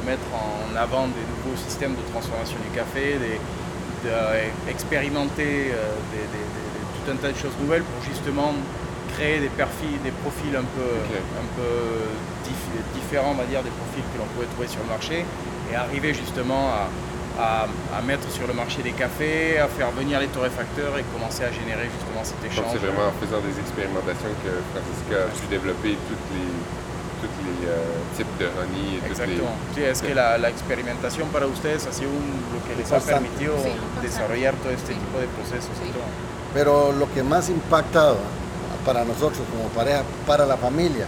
mettre 0.07 0.29
en 0.35 0.75
avant 0.77 1.07
des 1.09 1.27
nouveaux 1.33 1.57
systèmes 1.69 1.95
de 1.95 2.05
transformation 2.13 2.57
du 2.67 2.75
café, 2.77 3.17
d'expérimenter 4.67 5.73
des- 6.13 6.41
tout 6.97 7.11
un 7.13 7.17
tas 7.17 7.33
de 7.33 7.37
choses 7.37 7.57
nouvelles 7.61 7.83
pour 7.83 8.03
justement 8.05 8.53
créer 9.15 9.41
des 9.41 9.49
perfils, 9.49 9.99
des 10.05 10.11
profils 10.23 10.55
un 10.55 10.63
peu, 10.77 10.91
un 11.43 11.49
peu 11.57 11.73
dif- 12.49 12.85
différents, 12.95 13.33
on 13.33 13.41
va 13.41 13.45
dire, 13.45 13.63
des 13.63 13.71
profils 13.71 14.05
que 14.13 14.19
l'on 14.19 14.27
pouvait 14.35 14.47
trouver 14.47 14.69
sur 14.69 14.81
le 14.81 14.89
marché, 14.89 15.25
et 15.71 15.75
arriver 15.75 16.15
justement 16.15 16.69
à, 16.69 16.89
à- 17.41 17.67
à 17.97 18.01
mettre 18.03 18.29
sur 18.31 18.47
le 18.47 18.53
marché 18.53 18.83
des 18.83 18.93
cafés, 18.93 19.59
à 19.59 19.69
faire 19.69 19.91
venir 19.93 20.21
les 20.21 20.29
torréfacteurs 20.29 20.95
et 20.99 21.05
commencer 21.15 21.43
à 21.45 21.53
générer 21.53 21.89
justement 21.97 22.23
cet 22.23 22.37
Donc 22.43 22.53
échange. 22.53 22.67
c'est 22.73 22.83
vraiment 22.87 23.09
en 23.09 23.17
faisant 23.23 23.41
des 23.41 23.57
expérimentations 23.65 24.33
que 24.45 24.53
Francisca 24.73 25.17
a 25.25 25.31
pu 25.39 25.47
développer 25.49 25.93
toutes 26.09 26.29
les, 26.37 26.51
toutes 27.23 27.39
les 27.49 27.59
euh, 27.69 28.17
types 28.17 28.35
de 28.39 28.47
honey 28.59 28.97
et 28.97 29.01
toutes 29.01 29.05
les... 29.05 29.11
Exactement. 29.11 29.57
Sí, 29.75 29.83
es 29.83 29.99
que 30.03 30.15
la, 30.15 30.39
la 30.39 30.49
experimentación 30.49 31.29
para 31.29 31.47
ustedes 31.47 31.87
ha 31.87 31.93
sido 31.93 32.11
un- 32.11 32.41
lo 32.55 32.61
que 32.67 32.77
les 32.77 32.93
ha 32.93 33.01
permitido 33.01 33.55
Sí, 33.65 33.73
desarrollar 34.03 34.55
todo 34.63 34.73
este 34.73 34.93
tipo 34.95 35.17
de 35.19 35.27
procesos. 35.37 35.73
y 35.87 35.91
todo? 35.93 36.05
Pero 36.53 36.93
lo 36.93 37.07
que 37.13 37.23
más 37.23 37.49
impacta 37.49 38.15
para 38.85 39.05
nosotros 39.05 39.43
como 39.53 39.69
pareja, 39.69 40.03
para 40.27 40.45
la 40.47 40.57
familia, 40.57 41.07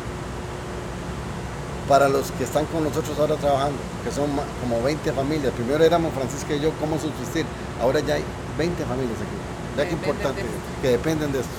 para 1.93 2.09
los 2.09 2.33
que 2.33 2.45
están 2.45 2.65
con 2.73 2.85
nosotros 2.85 3.13
ahora 3.21 3.37
trabajando, 3.37 3.77
que 4.03 4.11
son 4.11 4.25
como 4.63 4.83
20 4.83 5.13
familias. 5.13 5.53
Primero 5.53 5.85
éramos 5.85 6.15
Francisca 6.15 6.55
y 6.55 6.61
yo, 6.65 6.73
cómo 6.81 6.97
subsistir? 6.99 7.45
Ahora 7.83 8.01
ya 8.01 8.15
hay 8.15 8.25
20 8.57 8.83
familias 8.87 9.21
aquí. 9.21 9.37
Vea 9.77 9.85
qué 9.85 9.93
importante, 9.93 10.41
que 10.81 10.89
dependen 10.89 11.31
de 11.33 11.41
esto. 11.41 11.53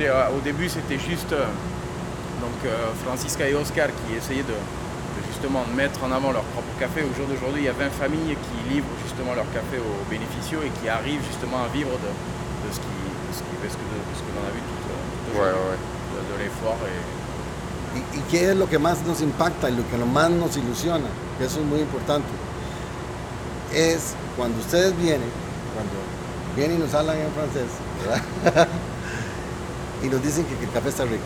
Euh, 0.00 0.34
au 0.34 0.40
début, 0.42 0.68
c'était 0.68 0.98
juste 0.98 1.30
euh, 1.30 1.46
donc, 2.42 2.58
euh, 2.66 2.90
Francisca 3.06 3.48
et 3.48 3.54
Oscar 3.54 3.86
qui 3.94 4.16
essayaient 4.18 4.42
de, 4.42 4.58
de 4.58 5.20
justement 5.30 5.62
mettre 5.76 6.02
en 6.02 6.10
avant 6.10 6.32
leur 6.32 6.42
propre 6.50 6.74
café. 6.80 7.06
Au 7.06 7.14
jour 7.14 7.28
d'aujourd'hui, 7.30 7.62
il 7.62 7.66
y 7.66 7.68
a 7.70 7.78
20 7.78 7.90
familles 7.90 8.34
qui 8.34 8.74
livrent 8.74 8.96
justement 9.06 9.34
leur 9.38 9.46
café 9.54 9.78
aux 9.78 10.02
bénéficiaux 10.10 10.66
et 10.66 10.70
qui 10.82 10.88
arrivent 10.88 11.22
justement 11.30 11.62
à 11.62 11.68
vivre 11.70 11.94
de, 11.94 12.10
de 12.10 12.68
ce 12.74 12.80
qui, 12.82 12.90
de 12.90 13.32
ce 13.38 13.42
qui, 13.46 13.54
de 13.54 13.68
ce 13.70 13.78
que, 13.78 13.86
de 13.86 14.14
ce 14.18 14.22
que 14.26 14.30
l'on 14.34 14.42
a 14.42 14.50
vu 14.50 14.62
tout, 14.66 14.82
euh, 14.82 14.98
tout 15.30 15.38
Ouais, 15.38 15.46
aujourd'hui, 15.54 15.78
ouais. 15.78 15.78
de, 15.78 16.18
de 16.26 16.34
l'effort. 16.42 16.82
Et... 16.90 17.17
¿Y, 17.94 18.18
y 18.18 18.22
qué 18.30 18.50
es 18.50 18.56
lo 18.56 18.68
que 18.68 18.78
más 18.78 19.02
nos 19.02 19.20
impacta 19.20 19.70
y 19.70 19.76
lo 19.76 19.88
que 19.88 19.96
más 19.96 20.30
nos 20.30 20.56
ilusiona? 20.56 21.06
Que 21.38 21.46
eso 21.46 21.60
es 21.60 21.66
muy 21.66 21.80
importante. 21.80 22.28
Es 23.72 24.14
cuando 24.36 24.58
ustedes 24.60 24.96
vienen, 24.96 25.30
cuando 25.74 25.94
vienen 26.56 26.78
y 26.78 26.80
nos 26.80 26.94
hablan 26.94 27.18
en 27.18 27.32
francés, 27.32 27.70
¿verdad? 28.04 28.68
y 30.02 30.06
nos 30.06 30.22
dicen 30.22 30.44
que, 30.44 30.54
que 30.56 30.64
el 30.64 30.72
café 30.72 30.88
está 30.88 31.04
rico 31.04 31.24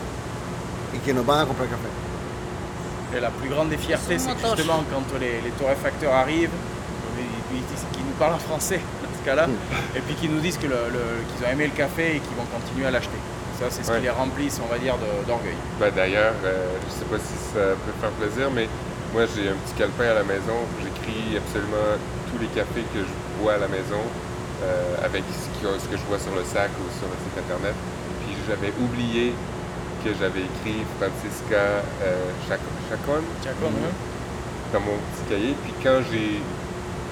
y 0.93 0.99
que 0.99 1.13
nos 1.13 1.25
van 1.25 1.41
a 1.41 1.45
comprar 1.45 1.67
café. 1.69 1.89
Et 3.15 3.21
la 3.21 3.29
plus 3.29 3.49
grande 3.49 3.69
des 3.69 3.77
fiertés, 3.77 4.17
c'est 4.17 4.31
justement 4.31 4.83
quand 4.89 5.19
les, 5.19 5.41
les 5.41 5.51
torréfacteurs 5.51 6.13
arrivent, 6.13 6.49
qu'ils 7.93 8.05
nous 8.05 8.17
parlent 8.17 8.33
en 8.33 8.39
français 8.39 8.79
dans 9.03 9.19
ce 9.19 9.25
cas-là, 9.25 9.47
et 9.95 9.99
puis 9.99 10.15
qu'ils 10.15 10.31
nous 10.31 10.39
disent 10.39 10.57
qu'ils 10.57 10.71
ont 10.73 11.51
aimé 11.51 11.67
le 11.67 11.73
café 11.73 12.15
et 12.15 12.19
qu'ils 12.19 12.35
vont 12.35 12.45
continuer 12.45 12.87
à 12.87 12.91
l'acheter. 12.91 13.19
Ça, 13.59 13.65
c'est 13.69 13.83
ce 13.83 13.91
Ouais. 13.91 13.97
qui 13.97 14.03
les 14.03 14.09
remplisse, 14.09 14.59
on 14.63 14.67
va 14.71 14.77
dire, 14.79 14.95
d'orgueil. 15.27 15.55
Ben, 15.79 15.91
D'ailleurs, 15.95 16.33
euh, 16.43 16.65
je 16.87 16.91
sais 16.93 17.05
pas 17.05 17.17
si 17.21 17.35
ça 17.53 17.77
peut 17.85 17.95
faire 18.01 18.09
plaisir, 18.17 18.49
mais 18.51 18.67
moi 19.13 19.23
j'ai 19.29 19.49
un 19.49 19.57
petit 19.61 19.75
calepin 19.77 20.09
à 20.09 20.15
la 20.21 20.23
maison. 20.25 20.57
J'écris 20.81 21.37
absolument 21.37 21.93
tous 22.31 22.39
les 22.41 22.49
cafés 22.49 22.81
que 22.93 22.99
je 23.05 23.13
bois 23.39 23.53
à 23.53 23.57
la 23.61 23.67
maison 23.69 24.01
euh, 24.63 24.95
avec 25.05 25.23
ce, 25.29 25.47
qui- 25.59 25.65
ce 25.69 25.87
que 25.87 25.97
je 25.97 26.05
vois 26.09 26.17
sur 26.19 26.33
le 26.33 26.43
sac 26.43 26.71
ou 26.81 26.87
sur 26.97 27.05
le 27.05 27.17
site 27.21 27.37
internet. 27.45 27.75
Puis 28.25 28.33
j'avais 28.49 28.73
oublié 28.81 29.33
que 30.03 30.09
j'avais 30.17 30.43
écrit 30.49 30.81
Francisca 30.97 31.85
euh, 32.01 32.17
Chac- 32.49 32.59
Chacon 32.89 33.21
dans 34.73 34.79
mon 34.81 34.97
petit 35.13 35.25
cahier. 35.29 35.53
Puis 35.63 35.73
quand 35.83 36.01
j'ai 36.11 36.41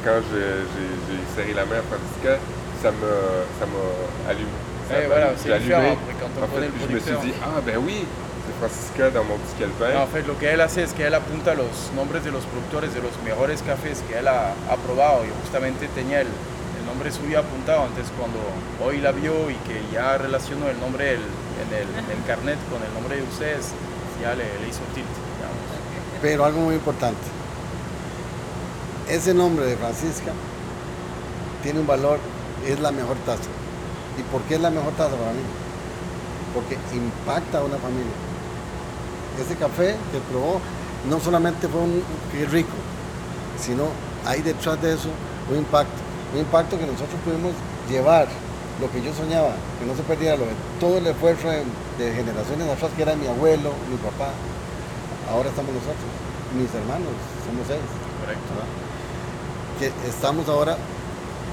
quand 0.04 0.18
j'ai 0.34 0.90
serré 1.38 1.54
la 1.54 1.66
main 1.70 1.78
à 1.78 1.86
Francisca, 1.86 2.42
ça 2.82 2.90
m'a 2.90 3.86
allumé. 4.32 4.50
Ça 4.92 5.00
m'a- 5.02 5.08
voilà, 5.08 5.28
c'est 5.38 5.60
différent 5.60 5.96
quand 6.20 6.28
on 6.40 6.44
En 6.44 6.48
fait, 6.48 6.54
connaît 6.54 6.68
le 6.68 6.72
puis 6.74 6.82
je 6.90 6.94
me 6.96 7.00
suis 7.00 7.28
dit, 7.32 7.34
ah 7.44 7.60
ben 7.66 7.78
oui, 7.86 8.06
c'est 8.46 8.56
Francisca 8.60 9.10
dans 9.12 9.24
mon 9.24 9.38
petit 9.38 9.56
calepin. 9.60 9.94
No, 9.98 10.04
en 10.04 10.08
fait, 10.08 10.24
lo 10.28 10.36
que 10.38 10.46
él 10.46 10.62
hace 10.62 10.84
es 10.84 10.94
que 10.94 11.04
él 11.04 11.14
apunta 11.14 11.54
los 11.56 11.72
nombres 11.96 12.24
de 12.24 12.32
los 12.32 12.44
productores 12.46 12.94
de 12.94 13.02
los 13.02 13.12
mejores 13.24 13.62
cafés 13.62 14.04
que 14.08 14.18
él 14.20 14.28
ha, 14.28 14.54
ha 14.70 14.76
probado 14.86 15.24
y 15.26 15.30
justamente 15.42 15.88
tenía 15.96 16.22
el, 16.22 16.28
el 16.28 16.86
nombre 16.86 17.12
suyo 17.12 17.40
apuntado. 17.40 17.86
Entonces, 17.88 18.12
cuando 18.18 18.40
hoy 18.86 19.00
la 19.00 19.12
vio 19.12 19.50
y 19.50 19.56
que 19.68 19.82
ya 19.94 20.18
relacionó 20.18 20.68
el 20.70 20.80
nombre 20.80 21.14
el- 21.14 21.28
en, 21.62 21.70
el, 21.78 21.88
en 22.04 22.08
el 22.18 22.22
carnet 22.26 22.58
con 22.72 22.82
el 22.84 22.92
nombre 22.94 23.16
de 23.18 23.24
ustedes, 23.24 23.70
ya 24.22 24.34
le, 24.36 24.44
le 24.60 24.68
hizo 24.70 24.82
tilt, 24.94 25.06
digamos. 25.38 25.62
Pero 26.22 26.46
algo 26.46 26.60
muy 26.62 26.76
importante. 26.76 27.22
Ese 29.10 29.34
nombre 29.34 29.66
de 29.66 29.76
Francisca 29.78 30.32
tiene 31.64 31.80
un 31.80 31.88
valor, 31.88 32.20
es 32.66 32.80
la 32.80 32.92
mejor 32.92 33.18
taza. 33.26 33.50
¿Y 34.18 34.24
por 34.24 34.42
qué 34.44 34.56
es 34.56 34.62
la 34.62 34.70
mejor 34.70 34.94
taza 34.94 35.16
para 35.16 35.32
mí? 35.32 35.44
Porque 36.54 36.78
impacta 36.96 37.60
a 37.60 37.64
una 37.64 37.78
familia. 37.78 38.12
Ese 39.40 39.56
café 39.56 39.96
que 40.12 40.20
probó 40.30 40.60
no 41.10 41.20
solamente 41.20 41.68
fue 41.68 41.82
un 41.82 42.04
que 42.32 42.46
rico, 42.46 42.76
sino 43.60 43.86
hay 44.26 44.42
detrás 44.42 44.82
de 44.82 44.94
eso 44.94 45.10
un 45.50 45.58
impacto. 45.58 46.02
Un 46.34 46.40
impacto 46.40 46.78
que 46.78 46.86
nosotros 46.86 47.20
pudimos 47.26 47.52
llevar 47.90 48.28
lo 48.80 48.92
que 48.92 49.02
yo 49.02 49.14
soñaba, 49.14 49.54
que 49.80 49.86
no 49.86 49.96
se 49.96 50.04
perdiera 50.04 50.38
lo, 50.38 50.46
todo 50.80 50.98
el 50.98 51.08
esfuerzo 51.08 51.50
de, 51.50 51.64
de 51.98 52.14
generaciones 52.14 52.68
atrás, 52.70 52.92
que 52.96 53.02
era 53.04 53.16
mi 53.16 53.28
abuelo, 53.28 53.72
mi 53.90 53.98
papá. 53.98 54.32
Ahora 55.30 55.50
estamos 55.50 55.72
nosotros, 55.74 56.10
mis 56.58 56.74
hermanos, 56.74 57.14
somos 57.46 57.68
seis. 57.68 57.84
Correcto. 58.20 58.50
¿verdad? 58.52 58.70
Que 59.80 60.10
estamos 60.10 60.48
ahora 60.50 60.78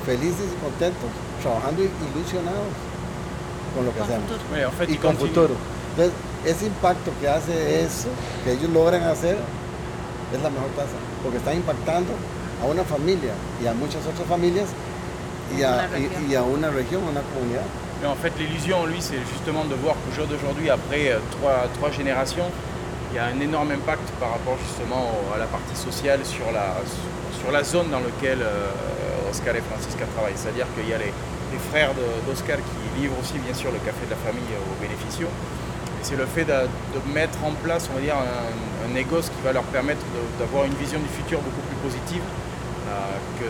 felices 0.05 0.47
y 0.47 0.64
contentos, 0.64 1.10
trabajando 1.43 1.82
y 1.82 1.90
ilusionados 2.15 2.69
con 3.74 3.85
lo 3.86 3.93
que 3.94 4.01
hacemos. 4.01 4.31
Oui, 4.52 4.60
en 4.60 4.73
fait, 4.73 4.89
y 4.90 4.97
con 4.97 5.12
continue. 5.16 5.28
futuro. 5.35 5.55
Entonces, 5.97 6.15
ese 6.47 6.66
impacto 6.66 7.10
que 7.20 7.28
hace 7.28 7.82
eso, 7.82 8.09
que 8.44 8.52
ellos 8.52 8.70
logran 8.70 9.02
hacer, 9.05 9.36
es 10.35 10.43
la 10.43 10.51
mejor 10.51 10.69
tasa, 10.77 10.97
porque 11.23 11.39
están 11.39 11.56
impactando 11.56 12.12
a 12.62 12.66
una 12.66 12.85
familia 12.85 13.32
y 13.62 13.66
a 13.66 13.74
muchas 13.74 14.05
otras 14.06 14.27
familias 14.28 14.66
y 15.56 15.62
a, 15.62 15.89
Una 15.89 15.98
y- 15.98 16.32
y 16.32 16.35
a 16.35 16.43
una 16.43 16.70
región, 16.70 17.02
a 17.06 17.10
una 17.10 17.23
comunidad. 17.35 17.62
Mais 18.01 18.09
en 18.10 18.16
fait, 18.16 18.32
l'illusion, 18.39 18.86
lui, 18.86 19.01
c'est 19.01 19.19
justement 19.32 19.65
de 19.65 19.74
voir 19.74 19.97
qu'au 19.97 20.12
jour 20.15 20.27
d'aujourd'hui, 20.28 20.70
après 20.70 21.10
euh, 21.10 21.19
trois, 21.32 21.66
trois 21.78 21.90
générations, 21.90 22.48
il 23.10 23.16
y 23.16 23.19
a 23.19 23.24
un 23.24 23.40
énorme 23.40 23.73
impact 23.73 24.06
par 24.20 24.31
rapport 24.32 24.56
justement 24.66 25.10
au- 25.10 25.35
à 25.35 25.39
la 25.39 25.47
partie 25.47 25.74
sociale 25.74 26.20
sur 26.24 26.47
la, 26.52 26.77
sur 27.40 27.51
la 27.51 27.65
zone 27.65 27.90
dans 27.90 27.98
laquelle 28.01 28.43
euh, 28.43 28.70
Oscar 29.30 29.55
et 29.56 29.62
Francisca 29.62 30.05
travaillent. 30.14 30.36
C'est-à-dire 30.36 30.66
qu'il 30.74 30.88
y 30.88 30.94
a 30.94 30.98
les, 30.98 31.12
les 31.52 31.62
frères 31.70 31.92
d'Oscar 32.26 32.56
qui 32.59 32.76
livrent 33.00 33.18
aussi, 33.20 33.38
bien 33.38 33.55
sûr, 33.55 33.70
le 33.70 33.78
café 33.84 34.02
de 34.06 34.12
la 34.16 34.20
famille 34.24 34.48
aux 34.59 34.78
bénéficiaux. 34.80 35.30
Et 35.98 36.02
c'est 36.02 36.16
le 36.16 36.26
fait 36.26 36.44
de, 36.44 36.68
de 36.94 37.00
mettre 37.12 37.38
en 37.44 37.52
place, 37.64 37.88
on 37.90 37.96
va 37.96 38.02
dire, 38.02 38.14
un, 38.16 38.86
un 38.86 38.90
négoce 38.94 39.28
qui 39.30 39.40
va 39.44 39.52
leur 39.52 39.64
permettre 39.74 40.02
d'avoir 40.38 40.64
une 40.64 40.74
vision 40.74 40.98
du 41.00 41.09
futur 41.10 41.40
beaucoup 41.40 41.64
plus 41.66 41.80
positive 41.82 42.22
euh, 42.88 43.18
que 43.38 43.46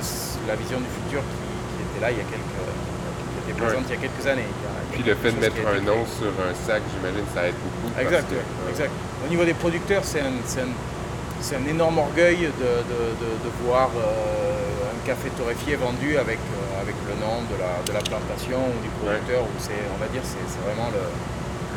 la 0.49 0.57
vision 0.57 0.79
du 0.81 0.89
futur 1.03 1.21
qui, 1.21 1.45
qui 1.77 1.81
était 1.85 2.01
là 2.01 2.11
il 2.11 2.19
y 2.19 2.25
a 2.25 2.29
quelques, 2.29 2.65
qui 2.65 3.37
était 3.45 3.57
présente 3.61 3.85
il 3.89 3.95
y 3.95 3.99
a 3.99 4.01
quelques 4.01 4.27
années. 4.27 4.49
A- 4.65 4.81
Puis 4.93 5.03
le 5.05 5.15
fait 5.15 5.31
de 5.33 5.41
mettre 5.41 5.61
un 5.69 5.81
nom 5.85 6.03
sur 6.09 6.33
un 6.41 6.55
sac, 6.67 6.83
j'imagine, 6.91 7.27
ça 7.35 7.47
aide 7.47 7.55
beaucoup. 7.61 7.93
Exact, 8.01 8.27
que, 8.29 8.35
ouais, 8.35 8.41
euh, 8.67 8.71
exact. 8.73 8.91
Au 9.25 9.29
niveau 9.29 9.45
des 9.45 9.55
producteurs, 9.55 10.03
c'est 10.05 10.23
un, 10.25 11.67
énorme 11.69 11.99
orgueil 11.99 12.39
de, 12.49 12.71
de- 12.91 13.15
de- 13.23 13.39
de 13.45 13.51
voir 13.63 13.91
euh, 13.95 14.78
café 15.09 15.29
torréfié 15.41 15.77
vendu 15.77 16.19
avec, 16.19 16.37
euh, 16.53 16.83
avec 16.85 16.95
le 17.09 17.15
nom 17.25 17.41
de 17.49 17.57
la, 17.57 17.73
de 17.89 17.93
la 17.99 18.05
plantation 18.05 18.61
ou 18.61 18.77
du 18.85 18.91
producteur. 19.01 19.43
Ou 19.43 19.55
c'est, 19.59 19.81
on 19.95 19.99
va 20.03 20.09
dire 20.13 20.21
c'est 20.23 20.45
c'est 20.53 20.61
vraiment 20.69 20.91
le, 20.93 21.05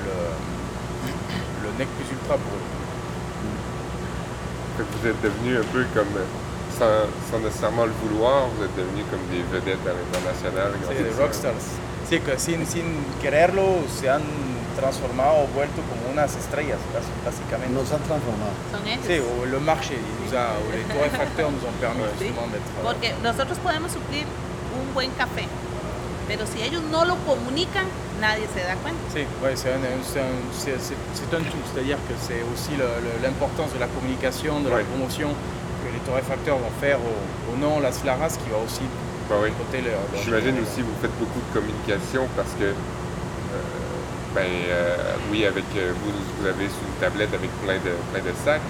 le, 0.08 0.16
le 1.64 1.70
nec 1.80 1.88
plus 1.96 2.10
ultra 2.12 2.36
pour 2.36 2.52
eux. 2.60 2.68
Vous 4.80 5.08
êtes 5.08 5.22
devenus 5.22 5.60
un 5.64 5.68
peu 5.72 5.86
comme, 5.94 6.14
sans, 6.78 7.08
sans 7.30 7.40
nécessairement 7.40 7.86
le 7.86 7.96
vouloir, 8.04 8.48
vous 8.56 8.64
êtes 8.66 8.76
devenus 8.76 9.06
comme 9.12 9.24
des 9.32 9.44
vedettes 9.54 9.86
à 9.88 9.94
l'international. 9.96 10.72
grâce 10.82 10.98
Sí, 10.98 11.04
à 11.04 11.08
de 11.08 11.12
ça. 11.16 11.22
rockstars. 11.24 11.64
Sí, 12.10 12.20
que 12.20 12.36
sin, 12.38 12.66
sin 12.66 12.88
quererlo 13.22 13.86
se 13.88 14.10
han 14.10 14.24
transformado 14.76 15.44
o 15.44 15.48
vuelto 15.54 15.82
como 15.90 16.12
unas 16.12 16.36
estrellas, 16.36 16.80
básicamente. 17.26 17.74
Nos 17.74 17.92
han 17.92 18.02
transformado. 18.04 18.54
Son 18.72 18.84
ellos? 18.88 19.06
Sí, 19.06 19.18
o 19.20 19.46
marché, 19.62 19.96
il 19.96 20.16
nous 20.26 20.34
a- 20.38 20.56
o 20.60 20.66
les 20.76 20.84
torréfacteurs 20.88 21.52
nous 21.52 21.64
ont 21.68 21.78
permis 21.80 22.04
Sí, 22.20 22.28
justement 22.28 22.48
d'être... 22.52 22.72
euh, 22.80 22.84
Porque 22.88 23.14
nosotros 23.24 23.58
podemos 23.60 23.92
suplir 23.92 24.26
un 24.80 24.94
buen 24.94 25.12
café, 25.18 25.46
pero 26.28 26.46
si 26.48 26.62
ellos 26.62 26.82
no 26.92 27.06
lo 27.06 27.16
comunican, 27.28 27.86
nadie 28.20 28.48
se 28.54 28.62
da 28.64 28.76
cuenta. 28.84 29.02
Ouais, 29.44 29.56
c'est 29.56 29.74
un, 29.74 29.82
c'est 30.04 30.22
tout, 31.50 31.64
c'est-à-dire 31.74 31.98
que 32.08 32.14
c'est 32.20 32.42
aussi 32.54 32.72
l'importance 33.24 33.74
de 33.74 33.80
la 33.80 33.88
communication, 33.88 34.60
de 34.62 34.70
la 34.70 34.76
Ouais. 34.78 34.84
promotion 34.84 35.30
que 35.84 35.90
les 35.92 36.00
torréfacteurs 36.06 36.58
vont 36.58 36.72
faire 36.80 37.00
au, 37.00 37.16
au 37.52 37.58
nom 37.58 37.80
Las 37.80 38.04
Laras 38.06 38.38
qui 38.38 38.50
va 38.50 38.58
aussi 38.64 38.86
Bah 39.30 39.36
oui. 39.42 39.50
côté 39.58 39.82
leur, 39.82 40.00
leur- 40.14 40.22
J'imagine 40.24 40.60
aussi 40.62 40.82
vous 40.84 40.94
faites 41.02 41.16
beaucoup 41.20 41.40
de 41.42 41.52
communication 41.60 42.28
parce 42.36 42.54
que, 42.60 42.74
ben 44.34 44.46
euh, 44.70 45.16
oui, 45.32 45.46
avec 45.46 45.66
euh, 45.76 45.92
vous, 46.04 46.12
vous 46.40 46.48
avez 46.48 46.66
sur 46.68 46.84
une 46.88 47.00
tablette 47.00 47.34
avec 47.34 47.50
plein 47.64 47.76
de, 47.76 47.92
plein 48.14 48.24
de 48.24 48.34
sacs, 48.46 48.62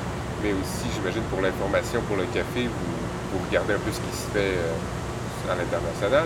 mais 0.44 0.52
aussi, 0.54 0.90
j'imagine, 0.96 1.22
pour 1.30 1.42
l'information, 1.42 2.02
pour 2.08 2.18
le 2.18 2.26
café, 2.34 2.66
vous, 2.66 2.92
vous 3.34 3.40
regardez 3.48 3.74
un 3.74 3.80
peu 3.80 3.92
ce 3.92 4.00
qui 4.02 4.14
se 4.16 4.28
fait 4.34 4.58
euh, 4.58 5.52
à 5.52 5.56
l'international. 5.56 6.26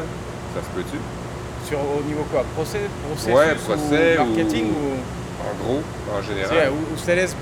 Ça 0.55 0.61
se 0.63 0.69
peut-tu? 0.75 0.97
Sur, 1.67 1.79
au 1.79 2.01
niveau 2.07 2.23
quoi? 2.31 2.43
Procès, 2.55 2.79
processus 3.07 3.33
Ouais, 3.33 3.51
ou 3.51 3.65
procès 3.65 4.15
marketing 4.17 4.65
ou- 4.71 4.95
ou... 4.95 4.97
En 5.45 5.53
gros, 5.63 5.81
en 6.15 6.21
Sí, 6.21 6.27
général. 6.29 6.71
u- 6.71 6.93
ustedes 6.95 7.35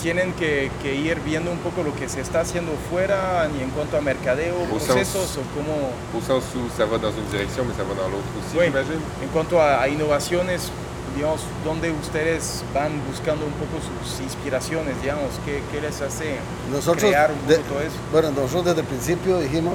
tienen 0.00 0.32
que, 0.34 0.70
que 0.82 0.94
ir 0.94 1.18
viendo 1.24 1.50
un 1.50 1.58
poco 1.58 1.82
lo 1.82 1.94
que 1.94 2.08
se 2.08 2.20
está 2.20 2.40
haciendo 2.40 2.72
fuera 2.90 3.48
y 3.58 3.62
en 3.62 3.70
cuanto 3.70 3.96
a 3.96 4.00
mercadeo, 4.00 4.54
Au 4.62 4.66
procesos 4.66 5.08
sens- 5.30 5.38
o 5.38 5.42
cómo... 5.54 5.90
Au 6.16 6.20
sens 6.20 6.44
où 6.54 6.68
ça 6.76 6.84
va 6.86 6.98
dans 6.98 7.10
une 7.12 7.26
direction, 7.30 7.64
mais 7.64 7.74
ça 7.74 7.82
va 7.84 7.94
dans 7.94 8.08
l'autre 8.08 8.30
aussi, 8.38 8.56
Oui. 8.58 8.66
j'imagine. 8.66 9.00
En 9.24 9.28
cuanto 9.32 9.58
a, 9.60 9.80
a 9.82 9.88
innovaciones, 9.88 10.70
digamos, 11.14 11.40
¿dónde 11.64 11.92
ustedes 11.92 12.64
van 12.74 12.92
buscando 13.08 13.46
un 13.46 13.52
poco 13.52 13.78
sus 14.02 14.20
inspiraciones, 14.20 15.00
digamos? 15.00 15.30
¿Qué, 15.44 15.62
qué 15.70 15.80
les 15.80 16.00
hace 16.00 16.36
Nosotros, 16.70 17.04
crear 17.04 17.30
un 17.30 17.38
poco 17.38 17.60
todo 17.68 17.80
eso? 17.80 17.96
bueno, 18.12 18.30
nosotros 18.30 18.64
desde 18.66 18.80
el 18.80 18.86
principio 18.86 19.38
dijimos, 19.38 19.74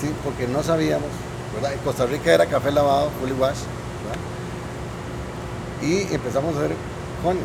sí, 0.00 0.10
porque 0.24 0.46
no 0.46 0.62
sabíamos, 0.62 1.08
¿verdad? 1.54 1.72
En 1.74 1.78
Costa 1.80 2.06
Rica 2.06 2.32
era 2.32 2.46
café 2.46 2.70
lavado, 2.70 3.10
fully 3.20 3.32
wash, 3.32 3.58
¿verdad? 4.02 4.20
Y 5.82 6.14
empezamos 6.14 6.54
a 6.56 6.58
hacer 6.58 6.76
cones. 7.22 7.44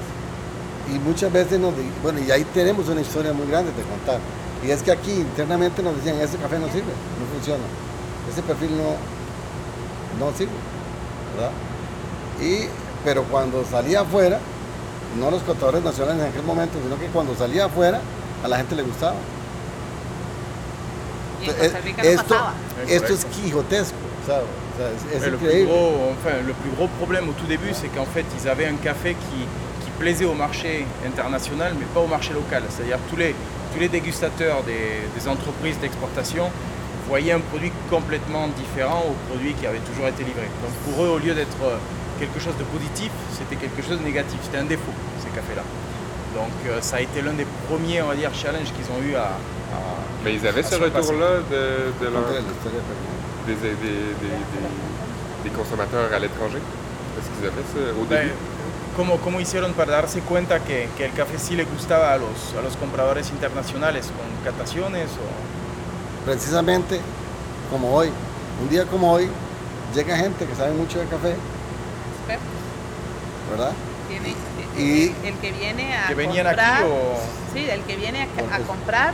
Y 0.94 0.98
muchas 1.00 1.32
veces 1.32 1.60
nos, 1.60 1.74
bueno, 2.02 2.20
y 2.20 2.32
ahí 2.32 2.44
tenemos 2.54 2.90
una 2.90 3.02
historia 3.02 3.32
muy 3.32 3.48
grande 3.48 3.72
de 3.72 3.84
contar. 3.84 4.20
Y 4.66 4.72
es 4.72 4.82
que 4.82 4.92
aquí 4.92 5.12
internamente 5.12 5.84
nos 5.84 5.96
decían, 5.96 6.20
ese 6.20 6.38
café 6.38 6.58
no 6.58 6.66
sirve, 6.68 6.92
no 7.20 7.26
funciona. 7.34 7.64
Ese 8.30 8.42
perfil 8.42 8.72
no, 8.76 10.26
no 10.26 10.32
sirve, 10.36 10.52
¿verdad? 11.36 11.52
Y, 12.42 12.68
pero 13.04 13.24
cuando 13.24 13.64
salía 13.66 14.02
afuera, 14.02 14.40
no 15.20 15.32
los 15.32 15.42
contadores 15.44 15.84
nacionales 15.84 16.22
en 16.22 16.30
aquel 16.30 16.44
momento, 16.44 16.78
sino 16.84 17.00
que 17.00 17.08
cuando 17.08 17.36
salía 17.36 17.66
afuera, 17.66 18.02
a 18.44 18.48
la 18.48 18.58
gente 18.58 18.76
le 18.76 18.84
gustaba. 18.84 19.16
Y 21.42 21.50
en 21.50 21.56
Costa 21.56 21.80
Rica 21.80 22.04
no 22.04 22.10
esto, 22.10 22.24
pasaba. 22.24 22.54
esto 22.88 23.14
es 23.14 23.26
quijotesco, 23.26 23.96
es 24.28 25.20
Mais 25.20 25.32
le, 25.32 25.38
plus 25.38 25.66
gros, 25.66 25.92
enfin, 26.12 26.38
le 26.46 26.54
plus 26.54 26.72
gros 26.72 26.88
problème 27.00 27.28
au 27.30 27.34
tout 27.34 27.48
début, 27.48 27.74
c'est 27.74 27.90
qu'en 27.90 28.06
fait, 28.06 28.26
ils 28.40 28.48
avaient 28.48 28.68
un 28.68 28.76
café 28.76 29.14
qui, 29.16 29.40
qui 29.84 29.92
plaisait 30.00 30.26
au 30.26 30.34
marché 30.34 30.86
international, 31.06 31.74
mais 31.78 31.86
pas 31.94 32.00
au 32.00 32.08
marché 32.08 32.34
local. 32.34 32.64
C'est-à-dire 32.70 32.98
tous 33.10 33.18
les, 33.18 33.36
tous 33.74 33.80
les 33.80 33.90
dégustateurs 33.90 34.64
des, 34.64 35.04
des 35.18 35.28
entreprises 35.28 35.78
d'exportation 35.80 36.50
voyaient 37.10 37.34
un 37.34 37.40
produit 37.40 37.72
complètement 37.90 38.48
différent 38.50 39.04
au 39.10 39.16
produit 39.30 39.54
qui 39.54 39.66
avait 39.66 39.80
toujours 39.80 40.08
été 40.08 40.24
livré. 40.24 40.48
Donc 40.64 40.72
pour 40.86 41.04
eux, 41.04 41.10
au 41.10 41.18
lieu 41.18 41.34
d'être 41.34 41.62
euh, 41.64 41.78
quelque 42.20 42.40
chose 42.40 42.56
de 42.58 42.64
positif, 42.66 43.12
c'était 43.38 43.56
quelque 43.56 43.82
chose 43.82 43.98
de 44.00 44.04
négatif. 44.04 44.38
C'était 44.44 44.58
un 44.60 44.66
défaut, 44.76 44.94
ces 45.24 45.30
cafés-là. 45.30 45.64
Donc 46.36 46.52
euh, 46.68 46.80
ça 46.82 46.98
a 46.98 47.02
été 47.02 47.22
l'un 47.22 47.34
des 47.34 47.48
premiers, 47.68 48.02
on 48.04 48.08
va 48.08 48.16
dire, 48.16 48.34
challenges 48.34 48.72
qu'ils 48.76 48.90
ont 48.94 49.02
eu 49.02 49.16
à, 49.16 49.24
à- 49.24 50.00
Mais 50.24 50.36
ils 50.36 50.46
avaient 50.46 50.66
à 50.66 50.70
ce 50.70 50.76
retour-là 50.76 51.32
de, 51.50 51.62
de 52.04 52.12
leur- 52.14 52.28
des, 53.48 53.54
des, 53.56 53.76
des, 53.84 54.00
des- 54.22 55.44
des 55.46 55.50
consommateurs 55.50 56.12
à 56.14 56.20
l'étranger? 56.20 56.60
Est-ce 57.18 57.28
qu'ils 57.34 57.48
avaient 57.48 57.68
ça 57.74 58.00
au 58.00 58.06
Ben, 58.06 58.20
début? 58.28 58.34
¿Cómo, 58.96 59.18
¿Cómo 59.18 59.40
hicieron 59.40 59.72
para 59.74 59.92
darse 59.94 60.20
cuenta 60.22 60.60
que, 60.60 60.90
que 60.98 61.06
el 61.06 61.14
café 61.14 61.38
sí 61.40 61.56
le 61.56 61.64
gustaba 61.64 62.12
a 62.14 62.18
los, 62.18 62.54
a 62.58 62.62
los 62.62 62.76
compradores 62.76 63.30
internacionales 63.30 64.08
con 64.18 64.28
cataciones? 64.44 65.08
O... 65.12 66.26
Precisamente 66.26 67.00
como 67.72 67.94
hoy, 67.96 68.10
un 68.62 68.70
día 68.70 68.86
como 68.86 69.12
hoy, 69.14 69.30
llega 69.96 70.18
gente 70.18 70.46
que 70.46 70.54
sabe 70.56 70.74
mucho 70.74 71.00
de 71.00 71.06
café, 71.06 71.34
Expertos. 72.34 73.50
¿verdad? 73.52 73.72
Tiene- 74.08 74.36
Y- 74.78 75.10
el, 75.10 75.26
el 75.26 75.38
que 75.40 75.52
viene 75.52 75.98
a 75.98 76.08
¿Que 76.08 76.16
venían 76.16 76.48
aquí 76.48 76.56
comprar, 76.56 76.84
o...? 76.86 77.20
sí, 77.54 77.70
el 77.70 77.82
que 77.82 77.96
viene 77.96 78.22
a, 78.24 78.56
a 78.56 78.60
comprar 78.60 79.14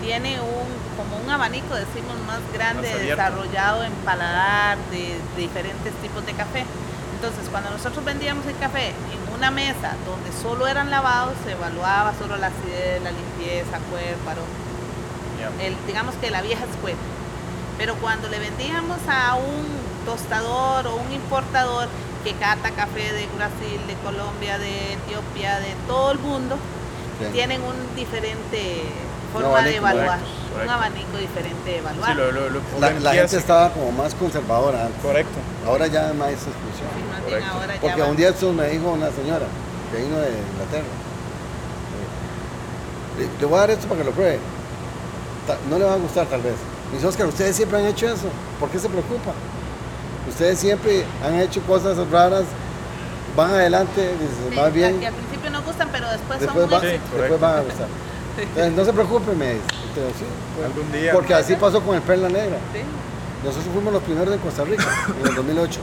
tiene 0.00 0.40
un 0.40 0.82
como 0.96 1.16
un 1.24 1.30
abanico, 1.30 1.74
decimos, 1.74 2.16
más 2.26 2.40
grande, 2.52 2.90
Más 2.92 3.00
desarrollado 3.02 3.82
en 3.84 3.92
paladar 4.04 4.76
de, 4.90 5.16
de 5.36 5.40
diferentes 5.40 5.92
tipos 6.02 6.24
de 6.26 6.32
café. 6.34 6.64
Entonces, 7.14 7.48
cuando 7.50 7.70
nosotros 7.70 8.04
vendíamos 8.04 8.44
el 8.46 8.56
café 8.58 8.88
en 8.88 9.34
una 9.34 9.50
mesa 9.50 9.94
donde 10.04 10.30
solo 10.42 10.66
eran 10.66 10.90
lavados, 10.90 11.34
se 11.44 11.52
evaluaba 11.52 12.12
solo 12.18 12.36
la 12.36 12.48
acidez, 12.48 13.00
la 13.02 13.10
limpieza, 13.12 13.78
cuérparo, 13.90 14.42
el, 15.60 15.76
digamos 15.86 16.14
que 16.16 16.30
la 16.30 16.42
vieja 16.42 16.64
escuela. 16.70 16.98
Pero 17.78 17.94
cuando 17.96 18.28
le 18.28 18.38
vendíamos 18.38 18.98
a 19.08 19.34
un 19.36 19.64
tostador 20.04 20.86
o 20.88 20.96
un 20.96 21.12
importador 21.12 21.88
que 22.24 22.32
cata 22.34 22.70
café 22.70 23.12
de 23.12 23.26
Brasil, 23.36 23.80
de 23.86 23.94
Colombia, 24.04 24.58
de 24.58 24.94
Etiopía, 24.94 25.58
de 25.60 25.74
todo 25.86 26.12
el 26.12 26.18
mundo, 26.18 26.56
Sí. 27.18 27.26
tienen 27.32 27.60
un 27.62 27.74
diferente 27.96 28.82
forma 29.32 29.62
de 29.62 29.76
abanico, 29.78 29.78
evaluar, 29.78 30.18
correcto, 30.18 30.62
un 30.64 30.68
abanico 30.70 31.16
diferente 31.18 31.70
de 31.70 31.78
evaluar. 31.78 32.10
Sí, 32.12 32.16
lo, 32.18 32.32
lo, 32.32 32.50
lo 32.50 32.60
La, 33.00 33.12
gente 33.14 33.36
estaba 33.36 33.70
como 33.70 33.92
más 33.92 34.14
conservadora 34.14 34.86
antes. 34.86 35.02
Correcto. 35.02 35.38
Ahora 35.66 35.86
ya 35.86 36.08
hay 36.08 36.14
más 36.16 36.30
exclusión. 36.30 36.88
Ahora 37.52 37.74
ya 37.74 37.80
Porque 37.80 38.02
un 38.02 38.16
día 38.16 38.28
esto 38.30 38.52
me 38.52 38.66
dijo 38.68 38.90
una 38.90 39.10
señora 39.10 39.46
que 39.90 39.98
vino 39.98 40.16
de 40.18 40.28
Inglaterra. 40.30 40.84
eh, 43.18 43.28
Le 43.40 43.46
voy 43.46 43.56
a 43.56 43.60
dar 43.60 43.70
esto 43.70 43.86
para 43.88 44.00
que 44.00 44.04
lo 44.06 44.12
pruebe. 44.12 44.38
No 45.70 45.78
le 45.78 45.84
va 45.84 45.94
a 45.94 45.96
gustar 45.96 46.26
tal 46.26 46.40
vez. 46.42 46.54
Dice, 46.92 47.06
Oscar, 47.06 47.26
ustedes 47.26 47.56
siempre 47.56 47.78
han 47.78 47.86
hecho 47.86 48.06
eso. 48.06 48.28
¿Por 48.60 48.68
qué 48.70 48.78
se 48.78 48.88
preocupan? 48.88 49.34
Ustedes 50.28 50.58
siempre 50.58 51.04
han 51.24 51.38
hecho 51.40 51.60
cosas 51.62 51.96
raras. 52.10 52.44
Van 53.36 53.50
adelante, 53.50 54.10
Sí, 54.50 54.56
más 54.56 54.72
bien. 54.72 55.00
Que 55.00 55.06
al 55.06 55.14
principio 55.14 55.50
no 55.50 55.62
gustan, 55.62 55.88
pero 55.90 56.10
después, 56.10 56.38
Después, 56.40 56.64
son 56.64 56.72
va- 56.72 56.76
un 56.76 56.82
Sí, 56.82 56.98
después 57.16 57.40
van 57.40 57.56
a 57.56 57.60
gustar. 57.60 57.86
Entonces, 58.38 58.72
no 58.72 58.84
se 58.84 58.92
preocupen, 58.92 59.38
me 59.38 59.46
dice. 59.54 59.64
Entonces, 59.88 60.14
sí, 60.18 60.24
pues, 60.56 60.66
Algún 60.66 60.92
día. 60.92 61.12
Porque 61.12 61.34
así 61.34 61.54
pasó 61.56 61.80
con 61.82 61.96
el 61.96 62.02
Perla 62.02 62.28
Negra. 62.28 62.58
Sí. 62.72 62.80
Nosotros 63.44 63.72
fuimos 63.72 63.92
los 63.92 64.02
primeros 64.02 64.32
en 64.34 64.40
Costa 64.40 64.64
Rica, 64.64 64.84
en 65.20 65.26
el 65.28 65.34
2008. 65.34 65.80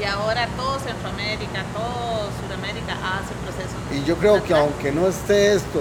Y 0.00 0.04
ahora 0.04 0.46
todo 0.56 0.78
Centroamérica, 0.78 1.64
todo 1.72 2.28
Sudamérica 2.42 2.92
hace 2.92 3.32
procesos. 3.42 3.80
Y 3.94 4.04
yo 4.06 4.16
creo 4.16 4.42
que 4.42 4.52
aunque 4.54 4.92
no 4.92 5.06
esté 5.08 5.54
esto 5.54 5.80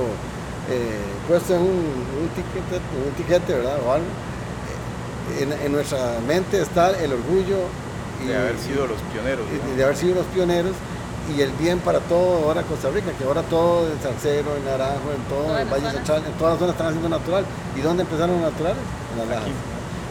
eh, 0.69 1.01
puesto 1.27 1.53
en 1.55 1.61
un, 1.61 1.67
un 1.67 2.29
tiquete, 2.33 2.79
un 2.95 3.11
etiquete, 3.13 3.53
¿verdad? 3.53 3.77
O 3.85 3.91
algo, 3.91 4.07
en, 5.41 5.51
en 5.53 5.71
nuestra 5.71 6.19
mente 6.27 6.61
está 6.61 6.91
el 6.91 7.13
orgullo 7.13 7.57
y, 8.23 8.27
De 8.27 8.35
haber 8.37 8.57
sido 8.59 8.87
los 8.87 8.97
pioneros. 9.13 9.45
y 9.51 9.69
¿no? 9.71 9.75
de 9.75 9.83
haber 9.83 9.95
sido 9.97 10.15
los 10.15 10.25
pioneros 10.27 10.71
y 11.35 11.41
el 11.41 11.51
bien 11.53 11.79
para 11.79 11.99
todo 12.01 12.45
ahora 12.45 12.61
Costa 12.63 12.89
Rica, 12.91 13.11
que 13.17 13.23
ahora 13.25 13.41
todo 13.43 13.87
en 13.91 13.99
Salcero, 14.01 14.55
en 14.57 14.65
Naranjo, 14.65 15.09
en 15.11 15.23
todo 15.27 15.43
Todas 15.45 15.61
el 15.61 15.65
las 15.69 15.73
Valle. 15.83 15.91
Central, 15.97 16.23
en 16.25 16.33
todas 16.33 16.51
las 16.53 16.59
zonas 16.59 16.73
están 16.75 16.87
haciendo 16.87 17.09
natural. 17.09 17.45
¿Y 17.75 17.81
dónde 17.81 18.03
empezaron 18.03 18.41
los 18.41 18.51
naturales? 18.51 18.77
En 19.13 19.19
las 19.19 19.27
lajas. 19.29 19.49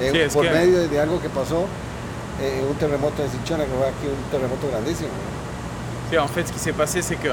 Eh, 0.00 0.10
Sí, 0.12 0.18
es 0.18 0.34
por 0.34 0.44
que- 0.44 0.50
medio 0.50 0.78
de, 0.80 0.88
de 0.88 1.00
algo 1.00 1.20
que 1.22 1.28
pasó, 1.30 1.66
eh, 2.42 2.64
un 2.68 2.74
terremoto 2.76 3.22
en 3.22 3.30
Sichona, 3.30 3.64
que 3.64 3.70
fue 3.70 3.86
aquí 3.86 4.06
un 4.10 4.30
terremoto 4.30 4.66
grandísimo. 4.68 5.10
en 6.12 6.28
fait, 6.28 6.46
ce 6.46 6.52
qui 6.52 6.58
s'est 6.58 6.72
passé, 6.76 7.00
c'est 7.00 7.16
que 7.16 7.30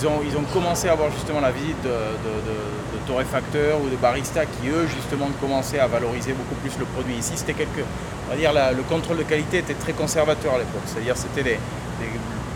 ils 0.00 0.36
ont, 0.36 0.44
commencé 0.52 0.88
à 0.88 0.92
avoir 0.92 1.10
justement 1.10 1.40
la 1.40 1.50
visite 1.50 1.82
de, 1.82 2.98
torréfacteurs 3.06 3.80
ou 3.82 3.88
de 3.88 3.96
baristas 3.96 4.44
qui, 4.44 4.68
eux, 4.68 4.86
justement, 4.86 5.28
commençaient 5.40 5.78
à 5.78 5.86
valoriser 5.86 6.34
beaucoup 6.34 6.54
plus 6.56 6.78
le 6.78 6.84
produit. 6.84 7.14
Ici, 7.14 7.32
c'était 7.36 7.54
quelque, 7.54 7.80
on 8.26 8.30
va 8.30 8.36
dire, 8.36 8.52
le 8.52 8.82
contrôle 8.82 9.16
de 9.16 9.22
qualité 9.22 9.58
était 9.58 9.74
très 9.74 9.94
conservateur 9.94 10.54
à 10.54 10.58
l'époque. 10.58 10.82
C'est-à-dire, 10.86 11.16
c'était 11.16 11.42
des, 11.42 11.58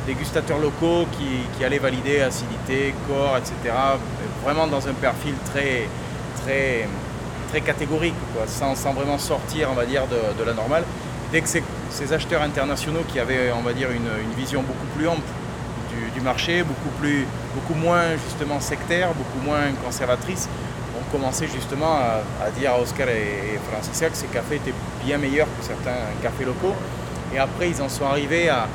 dégustateurs 0.07 0.59
locaux 0.59 1.07
qui, 1.13 1.65
allaient 1.65 1.79
valider 1.79 2.21
acidité, 2.21 2.95
corps, 3.09 3.39
etc. 3.39 3.75
Vraiment 4.45 4.67
dans 4.67 4.87
un 4.89 4.95
perfil 4.95 5.35
très, 5.53 5.89
très, 6.43 6.89
très 7.49 7.61
catégorique, 7.61 8.15
sans, 8.47 8.75
vraiment 8.93 9.19
sortir, 9.19 9.69
on 9.71 9.75
va 9.75 9.87
dire, 9.87 10.03
de, 10.07 10.45
la 10.45 10.53
normale. 10.53 10.85
Dès 11.33 11.41
que 11.41 11.49
ces, 11.49 11.63
ces, 11.89 12.13
acheteurs 12.13 12.43
internationaux 12.43 13.05
qui 13.09 13.19
avaient, 13.19 13.53
on 13.53 13.63
va 13.63 13.73
dire, 13.73 13.91
une, 13.91 14.11
une 14.23 14.35
vision 14.37 14.61
beaucoup 14.61 14.87
plus 14.95 15.09
ample 15.09 15.23
du, 16.15 16.21
marché, 16.21 16.63
beaucoup, 16.63 16.91
plus, 17.01 17.27
beaucoup 17.55 17.79
moins 17.79 18.17
justement 18.25 18.61
sectaire, 18.61 19.09
beaucoup 19.15 19.45
moins 19.45 19.73
conservatrice, 19.85 20.49
ont 20.99 21.11
commencé 21.17 21.47
justement 21.47 21.95
à, 21.95 22.47
à 22.47 22.51
dire 22.51 22.73
à 22.73 22.81
Oscar 22.81 23.09
et, 23.09 23.55
et 23.55 23.61
Francisca 23.71 24.09
que 24.09 24.17
ces 24.17 24.27
cafés 24.27 24.57
étaient 24.57 24.75
bien 25.05 25.19
meilleurs 25.19 25.49
que 25.59 25.65
certains 25.65 25.99
cafés 26.23 26.45
locaux. 26.45 26.75
Et 27.35 27.39
après, 27.39 27.71
ils 27.71 27.81
en 27.81 27.89
sont 27.89 28.05
arrivés 28.05 28.49
à, 28.49 28.69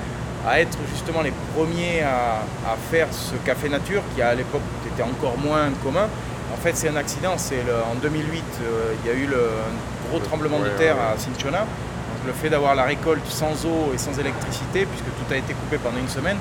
à 0.47 0.59
être 0.61 0.77
justement 0.93 1.21
les 1.21 1.33
premiers 1.55 2.01
à, 2.01 2.41
à, 2.65 2.75
faire 2.89 3.07
ce 3.11 3.35
café 3.45 3.69
nature 3.69 4.01
qui 4.15 4.21
à 4.21 4.33
l'époque 4.33 4.61
était 4.91 5.03
encore 5.03 5.37
moins 5.37 5.69
commun. 5.83 6.07
En 6.53 6.57
fait, 6.57 6.75
c'est 6.75 6.89
un 6.89 6.95
accident. 6.95 7.33
C'est 7.37 7.61
en 7.91 7.95
2008, 7.95 8.43
euh, 8.61 8.93
il 9.03 9.07
y 9.07 9.13
a 9.13 9.17
eu 9.17 9.27
le, 9.27 9.37
un 9.37 10.09
gros 10.09 10.19
tremblement 10.19 10.59
de 10.59 10.69
terre 10.69 10.95
à 10.95 11.17
Cinchona. 11.17 11.59
Donc, 11.59 12.25
le 12.25 12.33
fait 12.33 12.49
d'avoir 12.49 12.75
la 12.75 12.83
récolte 12.83 13.27
sans 13.27 13.65
eau 13.65 13.91
et 13.93 13.97
sans 13.97 14.17
électricité, 14.19 14.85
puisque 14.85 15.05
tout 15.05 15.33
a 15.33 15.37
été 15.37 15.53
coupé 15.53 15.77
pendant 15.77 15.99
une 15.99 16.07
semaine, 16.07 16.37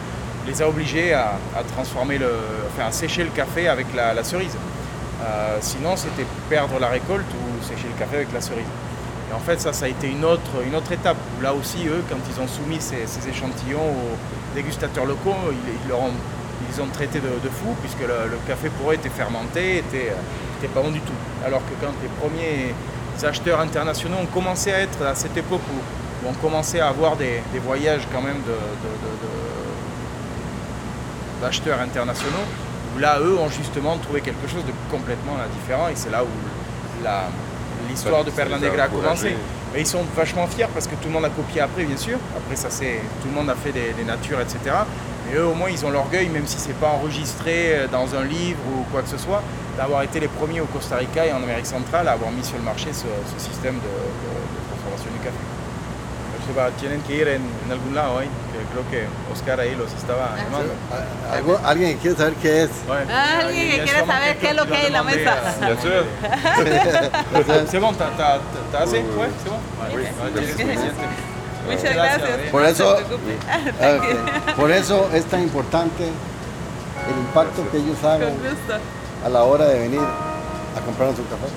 les 0.47 0.62
a 0.62 0.68
obligés 0.68 1.12
à, 1.12 1.39
transformer 1.74 2.18
le, 2.18 2.31
enfin, 2.68 2.89
à 2.89 2.93
sécher 2.93 3.24
le 3.24 3.31
café 3.31 3.68
avec 3.68 3.86
la, 3.94 4.23
cerise. 4.23 4.56
Euh, 5.23 5.59
sinon, 5.60 5.97
c'était 5.97 6.27
perdre 6.48 6.78
la 6.78 6.89
récolte 6.89 7.27
ou 7.35 7.64
sécher 7.64 7.89
le 7.93 7.98
café 7.98 8.16
avec 8.16 8.32
la 8.32 8.40
cerise. 8.40 8.68
Et 9.31 9.35
en 9.35 9.40
fait, 9.40 9.60
ça, 9.60 9.73
ça 9.73 9.86
a 9.86 9.89
été 9.89 10.09
une 10.09 10.24
autre, 10.24 10.62
une 10.64 10.77
autre 10.77 10.93
étape. 10.93 11.16
Là 11.43 11.52
aussi, 11.52 11.86
eux, 11.89 12.05
quand 12.09 12.18
ils 12.31 12.40
ont 12.40 12.47
soumis 12.47 12.81
ces, 12.81 13.28
échantillons 13.28 13.81
aux 13.81 14.55
dégustateurs 14.55 15.05
locaux, 15.05 15.35
ils, 15.51 15.73
ils, 15.85 15.89
leur 15.89 16.01
ont, 16.01 16.12
ils 16.73 16.81
ont 16.81 16.86
traité 16.86 17.18
de, 17.18 17.28
de 17.43 17.48
fou, 17.48 17.74
puisque 17.81 18.06
le, 18.06 18.39
café 18.47 18.70
pour 18.70 18.93
eux 18.93 18.94
était 18.94 19.09
fermenté, 19.09 19.78
était, 19.78 20.12
était 20.59 20.68
pas 20.73 20.81
bon 20.81 20.93
du 20.93 21.01
tout. 21.01 21.18
Alors 21.44 21.60
que 21.60 21.85
quand 21.85 21.93
les 22.02 22.09
premiers 22.20 22.74
acheteurs 23.27 23.60
internationaux 23.60 24.18
ont 24.23 24.27
commencé 24.27 24.70
à 24.70 24.81
être 24.81 25.02
à 25.05 25.14
cette 25.14 25.36
époque 25.36 25.62
où, 25.73 26.27
où 26.27 26.31
on 26.31 26.35
commençait 26.35 26.81
à 26.81 26.89
avoir 26.89 27.16
des, 27.16 27.43
des 27.52 27.59
voyages 27.59 28.06
quand 28.12 28.20
même 28.20 28.43
d'acheteurs 31.41 31.81
internationaux, 31.81 32.47
où 32.95 32.99
là, 32.99 33.19
eux 33.21 33.37
ont 33.39 33.49
justement 33.49 33.97
trouvé 33.99 34.21
quelque 34.21 34.49
chose 34.49 34.65
de 34.65 34.73
complètement 34.91 35.37
différent, 35.55 35.89
et 35.89 35.97
c'est 35.97 36.11
là 36.11 36.23
où 36.25 36.29
l'histoire 37.89 38.25
de 38.25 38.31
Perla 38.31 38.59
Negra 38.59 38.85
a 38.85 38.89
commencé. 38.89 39.37
Mais 39.75 39.81
ils 39.81 39.87
sont 39.87 40.05
vachement 40.15 40.47
fiers 40.47 40.69
parce 40.73 40.87
que 40.87 40.95
tout 40.95 41.09
le 41.09 41.15
monde 41.15 41.25
a 41.25 41.29
copié 41.29 41.61
après, 41.61 41.85
bien 41.85 41.97
sûr. 41.97 42.19
Après, 42.37 42.57
ça 42.57 42.69
c'est 42.71 43.01
tout 43.21 43.29
le 43.29 43.35
monde 43.35 43.51
a 43.51 43.55
fait 43.55 43.73
des, 43.73 43.93
des, 43.93 44.05
natures, 44.05 44.41
etc. 44.41 44.59
Mais 45.27 45.37
eux, 45.37 45.47
au 45.47 45.55
moins, 45.55 45.69
ils 45.69 45.85
ont 45.85 45.91
l'orgueil, 45.91 46.29
même 46.29 46.47
si 46.47 46.57
c'est 46.59 46.79
pas 46.79 46.89
enregistré 46.89 47.87
dans 47.93 48.15
un 48.15 48.25
livre 48.25 48.61
ou 48.73 48.85
quoi 48.91 49.03
que 49.03 49.09
ce 49.09 49.19
soit, 49.19 49.43
d'avoir 49.77 50.03
été 50.03 50.21
les 50.21 50.29
premiers 50.29 50.61
au 50.61 50.67
Costa 50.67 50.97
Rica 50.97 51.27
et 51.27 51.33
en 51.33 51.43
Amérique 51.43 51.67
centrale 51.67 52.09
à 52.09 52.13
avoir 52.13 52.31
mis 52.31 52.45
sur 52.45 52.57
le 52.57 52.63
marché 52.63 52.89
ce, 52.93 53.07
ce 53.37 53.45
système 53.45 53.75
de, 53.75 53.81
de, 53.81 54.33
de, 54.55 54.61
transformation 54.71 55.11
du 55.13 55.19
café. 55.19 55.37
tienen 56.79 57.03
que 57.03 57.13
ir 57.13 57.29
en, 57.29 57.43
en, 57.67 57.73
algún 57.73 57.95
lado 57.95 58.19
ahí, 58.19 58.29
que 58.59 58.65
creo 58.73 58.91
que 58.91 59.07
Oscar 59.33 59.61
ahí 59.61 59.74
los 59.74 59.93
estaba 59.93 60.37
llamando. 60.37 60.73
¿Algo, 61.33 61.61
¿Alguien 61.65 61.95
que 61.95 61.99
quiere 61.99 62.16
saber 62.16 62.35
qué 62.35 62.62
es? 62.65 62.70
Bueno, 62.87 63.11
alguien 63.15 63.70
que 63.70 63.83
quiere 63.83 64.07
saber 64.07 64.39
qué 64.39 64.49
es 64.51 64.57
lo 64.57 64.66
que 64.66 64.77
hay 64.77 64.87
en 64.87 64.93
la 64.93 65.03
mesa. 65.03 65.37
assez 68.77 69.03
Ouais, 69.16 69.31
c'est 69.43 69.51
bon 69.51 69.61
Muchas 71.66 71.95
gracias. 71.95 72.51
Por 72.53 72.65
eso, 72.65 72.97
okay. 72.97 74.55
por 74.57 74.70
eso 74.70 75.11
es 75.12 75.24
tan 75.24 75.43
importante 75.43 76.05
el 76.05 77.19
impacto 77.19 77.69
que 77.70 77.78
ellos 77.78 78.03
hagan 78.05 78.35
a 79.24 79.28
la 79.28 79.43
hora 79.43 79.66
de 79.66 79.81
venir 79.81 80.01
a 80.01 80.81
comprar 80.85 81.11
su 81.11 81.24
café. 81.24 81.49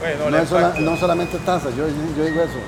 Bueno, 0.00 0.30
no, 0.30 0.38
es 0.38 0.48
sola, 0.48 0.74
no 0.78 0.96
solamente 0.96 1.38
taza, 1.38 1.68
yo, 1.70 1.86
yo 2.16 2.24
digo 2.24 2.42
eso, 2.42 2.58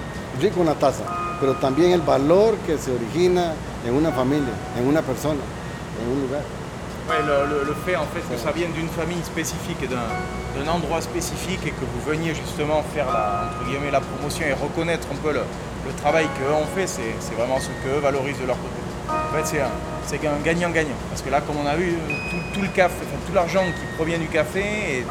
rico 0.40 0.60
una 0.60 0.74
taza, 0.74 1.02
pero 1.40 1.54
también 1.54 1.92
el 1.92 2.00
valor 2.00 2.56
que 2.66 2.78
se 2.78 2.92
origina 2.92 3.52
en 3.86 3.94
una 3.94 4.10
familia, 4.12 4.52
en 4.78 4.86
una 4.86 5.02
persona, 5.02 5.40
en 6.02 6.12
un 6.12 6.22
lugar. 6.22 6.42
Ouais, 7.08 7.22
le, 7.22 7.46
le, 7.46 7.64
le, 7.64 7.74
fait 7.86 7.94
en 7.94 8.06
fait 8.06 8.20
que 8.28 8.36
ça 8.36 8.50
vienne 8.50 8.72
d'une 8.72 8.88
famille 8.88 9.22
spécifique 9.22 9.78
et 9.82 9.86
d'un 9.86 10.68
endroit 10.68 11.00
spécifique 11.00 11.60
et 11.64 11.70
que 11.70 11.84
vous 11.84 12.02
veniez 12.10 12.34
justement 12.34 12.82
faire 12.92 13.06
la, 13.06 13.46
entre 13.46 13.64
guillemets, 13.68 13.92
la 13.92 14.00
promotion 14.00 14.44
et 14.44 14.52
reconnaître 14.52 15.06
un 15.12 15.16
peu 15.22 15.32
le, 15.32 15.42
le 15.86 15.92
travail 16.02 16.26
qu'eux 16.36 16.52
ont 16.52 16.66
fait, 16.74 16.88
c'est 16.88 17.34
vraiment 17.36 17.60
ce 17.60 17.68
qu'eux 17.82 18.00
valorisent 18.00 18.40
de 18.40 18.46
leur 18.46 18.56
côté. 18.56 18.74
En 19.08 19.36
fait, 19.36 19.62
c'est 20.04 20.26
un 20.26 20.38
gagnant-gagnant. 20.44 20.98
Parce 21.10 21.22
que 21.22 21.30
là, 21.30 21.40
comme 21.40 21.56
on 21.62 21.66
a 21.66 21.76
vu, 21.76 21.94
tout, 22.30 22.42
tout 22.54 22.62
le 22.62 22.68
café, 22.68 22.94
enfin, 23.02 23.18
tout 23.24 23.32
l'argent 23.32 23.62
qui 23.64 23.86
provient 23.96 24.18
du 24.18 24.26
café 24.26 24.60
est 24.60 25.06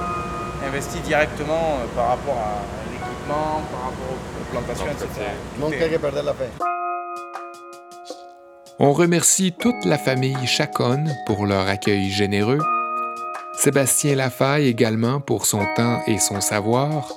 investi 0.67 0.99
directement 0.99 1.79
euh, 1.79 1.85
par 1.95 2.09
rapport 2.09 2.35
à 2.35 2.59
l'équipement, 2.91 3.63
par 3.71 3.81
rapport 3.87 4.11
aux 4.11 4.34
plantations, 4.61 4.85
etc. 4.87 5.09
La. 6.23 6.33
On 8.79 8.93
remercie 8.93 9.53
toute 9.57 9.85
la 9.85 9.97
famille 9.97 10.47
Chacon 10.47 11.05
pour 11.25 11.45
leur 11.45 11.67
accueil 11.67 12.09
généreux, 12.09 12.59
Sébastien 13.57 14.15
Lafaille 14.15 14.67
également 14.67 15.19
pour 15.19 15.45
son 15.45 15.63
temps 15.75 16.01
et 16.07 16.19
son 16.19 16.41
savoir, 16.41 17.11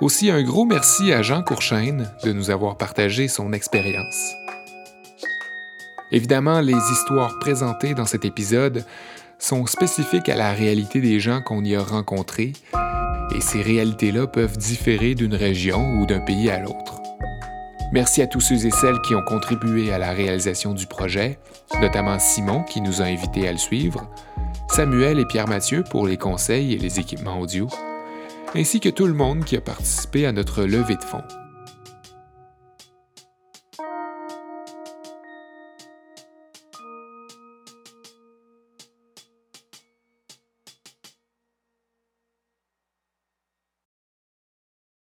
aussi 0.00 0.30
un 0.30 0.42
gros 0.42 0.64
merci 0.64 1.12
à 1.12 1.22
Jean 1.22 1.42
Courchaine 1.42 2.10
de 2.24 2.32
nous 2.32 2.50
avoir 2.50 2.76
partagé 2.76 3.28
son 3.28 3.52
expérience. 3.52 4.34
Évidemment, 6.10 6.60
les 6.60 6.78
histoires 6.92 7.38
présentées 7.38 7.94
dans 7.94 8.06
cet 8.06 8.24
épisode 8.24 8.84
sont 9.38 9.66
spécifiques 9.66 10.28
à 10.28 10.36
la 10.36 10.52
réalité 10.52 11.00
des 11.00 11.20
gens 11.20 11.42
qu'on 11.42 11.62
y 11.64 11.76
a 11.76 11.82
rencontrés, 11.82 12.54
et 13.34 13.40
ces 13.40 13.62
réalités-là 13.62 14.26
peuvent 14.26 14.56
différer 14.56 15.14
d'une 15.14 15.34
région 15.34 16.00
ou 16.00 16.06
d'un 16.06 16.20
pays 16.20 16.50
à 16.50 16.60
l'autre. 16.60 17.00
Merci 17.92 18.20
à 18.20 18.26
tous 18.26 18.40
ceux 18.40 18.66
et 18.66 18.70
celles 18.70 19.00
qui 19.00 19.14
ont 19.14 19.22
contribué 19.22 19.92
à 19.92 19.98
la 19.98 20.12
réalisation 20.12 20.74
du 20.74 20.86
projet, 20.86 21.38
notamment 21.80 22.18
Simon 22.18 22.62
qui 22.62 22.80
nous 22.80 23.00
a 23.00 23.06
invités 23.06 23.48
à 23.48 23.52
le 23.52 23.58
suivre, 23.58 24.10
Samuel 24.70 25.18
et 25.18 25.24
Pierre-Mathieu 25.24 25.84
pour 25.90 26.06
les 26.06 26.18
conseils 26.18 26.74
et 26.74 26.78
les 26.78 27.00
équipements 27.00 27.40
audio, 27.40 27.66
ainsi 28.54 28.80
que 28.80 28.90
tout 28.90 29.06
le 29.06 29.14
monde 29.14 29.44
qui 29.44 29.56
a 29.56 29.60
participé 29.60 30.26
à 30.26 30.32
notre 30.32 30.64
levée 30.64 30.96
de 30.96 31.04
fonds. 31.04 31.24